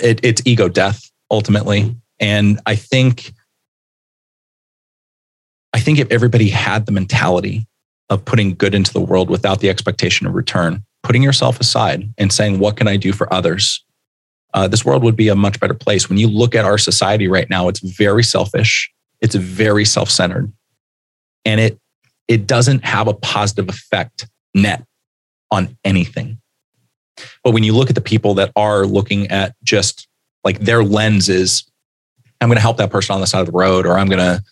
[0.00, 3.32] It, it's ego death ultimately, and I think
[5.72, 7.66] I think if everybody had the mentality
[8.10, 12.32] of putting good into the world without the expectation of return, putting yourself aside and
[12.32, 13.84] saying, What can I do for others?
[14.54, 16.10] Uh, this world would be a much better place.
[16.10, 18.92] When you look at our society right now, it's very selfish,
[19.22, 20.52] it's very self centered,
[21.44, 21.78] and it,
[22.28, 24.84] it doesn't have a positive effect net
[25.50, 26.38] on anything.
[27.44, 30.08] But when you look at the people that are looking at just
[30.44, 31.64] like their lens is,
[32.40, 34.18] I'm going to help that person on the side of the road, or I'm going
[34.18, 34.42] to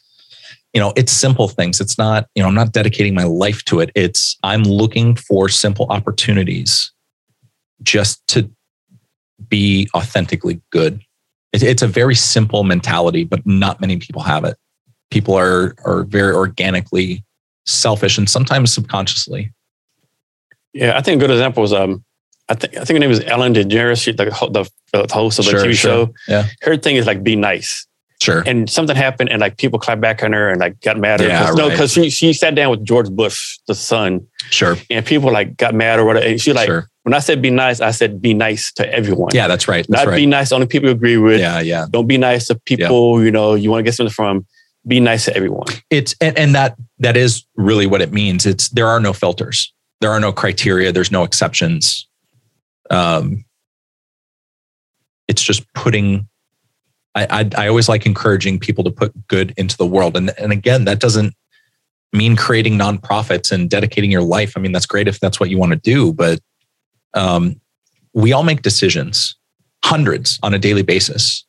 [0.73, 1.81] you know it's simple things.
[1.81, 3.91] It's not you know i'm not dedicating my life to it.
[3.95, 6.93] It's i'm looking for simple opportunities
[7.83, 8.49] just to
[9.49, 11.01] be authentically good
[11.53, 14.57] it, it's a very simple mentality but not many people have it
[15.11, 17.25] people are are very organically
[17.67, 19.53] selfish and sometimes subconsciously
[20.73, 22.05] Yeah, I think a good example is um,
[22.49, 24.03] I think I think her name is Ellen DeGeneres.
[24.03, 25.75] She's like the, the host of the Sure, TV sure.
[26.07, 26.15] show.
[26.29, 26.47] Yeah.
[26.63, 27.87] her thing is like be nice.
[28.23, 31.21] sure and something happened and like people clapped back on her and like got mad
[31.21, 31.29] at her.
[31.29, 35.05] Yeah, 'Cause- no, because she, she sat down with George Bush, the son, sure and
[35.07, 36.27] people like got mad or whatever.
[36.27, 39.31] And she like, sure when I said be nice, I said be nice to everyone.
[39.33, 40.17] yeah that's right that's Not right.
[40.17, 41.41] be nice to only people you agree with.
[41.41, 41.87] yeah yeah.
[41.91, 44.47] Don't be nice to people, you know, you want to get something from.
[44.87, 45.67] Be nice to everyone.
[45.91, 48.47] it's and, and that that is really what it means.
[48.47, 49.73] It's there are no filters.
[50.01, 50.91] There are no criteria.
[50.91, 52.09] There's no exceptions.
[52.89, 53.45] Um
[55.29, 56.27] it's just putting
[57.15, 60.17] I, I i always like encouraging people to put good into the world.
[60.17, 61.35] And and again that doesn't
[62.13, 64.55] mean creating nonprofits and dedicating your life.
[64.57, 66.41] I mean that's great if that's what you want to do but
[67.15, 67.61] um
[68.13, 69.37] we all make decisions
[69.85, 71.45] hundreds on a daily basis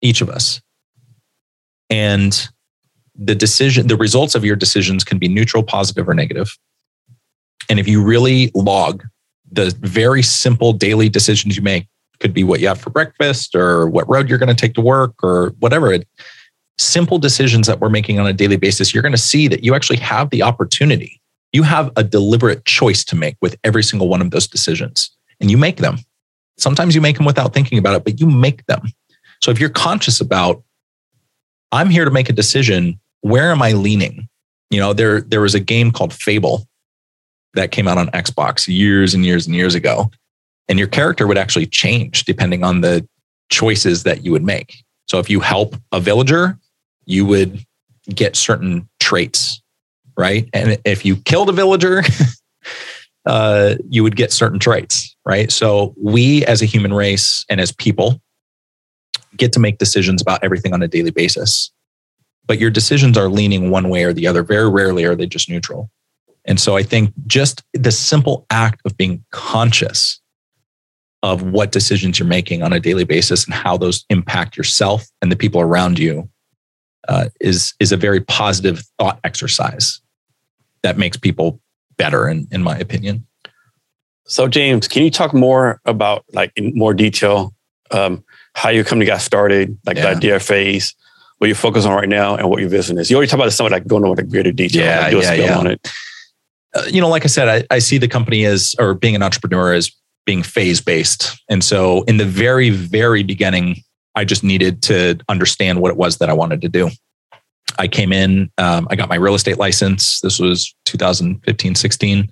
[0.00, 0.60] each of us
[1.90, 2.48] and
[3.14, 6.56] the decision the results of your decisions can be neutral positive or negative.
[7.68, 9.04] and if you really log
[9.50, 11.86] the very simple daily decisions you make
[12.20, 14.80] could be what you have for breakfast or what road you're going to take to
[14.80, 16.06] work or whatever it
[16.78, 19.74] simple decisions that we're making on a daily basis you're going to see that you
[19.74, 21.20] actually have the opportunity
[21.52, 25.50] you have a deliberate choice to make with every single one of those decisions and
[25.50, 25.98] you make them.
[26.58, 28.82] Sometimes you make them without thinking about it but you make them.
[29.42, 30.62] So if you're conscious about
[31.72, 32.98] i'm here to make a decision.
[33.20, 34.28] Where am i leaning?
[34.70, 36.66] You know there there was a game called fable
[37.54, 40.10] that came out on xbox years and years and years ago
[40.68, 43.06] And your character would actually change depending on the
[43.50, 44.82] choices that you would make.
[45.06, 46.58] So if you help a villager,
[47.04, 47.64] you would
[48.08, 49.61] get certain traits,
[50.16, 50.48] right?
[50.52, 52.02] And if you killed a villager,
[53.26, 55.50] uh, you would get certain traits, right?
[55.50, 58.20] So we as a human race and as people
[59.36, 61.70] get to make decisions about everything on a daily basis.
[62.46, 64.42] But your decisions are leaning one way or the other.
[64.42, 65.90] Very rarely are they just neutral.
[66.44, 70.20] And so I think just the simple act of being conscious
[71.22, 75.30] of what decisions you're making on a daily basis and how those impact yourself and
[75.30, 76.28] the people around you
[77.08, 80.00] uh, is is a very positive thought exercise
[80.82, 81.60] that makes people
[81.96, 83.26] better, in, in my opinion.
[84.24, 87.54] So, James, can you talk more about, like, in more detail,
[87.90, 88.24] um,
[88.54, 90.04] how your company got started, like yeah.
[90.04, 90.94] the idea phase,
[91.38, 93.10] what you're focused on right now, and what your vision is?
[93.10, 94.84] You already talked about some of like going into greater detail.
[94.84, 95.58] Yeah, like, yeah, yeah.
[95.58, 95.92] on it.
[96.74, 99.22] Uh, you know, like I said, I, I see the company as, or being an
[99.22, 99.90] entrepreneur as
[100.24, 101.36] being phase based.
[101.50, 103.82] And so, in the very, very beginning,
[104.14, 106.90] I just needed to understand what it was that I wanted to do.
[107.78, 110.20] I came in, um, I got my real estate license.
[110.20, 112.28] This was 2015, 16.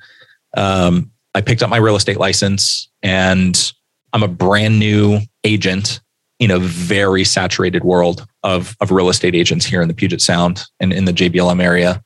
[0.57, 3.73] Um, I picked up my real estate license and
[4.13, 6.01] I'm a brand new agent
[6.39, 10.65] in a very saturated world of, of real estate agents here in the Puget Sound
[10.81, 12.03] and in the JBLM area.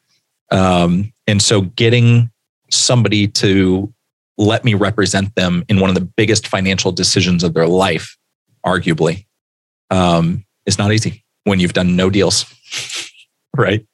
[0.51, 2.31] Um, and so getting
[2.71, 3.93] somebody to
[4.37, 8.17] let me represent them in one of the biggest financial decisions of their life,
[8.67, 9.27] arguably,
[9.91, 12.45] um, is not easy when you've done no deals.
[13.57, 13.87] right?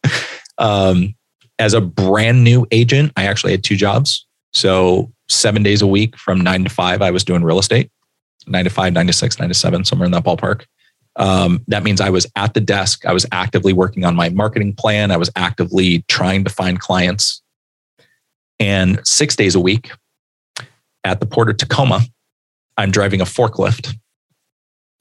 [0.59, 1.15] Um,
[1.59, 4.27] as a brand new agent, I actually had two jobs.
[4.53, 7.91] So seven days a week from nine to five, I was doing real estate.
[8.47, 10.65] Nine to five, nine to six, nine to seven, somewhere in that ballpark.
[11.17, 13.05] Um, that means I was at the desk.
[13.05, 15.11] I was actively working on my marketing plan.
[15.11, 17.43] I was actively trying to find clients.
[18.59, 19.91] And six days a week
[21.05, 22.01] at the port of Tacoma,
[22.77, 23.95] I'm driving a forklift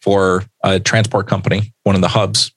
[0.02, 2.52] for a transport company, one of the hubs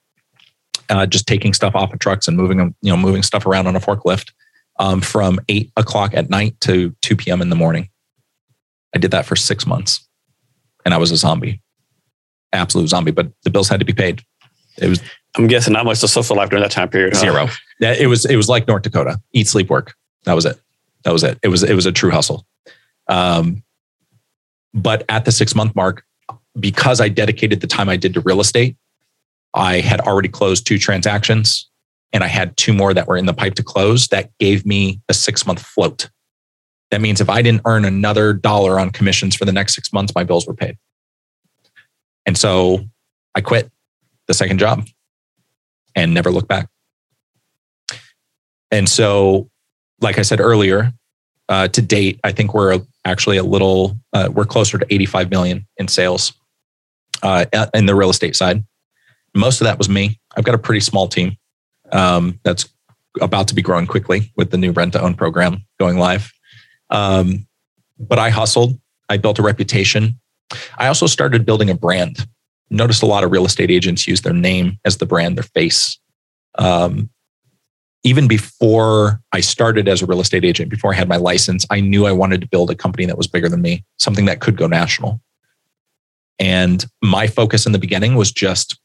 [0.89, 3.67] uh, just taking stuff off of trucks and moving them, you know, moving stuff around
[3.67, 4.31] on a forklift
[4.79, 7.41] um, from eight o'clock at night to 2 p.m.
[7.41, 7.89] in the morning.
[8.95, 10.07] I did that for six months
[10.85, 11.61] and I was a zombie,
[12.51, 14.21] absolute zombie, but the bills had to be paid.
[14.77, 15.01] It was,
[15.35, 17.15] I'm guessing not much of social life during that time period.
[17.15, 17.47] Zero.
[17.79, 19.93] It was, it was like North Dakota, eat, sleep, work.
[20.25, 20.59] That was it.
[21.03, 21.37] That was it.
[21.43, 22.45] It was, it was a true hustle.
[23.07, 23.63] Um,
[24.73, 26.03] but at the six month mark,
[26.59, 28.75] because I dedicated the time I did to real estate,
[29.53, 31.69] I had already closed two transactions
[32.11, 34.07] and I had two more that were in the pipe to close.
[34.09, 36.09] That gave me a six month float.
[36.91, 40.13] That means if I didn't earn another dollar on commissions for the next six months,
[40.13, 40.77] my bills were paid.
[42.25, 42.85] And so
[43.35, 43.71] I quit
[44.27, 44.87] the second job
[45.95, 46.69] and never looked back.
[48.71, 49.49] And so,
[50.01, 50.93] like I said earlier,
[51.49, 55.67] uh, to date, I think we're actually a little, uh, we're closer to 85 million
[55.77, 56.33] in sales
[57.23, 58.63] uh, in the real estate side.
[59.33, 60.19] Most of that was me.
[60.35, 61.37] I've got a pretty small team
[61.91, 62.69] um, that's
[63.21, 66.31] about to be growing quickly with the new rent to own program going live.
[66.89, 67.47] Um,
[67.99, 68.79] but I hustled.
[69.09, 70.19] I built a reputation.
[70.77, 72.27] I also started building a brand.
[72.69, 75.99] Noticed a lot of real estate agents use their name as the brand, their face.
[76.57, 77.09] Um,
[78.03, 81.79] even before I started as a real estate agent, before I had my license, I
[81.79, 84.57] knew I wanted to build a company that was bigger than me, something that could
[84.57, 85.21] go national.
[86.39, 88.79] And my focus in the beginning was just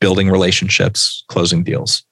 [0.00, 2.04] building relationships, closing deals,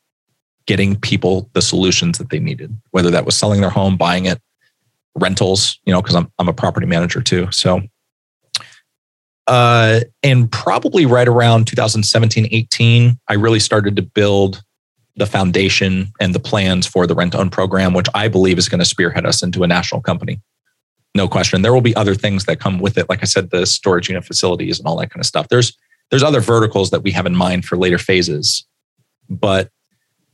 [0.66, 4.40] getting people the solutions that they needed, whether that was selling their home, buying it,
[5.16, 7.50] rentals, you know, because I'm, I'm a property manager too.
[7.50, 7.80] So,
[9.46, 14.62] uh, and probably right around 2017, 18, I really started to build
[15.16, 18.78] the foundation and the plans for the rent own program, which I believe is going
[18.78, 20.40] to spearhead us into a national company.
[21.14, 21.62] No question.
[21.62, 23.08] There will be other things that come with it.
[23.08, 25.48] Like I said, the storage unit facilities and all that kind of stuff.
[25.48, 25.76] There's
[26.10, 28.64] there's other verticals that we have in mind for later phases,
[29.28, 29.70] but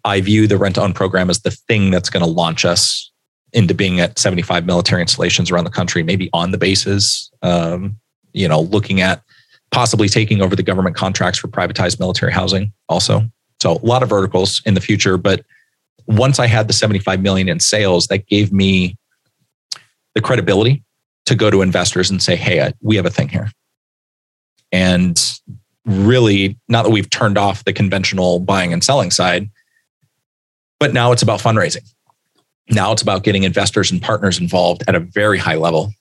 [0.05, 3.11] I view the rent to own program as the thing that's going to launch us
[3.53, 7.31] into being at 75 military installations around the country, maybe on the bases.
[7.43, 7.97] Um,
[8.33, 9.23] you know, looking at
[9.71, 13.23] possibly taking over the government contracts for privatized military housing also.
[13.61, 15.45] So a lot of verticals in the future, but
[16.07, 18.97] once I had the 75 million in sales, that gave me
[20.15, 20.83] the credibility
[21.27, 23.51] to go to investors and say, "Hey, we have a thing here."
[24.73, 25.21] And
[25.87, 29.51] really not that we've turned off the conventional buying and selling side,
[30.81, 31.87] but now it's about fundraising.
[32.71, 35.93] Now it's about getting investors and partners involved at a very high level.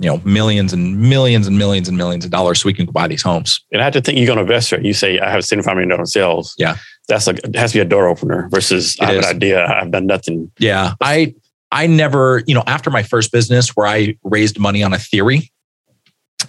[0.00, 3.06] You know, millions and millions and millions and millions of dollars so we can buy
[3.06, 3.62] these homes.
[3.70, 4.82] And I have to think you're going to invest right.
[4.82, 6.54] You say, I have $75 million sales.
[6.56, 6.76] Yeah.
[7.06, 9.26] That's like, it has to be a door opener versus it I have is.
[9.26, 9.66] an idea.
[9.66, 10.50] I've done nothing.
[10.58, 10.94] Yeah.
[11.02, 11.34] I,
[11.72, 15.50] I never, you know, after my first business where I raised money on a theory,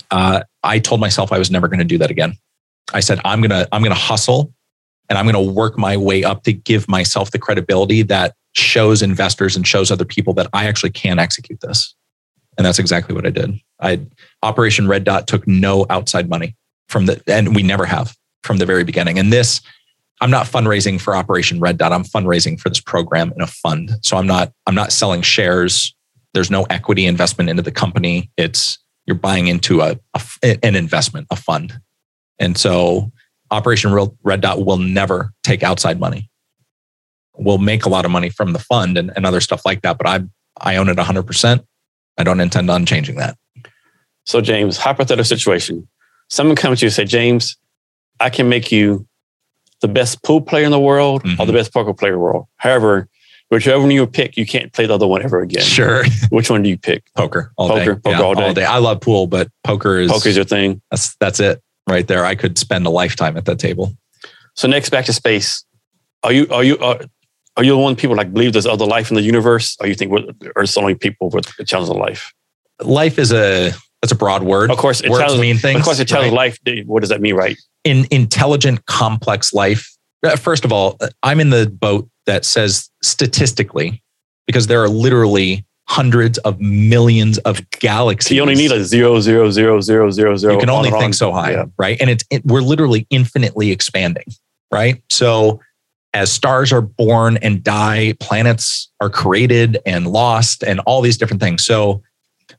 [0.09, 2.33] uh, I told myself I was never going to do that again.
[2.93, 4.53] I said, I'm going to, I'm going to hustle
[5.09, 9.01] and I'm going to work my way up to give myself the credibility that shows
[9.01, 11.95] investors and shows other people that I actually can execute this.
[12.57, 13.59] And that's exactly what I did.
[13.79, 14.01] I
[14.43, 16.55] Operation Red Dot took no outside money
[16.89, 19.17] from the, and we never have from the very beginning.
[19.17, 19.61] And this,
[20.21, 21.91] I'm not fundraising for Operation Red Dot.
[21.91, 23.91] I'm fundraising for this program in a fund.
[24.03, 25.95] So I'm not, I'm not selling shares.
[26.33, 28.29] There's no equity investment into the company.
[28.37, 28.77] It's
[29.07, 31.79] you're buying into a, a an investment, a fund.
[32.39, 33.11] And so
[33.49, 33.93] Operation
[34.23, 36.29] Red Dot will never take outside money.
[37.35, 39.97] We'll make a lot of money from the fund and, and other stuff like that,
[39.97, 40.21] but I
[40.59, 41.65] I own it 100%.
[42.17, 43.37] I don't intend on changing that.
[44.25, 45.87] So, James, hypothetical situation.
[46.29, 47.57] Someone comes to you and say, James,
[48.19, 49.07] I can make you
[49.81, 51.33] the best pool player in the world mm-hmm.
[51.33, 51.59] or the mm-hmm.
[51.59, 52.47] best poker player in the world.
[52.57, 53.07] However,
[53.49, 55.63] whichever one you pick, you can't play the other one ever again.
[55.63, 56.03] Sure.
[56.29, 57.03] Which one do you pick?
[57.15, 57.51] Poker.
[57.57, 57.95] All poker.
[57.95, 58.01] Day.
[58.01, 58.43] Poker yeah, all, day.
[58.43, 58.65] all day.
[58.65, 60.81] I love pool, but poker is poker's your thing.
[60.89, 62.25] That's that's it right there.
[62.25, 63.93] I could spend a lifetime at that table.
[64.55, 65.63] So next, back to space.
[66.23, 66.99] Are you are you are,
[67.57, 69.75] are you the one people like believe there's other life in the universe?
[69.79, 72.33] Or you think we're, are only people with a challenge of life?
[72.81, 74.71] Life is a that's a broad word.
[74.71, 75.79] Of course, it Words mean things.
[75.79, 76.33] Of course, it tells right?
[76.33, 76.59] life.
[76.85, 77.57] What does that mean, right?
[77.83, 79.89] In intelligent, complex life.
[80.23, 84.01] Uh, first of all, uh, I'm in the boat that says statistically,
[84.47, 88.35] because there are literally hundreds of millions of galaxies.
[88.35, 90.53] you only need a zero, zero, zero, zero, zero, zero.
[90.53, 91.13] You can only think on.
[91.13, 91.65] so high, yeah.
[91.77, 91.99] right?
[91.99, 94.25] And it's it, we're literally infinitely expanding,
[94.71, 95.03] right?
[95.09, 95.59] So
[96.13, 101.41] as stars are born and die, planets are created and lost, and all these different
[101.41, 101.65] things.
[101.65, 102.01] So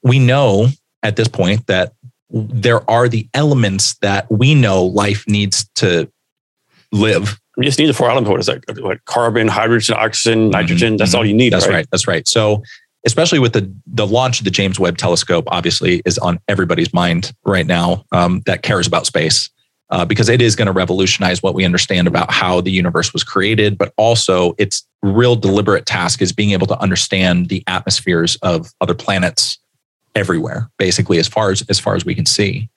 [0.02, 0.68] we know
[1.02, 1.92] at this point that
[2.30, 6.10] there are the elements that we know life needs to
[6.90, 7.38] live.
[7.56, 8.30] We just need the four elements.
[8.30, 8.82] What is that?
[8.82, 10.50] What, carbon, hydrogen, oxygen, mm-hmm.
[10.50, 10.96] nitrogen.
[10.96, 11.18] That's mm-hmm.
[11.18, 11.52] all you need.
[11.52, 11.74] That's right?
[11.74, 11.86] right.
[11.90, 12.26] That's right.
[12.26, 12.62] So,
[13.04, 17.32] especially with the the launch of the James Webb Telescope, obviously is on everybody's mind
[17.44, 19.50] right now um, that cares about space.
[19.90, 23.22] Uh, because it is going to revolutionize what we understand about how the universe was
[23.22, 28.70] created, but also its real deliberate task is being able to understand the atmospheres of
[28.80, 29.58] other planets
[30.14, 32.68] everywhere, basically, as far as as far as we can see.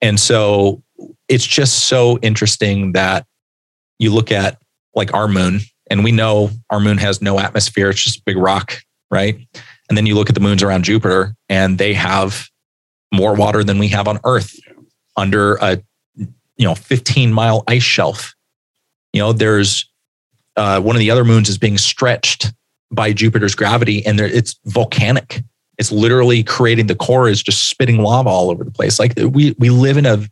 [0.00, 0.82] And so
[1.28, 3.26] it's just so interesting that
[3.98, 4.60] you look at
[4.94, 8.36] like our moon, and we know our moon has no atmosphere, it's just a big
[8.36, 8.78] rock,
[9.10, 9.38] right?
[9.88, 12.48] And then you look at the moons around Jupiter, and they have
[13.12, 14.58] more water than we have on Earth
[15.16, 15.80] under a
[16.16, 18.34] you know 15 mile ice shelf.
[19.12, 19.88] You know, there's
[20.56, 22.52] uh, one of the other moons is being stretched
[22.90, 25.42] by Jupiter's gravity, and there, it's volcanic
[25.78, 28.98] it's literally creating the core is just spitting lava all over the place.
[28.98, 30.26] Like we we live in a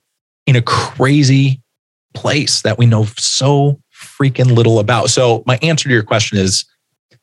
[0.46, 1.60] in a crazy
[2.14, 5.10] place that we know so freaking little about.
[5.10, 6.64] So my answer to your question is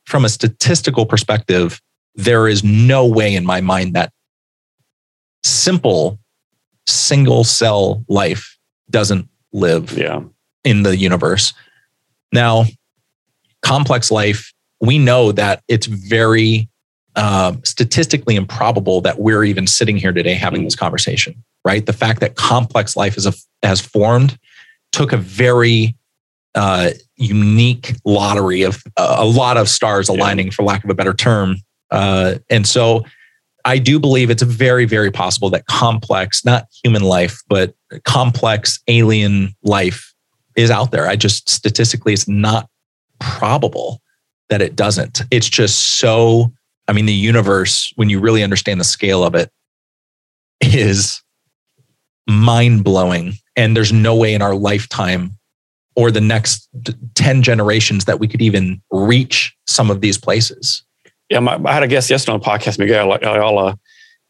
[0.06, 1.82] from a statistical perspective,
[2.16, 4.12] there is no way in my mind that
[5.44, 6.20] simple
[6.88, 8.58] single cell life
[8.90, 10.22] doesn't live yeah.
[10.64, 11.54] in the universe.
[12.34, 12.66] Now,
[13.62, 16.70] complex life, we know that it's very
[17.16, 21.86] uh, statistically improbable that we're even sitting here today having this conversation, right?
[21.86, 24.38] The fact that complex life is a, has formed
[24.92, 25.96] took a very
[26.56, 30.52] uh, unique lottery of uh, a lot of stars aligning, yeah.
[30.54, 31.58] for lack of a better term.
[31.92, 33.04] Uh, and so
[33.66, 37.74] I do believe it's very, very possible that complex, not human life, but
[38.06, 40.14] complex alien life
[40.56, 41.08] is out there.
[41.08, 42.70] I just statistically, it's not
[43.20, 44.02] probable
[44.50, 45.22] that it doesn't.
[45.30, 46.52] It's just so
[46.90, 49.52] I mean, the universe, when you really understand the scale of it,
[50.60, 51.22] is
[52.28, 53.34] mind blowing.
[53.56, 55.38] And there's no way in our lifetime
[55.96, 56.68] or the next
[57.14, 60.84] 10 generations that we could even reach some of these places.
[61.30, 63.78] Yeah, my, I had a guest yesterday on the podcast, Miguel Ayala.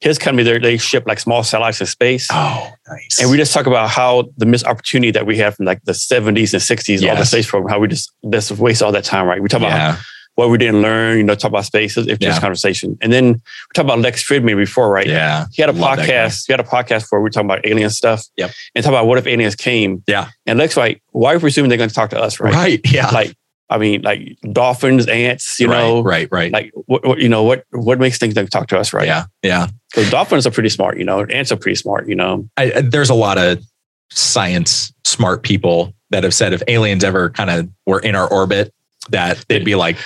[0.01, 2.27] His company, they ship like small satellites in space.
[2.29, 3.21] Oh, nice.
[3.21, 5.93] And we just talk about how the missed opportunity that we have from like the
[5.93, 7.03] 70s and 60s, yes.
[7.03, 9.41] all the space program, how we just, just waste all that time, right?
[9.41, 9.93] We talk yeah.
[9.93, 9.99] about
[10.35, 12.98] what we didn't learn, you know, talk about spaces, it's just conversation.
[13.01, 13.41] And then we
[13.74, 15.08] talked about Lex Fridman before, right?
[15.08, 15.48] Yeah.
[15.51, 16.48] He had a Love podcast.
[16.48, 18.25] He had a podcast where we are talking about alien stuff.
[18.38, 18.51] Yep.
[18.74, 20.01] And talk about what if aliens came.
[20.08, 20.30] Yeah.
[20.45, 22.53] And Lex like, why are we presuming they're going to talk to us, right?
[22.53, 22.82] Right.
[22.91, 23.09] Yeah.
[23.09, 23.35] Like,
[23.69, 26.51] I mean, like dolphins, ants, you right, know, right, right.
[26.51, 29.06] Like, what, what, you know, what what makes things talk to us, right?
[29.06, 29.67] Yeah, yeah.
[29.91, 31.24] Because dolphins are pretty smart, you know.
[31.25, 32.49] Ants are pretty smart, you know.
[32.58, 33.64] I, there's a lot of
[34.09, 38.74] science smart people that have said if aliens ever kind of were in our orbit,
[39.11, 39.97] that they'd be like,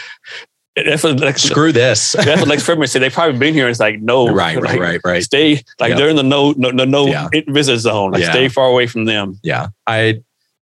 [0.76, 2.12] that's what like, screw this.
[2.18, 3.02] that's what Lex Fridman said.
[3.02, 3.66] They've probably been here.
[3.66, 5.24] And it's like no, right, right, right, right.
[5.24, 5.98] Stay like yep.
[5.98, 7.30] they're in the no, no, no, no yeah.
[7.48, 8.12] visit zone.
[8.12, 8.32] Like yeah.
[8.32, 9.40] stay far away from them.
[9.44, 10.22] Yeah, I,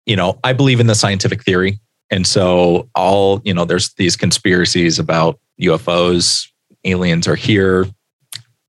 [0.05, 4.17] you know, I believe in the scientific theory, and so all you know, there's these
[4.17, 6.49] conspiracies about UFOs,
[6.85, 7.87] aliens are here.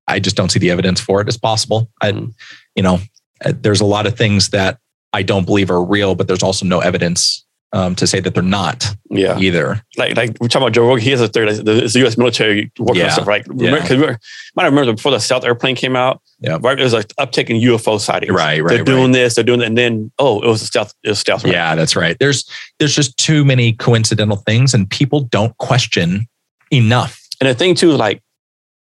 [0.07, 1.91] I just don't see the evidence for it as possible.
[2.01, 2.33] I, Mhm.
[2.75, 2.99] you know,
[3.45, 4.79] there's a lot of things that
[5.13, 7.45] I don't believe are real, but there's also no evidence
[7.77, 9.37] um, to say that they're not Yeah.
[9.39, 9.81] either.
[9.97, 11.03] Like, like we're talking about Joe Rogan.
[11.03, 12.17] He has a third, it's the U.S.
[12.17, 13.05] military working Yeah.
[13.05, 13.45] on stuff, right?
[13.55, 13.71] Yeah.
[13.97, 14.19] Were-
[14.55, 16.57] might remember before the South airplane came out, Yeah.
[16.61, 16.77] right?
[16.77, 18.33] There's like uptick in UFO sightings.
[18.33, 18.85] Right, right, They're right.
[18.85, 19.67] doing this, they're doing that.
[19.67, 21.43] And then, oh, it was a stealth, it was stealth.
[21.43, 21.53] right?
[21.53, 22.17] Yeah, that's right.
[22.19, 22.43] There's
[22.79, 26.27] there's just too many coincidental things, and people don't question
[26.71, 27.21] enough.
[27.39, 28.21] And the thing too, like,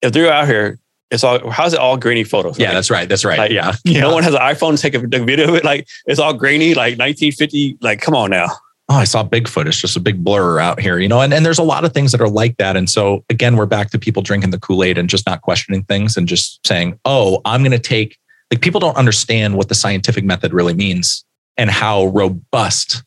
[0.02, 0.78] if they're out here,
[1.10, 2.58] it's all, how's it all grainy photos?
[2.58, 3.08] Yeah, that's right.
[3.08, 3.38] That's right.
[3.38, 3.72] Like, yeah.
[3.86, 5.64] No one has an iPhone to take a a video of it.
[5.64, 7.78] Like, it's all grainy, like 1950.
[7.80, 8.48] Like, come on now.
[8.88, 9.66] Oh, I saw Bigfoot.
[9.66, 11.20] It's just a big blur out here, you know.
[11.20, 12.76] And and there's a lot of things that are like that.
[12.76, 15.84] And so again, we're back to people drinking the Kool Aid and just not questioning
[15.84, 18.18] things and just saying, "Oh, I'm going to take."
[18.50, 21.24] Like people don't understand what the scientific method really means
[21.58, 23.04] and how robust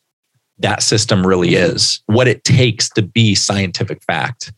[0.58, 2.00] that system really is.
[2.06, 4.52] What it takes to be scientific fact.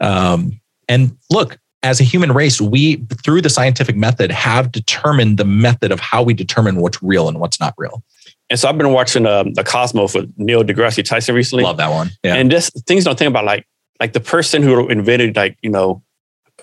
[0.00, 5.44] Um, and look, as a human race, we through the scientific method have determined the
[5.44, 8.02] method of how we determine what's real and what's not real.
[8.50, 11.64] And so I've been watching um, the Cosmos with Neil deGrasse Tyson recently.
[11.64, 12.10] Love that one.
[12.22, 12.34] Yeah.
[12.34, 13.66] And just things don't think about like
[14.00, 16.02] like the person who invented like you know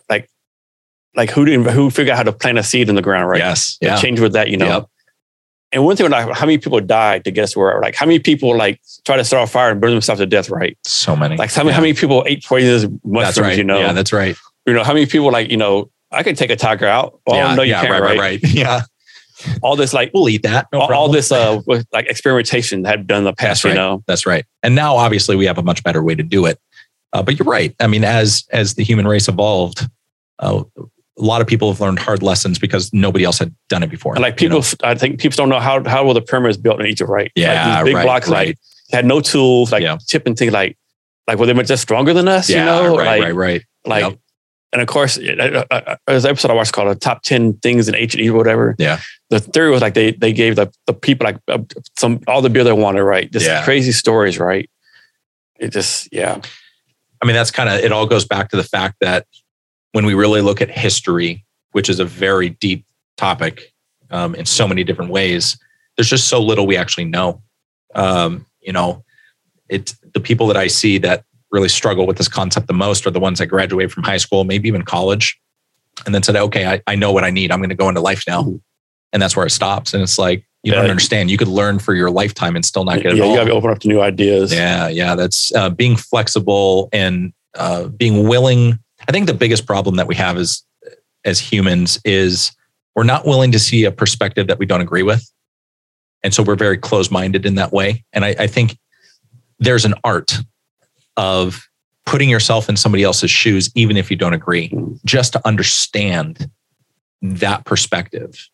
[0.10, 0.30] like
[1.16, 3.38] like who didn't who figured out how to plant a seed in the ground right
[3.40, 3.78] Yes.
[3.82, 3.98] The Yeah.
[3.98, 4.86] change with that you know Yep.
[5.74, 8.20] and one thing like how many people died to get us where like how many
[8.20, 11.38] people like try to start a fire and burn themselves to death right So many.
[11.38, 11.76] like how, many Yeah.
[11.76, 13.58] how many people ate poisonous mushrooms That's right.
[13.58, 14.36] you know Yeah, that's right.
[14.66, 17.36] you know how many people like you know I could take a tiger out oh
[17.36, 18.40] yeah, no you yeah, can't right, right, right.
[18.54, 18.82] Yeah.
[19.62, 20.68] All this like We'll eat that.
[20.72, 23.76] No all, all this uh like experimentation had done in the past That's you right.
[23.76, 24.46] know That's right.
[24.64, 26.60] And now obviously we have a much better way to do it.
[27.14, 27.74] Uh, but you're right.
[27.80, 29.88] I mean, as as the human race evolved,
[30.40, 33.90] uh, a lot of people have learned hard lessons because nobody else had done it
[33.90, 34.16] before.
[34.16, 34.62] And like you know?
[34.62, 37.32] people, I think people don't know how how were the pyramids built in Egypt, right?
[37.36, 38.48] Yeah, like these big right, blocks, right.
[38.48, 38.58] like
[38.92, 39.98] had no tools, like Yeah.
[40.08, 40.78] tipping things, like
[41.28, 42.50] like were they just stronger than us?
[42.50, 43.62] yeah, you know, right, like right, right.
[43.86, 44.20] like, Yep.
[44.74, 47.54] and of course, uh, uh, uh, there's an episode I watched called "The Top Ten
[47.54, 48.76] Things in Ancient Egypt," or whatever.
[48.78, 49.00] Yeah.
[49.30, 51.60] The theory was like they they gave the the people like uh,
[51.98, 53.32] some all the beer they wanted, right?
[53.32, 53.64] Just Yeah.
[53.64, 54.70] crazy stories, right?
[55.60, 56.42] It just yeah,
[57.22, 57.92] I mean, that's kind of it.
[57.92, 59.26] All goes back to the fact that
[59.94, 62.86] when we really look at history, which is a very deep
[63.18, 63.74] topic
[64.12, 65.58] um, in so many different ways,
[65.95, 67.42] there's just so little we actually know.
[67.95, 69.04] Um, you know,
[69.70, 73.12] it's the people that I see that really struggle with this concept the most are
[73.12, 75.40] the ones that graduate from high school, maybe even college,
[76.06, 77.52] and then said, "Okay, I, I know what I need.
[77.52, 78.54] I'm going to go into life now,"
[79.16, 79.94] and that's where it stops.
[79.94, 81.32] And it's like you don't understand.
[81.32, 83.30] You could learn for your lifetime and still not get it yeah, all.
[83.30, 84.52] you got to open up to new ideas.
[84.53, 88.77] Yeah, yeah, that's uh, being flexible and uh, being willing.
[89.08, 90.64] I think the biggest problem that we have is
[91.24, 92.52] as humans is
[92.94, 95.32] we're not willing to see a perspective that we don't agree with,
[96.24, 98.03] and so we're very close-minded in that way.
[98.11, 98.77] And I, I think
[99.60, 100.38] there's an art
[101.16, 101.66] of
[102.06, 105.00] putting yourself in somebody else's shoes, even if you don't agree, Mm.
[105.06, 106.50] just to understand
[107.22, 108.50] that perspective.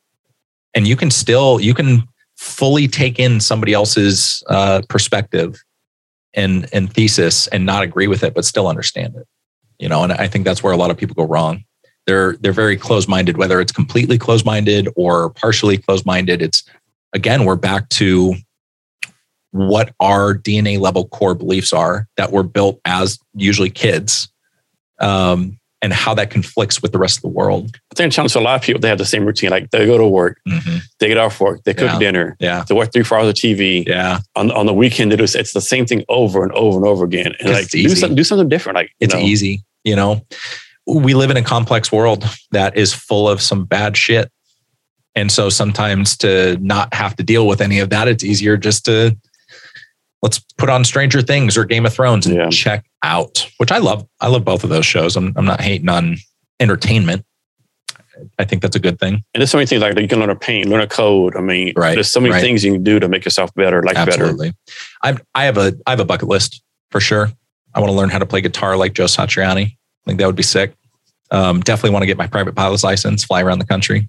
[0.74, 2.04] And you can still you can
[2.38, 5.62] fully take in somebody else's uh, perspective
[6.34, 9.28] and and thesis and not agree with it, but still understand it.
[9.80, 11.64] You know, and I think that's where a lot of people go wrong.
[12.08, 16.42] They're they're very close-minded, whether it's completely close-minded or partially close-minded.
[16.42, 16.64] It's
[17.14, 18.36] again, we're back to
[19.52, 24.30] what our DNA level core beliefs are that were built as usually kids,
[25.00, 27.76] um, and how that conflicts with the rest of the world.
[27.92, 29.50] I think challenge for a lot of people, they have the same routine.
[29.50, 30.78] Like they go to work, mm-hmm.
[31.00, 32.00] they get off work, they cook Yeah.
[32.00, 33.88] dinner, Yeah, they watch three, four hours of TV.
[33.88, 36.86] yeah, On, on the weekend, they do, it's the same thing over and over and
[36.86, 37.34] over again.
[37.40, 38.76] And like do something, do something different.
[38.76, 39.64] Like it's know, easy.
[39.84, 40.22] You know,
[40.86, 44.32] we live in a complex world that is full of some bad shit.
[45.16, 48.86] And so sometimes to not have to deal with any of that, it's easier just
[48.86, 49.18] to
[50.22, 52.50] let's put on Stranger Things or Game of Thrones and Yeah.
[52.50, 54.08] check out, which I love.
[54.20, 55.16] I love both of those shows.
[55.16, 56.18] I'm, I'm not hating on
[56.60, 57.26] entertainment.
[58.38, 59.16] I think that's a good thing.
[59.34, 61.36] And there's so many things like you can learn a paint, learn a code.
[61.36, 62.42] I mean, Right, there's so many right.
[62.42, 64.12] things you can do to make yourself better, like better.
[64.12, 64.54] Absolutely.
[65.02, 67.32] I I have a I have a bucket list for sure.
[67.74, 69.66] I want to learn how to play guitar like Joe Satriani.
[69.66, 69.76] I
[70.06, 70.76] think that would be sick.
[71.32, 74.08] Um, definitely want to get my private pilot's license, fly around the country.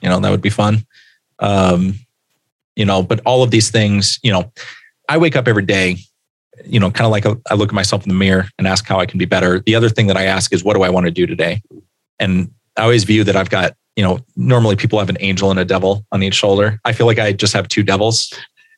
[0.00, 0.86] You know, that would be fun.
[1.40, 1.96] Um,
[2.76, 4.50] you know, but all of these things, you know,
[5.10, 5.96] I wake up every day,
[6.64, 8.86] you know, kind of like a, I look at myself in the mirror and ask
[8.86, 9.58] how I can be better.
[9.58, 11.60] The other thing that I ask is, what do I want to do today?
[12.20, 15.58] And I always view that I've got, you know, normally people have an angel and
[15.58, 16.78] a devil on each shoulder.
[16.84, 18.32] I feel like I just have two devils.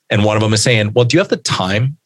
[0.09, 1.99] And one of them is saying, well, do you have the time?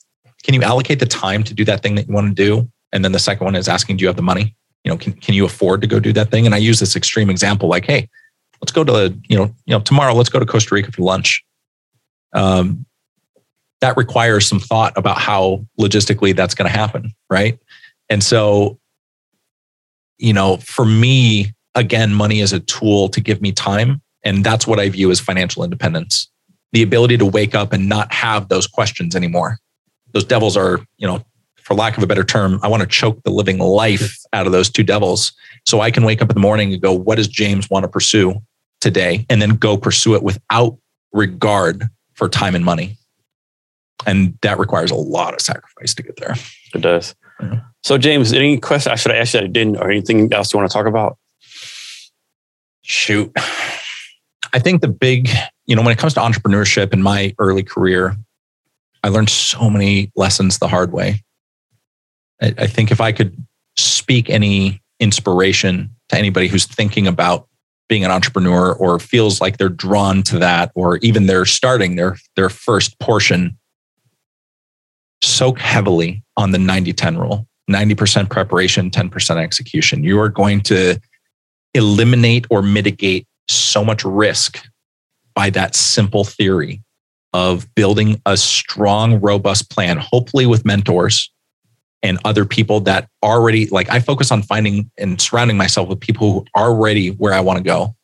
[0.43, 2.69] Can you allocate the time to do that thing that you want to do?
[2.93, 4.57] And then the second one is asking, do you have the money?
[4.83, 6.47] You know, can, can you afford to go do that thing?
[6.47, 8.09] And I use this extreme example like, hey,
[8.61, 11.03] let's go to, the, you know, you know, tomorrow, let's go to Costa Rica for
[11.03, 11.45] lunch.
[12.33, 12.87] Um,
[13.81, 17.13] that requires some thought about how logistically that's going to happen.
[17.31, 17.59] Right.
[18.09, 18.79] And so,
[20.19, 24.01] you know, for me, again, money is a tool to give me time.
[24.25, 26.29] And that's what I view as financial independence
[26.73, 29.59] the ability to wake up and not have those questions anymore.
[30.13, 31.25] Those devils are, you know,
[31.57, 34.53] for lack of a better term, I want to choke the living life out of
[34.53, 35.33] those two devils
[35.65, 37.89] so I can wake up in the morning and go, what does James want to
[37.89, 38.43] pursue
[38.81, 39.27] today?
[39.31, 40.77] And then go pursue it without
[41.13, 42.97] regard for time and money.
[44.07, 46.35] And that requires a lot of sacrifice to get there.
[46.75, 47.15] It does.
[47.41, 47.61] Yeah.
[47.83, 50.53] So, James, any question I should have asked you that I didn't, or anything else
[50.53, 51.19] you want to talk about?
[52.83, 53.33] Shoot.
[54.53, 55.29] I think the big,
[55.67, 58.17] you know, when it comes to entrepreneurship in my early career,
[59.03, 61.23] I learned so many lessons the hard way.
[62.41, 63.37] I, I think if I could
[63.77, 67.49] speak any inspiration to anybody who's thinking about
[67.89, 72.17] being an entrepreneur or feels like they're drawn to that, or even they're starting their,
[72.35, 73.59] their first portion,
[75.23, 80.05] soak heavily on the 90 10 rule 90% preparation, 10% execution.
[80.05, 81.01] You are going to
[81.75, 84.65] eliminate or mitigate so much risk
[85.35, 86.83] by that simple theory
[87.33, 91.31] of building a strong, robust plan, hopefully with mentors
[92.03, 96.33] and other people that already like I focus on finding and surrounding myself with people
[96.33, 97.95] who are already where I want to go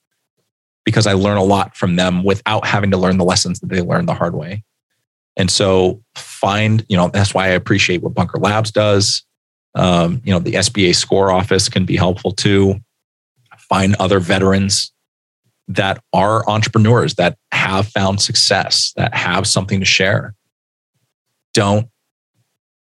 [0.85, 3.81] because I learn a lot from them without having to learn the lessons that they
[3.81, 4.65] learned the hard way.
[5.37, 9.25] And so find, you know, that's why I appreciate what Bunker Labs does.
[9.75, 12.81] Um, you know, the SBA score office can be helpful too.
[13.59, 14.93] Find other veterans
[15.69, 20.35] that are entrepreneurs that have found success, that have something to share.
[21.55, 21.89] Don't,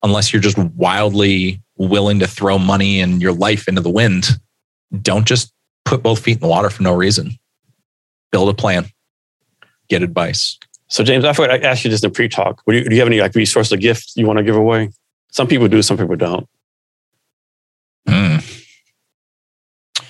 [0.02, 4.32] unless you're just wildly willing to throw money and your life into the wind,
[5.02, 5.54] don't just
[5.86, 7.32] put both feet in the water for no reason.
[8.32, 8.88] Build a plan,
[9.90, 10.58] get advice.
[10.94, 12.62] So, James, I forgot I asked you this in the pre-talk.
[12.68, 14.92] Do you, do you have any like resource or gifts you want to give away?
[15.32, 16.48] Some people do, some people don't.
[18.08, 18.38] Hmm.
[19.98, 20.04] I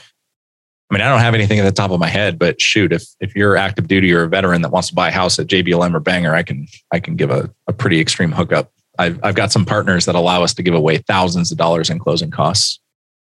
[0.92, 3.34] mean, I don't have anything at the top of my head, but shoot, if if
[3.34, 6.02] you're active duty or a veteran that wants to buy a house at JBLM or
[6.02, 8.70] Bangor, I can I can give a, a pretty extreme hookup.
[9.00, 11.98] I've I've got some partners that allow us to give away thousands of dollars in
[11.98, 12.82] closing costs.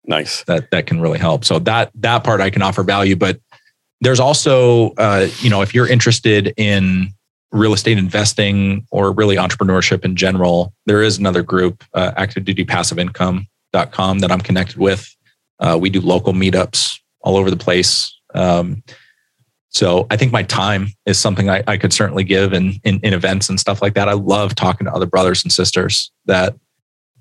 [0.04, 0.44] Nice.
[0.44, 1.46] That that can really help.
[1.46, 3.40] So that that part I can offer value, but
[4.02, 7.14] there's also uh, you know if you're interested in
[7.50, 12.64] real estate investing or really entrepreneurship in general, there is another group, uh, active duty
[12.64, 15.14] passive income.com that I'm connected with.
[15.58, 18.14] Uh, we do local meetups all over the place.
[18.34, 18.82] Um,
[19.70, 23.12] so I think my time is something I, I could certainly give in, in, in
[23.12, 24.08] events and stuff like that.
[24.08, 26.54] I love talking to other brothers and sisters that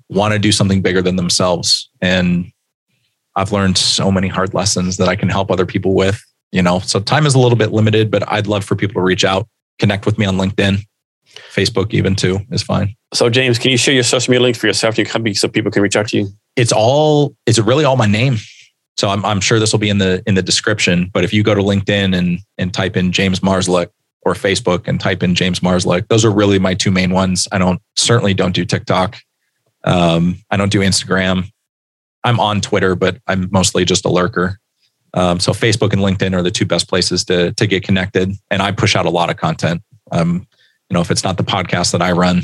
[0.08, 1.90] want to do something bigger than themselves.
[2.00, 2.50] And
[3.36, 6.80] I've learned so many hard lessons that I can help other people with, you know.
[6.80, 9.46] So time is a little bit limited, but I'd love for people to reach out,
[9.78, 10.80] connect with me on LinkedIn,
[11.50, 12.94] Facebook even too is fine.
[13.14, 15.48] So James, can you share your social media links for yourself and your company so
[15.48, 16.28] people can reach out to you?
[16.56, 18.36] It's all it's really all my name.
[18.96, 21.10] So I'm, I'm sure this will be in the in the description.
[21.12, 23.88] But if you go to LinkedIn and and type in James Marszalek
[24.22, 27.46] or Facebook and type in James Marszalek, those are really my two main ones.
[27.52, 29.16] I don't certainly don't do TikTok.
[29.84, 31.50] Um, I don't do Instagram.
[32.24, 34.58] I'm on Twitter, but I'm mostly just a lurker.
[35.14, 38.32] Um, so Facebook and LinkedIn are the two best places to to get connected.
[38.50, 39.82] And I push out a lot of content.
[40.12, 40.46] Um,
[40.88, 42.42] you know, if it's not the podcast that I run,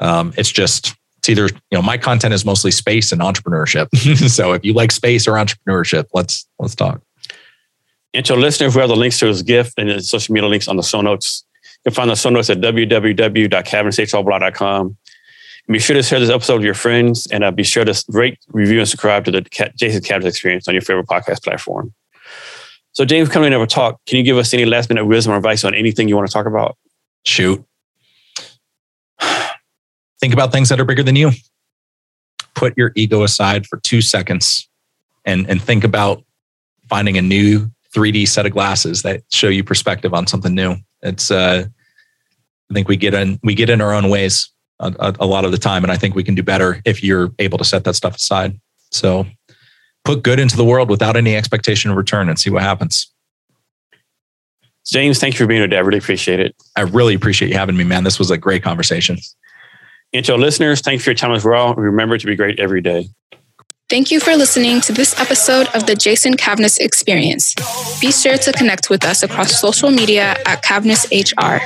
[0.00, 3.88] um, it's just it's either you know my content is mostly space and entrepreneurship.
[4.30, 7.02] so if you like space or entrepreneurship, let's let's talk.
[8.14, 10.68] And to listeners, we have the links to his gift and his social media links
[10.68, 11.44] on the show notes.
[11.84, 14.96] You can find the show notes at www.cavnesshrblog.com.
[15.68, 18.38] Be sure to share this episode with your friends and uh, be sure to rate,
[18.48, 19.40] review, and subscribe to the
[19.76, 21.92] Jason Cavness Experience on your favorite podcast platform.
[22.92, 25.36] So, James, coming in over talk, can you give us any last minute wisdom or
[25.36, 26.76] advice on anything you want to talk about?
[27.24, 27.64] Shoot
[30.20, 31.32] think about things that are bigger than you.
[32.54, 34.68] Put your ego aside for two seconds
[35.24, 36.24] and, and think about
[36.88, 40.76] finding a new 3D set of glasses that show you perspective on something new.
[41.02, 41.66] It's, uh,
[42.70, 45.52] I think we get in, we get in our own ways a, a, lot of
[45.52, 45.82] the time.
[45.82, 48.58] And I think we can do better if you're able to set that stuff aside.
[48.90, 49.26] So
[50.04, 53.12] put good into the world without any expectation of return and see what happens.
[54.86, 55.78] James, thank you for being here today.
[55.78, 56.54] I really appreciate it.
[56.76, 58.04] I really appreciate you having me, man.
[58.04, 59.18] This was a great conversation.
[60.12, 61.74] And to our listeners, thanks for your time as well.
[61.74, 63.08] Remember to be great every day.
[63.88, 67.54] Thank you for listening to this episode of the Jason Cavness Experience.
[68.00, 71.62] Be sure to connect with us across social media at Cavness HR.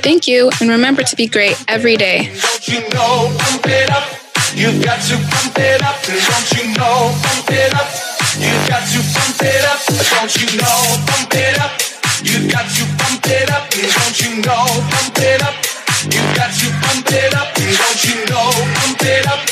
[0.00, 2.32] Thank you, and remember to be great every day.
[2.64, 4.08] You know, pump it up.
[4.56, 6.00] you got to pump it up.
[6.08, 7.88] Don't you know, pump it up.
[8.40, 9.80] you got to pump it up.
[10.08, 11.72] Don't you know, pump it up.
[12.24, 13.68] you got to pump it up.
[13.68, 15.60] Don't you know, pump it up.
[16.08, 17.52] you got to pump it up.
[17.52, 19.51] Don't you know, pump it up.